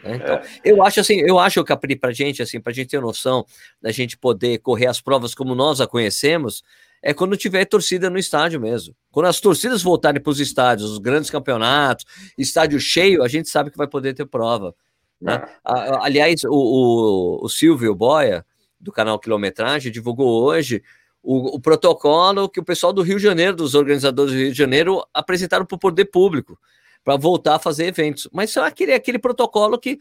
Né? 0.03 0.17
Então, 0.17 0.37
é. 0.37 0.43
eu 0.65 0.83
acho 0.83 1.01
assim, 1.01 1.21
eu 1.21 1.39
acho 1.39 1.63
que 1.65 1.97
para 1.97 2.13
gente, 2.13 2.43
assim, 2.43 2.61
pra 2.61 2.73
gente 2.73 2.89
ter 2.89 3.01
noção 3.01 3.45
da 3.81 3.91
gente 3.91 4.17
poder 4.17 4.59
correr 4.59 4.87
as 4.87 5.01
provas 5.01 5.35
como 5.35 5.55
nós 5.55 5.81
a 5.81 5.87
conhecemos, 5.87 6.63
é 7.03 7.15
quando 7.15 7.37
tiver 7.37 7.65
torcida 7.65 8.11
no 8.11 8.19
estádio 8.19 8.61
mesmo. 8.61 8.95
Quando 9.11 9.27
as 9.27 9.41
torcidas 9.41 9.83
voltarem 9.83 10.21
para 10.21 10.31
os 10.31 10.41
estádios, 10.41 10.91
os 10.91 10.99
grandes 10.99 11.31
campeonatos, 11.31 12.05
estádio 12.37 12.81
cheio, 12.81 13.23
a 13.23 13.29
gente 13.29 13.49
sabe 13.49 13.71
que 13.71 13.79
vai 13.79 13.87
poder 13.87 14.15
ter 14.15 14.27
prova. 14.27 14.75
Né? 15.21 15.35
É. 15.35 15.99
Aliás, 16.01 16.45
o, 16.45 16.51
o, 16.51 17.45
o 17.45 17.49
Silvio 17.49 17.95
Boia, 17.95 18.45
do 18.81 18.93
canal 18.93 19.19
Quilometragem, 19.19 19.91
divulgou 19.91 20.45
hoje 20.45 20.83
o, 21.23 21.57
o, 21.57 21.61
protocolo 21.61 22.49
que 22.49 22.61
o 22.61 22.65
pessoal 22.65 22.93
do 22.93 23.03
Rio 23.03 23.17
de 23.17 23.25
Janeiro, 23.25 23.57
dos 23.57 23.75
organizadores 23.75 24.33
do 24.33 24.39
Rio 24.39 24.53
de 24.53 24.59
Janeiro, 24.59 25.05
apresentaram 25.13 25.67
para 25.67 25.75
o 25.75 25.79
poder 25.79 26.07
público. 26.07 26.59
Para 27.05 27.17
voltar 27.17 27.57
a 27.57 27.59
fazer 27.59 27.87
eventos. 27.87 28.29
Mas 28.33 28.51
só 28.51 28.65
aquele, 28.65 28.93
aquele 28.93 29.19
protocolo 29.19 29.79
que. 29.79 29.99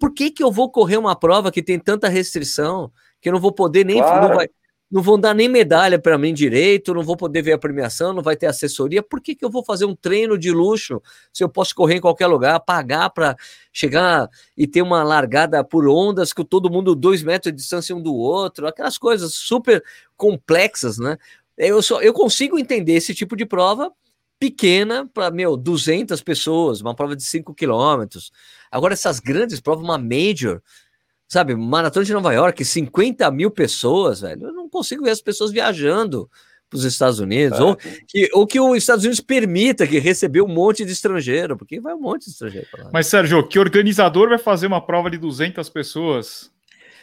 Por 0.00 0.12
que, 0.12 0.30
que 0.30 0.42
eu 0.42 0.50
vou 0.50 0.70
correr 0.70 0.96
uma 0.96 1.14
prova 1.14 1.52
que 1.52 1.62
tem 1.62 1.78
tanta 1.78 2.08
restrição 2.08 2.90
que 3.20 3.28
eu 3.28 3.32
não 3.32 3.40
vou 3.40 3.52
poder 3.52 3.84
nem. 3.84 3.98
Claro. 3.98 4.28
Não, 4.28 4.34
vai, 4.34 4.48
não 4.90 5.02
vão 5.02 5.18
dar 5.18 5.34
nem 5.34 5.48
medalha 5.48 5.98
para 5.98 6.16
mim 6.16 6.32
direito, 6.32 6.94
não 6.94 7.02
vou 7.02 7.16
poder 7.16 7.42
ver 7.42 7.52
a 7.52 7.58
premiação, 7.58 8.12
não 8.12 8.22
vai 8.22 8.36
ter 8.36 8.46
assessoria. 8.46 9.02
Por 9.02 9.20
que, 9.20 9.34
que 9.34 9.44
eu 9.44 9.50
vou 9.50 9.64
fazer 9.64 9.84
um 9.84 9.96
treino 9.96 10.38
de 10.38 10.52
luxo 10.52 11.02
se 11.32 11.42
eu 11.42 11.48
posso 11.48 11.74
correr 11.74 11.96
em 11.96 12.00
qualquer 12.00 12.28
lugar, 12.28 12.60
pagar 12.60 13.10
para 13.10 13.36
chegar 13.72 14.28
e 14.56 14.66
ter 14.66 14.82
uma 14.82 15.02
largada 15.02 15.62
por 15.64 15.88
ondas 15.88 16.32
com 16.32 16.44
todo 16.44 16.70
mundo 16.70 16.94
dois 16.94 17.22
metros 17.22 17.52
de 17.52 17.58
distância 17.58 17.96
um 17.96 18.00
do 18.00 18.14
outro, 18.14 18.66
aquelas 18.66 18.96
coisas 18.96 19.34
super 19.34 19.82
complexas, 20.16 20.98
né? 20.98 21.18
Eu, 21.58 21.82
só, 21.82 22.00
eu 22.00 22.12
consigo 22.12 22.58
entender 22.58 22.92
esse 22.92 23.14
tipo 23.14 23.34
de 23.34 23.46
prova 23.46 23.90
pequena 24.38 25.08
para, 25.12 25.30
meu, 25.30 25.56
200 25.56 26.20
pessoas, 26.22 26.80
uma 26.80 26.94
prova 26.94 27.16
de 27.16 27.22
5 27.22 27.54
quilômetros. 27.54 28.30
Agora, 28.70 28.94
essas 28.94 29.20
grandes 29.20 29.60
provas, 29.60 29.84
uma 29.84 29.98
major, 29.98 30.62
sabe, 31.28 31.54
Maratona 31.54 32.04
de 32.04 32.12
Nova 32.12 32.32
York, 32.32 32.64
50 32.64 33.30
mil 33.30 33.50
pessoas, 33.50 34.20
velho, 34.20 34.46
eu 34.46 34.52
não 34.52 34.68
consigo 34.68 35.04
ver 35.04 35.10
as 35.10 35.22
pessoas 35.22 35.50
viajando 35.50 36.30
para 36.68 36.78
os 36.78 36.84
Estados 36.84 37.20
Unidos, 37.20 37.58
é. 37.58 37.62
ou, 37.62 37.76
que, 37.76 38.30
ou 38.32 38.46
que 38.46 38.60
os 38.60 38.76
Estados 38.76 39.04
Unidos 39.04 39.20
permita 39.20 39.86
que 39.86 39.98
recebeu 39.98 40.44
um 40.44 40.48
monte 40.48 40.84
de 40.84 40.92
estrangeiro, 40.92 41.56
porque 41.56 41.80
vai 41.80 41.94
um 41.94 42.00
monte 42.00 42.24
de 42.24 42.30
estrangeiro 42.32 42.66
lá. 42.76 42.90
Mas, 42.92 43.06
Sérgio, 43.06 43.46
que 43.46 43.58
organizador 43.58 44.28
vai 44.28 44.38
fazer 44.38 44.66
uma 44.66 44.84
prova 44.84 45.08
de 45.08 45.16
200 45.16 45.68
pessoas? 45.68 46.50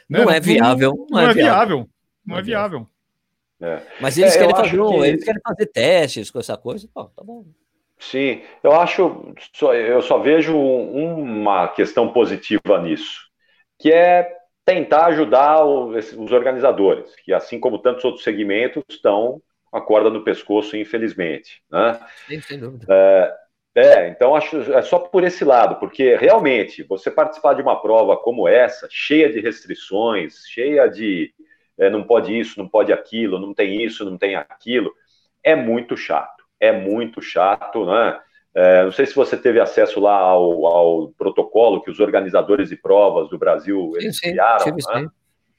Não, 0.10 0.26
né? 0.26 0.38
é 0.38 0.40
viável. 0.40 0.94
Não, 1.10 1.18
não, 1.18 1.20
é, 1.20 1.32
é, 1.32 1.34
viável. 1.34 1.90
Não, 2.26 2.38
é 2.38 2.42
viável. 2.42 2.88
É. 3.64 3.82
Mas 4.02 4.18
eles, 4.18 4.36
é, 4.36 4.40
querem 4.40 4.56
fazer, 4.56 4.78
que... 4.78 5.08
eles 5.08 5.24
querem 5.24 5.42
fazer 5.42 5.66
testes 5.68 6.30
com 6.30 6.40
essa 6.40 6.58
coisa, 6.58 6.86
Pô, 6.94 7.06
tá 7.06 7.24
bom. 7.24 7.46
Sim, 7.98 8.42
eu 8.62 8.74
acho, 8.74 9.34
eu 9.62 10.02
só 10.02 10.20
vejo 10.20 10.58
uma 10.58 11.70
questão 11.70 12.12
positiva 12.12 12.82
nisso, 12.82 13.22
que 13.80 13.90
é 13.90 14.30
tentar 14.66 15.06
ajudar 15.06 15.64
os 15.66 16.32
organizadores, 16.34 17.16
que 17.24 17.32
assim 17.34 17.58
como 17.58 17.80
tantos 17.80 18.04
outros 18.04 18.26
segmentos 18.26 18.84
estão 18.90 19.42
com 19.72 19.78
a 19.78 19.82
corda 19.82 20.10
no 20.10 20.24
pescoço, 20.24 20.76
infelizmente. 20.76 21.64
Né? 21.72 21.98
Sim, 22.28 22.42
sem 22.42 22.60
dúvida. 22.60 22.86
É, 22.90 23.34
é, 23.76 24.10
então 24.10 24.36
acho 24.36 24.58
é 24.74 24.82
só 24.82 25.00
por 25.00 25.24
esse 25.24 25.46
lado, 25.46 25.76
porque 25.78 26.16
realmente 26.18 26.84
você 26.84 27.10
participar 27.10 27.54
de 27.54 27.62
uma 27.62 27.82
prova 27.82 28.18
como 28.18 28.50
essa, 28.50 28.88
cheia 28.92 29.32
de 29.32 29.40
restrições, 29.40 30.46
cheia 30.48 30.88
de 30.88 31.34
é, 31.78 31.90
não 31.90 32.04
pode 32.04 32.38
isso, 32.38 32.60
não 32.60 32.68
pode 32.68 32.92
aquilo, 32.94 33.40
não 33.40 33.54
tem 33.54 33.84
isso, 33.84 34.06
não 34.06 34.18
tem 34.18 34.36
aquilo, 34.36 34.92
é 35.44 35.56
muito 35.56 35.98
chato, 35.98 36.44
é 36.60 36.72
muito 36.72 37.22
chato, 37.22 37.86
né? 37.86 38.20
É, 38.56 38.84
não 38.84 38.92
sei 38.92 39.08
se 39.08 39.16
você 39.16 39.36
teve 39.36 39.60
acesso 39.60 40.00
lá 40.00 40.16
ao, 40.16 40.66
ao, 40.68 41.08
protocolo 41.18 41.82
que 41.82 41.90
os 41.90 42.00
organizadores 42.00 42.70
de 42.70 42.76
provas 42.76 43.28
do 43.28 43.38
Brasil 43.38 43.92
eles 43.96 44.20
sim, 44.20 44.30
criaram, 44.30 44.60
sim, 44.60 44.94
né? 44.94 45.08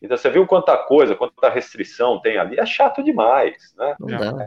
Então 0.01 0.17
você 0.17 0.31
viu 0.31 0.47
quanta 0.47 0.77
coisa, 0.77 1.17
quanta 1.17 1.49
restrição 1.49 2.21
tem 2.21 2.39
ali, 2.39 2.59
é 2.59 2.67
chato 2.67 3.03
demais, 3.03 3.75
né? 3.77 3.97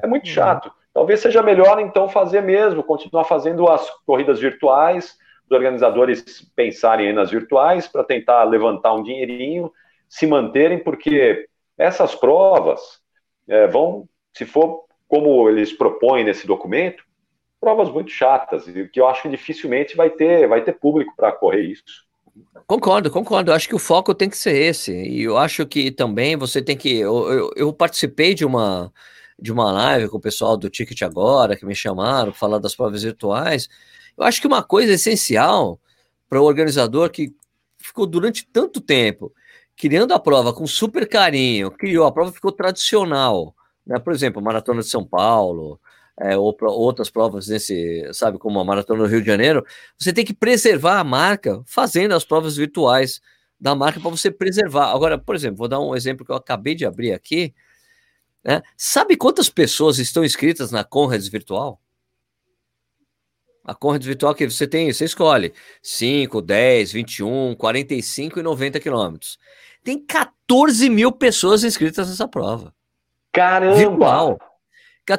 É 0.02 0.08
muito 0.08 0.28
chato. 0.28 0.72
Talvez 0.94 1.20
seja 1.20 1.44
melhor 1.44 1.80
então 1.80 2.08
fazer 2.08 2.42
mesmo, 2.42 2.84
continuar 2.84 3.26
fazendo 3.26 3.68
as 3.68 3.90
corridas 4.06 4.40
virtuais, 4.40 5.18
os 5.46 5.52
organizadores 5.52 6.42
pensarem 6.56 7.12
nas 7.14 7.32
virtuais 7.32 7.88
para 7.88 8.04
tentar 8.04 8.44
levantar 8.46 8.94
um 8.94 9.04
dinheirinho, 9.04 9.72
se 10.08 10.26
manterem, 10.26 10.80
porque 10.80 11.48
essas 11.78 12.16
provas 12.16 12.82
é, 13.48 13.68
vão, 13.68 14.08
se 14.36 14.46
for 14.46 14.86
como 15.08 15.48
eles 15.50 15.72
propõem 15.72 16.24
nesse 16.24 16.46
documento, 16.46 17.04
provas 17.60 17.90
muito 17.90 18.12
chatas, 18.12 18.68
e 18.68 18.88
que 18.88 19.00
eu 19.00 19.08
acho 19.08 19.24
que 19.24 19.30
dificilmente 19.30 19.96
vai 19.96 20.10
ter, 20.10 20.48
vai 20.48 20.64
ter 20.64 20.74
público 20.74 21.14
para 21.16 21.32
correr 21.32 21.62
isso. 21.62 22.06
Concordo, 22.68 23.10
concordo. 23.10 23.52
Eu 23.52 23.56
acho 23.56 23.68
que 23.68 23.76
o 23.76 23.80
foco 23.80 24.14
tem 24.14 24.30
que 24.30 24.38
ser 24.38 24.56
esse. 24.56 24.92
E 24.92 25.24
eu 25.24 25.38
acho 25.38 25.66
que 25.66 25.90
também 25.90 26.36
você 26.36 26.62
tem 26.62 26.78
que. 26.78 26.98
Eu, 26.98 27.32
eu, 27.32 27.52
eu 27.56 27.74
participei 27.74 28.36
de 28.36 28.46
uma, 28.46 28.92
de 29.40 29.52
uma 29.52 29.72
live 29.72 30.10
com 30.10 30.18
o 30.18 30.22
pessoal 30.22 30.56
do 30.56 30.70
Ticket 30.70 31.02
Agora, 31.02 31.56
que 31.56 31.66
me 31.66 31.74
chamaram 31.74 32.32
para 32.32 32.40
falar 32.40 32.60
das 32.60 32.76
provas 32.76 33.02
virtuais. 33.04 33.68
Eu 34.18 34.24
acho 34.24 34.40
que 34.42 34.48
uma 34.48 34.62
coisa 34.62 34.94
essencial 34.94 35.80
para 36.30 36.42
o 36.42 36.46
organizador 36.46 37.10
que 37.10 37.34
ficou 37.80 38.06
durante 38.06 38.46
tanto 38.46 38.82
tempo 38.82 39.32
criando 39.78 40.14
a 40.14 40.20
prova 40.20 40.52
com 40.52 40.66
super 40.66 41.08
carinho, 41.08 41.70
criou, 41.72 42.06
a 42.06 42.12
prova 42.12 42.32
ficou 42.32 42.52
tradicional, 42.52 43.56
né? 43.86 44.00
Por 44.00 44.12
exemplo, 44.12 44.42
Maratona 44.42 44.82
de 44.82 44.90
São 44.90 45.06
Paulo, 45.06 45.80
é, 46.20 46.36
ou 46.36 46.52
pra, 46.52 46.70
outras 46.70 47.12
provas 47.12 47.48
nesse, 47.48 48.10
sabe, 48.12 48.40
como 48.40 48.60
a 48.60 48.66
Maratona 48.66 49.04
do 49.04 49.10
Rio 49.10 49.22
de 49.22 49.28
Janeiro, 49.28 49.64
você 49.98 50.12
tem 50.12 50.26
que 50.26 50.34
preservar 50.34 51.00
a 51.00 51.04
marca 51.04 51.62
fazendo 51.66 52.16
as 52.16 52.26
provas 52.26 52.58
virtuais 52.58 53.22
da 53.60 53.76
marca 53.76 54.00
para 54.00 54.10
você 54.10 54.32
preservar. 54.32 54.92
Agora, 54.92 55.18
por 55.18 55.36
exemplo, 55.36 55.58
vou 55.58 55.68
dar 55.68 55.80
um 55.80 55.96
exemplo 55.96 56.26
que 56.26 56.32
eu 56.32 56.36
acabei 56.36 56.74
de 56.74 56.86
abrir 56.86 57.14
aqui. 57.14 57.54
Né? 58.44 58.62
Sabe 58.76 59.16
quantas 59.16 59.50
pessoas 59.50 60.00
estão 60.00 60.24
inscritas 60.26 60.72
na 60.72 60.84
Conrads 60.84 61.28
Virtual? 61.28 61.80
A 63.64 63.76
Conrads 63.76 64.08
Virtual 64.08 64.34
que 64.34 64.50
você 64.50 64.66
tem, 64.66 64.92
você 64.92 65.06
escolhe 65.06 65.54
5, 65.84 66.42
10, 66.42 66.92
21, 66.94 67.56
45 67.56 68.40
e 68.40 68.44
90 68.44 68.80
quilômetros. 68.80 69.38
Tem 69.88 69.98
14 70.06 70.90
mil 70.90 71.14
pessoas 71.14 71.64
inscritas 71.64 72.10
nessa 72.10 72.28
prova. 72.28 72.76
Caramba! 73.32 73.78
Virtual. 73.78 74.38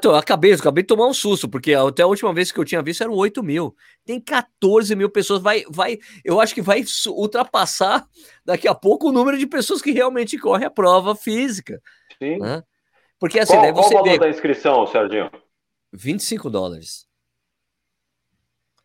Eu 0.05 0.15
acabei, 0.15 0.53
eu 0.53 0.57
acabei 0.57 0.83
de 0.83 0.89
tomar 0.89 1.07
um 1.07 1.15
susto, 1.15 1.49
porque 1.49 1.73
até 1.73 2.03
a 2.03 2.07
última 2.07 2.35
vez 2.35 2.53
que 2.53 2.61
eu 2.61 2.67
tinha 2.67 2.83
visto 2.83 3.03
eram 3.03 3.15
8 3.15 3.43
mil. 3.43 3.75
Tem 4.05 4.21
14 4.21 4.95
mil 4.95 5.09
pessoas. 5.09 5.41
Vai, 5.41 5.65
vai, 5.71 5.99
eu 6.23 6.39
acho 6.39 6.55
que 6.55 6.61
vai 6.61 6.85
ultrapassar 7.07 8.07
daqui 8.45 8.69
a 8.69 8.75
pouco 8.75 9.09
o 9.09 9.13
número 9.13 9.39
de 9.39 9.47
pessoas 9.47 9.81
que 9.81 9.91
realmente 9.91 10.37
correm 10.37 10.67
a 10.67 10.71
prova 10.71 11.17
física. 11.17 11.81
Sim. 12.19 12.37
Né? 12.39 12.63
Porque 13.19 13.41
assim, 13.41 13.55
qual, 13.55 13.63
daí 13.63 13.73
você 13.73 13.95
qual 13.95 14.03
o 14.03 14.05
valor 14.05 14.19
vê... 14.19 14.19
da 14.19 14.29
inscrição, 14.29 14.87
Serginho? 14.87 15.31
25 15.95 16.51
dólares. 16.51 17.09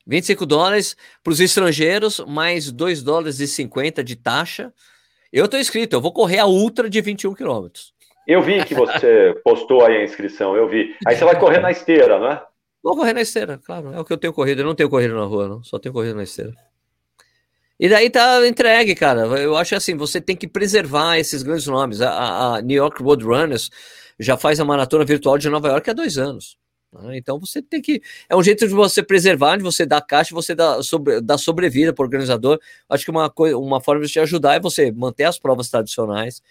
25 0.07 0.45
dólares 0.45 0.95
para 1.21 1.33
os 1.33 1.41
estrangeiros, 1.41 2.21
mais 2.25 2.71
2 2.71 3.03
dólares 3.03 3.41
e 3.41 3.47
50 3.49 4.01
de 4.01 4.15
taxa. 4.15 4.73
Eu 5.33 5.45
estou 5.45 5.59
inscrito, 5.59 5.95
eu 5.95 6.01
vou 6.01 6.13
correr 6.13 6.37
a 6.37 6.45
ultra 6.45 6.87
de 6.87 7.01
21 7.01 7.33
quilômetros. 7.33 7.91
Eu 8.27 8.39
vi 8.39 8.63
que 8.63 8.75
você 8.75 9.33
postou 9.43 9.83
aí 9.83 9.97
a 9.97 10.03
inscrição, 10.03 10.55
eu 10.55 10.69
vi. 10.69 10.95
Aí 11.07 11.15
você 11.15 11.25
vai 11.25 11.39
correr 11.39 11.59
na 11.59 11.71
esteira, 11.71 12.19
não 12.19 12.27
é? 12.27 12.45
Vou 12.83 12.95
correr 12.95 13.13
na 13.13 13.21
esteira, 13.21 13.57
claro. 13.57 13.91
É 13.93 13.99
o 13.99 14.05
que 14.05 14.13
eu 14.13 14.17
tenho 14.17 14.31
corrido. 14.31 14.61
Eu 14.61 14.65
não 14.65 14.75
tenho 14.75 14.91
corrido 14.91 15.15
na 15.15 15.23
rua, 15.23 15.47
não. 15.47 15.63
Só 15.63 15.79
tenho 15.79 15.91
corrido 15.91 16.15
na 16.15 16.23
esteira. 16.23 16.53
E 17.79 17.89
daí 17.89 18.11
tá 18.11 18.47
entregue, 18.47 18.93
cara. 18.93 19.21
Eu 19.21 19.57
acho 19.57 19.73
assim, 19.75 19.97
você 19.97 20.21
tem 20.21 20.35
que 20.35 20.47
preservar 20.47 21.17
esses 21.17 21.41
grandes 21.41 21.65
nomes. 21.65 21.99
A, 21.99 22.57
a 22.57 22.61
New 22.61 22.77
York 22.77 23.01
Road 23.01 23.23
Runners 23.23 23.71
já 24.19 24.37
faz 24.37 24.59
a 24.59 24.65
maratona 24.65 25.03
virtual 25.03 25.39
de 25.39 25.49
Nova 25.49 25.69
York 25.69 25.89
há 25.89 25.93
dois 25.93 26.17
anos. 26.19 26.57
Né? 26.93 27.17
Então 27.17 27.39
você 27.39 27.61
tem 27.61 27.81
que. 27.81 28.01
É 28.29 28.35
um 28.35 28.43
jeito 28.43 28.67
de 28.67 28.73
você 28.73 29.01
preservar, 29.01 29.57
de 29.57 29.63
você 29.63 29.85
dar 29.85 30.01
caixa, 30.01 30.35
você 30.35 30.53
dar, 30.53 30.81
sobre, 30.83 31.21
dar 31.21 31.37
sobrevida 31.37 31.93
para 31.93 32.03
o 32.03 32.05
organizador. 32.05 32.59
Acho 32.89 33.05
que 33.05 33.11
uma, 33.11 33.29
coisa, 33.29 33.57
uma 33.57 33.81
forma 33.81 34.05
de 34.05 34.11
te 34.11 34.19
ajudar 34.19 34.55
é 34.55 34.59
você 34.59 34.91
manter 34.91 35.23
as 35.23 35.39
provas 35.39 35.69
tradicionais, 35.69 36.41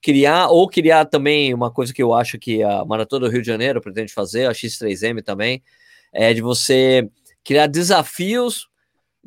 criar, 0.00 0.48
ou 0.48 0.68
criar 0.68 1.04
também 1.06 1.52
uma 1.52 1.70
coisa 1.70 1.92
que 1.92 2.02
eu 2.02 2.14
acho 2.14 2.38
que 2.38 2.62
a 2.62 2.84
Maratona 2.84 3.26
do 3.26 3.32
Rio 3.32 3.42
de 3.42 3.46
Janeiro 3.48 3.80
pretende 3.80 4.12
fazer, 4.12 4.46
a 4.46 4.52
X3M 4.52 5.22
também, 5.22 5.62
é 6.12 6.32
de 6.32 6.40
você 6.40 7.08
criar 7.44 7.66
desafios 7.66 8.68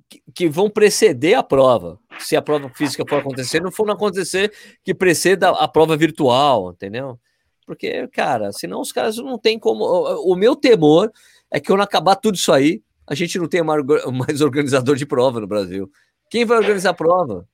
que, 0.10 0.22
que 0.34 0.50
vão 0.50 0.70
preceder 0.70 1.36
a 1.36 1.44
prova. 1.44 2.00
Se 2.20 2.36
a 2.36 2.42
prova 2.42 2.70
física 2.70 3.04
for 3.08 3.20
acontecer, 3.20 3.62
não 3.62 3.72
for 3.72 3.86
não 3.86 3.94
acontecer 3.94 4.52
que 4.84 4.94
preceda 4.94 5.50
a 5.50 5.68
prova 5.68 5.98
virtual, 5.98 6.72
entendeu? 6.72 7.20
Porque, 7.66 8.08
cara, 8.08 8.52
senão 8.52 8.82
os 8.82 8.92
caras 8.92 9.18
não 9.18 9.38
tem 9.38 9.58
como. 9.58 9.86
O, 9.86 10.36
meu 10.36 10.56
temor 10.56 11.12
é 11.50 11.60
que 11.60 11.68
quando 11.68 11.82
acabar 11.82 12.16
tudo 12.16 12.36
isso 12.36 12.52
aí, 12.52 12.82
a 13.08 13.16
gente 13.16 13.38
não 13.38 13.48
tenha 13.48 13.64
mais 13.64 14.42
organizador 14.42 14.96
de 14.96 15.06
prova 15.06 15.40
no 15.40 15.48
Brasil. 15.48 15.92
Quem 16.30 16.46
vai 16.46 16.58
organizar 16.58 16.92
a 16.92 16.94
prova? 16.94 17.48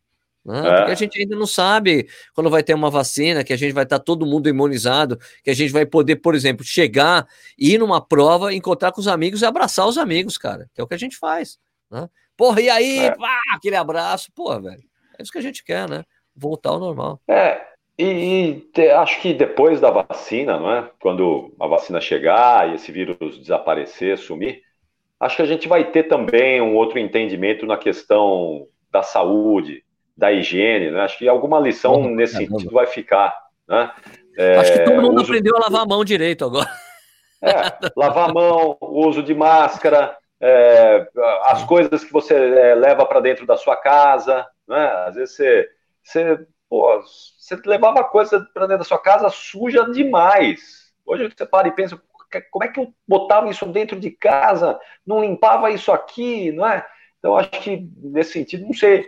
Né? 0.48 0.60
É. 0.60 0.78
Porque 0.78 0.92
a 0.92 0.96
gente 0.96 1.20
ainda 1.20 1.36
não 1.36 1.46
sabe 1.46 2.08
quando 2.34 2.50
vai 2.50 2.64
ter 2.64 2.74
uma 2.74 2.90
vacina, 2.90 3.44
que 3.44 3.52
a 3.52 3.58
gente 3.58 3.74
vai 3.74 3.84
estar 3.84 4.00
todo 4.00 4.26
mundo 4.26 4.48
imunizado, 4.48 5.20
que 5.44 5.50
a 5.50 5.54
gente 5.54 5.74
vai 5.74 5.86
poder, 5.86 6.16
por 6.18 6.34
exemplo, 6.34 6.64
chegar, 6.64 7.28
ir 7.58 7.78
numa 7.78 8.00
prova, 8.00 8.54
encontrar 8.54 8.94
com 8.94 9.02
os 9.02 9.08
amigos 9.08 9.42
e 9.42 9.46
abraçar 9.46 9.86
os 9.86 9.98
amigos, 9.98 10.38
cara. 10.38 10.70
Que 10.74 10.80
é 10.80 10.84
o 10.84 10.88
que 10.88 10.94
a 10.94 11.00
gente 11.00 11.18
faz. 11.18 11.60
Né? 11.92 12.10
Porra, 12.38 12.62
e 12.62 12.70
aí? 12.70 13.00
É. 13.00 13.16
Pá, 13.16 13.42
aquele 13.54 13.76
abraço. 13.76 14.32
Porra, 14.34 14.62
velho. 14.62 14.84
É 15.20 15.24
isso 15.24 15.32
que 15.32 15.38
a 15.38 15.42
gente 15.42 15.64
quer, 15.64 15.90
né? 15.90 16.06
Voltar 16.36 16.70
ao 16.70 16.80
normal. 16.80 17.20
É, 17.28 17.60
e, 17.98 18.04
e 18.04 18.56
te, 18.74 18.90
acho 18.90 19.22
que 19.22 19.34
depois 19.34 19.82
da 19.82 19.90
vacina, 19.90 20.60
não 20.60 20.72
é? 20.72 20.90
Quando 21.00 21.54
a 21.60 21.68
vacina 21.68 22.00
chegar 22.00 22.70
e 22.70 22.76
esse 22.76 22.92
vírus 22.92 23.40
desaparecer, 23.40 24.18
sumir, 24.18 24.62
acho 25.20 25.36
que 25.36 25.42
a 25.42 25.48
gente 25.48 25.68
vai 25.68 25.86
ter 25.86 26.04
também 26.04 26.62
um 26.62 26.76
outro 26.76 27.00
entendimento 27.00 27.66
na 27.66 27.78
questão 27.78 28.68
da 28.92 29.02
saúde, 29.02 29.84
da 30.16 30.32
higiene, 30.32 30.92
né? 30.92 31.02
Acho 31.02 31.18
que 31.18 31.28
alguma 31.28 31.60
lição 31.60 32.04
nesse 32.10 32.38
sentido 32.38 32.72
vai 32.72 32.86
ficar, 32.86 33.36
né? 33.68 33.92
É, 34.38 34.58
acho 34.58 34.74
que 34.74 34.80
todo 34.80 35.02
mundo 35.02 35.22
uso... 35.22 35.32
aprendeu 35.32 35.56
a 35.56 35.60
lavar 35.62 35.82
a 35.82 35.86
mão 35.86 36.06
direito 36.06 36.46
agora. 36.46 36.70
É, 37.42 37.92
lavar 37.96 38.30
a 38.30 38.34
mão, 38.34 38.78
o 38.80 39.08
uso 39.08 39.22
de 39.22 39.34
máscara, 39.34 40.16
é, 40.40 41.08
as 41.44 41.64
coisas 41.64 42.04
que 42.04 42.12
você 42.12 42.34
é, 42.34 42.76
leva 42.76 43.06
para 43.06 43.20
dentro 43.20 43.46
da 43.46 43.58
sua 43.58 43.76
casa, 43.76 44.46
né? 44.68 44.88
Às 45.08 45.16
vezes 45.16 45.36
você, 45.36 45.70
você, 46.04 46.48
pô, 46.70 47.02
você 47.02 47.60
levava 47.66 48.04
coisa 48.04 48.46
para 48.54 48.68
dentro 48.68 48.80
da 48.80 48.84
sua 48.84 49.00
casa 49.00 49.30
suja 49.30 49.90
demais. 49.90 50.92
Hoje 51.06 51.32
você 51.36 51.46
para 51.46 51.68
e 51.68 51.72
pensa, 51.72 52.02
como 52.52 52.66
é 52.66 52.68
que 52.68 52.80
eu 52.80 52.94
botava 53.08 53.50
isso 53.50 53.66
dentro 53.66 54.00
de 54.00 54.12
casa? 54.12 54.80
Não 55.06 55.22
limpava 55.22 55.72
isso 55.72 55.92
aqui, 55.92 56.52
não 56.52 56.68
é? 56.68 56.86
Então 57.20 57.38
acho 57.38 57.50
que 57.50 57.90
nesse 57.98 58.34
sentido, 58.34 58.66
não 58.66 58.74
sei 58.74 59.08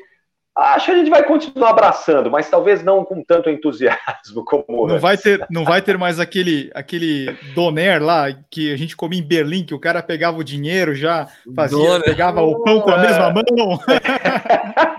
Acho 0.60 0.88
que 0.88 0.91
a 0.91 0.97
gente 0.97 1.10
vai 1.10 1.24
continuar 1.24 1.70
abraçando, 1.70 2.30
mas 2.30 2.49
talvez 2.49 2.84
não 2.84 3.05
com 3.05 3.24
tanto 3.24 3.49
entusiasmo 3.49 4.43
como 4.43 4.88
não 4.88 4.95
antes. 4.95 5.01
vai 5.01 5.18
ter 5.18 5.47
Não 5.49 5.64
vai 5.64 5.82
ter 5.82 5.97
mais 5.97 6.20
aquele, 6.20 6.70
aquele 6.76 7.32
doner 7.55 8.03
lá 8.03 8.26
que 8.51 8.74
a 8.74 8.78
gente 8.78 8.95
comia 8.95 9.20
em 9.20 9.24
Berlim, 9.24 9.64
que 9.64 9.74
o 9.74 9.80
cara 9.80 10.03
pegava 10.03 10.38
o 10.38 10.43
dinheiro, 10.43 10.93
já 10.93 11.28
fazia, 11.55 11.78
doner. 11.78 12.03
pegava 12.03 12.41
o 12.41 12.62
pão 12.62 12.82
com 12.82 12.91
a 12.91 12.97
mesma 12.97 13.32
mão. 13.32 13.80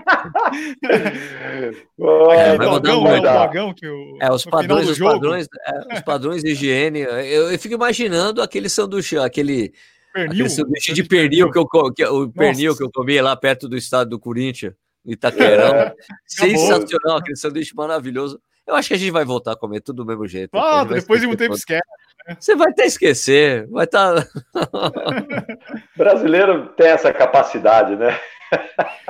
é, 2.31 2.57
dogão, 2.57 3.03
né, 3.03 3.19
o 3.19 3.21
dogão 3.21 3.73
que 3.73 3.87
o, 3.87 4.17
é, 4.21 4.31
os 4.31 4.45
padrões, 4.45 4.89
os 4.89 4.99
padrões, 4.99 5.47
é, 5.65 5.95
os 5.95 6.01
padrões 6.01 6.43
de 6.43 6.51
higiene. 6.51 6.99
Eu, 7.01 7.51
eu 7.51 7.59
fico 7.59 7.75
imaginando 7.75 8.41
aquele 8.41 8.69
sanduíche, 8.69 9.17
aquele, 9.17 9.73
pernil, 10.13 10.31
aquele 10.31 10.49
sanduíche 10.49 10.93
de 10.93 11.03
pernil 11.03 11.51
que 11.51 11.59
eu, 11.59 11.67
que, 11.93 12.05
o 12.05 12.29
pernil 12.29 12.75
que 12.75 12.83
eu 12.83 12.91
comia 12.91 13.23
lá 13.23 13.35
perto 13.35 13.67
do 13.67 13.77
estado 13.77 14.09
do 14.09 14.19
Corinthians. 14.19 14.73
Itaquerão. 15.05 15.73
É, 15.75 15.95
Sensacional, 16.25 17.17
aquele 17.17 17.35
sanduíche 17.35 17.75
maravilhoso. 17.75 18.39
Eu 18.67 18.75
acho 18.75 18.87
que 18.87 18.93
a 18.93 18.97
gente 18.97 19.11
vai 19.11 19.25
voltar 19.25 19.53
a 19.53 19.55
comer 19.57 19.81
tudo 19.81 20.03
do 20.03 20.05
mesmo 20.05 20.27
jeito. 20.27 20.55
Ah, 20.55 20.83
depois 20.83 21.19
de 21.19 21.27
um 21.27 21.35
tempo 21.35 21.55
esquece. 21.55 21.81
Né? 22.27 22.37
Você 22.39 22.55
vai 22.55 22.69
até 22.69 22.85
esquecer, 22.85 23.67
vai 23.67 23.85
estar. 23.85 24.23
Tá... 24.23 24.29
Brasileiro 25.97 26.67
tem 26.77 26.87
essa 26.87 27.11
capacidade, 27.11 27.95
né? 27.95 28.17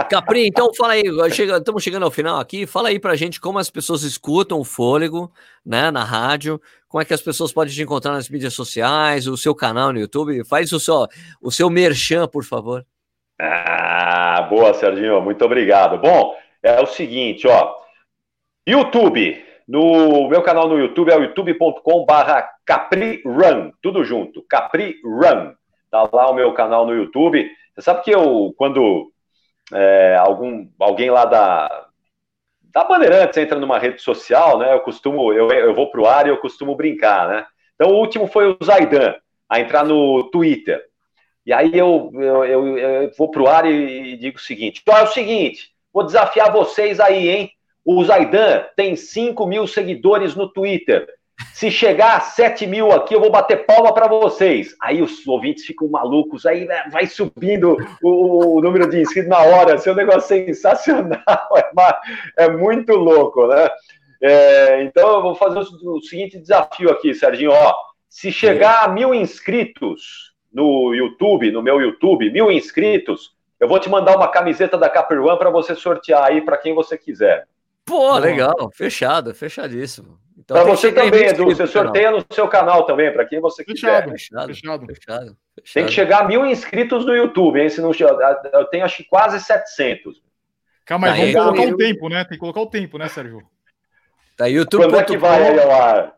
Capri, 0.09 0.47
então 0.47 0.73
fala 0.73 0.93
aí, 0.93 1.03
chega, 1.31 1.57
estamos 1.57 1.83
chegando 1.83 2.03
ao 2.03 2.11
final 2.11 2.39
aqui, 2.39 2.65
fala 2.65 2.89
aí 2.89 2.99
pra 2.99 3.15
gente 3.15 3.39
como 3.39 3.59
as 3.59 3.69
pessoas 3.69 4.03
escutam 4.03 4.59
o 4.59 4.63
Fôlego, 4.63 5.31
né, 5.65 5.89
na 5.89 6.03
rádio, 6.03 6.61
como 6.87 7.01
é 7.01 7.05
que 7.05 7.13
as 7.13 7.21
pessoas 7.21 7.51
podem 7.53 7.73
te 7.73 7.81
encontrar 7.81 8.11
nas 8.11 8.29
mídias 8.29 8.53
sociais, 8.53 9.27
o 9.27 9.37
seu 9.37 9.55
canal 9.55 9.93
no 9.93 9.99
YouTube, 9.99 10.43
faz 10.45 10.71
o 10.71 10.79
seu, 10.79 11.07
o 11.41 11.51
seu 11.51 11.69
merchan, 11.69 12.27
por 12.27 12.43
favor. 12.43 12.85
Ah, 13.39 14.47
boa, 14.49 14.73
Serginho, 14.73 15.21
muito 15.21 15.43
obrigado. 15.43 15.97
Bom, 15.97 16.35
é 16.61 16.79
o 16.81 16.85
seguinte, 16.85 17.47
ó. 17.47 17.75
YouTube, 18.67 19.43
no 19.67 20.27
meu 20.27 20.43
canal 20.43 20.67
no 20.67 20.77
YouTube 20.77 21.11
é 21.11 21.17
o 21.17 21.23
youtube.com/barra 21.23 22.47
CapriRun, 22.65 23.71
tudo 23.81 24.03
junto, 24.03 24.43
CapriRun. 24.43 25.53
Tá 25.89 26.07
lá 26.11 26.29
o 26.29 26.35
meu 26.35 26.53
canal 26.53 26.85
no 26.85 26.93
YouTube. 26.93 27.49
Você 27.73 27.81
sabe 27.81 28.03
que 28.03 28.11
eu, 28.11 28.53
quando 28.57 29.11
é, 29.73 30.15
algum, 30.19 30.67
alguém 30.79 31.09
lá 31.09 31.25
da, 31.25 31.87
da 32.73 32.83
Bandeirantes 32.83 33.37
entra 33.37 33.59
numa 33.59 33.79
rede 33.79 34.01
social, 34.01 34.57
né? 34.57 34.73
Eu 34.73 34.79
costumo, 34.79 35.31
eu, 35.33 35.49
eu 35.51 35.73
vou 35.73 35.91
pro 35.91 36.05
ar 36.05 36.25
e 36.25 36.29
eu 36.29 36.37
costumo 36.37 36.75
brincar, 36.75 37.27
né? 37.27 37.45
Então 37.75 37.89
o 37.89 37.97
último 37.97 38.27
foi 38.27 38.47
o 38.47 38.57
Zaidan, 38.63 39.15
a 39.49 39.59
entrar 39.59 39.83
no 39.83 40.29
Twitter. 40.31 40.83
E 41.45 41.51
aí 41.51 41.77
eu, 41.77 42.11
eu, 42.13 42.45
eu, 42.45 42.77
eu 42.77 43.11
vou 43.17 43.31
para 43.31 43.41
o 43.41 43.47
ar 43.47 43.65
e, 43.65 44.13
e, 44.13 44.17
digo 44.17 44.37
o 44.37 44.41
seguinte: 44.41 44.81
então 44.81 44.97
é 44.97 45.03
o 45.03 45.07
seguinte, 45.07 45.71
vou 45.91 46.03
desafiar 46.03 46.51
vocês 46.51 46.99
aí, 46.99 47.29
hein? 47.29 47.51
O 47.83 48.03
Zaidan 48.03 48.65
tem 48.75 48.95
5 48.95 49.45
mil 49.47 49.65
seguidores 49.65 50.35
no 50.35 50.47
Twitter. 50.47 51.07
Se 51.53 51.69
chegar 51.69 52.17
a 52.17 52.19
7 52.19 52.65
mil 52.67 52.91
aqui, 52.91 53.13
eu 53.13 53.19
vou 53.19 53.31
bater 53.31 53.65
palma 53.65 53.93
para 53.93 54.07
vocês. 54.07 54.75
Aí 54.81 55.01
os 55.01 55.25
ouvintes 55.27 55.65
ficam 55.65 55.87
malucos, 55.89 56.45
aí 56.45 56.65
né, 56.65 56.83
vai 56.91 57.05
subindo 57.05 57.77
o, 58.01 58.57
o 58.57 58.61
número 58.61 58.89
de 58.89 59.01
inscritos 59.01 59.29
na 59.29 59.39
hora. 59.39 59.77
Seu 59.77 59.95
negócio 59.95 60.27
sensacional, 60.27 61.19
é, 61.55 62.45
é 62.45 62.49
muito 62.49 62.93
louco, 62.93 63.47
né? 63.47 63.69
É, 64.21 64.83
então 64.83 65.15
eu 65.15 65.21
vou 65.21 65.35
fazer 65.35 65.59
o, 65.59 65.97
o 65.97 66.01
seguinte 66.01 66.39
desafio 66.39 66.89
aqui, 66.91 67.13
Serginho. 67.13 67.51
Ó, 67.51 67.75
se 68.09 68.31
chegar 68.31 68.83
a 68.83 68.87
mil 68.87 69.13
inscritos, 69.13 70.31
no 70.51 70.93
YouTube, 70.93 71.51
no 71.51 71.61
meu 71.61 71.79
YouTube, 71.79 72.29
mil 72.31 72.51
inscritos, 72.51 73.31
eu 73.59 73.67
vou 73.67 73.79
te 73.79 73.89
mandar 73.89 74.17
uma 74.17 74.27
camiseta 74.27 74.77
da 74.77 74.89
Caperwan 74.89 75.37
para 75.37 75.49
você 75.49 75.75
sortear 75.75 76.23
aí 76.25 76.41
para 76.41 76.57
quem 76.57 76.73
você 76.73 76.97
quiser. 76.97 77.47
Pô, 77.85 78.17
legal, 78.17 78.69
fechado, 78.73 79.33
fechadíssimo. 79.33 80.19
Então, 80.51 80.65
para 80.65 80.75
você 80.75 80.91
também, 80.91 81.27
Edu, 81.27 81.45
você 81.45 81.65
sorteia 81.65 82.11
no 82.11 82.25
seu 82.29 82.45
canal 82.47 82.85
também, 82.85 83.11
para 83.11 83.25
quem 83.25 83.39
você 83.39 83.63
quiser. 83.63 84.03
Fechado, 84.09 84.53
fechado, 84.53 84.85
fechado, 84.85 85.37
Tem 85.73 85.85
que 85.85 85.91
chegar 85.93 86.23
a 86.23 86.27
mil 86.27 86.45
inscritos 86.45 87.05
no 87.05 87.15
YouTube, 87.15 87.61
hein? 87.61 87.69
Se 87.69 87.79
não, 87.79 87.91
eu 88.51 88.65
tenho 88.65 88.83
acho 88.83 88.97
que 88.97 89.05
quase 89.05 89.39
700. 89.39 90.21
Calma 90.85 91.09
aí, 91.09 91.31
vamos 91.31 91.55
colocar 91.55 91.73
o 91.73 91.77
tempo, 91.77 92.09
né? 92.09 92.23
Tem 92.25 92.33
que 92.33 92.37
colocar 92.37 92.59
o 92.59 92.67
tempo, 92.67 92.97
né, 92.97 93.07
Sérgio? 93.07 93.41
Tá, 94.35 94.45
YouTube. 94.47 94.83
Quando 94.83 94.99
é 94.99 95.03
que 95.05 95.17
vai 95.17 95.41
aí 95.41 95.59
ao 95.59 95.71
ar? 95.71 96.15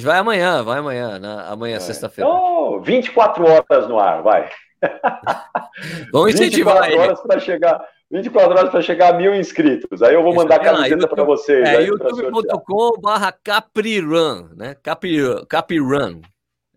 Vai 0.00 0.18
amanhã, 0.18 0.62
vai 0.62 0.78
amanhã, 0.78 1.18
né? 1.18 1.44
amanhã, 1.48 1.76
é. 1.76 1.80
sexta-feira. 1.80 2.30
Oh, 2.30 2.80
24 2.80 3.44
horas 3.44 3.88
no 3.88 3.98
ar, 3.98 4.22
vai. 4.22 4.48
Vamos 6.12 6.34
incentivar 6.34 6.82
24 6.82 7.00
horas 7.00 7.20
para 7.22 7.40
chegar, 7.40 7.84
24 8.10 8.50
horas 8.50 8.70
para 8.70 8.80
chegar 8.80 9.10
a 9.10 9.16
mil 9.16 9.34
inscritos. 9.34 10.02
Aí 10.02 10.14
eu 10.14 10.22
vou 10.22 10.34
mandar 10.34 10.56
a 10.56 10.60
camiseta 10.60 11.06
para 11.06 11.24
vocês. 11.24 11.68
É 11.68 11.82
youtube.com 11.82 13.00
barra 13.00 13.32
Caprirun, 13.32 14.48
né? 14.56 14.74
Capri, 14.82 15.18
Caprirun. 15.46 16.22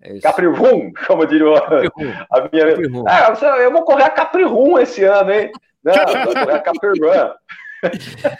É 0.01 0.19
Caprirun, 0.19 0.91
como 1.07 1.25
diria 1.25 1.57
a 1.57 2.49
minha. 2.51 2.75
Ah, 3.07 3.33
eu 3.59 3.71
vou 3.71 3.83
correr 3.83 4.03
a 4.03 4.09
Caprirun 4.09 4.79
esse 4.79 5.03
ano, 5.03 5.31
hein? 5.31 5.51
Não, 5.83 5.93
eu 5.93 6.25
vou 6.25 6.33
correr 6.33 6.53
a 6.53 6.59
Caprirun. 6.59 7.31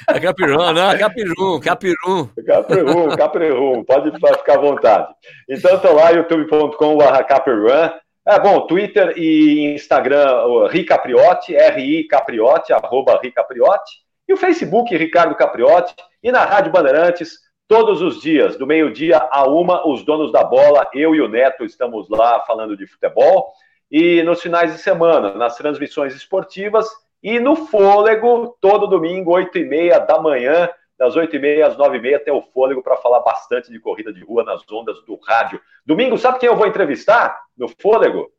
É 0.08 0.20
Capirum, 0.20 0.74
não, 0.74 0.92
é 0.92 0.98
Capirum, 1.00 1.60
Capirum. 1.60 2.30
Capirum, 2.46 3.16
Capirum, 3.16 3.84
pode 3.84 4.12
ficar 4.12 4.54
à 4.56 4.62
vontade. 4.62 5.08
Então, 5.50 5.76
estou 5.76 5.96
lá, 5.96 6.12
youtube.com.br 6.12 7.24
Capirum. 7.28 7.90
É 8.28 8.40
bom, 8.40 8.68
Twitter 8.68 9.14
e 9.18 9.74
Instagram, 9.74 10.68
Ricapriotti, 10.70 11.56
R-I 11.56 12.08
Capriotti, 12.08 12.72
arroba 12.72 13.20
Ricapriotti. 13.22 13.94
E 14.28 14.34
o 14.34 14.38
Facebook, 14.38 14.96
Ricardo 14.96 15.34
Capriotti. 15.34 15.96
E 16.22 16.32
na 16.32 16.46
Rádio 16.46 16.72
Bandeirantes, 16.72 17.40
todos 17.68 18.00
os 18.00 18.22
dias, 18.22 18.58
do 18.58 18.68
meio-dia 18.68 19.18
a 19.32 19.50
uma, 19.50 19.88
os 19.88 20.06
donos 20.06 20.32
da 20.32 20.44
bola, 20.44 20.88
eu 20.94 21.16
e 21.16 21.22
o 21.22 21.28
Neto 21.28 21.66
estamos 21.66 22.08
lá 22.10 22.42
falando 22.42 22.78
de 22.78 22.86
futebol. 22.86 23.52
E 23.90 24.22
nos 24.22 24.40
finais 24.40 24.72
de 24.72 24.80
semana, 24.80 25.34
nas 25.34 25.58
transmissões 25.58 26.14
esportivas 26.14 26.88
e 27.24 27.40
no 27.40 27.56
Fôlego, 27.56 28.56
todo 28.62 28.88
domingo, 28.88 29.32
8 29.32 29.58
e 29.58 29.66
meia 29.66 29.98
da 29.98 30.22
manhã, 30.22 30.70
das 31.02 31.16
8 31.16 31.36
e 31.36 31.40
meia 31.40 31.66
às 31.66 31.76
9 31.76 31.98
e 31.98 32.00
meia, 32.00 32.20
tem 32.20 32.32
o 32.32 32.44
Fôlego 32.54 32.84
para 32.84 32.96
falar 32.96 33.22
bastante 33.22 33.72
de 33.72 33.80
corrida 33.80 34.14
de 34.14 34.24
rua 34.24 34.44
nas 34.44 34.62
ondas 34.72 35.04
do 35.04 35.16
rádio. 35.16 35.60
Domingo, 35.84 36.16
sabe 36.16 36.38
quem 36.38 36.48
eu 36.48 36.56
vou 36.56 36.68
entrevistar 36.68 37.42
no 37.58 37.68
Fôlego? 37.68 38.32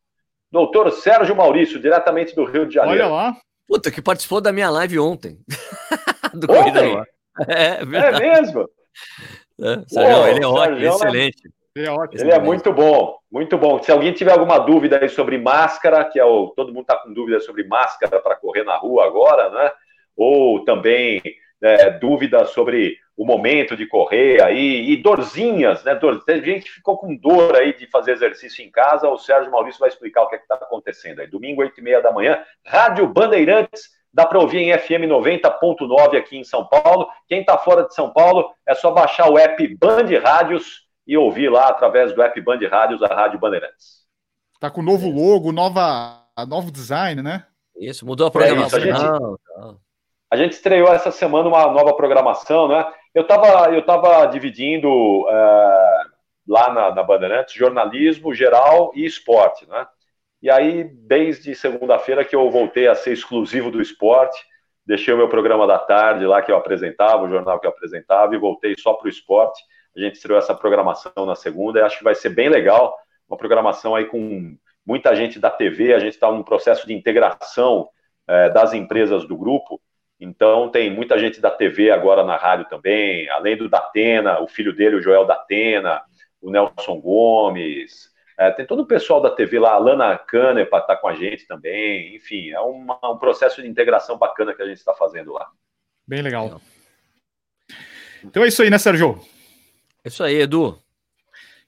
Doutor 0.49 0.93
Sérgio 0.93 1.35
Maurício, 1.35 1.81
diretamente 1.81 2.37
do 2.37 2.45
Rio 2.45 2.65
de 2.65 2.75
Janeiro. 2.75 3.07
Olha 3.07 3.13
lá. 3.13 3.37
Puta, 3.67 3.91
que 3.91 4.01
participou 4.01 4.41
da 4.41 4.53
minha 4.53 4.71
live 4.71 4.97
ontem. 5.01 5.41
do 6.33 6.53
ontem? 6.53 7.03
É, 7.49 7.55
é, 7.57 7.81
é 7.81 8.21
mesmo? 8.21 8.71
É, 9.61 9.83
Sérgio, 9.89 10.29
ele 10.29 10.45
é 10.45 10.47
ótimo, 10.47 10.77
Sérgio, 10.77 10.89
excelente. 10.89 11.53
Ele 11.75 11.87
é 11.89 11.91
ótimo. 11.91 12.23
Ele 12.23 12.31
é 12.31 12.39
muito 12.39 12.73
bom, 12.73 13.19
muito 13.29 13.59
bom. 13.59 13.83
Se 13.83 13.91
alguém 13.91 14.13
tiver 14.13 14.31
alguma 14.31 14.61
dúvida 14.61 15.01
aí 15.01 15.09
sobre 15.09 15.37
máscara, 15.37 16.05
que 16.05 16.21
é 16.21 16.25
o, 16.25 16.53
todo 16.55 16.69
mundo 16.73 16.83
está 16.83 16.97
com 16.99 17.13
dúvida 17.13 17.41
sobre 17.41 17.65
máscara 17.65 18.21
para 18.21 18.37
correr 18.37 18.63
na 18.63 18.77
rua 18.77 19.05
agora, 19.05 19.51
né? 19.51 19.73
Ou 20.17 20.65
também 20.65 21.21
é, 21.63 21.91
dúvidas 21.91 22.51
sobre 22.51 22.99
o 23.17 23.25
momento 23.25 23.77
de 23.77 23.87
correr 23.87 24.43
aí, 24.43 24.91
e 24.91 24.97
dorzinhas, 24.97 25.85
né? 25.85 25.95
Dor, 25.95 26.25
tem 26.25 26.43
gente 26.43 26.65
que 26.65 26.73
ficou 26.73 26.99
com 26.99 27.15
dor 27.15 27.55
aí 27.55 27.77
de 27.77 27.87
fazer 27.87 28.13
exercício 28.13 28.65
em 28.65 28.71
casa, 28.71 29.09
o 29.09 29.19
Sérgio 29.19 29.51
Maurício 29.51 29.79
vai 29.79 29.89
explicar 29.89 30.23
o 30.23 30.29
que 30.29 30.37
é 30.37 30.39
está 30.39 30.55
acontecendo 30.57 31.21
aí. 31.21 31.27
Domingo, 31.27 31.63
8 31.63 31.79
e 31.79 31.83
meia 31.83 32.01
da 32.01 32.11
manhã, 32.11 32.43
Rádio 32.67 33.07
Bandeirantes, 33.07 33.91
dá 34.13 34.27
para 34.27 34.41
ouvir 34.41 34.59
em 34.59 34.77
FM 34.77 35.07
90.9 35.09 36.17
aqui 36.17 36.37
em 36.37 36.45
São 36.45 36.67
Paulo. 36.67 37.09
Quem 37.29 37.41
está 37.41 37.57
fora 37.59 37.85
de 37.85 37.95
São 37.95 38.13
Paulo, 38.13 38.53
é 38.67 38.75
só 38.75 38.91
baixar 38.91 39.31
o 39.31 39.39
app 39.39 39.77
Band 39.77 40.09
Rádios 40.23 40.83
e 41.07 41.17
ouvir 41.17 41.49
lá 41.49 41.69
através 41.69 42.15
do 42.15 42.23
app 42.23 42.41
Band 42.41 42.61
Rádios, 42.69 43.03
a 43.03 43.09
Rádio 43.09 43.39
Bandeirantes. 43.39 44.03
Tá 44.59 44.71
com 44.71 44.83
novo 44.83 45.11
logo, 45.11 45.53
nova, 45.53 46.25
novo 46.49 46.71
design, 46.71 47.23
né? 47.23 47.45
Isso, 47.77 48.07
mudou 48.07 48.27
a 48.27 48.31
programação. 48.31 48.79
É 48.79 48.89
isso, 48.89 48.95
a, 48.95 48.99
gente, 48.99 49.83
a, 50.33 50.37
gente, 50.37 50.53
estreou 50.53 50.89
essa 50.93 51.11
semana 51.11 51.47
uma 51.47 51.67
nova 51.67 51.95
programação, 51.95 52.67
né? 52.67 52.91
Eu 53.15 53.23
estava 53.23 53.71
eu 53.71 53.85
tava 53.85 54.25
dividindo 54.27 54.89
é, 55.29 56.05
lá 56.49 56.73
na, 56.73 56.95
na 56.95 57.03
Bandeirantes 57.03 57.55
jornalismo 57.55 58.35
geral 58.35 58.93
e 58.95 59.05
esporte, 59.05 59.69
né? 59.69 59.87
E 60.41 60.51
aí, 60.51 60.85
desde 60.85 61.55
segunda-feira 61.55 62.25
que 62.25 62.35
eu 62.35 62.51
voltei 62.51 62.89
a 62.89 62.95
ser 62.95 63.13
exclusivo 63.13 63.71
do 63.71 63.83
esporte, 63.83 64.43
deixei 64.87 65.13
o 65.13 65.19
meu 65.19 65.29
programa 65.29 65.67
da 65.67 65.79
tarde 65.79 66.25
lá 66.25 66.41
que 66.41 66.51
eu 66.51 66.57
apresentava, 66.57 67.25
o 67.25 67.29
jornal 67.29 67.61
que 67.61 67.67
eu 67.67 67.71
apresentava, 67.71 68.35
e 68.35 68.39
voltei 68.39 68.75
só 68.79 68.95
para 68.95 69.09
o 69.09 69.11
esporte. 69.11 69.63
A 69.95 70.01
gente 70.01 70.15
estreou 70.15 70.39
essa 70.39 70.55
programação 70.55 71.27
na 71.27 71.35
segunda 71.35 71.79
e 71.79 71.83
acho 71.83 71.99
que 71.99 72.05
vai 72.05 72.15
ser 72.15 72.31
bem 72.31 72.49
legal. 72.49 72.97
Uma 73.29 73.37
programação 73.37 73.95
aí 73.95 74.07
com 74.07 74.57
muita 74.85 75.15
gente 75.15 75.39
da 75.39 75.51
TV, 75.51 75.93
a 75.93 75.99
gente 75.99 76.15
está 76.15 76.33
num 76.33 76.43
processo 76.43 76.87
de 76.87 76.95
integração 76.95 77.91
é, 78.27 78.49
das 78.49 78.73
empresas 78.73 79.29
do 79.29 79.37
grupo. 79.37 79.79
Então, 80.25 80.69
tem 80.69 80.89
muita 80.89 81.19
gente 81.19 81.41
da 81.41 81.51
TV 81.51 81.91
agora 81.91 82.23
na 82.23 82.37
rádio 82.37 82.69
também, 82.69 83.29
além 83.29 83.57
do 83.57 83.69
Datena, 83.69 84.41
o 84.41 84.47
filho 84.47 84.73
dele, 84.73 84.95
o 84.95 85.03
Joel 85.03 85.25
Datena, 85.25 86.01
o 86.41 86.49
Nelson 86.49 87.01
Gomes, 87.01 88.13
é, 88.39 88.51
tem 88.53 88.65
todo 88.65 88.83
o 88.83 88.87
pessoal 88.87 89.21
da 89.21 89.31
TV 89.31 89.59
lá, 89.59 89.73
a 89.73 89.79
Lana 89.79 90.17
Kanner 90.17 90.71
para 90.71 90.79
estar 90.79 90.95
tá 90.95 91.01
com 91.01 91.09
a 91.09 91.15
gente 91.17 91.45
também. 91.45 92.15
Enfim, 92.15 92.51
é 92.51 92.61
uma, 92.61 92.99
um 93.11 93.19
processo 93.19 93.61
de 93.61 93.69
integração 93.69 94.17
bacana 94.17 94.55
que 94.55 94.63
a 94.63 94.67
gente 94.67 94.79
está 94.79 94.95
fazendo 94.95 95.33
lá. 95.33 95.51
Bem 96.07 96.23
legal. 96.23 96.61
Então 98.23 98.45
é 98.45 98.49
isso 98.49 98.63
aí, 98.63 98.71
né, 98.71 98.79
Sérgio? 98.79 99.21
É 100.05 100.09
isso 100.09 100.23
aí, 100.23 100.37
Edu. 100.37 100.81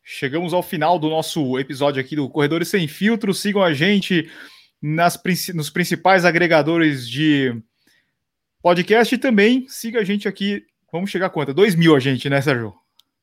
Chegamos 0.04 0.54
ao 0.54 0.62
final 0.62 0.96
do 0.96 1.10
nosso 1.10 1.58
episódio 1.58 2.00
aqui 2.00 2.14
do 2.14 2.28
Corredores 2.28 2.68
Sem 2.68 2.86
Filtro. 2.86 3.34
Sigam 3.34 3.64
a 3.64 3.72
gente 3.72 4.30
nas, 4.80 5.20
nos 5.52 5.70
principais 5.70 6.24
agregadores 6.24 7.08
de 7.08 7.60
podcast 8.64 9.14
e 9.14 9.18
também 9.18 9.66
siga 9.68 10.00
a 10.00 10.04
gente 10.04 10.26
aqui. 10.26 10.62
Vamos 10.90 11.10
chegar 11.10 11.26
a 11.26 11.30
quanto? 11.30 11.52
2 11.52 11.74
mil 11.74 11.94
a 11.94 12.00
gente, 12.00 12.30
né, 12.30 12.40
Sérgio? 12.40 12.72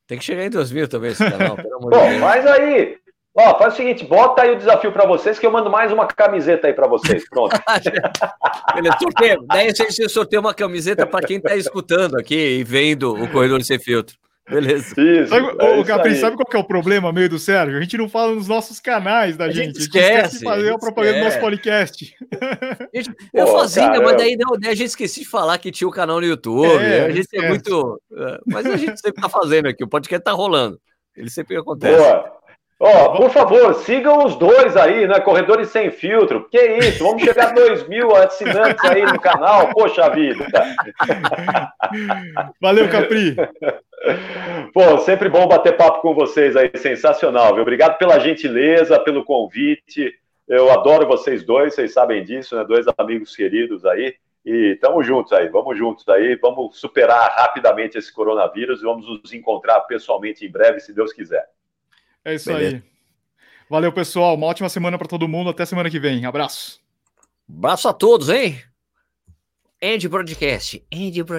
Tem 0.05 0.19
que 0.19 0.23
chegar 0.23 0.45
em 0.45 0.51
2 0.51 0.71
mil 0.71 0.87
também 0.87 1.09
esse 1.11 1.25
canal, 1.27 1.55
pelo 1.55 1.77
amor 1.77 1.91
de 1.91 1.99
Deus. 1.99 2.21
Mas 2.21 2.45
aí, 2.45 2.97
ó, 3.35 3.57
faz 3.57 3.73
o 3.73 3.77
seguinte, 3.77 4.05
bota 4.05 4.43
aí 4.43 4.51
o 4.51 4.57
desafio 4.57 4.91
para 4.91 5.07
vocês 5.07 5.39
que 5.39 5.45
eu 5.45 5.51
mando 5.51 5.67
mais 5.67 5.91
uma 5.91 6.05
camiseta 6.05 6.67
aí 6.67 6.73
para 6.73 6.87
vocês. 6.87 7.27
Pronto. 7.27 7.57
Beleza, 8.75 8.97
sorteio. 9.01 9.43
Daí 9.47 9.73
você 9.73 10.07
sorteia 10.07 10.39
uma 10.39 10.53
camiseta 10.53 11.07
para 11.07 11.25
quem 11.25 11.37
está 11.37 11.55
escutando 11.55 12.19
aqui 12.19 12.59
e 12.59 12.63
vendo 12.63 13.11
o 13.11 13.27
Corredor 13.31 13.63
Sem 13.63 13.79
Filtro. 13.79 14.15
Beleza. 14.49 14.95
Isso, 14.99 15.29
sabe, 15.29 15.55
é 15.59 15.79
o 15.79 15.85
Capri, 15.85 16.15
sabe 16.15 16.35
qual 16.35 16.45
que 16.45 16.57
é 16.57 16.59
o 16.59 16.63
problema 16.63 17.11
meio 17.13 17.29
do 17.29 17.39
Sérgio? 17.39 17.77
A 17.77 17.81
gente 17.81 17.97
não 17.97 18.09
fala 18.09 18.33
nos 18.33 18.47
nossos 18.47 18.79
canais 18.79 19.37
da 19.37 19.45
a 19.45 19.51
gente. 19.51 19.77
Esquece, 19.77 19.97
a 19.97 20.01
gente 20.01 20.25
esquece 20.25 20.39
de 20.39 20.43
fazer 20.43 20.71
a, 20.71 20.75
a 20.75 20.79
propaganda 20.79 21.19
do 21.19 21.23
nosso 21.25 21.39
podcast. 21.39 22.15
Gente, 22.93 23.11
eu 23.33 23.45
Pô, 23.45 23.59
fazia, 23.59 23.83
caramba. 23.83 24.03
mas 24.03 24.17
daí 24.17 24.35
não, 24.35 24.53
a 24.53 24.75
gente 24.75 24.87
esqueci 24.87 25.21
de 25.21 25.29
falar 25.29 25.57
que 25.57 25.71
tinha 25.71 25.87
o 25.87 25.91
canal 25.91 26.19
no 26.19 26.27
YouTube. 26.27 26.67
É, 26.67 27.05
a 27.05 27.07
gente 27.09 27.19
é 27.19 27.21
esquece. 27.21 27.45
é 27.45 27.47
muito. 27.47 28.01
É, 28.13 28.39
mas 28.45 28.65
a 28.65 28.75
gente 28.75 28.99
sempre 28.99 29.21
tá 29.21 29.29
fazendo 29.29 29.67
aqui, 29.67 29.83
o 29.83 29.87
podcast 29.87 30.23
tá 30.23 30.31
rolando. 30.31 30.77
Ele 31.15 31.29
sempre 31.29 31.55
acontece. 31.55 31.95
Boa. 31.97 32.41
Ó, 32.83 33.05
oh, 33.05 33.15
por 33.15 33.29
favor, 33.29 33.75
sigam 33.75 34.25
os 34.25 34.35
dois 34.35 34.75
aí, 34.75 35.07
né? 35.07 35.19
Corredores 35.19 35.69
Sem 35.69 35.91
Filtro. 35.91 36.49
Que 36.49 36.79
isso, 36.79 37.03
vamos 37.03 37.21
chegar 37.21 37.49
a 37.49 37.53
2 37.53 37.87
mil 37.87 38.15
assinantes 38.15 38.83
aí 38.83 39.03
no 39.03 39.19
canal. 39.19 39.69
Poxa 39.69 40.09
vida. 40.09 40.47
Valeu, 42.59 42.89
Capri. 42.89 43.35
Pô, 44.73 44.97
sempre 44.99 45.29
bom 45.29 45.47
bater 45.47 45.77
papo 45.77 46.01
com 46.01 46.13
vocês 46.13 46.55
aí, 46.55 46.71
sensacional, 46.75 47.53
viu? 47.53 47.61
Obrigado 47.61 47.97
pela 47.97 48.19
gentileza, 48.19 48.99
pelo 48.99 49.23
convite. 49.23 50.13
Eu 50.47 50.71
adoro 50.71 51.07
vocês 51.07 51.43
dois, 51.43 51.75
vocês 51.75 51.93
sabem 51.93 52.23
disso, 52.23 52.55
né? 52.55 52.63
Dois 52.63 52.85
amigos 52.97 53.35
queridos 53.35 53.85
aí. 53.85 54.15
E 54.43 54.73
estamos 54.73 55.05
juntos 55.05 55.31
aí, 55.33 55.47
vamos 55.49 55.77
juntos 55.77 56.07
aí, 56.09 56.35
vamos 56.35 56.79
superar 56.79 57.31
rapidamente 57.37 57.97
esse 57.97 58.11
coronavírus 58.11 58.81
e 58.81 58.83
vamos 58.83 59.07
nos 59.07 59.31
encontrar 59.33 59.81
pessoalmente 59.81 60.43
em 60.43 60.49
breve, 60.49 60.79
se 60.79 60.93
Deus 60.93 61.13
quiser. 61.13 61.47
É 62.25 62.33
isso 62.33 62.51
Beleza. 62.51 62.77
aí. 62.77 62.83
Valeu, 63.69 63.93
pessoal. 63.93 64.35
Uma 64.35 64.47
ótima 64.47 64.67
semana 64.67 64.97
para 64.97 65.07
todo 65.07 65.27
mundo. 65.27 65.49
Até 65.49 65.65
semana 65.65 65.89
que 65.89 65.99
vem. 65.99 66.25
Abraço. 66.25 66.81
Abraço 67.47 67.87
a 67.87 67.93
todos, 67.93 68.29
hein? 68.29 68.61
End 69.81 70.07
Broadcast. 70.09 70.85
End 70.91 71.23
Broadcast. 71.23 71.29